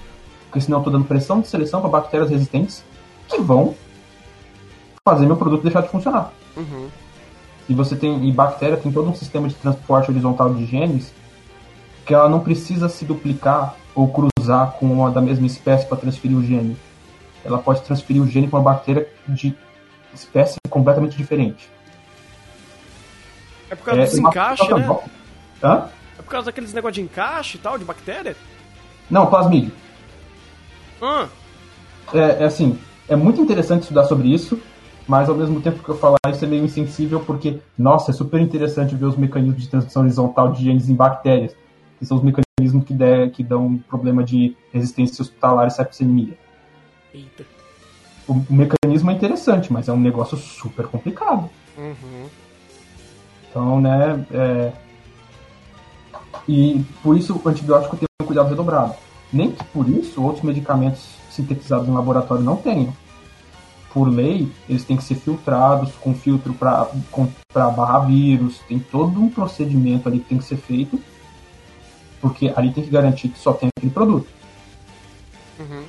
porque 0.45 0.61
senão 0.61 0.79
eu 0.79 0.81
estou 0.81 0.93
dando 0.93 1.07
pressão 1.07 1.41
de 1.41 1.49
seleção 1.49 1.81
para 1.81 1.89
bactérias 1.89 2.31
resistentes 2.31 2.85
que 3.27 3.41
vão 3.41 3.75
fazer 5.05 5.27
meu 5.27 5.37
produto 5.37 5.62
deixar 5.62 5.81
de 5.81 5.89
funcionar. 5.89 6.33
Uhum. 6.57 6.89
E 7.69 7.75
você 7.75 7.97
tem 7.97 8.29
e 8.29 8.33
bactéria 8.33 8.77
tem 8.77 8.93
todo 8.93 9.09
um 9.09 9.15
sistema 9.15 9.49
de 9.49 9.55
transporte 9.55 10.11
horizontal 10.11 10.53
de 10.53 10.65
genes 10.66 11.12
que 12.05 12.15
ela 12.15 12.29
não 12.29 12.41
precisa 12.41 12.89
se 12.89 13.05
duplicar 13.05 13.75
ou 13.95 14.09
cruzar 14.09 14.73
com 14.73 14.87
uma 14.87 15.11
da 15.11 15.20
mesma 15.20 15.47
espécie 15.47 15.87
para 15.87 15.99
transferir 15.99 16.37
o 16.37 16.43
gene. 16.43 16.77
Ela 17.45 17.59
pode 17.59 17.83
transferir 17.83 18.23
o 18.23 18.27
gene 18.27 18.49
para 18.49 18.59
uma 18.59 18.65
bactéria 18.73 19.09
de 19.29 19.55
espécie 20.15 20.57
completamente 20.70 21.16
diferente. 21.16 21.70
É 23.70 23.74
por 23.74 23.85
causa 23.85 24.01
É, 24.03 24.05
dos 24.05 24.19
encaixes, 24.19 24.69
né? 24.69 24.99
Hã? 25.62 25.89
É 26.19 26.23
por 26.23 26.31
causa 26.31 26.47
daqueles 26.47 26.73
negócio 26.73 26.95
de 26.95 27.03
encaixe 27.03 27.57
e 27.57 27.61
tal, 27.61 27.78
de 27.78 27.85
bactéria? 27.85 28.36
Não, 29.11 29.27
plasmídio. 29.27 29.73
Ah, 31.01 31.28
É, 32.12 32.43
é 32.43 32.45
assim, 32.45 32.78
é 33.09 33.15
muito 33.16 33.40
interessante 33.40 33.82
estudar 33.82 34.05
sobre 34.05 34.28
isso, 34.28 34.61
mas 35.07 35.28
ao 35.28 35.35
mesmo 35.35 35.61
tempo 35.61 35.82
que 35.82 35.89
eu 35.89 35.97
falar 35.97 36.19
isso 36.31 36.45
é 36.45 36.49
meio 36.49 36.65
insensível, 36.65 37.20
porque, 37.20 37.59
nossa, 37.77 38.11
é 38.11 38.15
super 38.15 38.40
interessante 38.40 38.95
ver 38.95 39.07
os 39.07 39.16
mecanismos 39.16 39.62
de 39.62 39.69
transmissão 39.69 40.03
horizontal 40.03 40.53
de 40.53 40.65
genes 40.65 40.89
em 40.89 40.95
bactérias, 40.95 41.55
que 41.99 42.07
são 42.07 42.16
os 42.16 42.23
mecanismos 42.23 42.85
que, 42.85 42.93
der, 42.95 43.31
que 43.31 43.43
dão 43.43 43.78
problema 43.89 44.24
de 44.24 44.57
resistência 44.73 45.23
hospitalar 45.23 45.66
e 45.66 45.70
septicemia. 45.70 46.36
eita. 47.15 47.45
O, 48.27 48.32
o 48.32 48.55
mecanismo 48.55 49.11
é 49.11 49.15
interessante, 49.15 49.73
mas 49.73 49.89
é 49.89 49.93
um 49.93 50.01
negócio 50.01 50.36
super 50.36 50.86
complicado. 50.86 51.49
Uhum. 51.77 52.27
Então, 53.51 53.81
né, 53.81 54.25
é... 54.31 54.73
E 56.47 56.85
por 57.03 57.16
isso 57.16 57.41
o 57.43 57.49
antibiótico 57.49 57.97
tem 57.97 58.07
um 58.23 58.27
cuidado 58.27 58.49
redobrado. 58.49 58.95
Nem 59.33 59.51
que 59.51 59.62
por 59.65 59.89
isso 59.89 60.23
outros 60.23 60.45
medicamentos 60.45 61.07
sintetizados 61.31 61.87
em 61.87 61.93
laboratório 61.93 62.43
não 62.43 62.57
tenham. 62.57 62.95
Por 63.93 64.09
lei, 64.09 64.51
eles 64.69 64.85
têm 64.85 64.97
que 64.97 65.05
ser 65.05 65.15
filtrados 65.15 65.93
com 66.01 66.15
filtro 66.15 66.55
para 66.55 67.70
barrar 67.70 68.07
vírus, 68.07 68.61
tem 68.69 68.79
todo 68.79 69.20
um 69.20 69.29
procedimento 69.29 70.09
ali 70.09 70.20
que 70.20 70.29
tem 70.29 70.39
que 70.39 70.45
ser 70.45 70.57
feito, 70.57 71.01
porque 72.20 72.53
ali 72.55 72.70
tem 72.73 72.85
que 72.85 72.91
garantir 72.91 73.29
que 73.29 73.39
só 73.39 73.53
tem 73.53 73.70
aquele 73.77 73.93
produto. 73.93 74.29
Uhum. 75.59 75.85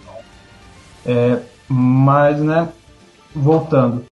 Mas, 1.68 2.40
né, 2.40 2.70
voltando, 3.34 4.04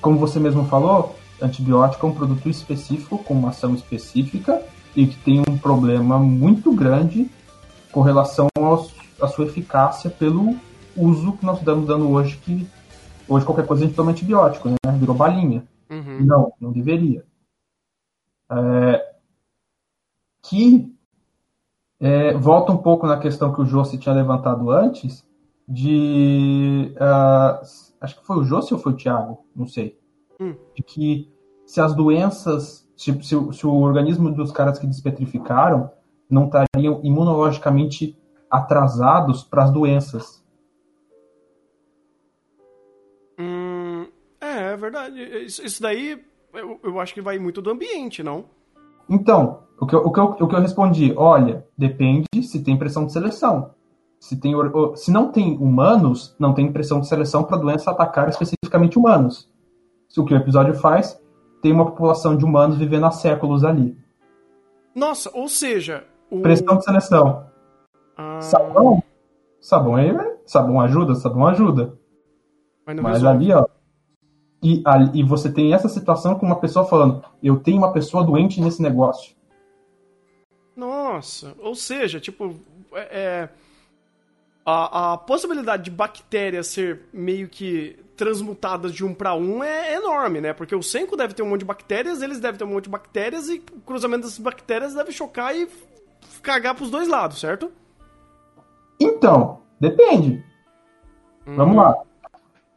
como 0.00 0.18
você 0.18 0.38
mesmo 0.38 0.66
falou, 0.66 1.17
antibiótico 1.40 2.06
é 2.06 2.10
um 2.10 2.14
produto 2.14 2.48
específico, 2.48 3.18
com 3.18 3.34
uma 3.34 3.50
ação 3.50 3.74
específica, 3.74 4.62
e 4.96 5.06
que 5.06 5.16
tem 5.18 5.40
um 5.40 5.58
problema 5.58 6.18
muito 6.18 6.72
grande 6.72 7.30
com 7.92 8.00
relação 8.00 8.48
aos, 8.56 8.94
à 9.20 9.28
sua 9.28 9.46
eficácia 9.46 10.10
pelo 10.10 10.56
uso 10.96 11.32
que 11.32 11.46
nós 11.46 11.58
estamos 11.58 11.86
dando 11.86 12.10
hoje, 12.10 12.36
que 12.38 12.66
hoje 13.28 13.44
qualquer 13.44 13.66
coisa 13.66 13.84
a 13.84 13.86
gente 13.86 13.96
toma 13.96 14.10
antibiótico, 14.10 14.68
né? 14.68 14.76
Virou 14.98 15.14
balinha. 15.14 15.64
Uhum. 15.90 16.24
Não, 16.24 16.52
não 16.60 16.72
deveria. 16.72 17.24
É, 18.50 19.14
que 20.42 20.92
é, 22.00 22.34
volta 22.34 22.72
um 22.72 22.76
pouco 22.78 23.06
na 23.06 23.18
questão 23.18 23.52
que 23.52 23.60
o 23.60 23.66
Jossi 23.66 23.98
tinha 23.98 24.14
levantado 24.14 24.70
antes, 24.70 25.24
de. 25.66 26.94
ah, 26.98 27.60
acho 28.00 28.18
que 28.18 28.26
foi 28.26 28.38
o 28.38 28.44
Jossi 28.44 28.72
ou 28.72 28.80
foi 28.80 28.92
o 28.92 28.96
Thiago? 28.96 29.44
Não 29.54 29.66
sei. 29.66 29.97
Hum. 30.40 30.54
De 30.74 30.82
que 30.82 31.32
se 31.66 31.80
as 31.80 31.94
doenças. 31.94 32.86
Se, 32.96 33.12
se 33.22 33.36
o- 33.36 33.52
se 33.52 33.66
o 33.66 33.74
organismo 33.74 34.32
dos 34.32 34.50
caras 34.50 34.78
que 34.78 34.86
despetrificaram 34.86 35.90
não 36.28 36.46
estariam 36.46 37.00
imunologicamente 37.04 38.18
atrasados 38.50 39.44
para 39.44 39.64
as 39.64 39.70
doenças. 39.70 40.44
Hum, 43.38 44.06
é, 44.40 44.72
é 44.72 44.76
verdade. 44.76 45.22
Isso, 45.44 45.64
isso 45.64 45.80
daí 45.80 46.20
eu, 46.52 46.80
eu 46.82 47.00
acho 47.00 47.14
que 47.14 47.20
vai 47.22 47.38
muito 47.38 47.62
do 47.62 47.70
ambiente, 47.70 48.22
não? 48.22 48.46
Então, 49.08 49.62
o 49.80 49.86
que, 49.86 49.94
eu, 49.94 50.00
o, 50.00 50.12
que 50.12 50.20
eu, 50.20 50.24
o 50.24 50.48
que 50.48 50.54
eu 50.54 50.60
respondi, 50.60 51.14
olha, 51.16 51.66
depende 51.76 52.26
se 52.42 52.62
tem 52.62 52.76
pressão 52.76 53.06
de 53.06 53.12
seleção. 53.12 53.74
Se, 54.18 54.36
tem, 54.36 54.52
se 54.96 55.12
não 55.12 55.30
tem 55.30 55.56
humanos, 55.56 56.34
não 56.38 56.52
tem 56.52 56.72
pressão 56.72 56.98
de 57.00 57.06
seleção 57.08 57.44
para 57.44 57.56
a 57.56 57.60
doença 57.60 57.90
atacar 57.90 58.28
especificamente 58.28 58.98
humanos. 58.98 59.47
O 60.16 60.24
que 60.24 60.34
o 60.34 60.36
episódio 60.36 60.74
faz, 60.74 61.20
tem 61.62 61.72
uma 61.72 61.86
população 61.86 62.36
de 62.36 62.44
humanos 62.44 62.76
vivendo 62.78 63.06
há 63.06 63.10
séculos 63.10 63.62
ali. 63.64 63.96
Nossa, 64.94 65.30
ou 65.32 65.48
seja, 65.48 66.04
o. 66.30 66.40
Pressão 66.40 66.76
de 66.76 66.84
seleção. 66.84 67.46
Ah, 68.16 68.40
Sabão? 68.40 69.02
Sabão 69.60 69.94
aí, 69.96 70.12
né? 70.12 70.36
Sabão 70.44 70.80
ajuda, 70.80 71.14
sabão 71.14 71.46
ajuda. 71.46 71.96
mas 72.86 73.00
Mas 73.00 73.24
ali, 73.24 73.52
ó. 73.52 73.66
E, 74.62 74.82
ali- 74.84 75.10
e 75.20 75.22
você 75.22 75.52
tem 75.52 75.72
essa 75.72 75.88
situação 75.88 76.34
com 76.36 76.44
uma 76.46 76.58
pessoa 76.58 76.84
falando, 76.84 77.22
eu 77.40 77.60
tenho 77.60 77.78
uma 77.78 77.92
pessoa 77.92 78.24
doente 78.24 78.60
nesse 78.60 78.82
negócio. 78.82 79.36
Nossa, 80.76 81.54
ou 81.60 81.74
seja, 81.74 82.18
tipo, 82.20 82.54
é, 82.92 83.00
é, 83.20 83.48
a, 84.70 85.12
a 85.14 85.16
possibilidade 85.18 85.84
de 85.84 85.90
bactérias 85.90 86.66
ser 86.66 87.08
meio 87.12 87.48
que 87.48 87.98
transmutadas 88.16 88.92
de 88.92 89.04
um 89.04 89.14
pra 89.14 89.34
um 89.34 89.62
é 89.64 89.94
enorme, 89.94 90.40
né? 90.40 90.52
Porque 90.52 90.74
o 90.74 90.82
Senko 90.82 91.16
deve 91.16 91.32
ter 91.34 91.42
um 91.42 91.48
monte 91.48 91.60
de 91.60 91.66
bactérias, 91.66 92.20
eles 92.20 92.40
devem 92.40 92.58
ter 92.58 92.64
um 92.64 92.68
monte 92.74 92.84
de 92.84 92.90
bactérias 92.90 93.48
e 93.48 93.62
o 93.72 93.80
cruzamento 93.80 94.22
dessas 94.24 94.38
bactérias 94.38 94.94
deve 94.94 95.12
chocar 95.12 95.56
e 95.56 95.68
cagar 96.42 96.74
pros 96.74 96.90
dois 96.90 97.08
lados, 97.08 97.38
certo? 97.40 97.70
Então, 99.00 99.60
depende. 99.80 100.44
Vamos 101.46 101.76
lá. 101.76 101.96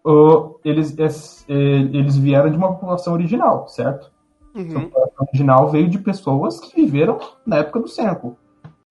O- 0.04 0.60
eles, 0.64 0.98
es- 0.98 1.46
eles 1.50 2.16
vieram 2.18 2.50
de 2.50 2.58
uma 2.58 2.70
população 2.74 3.14
original, 3.14 3.68
certo? 3.68 4.10
Uhum. 4.56 4.78
A 4.78 4.82
população 4.82 5.26
original 5.28 5.70
veio 5.70 5.90
de 5.90 6.00
pessoas 6.00 6.60
que 6.60 6.74
viveram 6.82 7.20
na 7.46 7.58
época 7.58 7.80
do 7.82 7.88
Senko. 7.88 8.38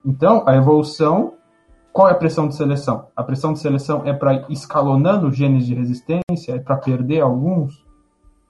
Então, 0.05 0.43
a 0.47 0.55
evolução. 0.57 1.35
Qual 1.93 2.09
é 2.09 2.13
a 2.13 2.15
pressão 2.15 2.47
de 2.49 2.55
seleção? 2.55 3.09
A 3.17 3.23
pressão 3.23 3.53
de 3.53 3.59
seleção 3.59 4.07
é 4.07 4.13
para 4.13 4.47
escalonando 4.49 5.33
genes 5.33 5.67
de 5.67 5.75
resistência? 5.75 6.53
É 6.55 6.59
para 6.59 6.77
perder 6.77 7.21
alguns? 7.21 7.85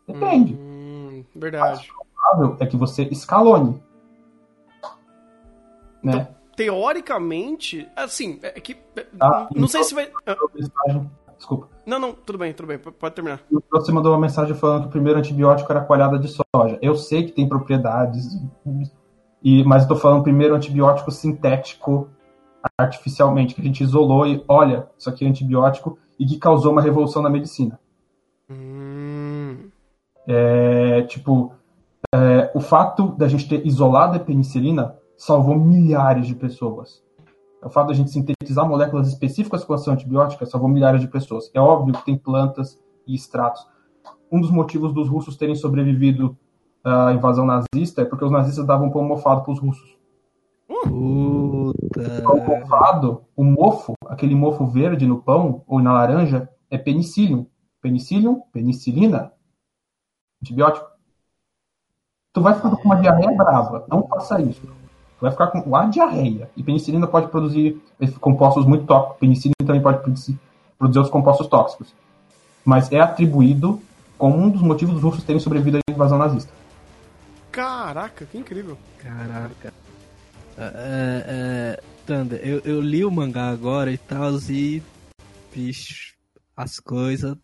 Depende. 0.06 0.54
Hum, 0.54 1.24
verdade. 1.34 1.90
provável 2.22 2.56
é 2.60 2.66
que 2.66 2.76
você 2.76 3.04
escalone. 3.04 3.82
Né? 6.02 6.28
Teoricamente, 6.56 7.88
assim, 7.96 8.38
é 8.42 8.50
que. 8.60 8.76
Ah, 9.20 9.48
não 9.54 9.66
sei 9.68 9.80
então- 9.80 9.88
se 9.88 9.94
vai. 9.94 10.10
Mensagem- 10.54 11.10
Desculpa. 11.36 11.68
Não, 11.86 11.98
não, 11.98 12.12
tudo 12.12 12.36
bem, 12.38 12.52
tudo 12.52 12.66
bem, 12.66 12.78
pode 12.78 13.14
terminar. 13.14 13.40
Você 13.70 13.90
mandou 13.90 14.12
uma 14.12 14.20
mensagem 14.20 14.54
falando 14.54 14.82
que 14.82 14.88
o 14.88 14.90
primeiro 14.90 15.18
antibiótico 15.18 15.72
era 15.72 15.80
coalhada 15.80 16.18
de 16.18 16.28
soja. 16.28 16.78
Eu 16.82 16.94
sei 16.96 17.24
que 17.24 17.32
tem 17.32 17.48
propriedades, 17.48 18.26
e, 19.42 19.64
mas 19.64 19.86
tô 19.86 19.96
falando 19.96 20.22
primeiro 20.22 20.54
antibiótico 20.54 21.10
sintético 21.10 22.10
artificialmente, 22.78 23.54
que 23.54 23.60
a 23.60 23.64
gente 23.64 23.82
isolou 23.82 24.26
e 24.26 24.44
olha, 24.48 24.88
isso 24.98 25.08
aqui 25.08 25.24
é 25.24 25.28
antibiótico 25.28 25.98
e 26.18 26.26
que 26.26 26.38
causou 26.38 26.72
uma 26.72 26.82
revolução 26.82 27.22
na 27.22 27.30
medicina. 27.30 27.78
Hum, 28.50 29.70
É, 30.26 31.02
tipo, 31.02 31.52
é, 32.12 32.50
o 32.54 32.60
fato 32.60 33.08
da 33.16 33.28
gente 33.28 33.48
ter 33.48 33.66
isolado 33.66 34.16
a 34.16 34.20
penicilina 34.20 34.96
salvou 35.16 35.56
milhares 35.56 36.26
de 36.26 36.34
pessoas. 36.34 37.02
O 37.62 37.68
fato 37.68 37.88
da 37.88 37.94
gente 37.94 38.10
sintetizar 38.10 38.66
moléculas 38.66 39.08
específicas 39.08 39.64
com 39.64 39.74
ação 39.74 39.92
antibiótica 39.92 40.46
salvou 40.46 40.68
milhares 40.68 41.00
de 41.00 41.08
pessoas. 41.08 41.50
É 41.54 41.60
óbvio 41.60 41.94
que 41.94 42.04
tem 42.04 42.16
plantas 42.16 42.78
e 43.06 43.14
extratos. 43.14 43.66
Um 44.32 44.40
dos 44.40 44.50
motivos 44.50 44.94
dos 44.94 45.08
russos 45.08 45.36
terem 45.36 45.54
sobrevivido 45.54 46.36
à 46.82 47.12
invasão 47.12 47.44
nazista 47.44 48.02
é 48.02 48.04
porque 48.04 48.24
os 48.24 48.30
nazistas 48.30 48.66
davam 48.66 48.90
pão 48.90 49.04
mofado 49.04 49.42
para 49.42 49.52
os 49.52 49.60
russos. 49.60 49.99
Puta. 50.70 52.22
Pão 52.22 52.46
mofado, 52.46 53.24
o 53.36 53.42
mofo, 53.42 53.94
aquele 54.06 54.36
mofo 54.36 54.66
verde 54.66 55.04
no 55.04 55.20
pão 55.20 55.64
ou 55.66 55.82
na 55.82 55.92
laranja, 55.92 56.48
é 56.70 56.78
penicillium. 56.78 57.46
Penicillium, 57.82 58.42
penicilina, 58.52 59.32
antibiótico. 60.40 60.86
Tu 62.32 62.40
vai 62.40 62.54
ficar 62.54 62.70
com 62.70 62.84
uma 62.84 63.00
diarreia 63.00 63.36
brava. 63.36 63.84
Não 63.88 64.06
faça 64.06 64.40
isso. 64.40 64.60
Tu 64.60 65.20
vai 65.20 65.32
ficar 65.32 65.48
com 65.48 65.74
a 65.74 65.86
diarreia. 65.86 66.48
E 66.56 66.62
penicilina 66.62 67.08
pode 67.08 67.28
produzir 67.28 67.82
compostos 68.20 68.64
muito 68.64 68.86
tóxicos. 68.86 69.18
Penicilina 69.18 69.56
também 69.66 69.82
pode 69.82 70.00
produzir, 70.02 70.38
produzir 70.78 71.00
os 71.00 71.10
compostos 71.10 71.48
tóxicos. 71.48 71.92
Mas 72.64 72.92
é 72.92 73.00
atribuído 73.00 73.80
como 74.16 74.36
um 74.36 74.48
dos 74.48 74.62
motivos 74.62 74.94
dos 74.94 75.02
russos 75.02 75.24
terem 75.24 75.40
sobrevivido 75.40 75.78
à 75.78 75.92
invasão 75.92 76.18
nazista. 76.18 76.52
Caraca, 77.50 78.24
que 78.26 78.38
incrível. 78.38 78.78
Caraca. 78.98 79.72
É, 80.60 80.64
é, 80.64 81.24
é, 81.26 81.82
Thunder, 82.06 82.40
eu, 82.42 82.60
eu 82.64 82.80
li 82.80 83.04
o 83.04 83.10
mangá 83.10 83.48
agora 83.48 83.90
e 83.90 83.98
tal, 83.98 84.38
e. 84.48 84.82
Bicho, 85.54 86.14
as 86.56 86.78
coisas. 86.78 87.34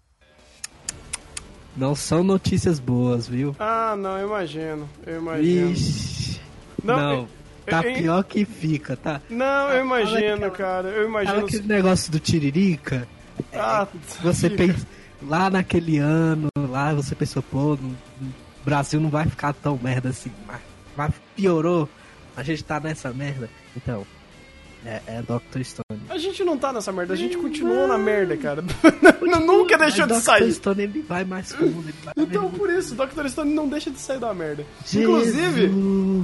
Não 1.76 1.94
são 1.94 2.22
notícias 2.24 2.78
boas, 2.78 3.28
viu? 3.28 3.55
Ah, 3.59 3.94
não, 3.98 4.18
eu 4.18 4.26
imagino. 4.28 4.88
Eu 5.06 5.18
imagino. 5.20 5.68
Vixe. 5.68 6.40
Não, 6.82 6.97
Não, 6.97 7.12
eu- 7.14 7.28
tá 7.66 7.82
eu- 7.82 7.94
pior 7.94 8.22
que 8.24 8.44
fica, 8.44 8.97
tá? 8.97 9.20
Não, 9.28 9.70
eu 9.72 9.84
imagino, 9.84 10.47
aquela- 10.47 10.51
cara. 10.51 10.88
Eu 10.88 11.09
imagino. 11.09 11.38
aquele 11.44 11.66
negócio 11.66 12.10
do 12.12 12.18
Tiririca? 12.20 13.06
Ah, 13.52 13.86
Você 14.22 14.48
fica. 14.48 14.64
pensa, 14.72 14.86
lá 15.22 15.51
naquele 15.51 15.98
ano, 15.98 16.48
lá 16.56 16.94
você 16.94 17.14
pensou, 17.14 17.43
pô, 17.43 17.74
o 17.74 17.78
Brasil 18.64 18.98
não 19.01 19.10
vai 19.10 19.26
ficar 19.26 19.52
tão 19.52 19.78
merda 19.82 20.09
assim, 20.10 20.30
mas, 20.47 20.60
mas 20.97 21.12
piorou, 21.34 21.86
a 22.36 22.42
gente 22.42 22.62
tá 22.62 22.78
nessa 22.78 23.12
merda. 23.12 23.48
Então, 23.76 24.06
é, 24.84 25.00
é 25.06 25.22
Dr. 25.22 25.62
Stone. 25.64 26.00
A 26.08 26.16
gente 26.16 26.44
não 26.44 26.56
tá 26.56 26.72
nessa 26.72 26.92
merda, 26.92 27.14
a 27.14 27.16
gente 27.16 27.36
continuou 27.36 27.88
na 27.88 27.98
merda, 27.98 28.36
cara. 28.36 28.62
Nunca 29.44 29.76
deixou 29.76 30.06
de 30.06 30.20
sair. 30.20 30.44
Dr. 30.44 30.52
Stone 30.52 30.82
ele 30.82 31.02
vai 31.02 31.24
mais 31.24 31.52
fundo, 31.52 31.92
Então, 32.16 32.48
por 32.50 32.70
isso, 32.70 32.94
Dr. 32.94 33.26
Stone 33.26 33.52
não 33.52 33.68
deixa 33.68 33.90
de 33.90 33.98
sair 33.98 34.20
da 34.20 34.32
merda. 34.32 34.64
Jesus. 34.86 35.02
Inclusive, 35.02 35.70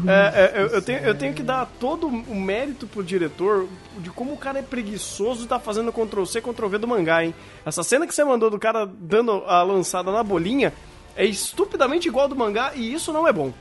é, 0.07 0.13
é, 0.13 0.63
eu, 0.63 0.67
eu 0.69 0.83
tenho, 0.83 0.99
eu 1.01 1.15
tenho 1.15 1.35
que 1.35 1.43
dar 1.43 1.67
todo 1.81 2.07
o 2.07 2.37
mérito 2.37 2.87
pro 2.87 3.03
diretor 3.03 3.67
de 3.99 4.11
como 4.11 4.33
o 4.33 4.39
cara 4.39 4.61
é 4.61 4.63
preguiçoso 4.63 5.45
e 5.45 5.49
tá 5.49 5.59
fazendo 5.59 5.93
Ctrl-C, 5.93 6.41
Ctrl-V 6.41 6.79
do 6.79 6.87
mangá, 6.87 7.25
hein? 7.25 7.35
Essa 7.67 7.83
cena 7.83 8.07
que 8.07 8.15
você 8.15 8.23
mandou 8.23 8.49
do 8.49 8.59
cara 8.59 8.87
dando 8.87 9.43
a 9.47 9.63
lançada 9.63 10.13
na 10.13 10.23
bolinha 10.23 10.73
é 11.17 11.25
estupidamente 11.25 12.07
igual 12.07 12.25
ao 12.25 12.29
do 12.29 12.37
mangá 12.37 12.73
e 12.77 12.93
isso 12.95 13.13
não 13.13 13.27
é 13.27 13.33
bom. 13.33 13.53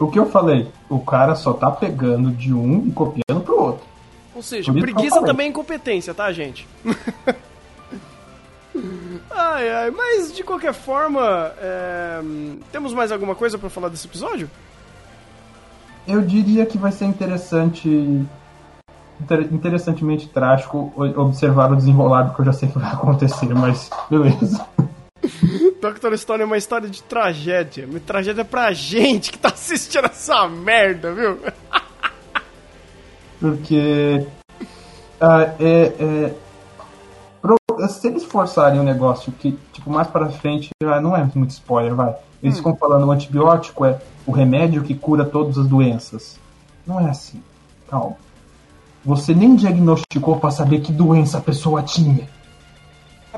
O 0.00 0.10
que 0.10 0.18
eu 0.18 0.26
falei? 0.30 0.68
O 0.88 0.98
cara 0.98 1.34
só 1.34 1.52
tá 1.52 1.70
pegando 1.70 2.30
de 2.30 2.52
um 2.54 2.86
e 2.86 2.90
copiando 2.92 3.42
pro 3.44 3.60
outro. 3.60 3.86
Ou 4.34 4.42
seja, 4.42 4.72
que 4.72 4.80
preguiça 4.80 5.20
também 5.22 5.46
é 5.46 5.50
incompetência, 5.50 6.14
tá, 6.14 6.32
gente? 6.32 6.66
ai, 9.30 9.68
ai, 9.70 9.90
mas 9.90 10.32
de 10.34 10.42
qualquer 10.42 10.72
forma, 10.72 11.52
é, 11.58 12.20
temos 12.72 12.94
mais 12.94 13.12
alguma 13.12 13.34
coisa 13.34 13.58
pra 13.58 13.68
falar 13.68 13.88
desse 13.88 14.06
episódio? 14.06 14.50
Eu 16.06 16.22
diria 16.22 16.64
que 16.64 16.78
vai 16.78 16.92
ser 16.92 17.04
interessante. 17.04 17.88
inter- 19.20 19.48
interessantemente 19.52 20.28
trágico 20.28 20.92
observar 20.96 21.70
o 21.72 21.76
desenrolar, 21.76 22.28
porque 22.28 22.40
eu 22.42 22.46
já 22.46 22.52
sei 22.52 22.68
que 22.68 22.78
vai 22.78 22.90
acontecer, 22.94 23.52
mas 23.54 23.90
beleza. 24.08 24.64
Dr. 25.80 26.16
Stone 26.16 26.42
é 26.42 26.46
uma 26.46 26.56
história 26.58 26.88
de 26.88 27.02
tragédia. 27.02 27.86
Uma 27.86 28.00
tragédia 28.00 28.44
pra 28.44 28.72
gente 28.72 29.32
que 29.32 29.38
tá 29.38 29.48
assistindo 29.48 30.06
essa 30.06 30.46
merda, 30.48 31.12
viu? 31.12 31.38
Porque. 33.40 34.26
ah, 35.20 35.54
é, 35.58 35.82
é, 35.98 36.34
pro- 37.40 37.56
se 37.88 38.08
eles 38.08 38.24
forçarem 38.24 38.80
um 38.80 38.84
negócio 38.84 39.32
que, 39.32 39.56
tipo, 39.72 39.90
mais 39.90 40.08
pra 40.08 40.28
frente, 40.28 40.70
ah, 40.84 41.00
não 41.00 41.16
é 41.16 41.28
muito 41.34 41.50
spoiler, 41.50 41.94
vai. 41.94 42.14
Eles 42.42 42.56
ficam 42.56 42.74
falando 42.76 43.06
o 43.06 43.10
antibiótico 43.10 43.84
é 43.84 43.98
o 44.26 44.32
remédio 44.32 44.82
que 44.82 44.94
cura 44.94 45.24
todas 45.24 45.58
as 45.58 45.66
doenças. 45.66 46.38
Não 46.86 46.98
é 47.00 47.10
assim. 47.10 47.42
Calma. 47.90 48.16
Você 49.04 49.34
nem 49.34 49.56
diagnosticou 49.56 50.38
pra 50.38 50.50
saber 50.50 50.80
que 50.80 50.92
doença 50.92 51.38
a 51.38 51.40
pessoa 51.40 51.82
tinha. 51.82 52.28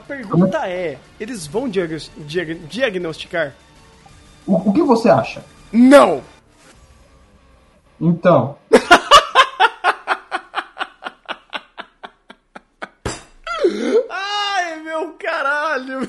A 0.02 0.04
pergunta 0.04 0.68
é: 0.68 0.98
eles 1.20 1.46
vão 1.46 1.68
diag- 1.68 2.10
diag- 2.26 2.66
diagnosticar? 2.66 3.54
O, 4.44 4.70
o 4.70 4.72
que 4.72 4.82
você 4.82 5.08
acha? 5.08 5.44
Não! 5.72 6.24
Então, 8.00 8.58
Ai, 14.10 14.80
meu 14.82 15.12
caralho! 15.14 16.08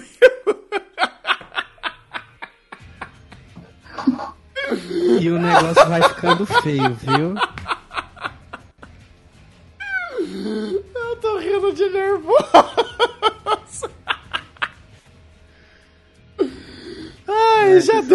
E 5.20 5.30
o 5.30 5.38
negócio 5.40 5.88
vai 5.88 6.02
ficando 6.10 6.46
feio, 6.46 6.94
viu? 6.96 7.36
Eu 10.96 11.16
tô 11.18 11.38
rindo 11.38 11.72
de 11.74 11.90
nervoso! 11.90 12.93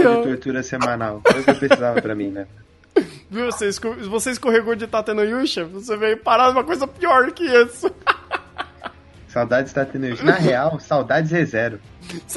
Sessão 0.02 0.22
de 0.22 0.28
tortura 0.28 0.62
semanal. 0.62 1.22
Foi 1.30 1.40
o 1.40 1.44
que 1.44 1.50
eu 1.50 1.54
precisava 1.56 2.00
pra 2.02 2.14
mim, 2.14 2.28
né? 2.28 2.46
Viu, 3.30 3.46
você, 3.46 3.70
você 4.08 4.30
escorregou 4.30 4.74
de 4.74 4.86
Tata 4.86 5.12
no 5.14 5.22
Yusha? 5.22 5.64
Você 5.66 5.96
veio 5.96 6.16
parar 6.16 6.48
numa 6.52 6.64
coisa 6.64 6.86
pior 6.86 7.30
que 7.32 7.44
isso. 7.44 7.90
Saudades 9.28 9.72
da 9.74 9.84
Tenerife. 9.84 10.24
Na 10.24 10.32
real, 10.32 10.80
saudades 10.80 11.30
ReZero. 11.30 11.78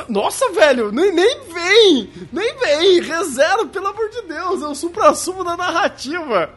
Nossa, 0.09 0.51
velho, 0.51 0.91
nem, 0.91 1.11
nem 1.13 1.39
vem! 1.53 2.09
Nem 2.33 2.57
vem! 2.59 3.01
Rezero, 3.01 3.67
pelo 3.69 3.87
amor 3.87 4.09
de 4.09 4.21
Deus, 4.23 4.61
é 4.61 4.67
o 4.67 4.75
supra-sumo 4.75 5.41
da 5.43 5.55
narrativa. 5.55 6.49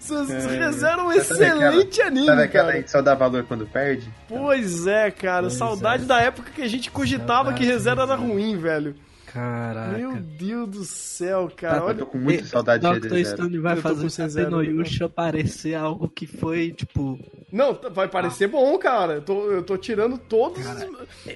Vocês 0.00 0.44
rezeram 0.46 1.06
um 1.06 1.12
Sabe 1.22 1.44
aquela- 1.44 1.68
excelente 1.68 2.02
anime, 2.02 2.26
Sabe 2.26 2.42
aquela 2.42 2.64
cara. 2.66 2.76
aí 2.76 2.82
que 2.82 2.90
só 2.90 3.00
dá 3.00 3.14
valor 3.14 3.44
quando 3.44 3.64
perde? 3.64 4.10
Pois 4.28 4.84
é, 4.88 5.12
cara, 5.12 5.48
saudade 5.48 6.02
é. 6.02 6.06
da 6.06 6.20
época 6.20 6.50
que 6.52 6.60
a 6.62 6.68
gente 6.68 6.90
cogitava 6.90 7.52
que 7.52 7.60
Saudade 7.60 7.66
Rezero 7.72 8.00
era 8.02 8.16
mesmo. 8.16 8.32
ruim, 8.32 8.58
velho. 8.58 8.96
Caraca. 9.32 9.96
Meu 9.96 10.16
Deus 10.16 10.68
do 10.68 10.84
céu, 10.84 11.50
cara. 11.56 11.74
Tá, 11.74 11.80
Eu 11.80 11.84
Olha, 11.86 11.98
tô 11.98 12.06
com 12.06 12.18
muita 12.18 12.44
saudade 12.44 12.86
de 13.00 13.08
Dr. 13.08 13.24
Stone 13.24 13.58
vai 13.58 13.76
Eu 13.78 13.82
fazer 13.82 14.06
o 14.06 14.10
Tatenoyusha 14.10 15.08
parecer 15.08 15.74
algo 15.74 16.08
que 16.08 16.26
foi, 16.26 16.70
tipo... 16.72 17.18
não, 17.50 17.74
tá- 17.74 17.88
vai 17.88 18.08
parecer 18.08 18.48
bom, 18.48 18.76
cara. 18.78 19.14
Eu 19.14 19.22
tô, 19.22 19.50
eu 19.50 19.62
tô 19.62 19.76
tirando 19.78 20.18
todos. 20.18 20.58
os- 20.58 20.66
Cara, 20.66 20.88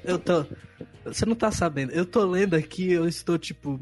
Eu 0.04 0.18
tô... 0.18 0.44
Você 1.06 1.24
não 1.24 1.34
tá 1.36 1.50
sabendo. 1.50 1.92
Eu 1.92 2.04
tô 2.04 2.24
lendo 2.26 2.54
aqui, 2.54 2.92
eu 2.92 3.08
estou, 3.08 3.38
tipo... 3.38 3.80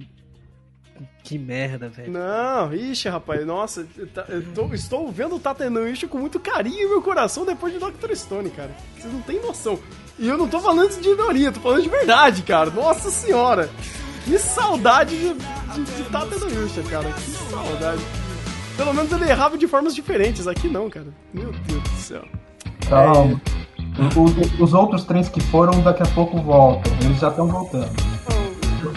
Que 1.24 1.38
merda, 1.38 1.88
velho. 1.88 2.12
Não, 2.12 2.72
ixi, 2.72 3.08
rapaz, 3.08 3.44
nossa, 3.44 3.84
tá- 4.12 4.26
eu 4.28 4.42
tô- 4.54 4.72
estou 4.74 5.10
vendo 5.10 5.34
o 5.34 5.40
Tatenuishi 5.40 6.06
com 6.06 6.18
muito 6.18 6.38
carinho 6.38 6.82
em 6.82 6.88
meu 6.88 7.02
coração 7.02 7.44
depois 7.44 7.72
de 7.72 7.80
Dr. 7.80 8.14
Stone, 8.14 8.50
cara. 8.50 8.70
Vocês 8.96 9.12
não 9.12 9.22
têm 9.22 9.40
noção. 9.40 9.76
E 10.18 10.28
eu 10.28 10.38
não 10.38 10.46
tô 10.46 10.60
falando 10.60 10.90
isso 10.90 11.00
de 11.00 11.08
ironia, 11.08 11.50
tô 11.50 11.58
falando 11.60 11.82
de 11.82 11.88
verdade, 11.88 12.42
cara. 12.42 12.70
Nossa 12.70 13.10
senhora. 13.10 13.68
Que 14.24 14.38
saudade 14.38 15.16
de, 15.16 15.34
de, 15.34 15.84
de 15.96 16.02
Tatenuishi, 16.10 16.82
cara. 16.90 17.10
Que 17.12 17.30
saudade. 17.30 18.02
Pelo 18.76 18.92
menos 18.94 19.12
ele 19.12 19.28
errava 19.30 19.56
de 19.58 19.68
formas 19.68 19.94
diferentes. 19.94 20.46
Aqui 20.46 20.68
não, 20.68 20.88
cara. 20.90 21.06
Meu 21.32 21.52
Deus 21.52 21.82
do 21.82 21.96
céu. 21.98 22.24
calma. 22.88 23.40
O- 24.16 24.60
o- 24.60 24.64
os 24.64 24.74
outros 24.74 25.04
trens 25.04 25.28
que 25.28 25.40
foram 25.40 25.80
daqui 25.82 26.02
a 26.02 26.06
pouco 26.06 26.40
voltam. 26.42 26.92
Eles 27.04 27.20
já 27.20 27.28
estão 27.28 27.46
voltando. 27.46 27.90
No 28.82 28.90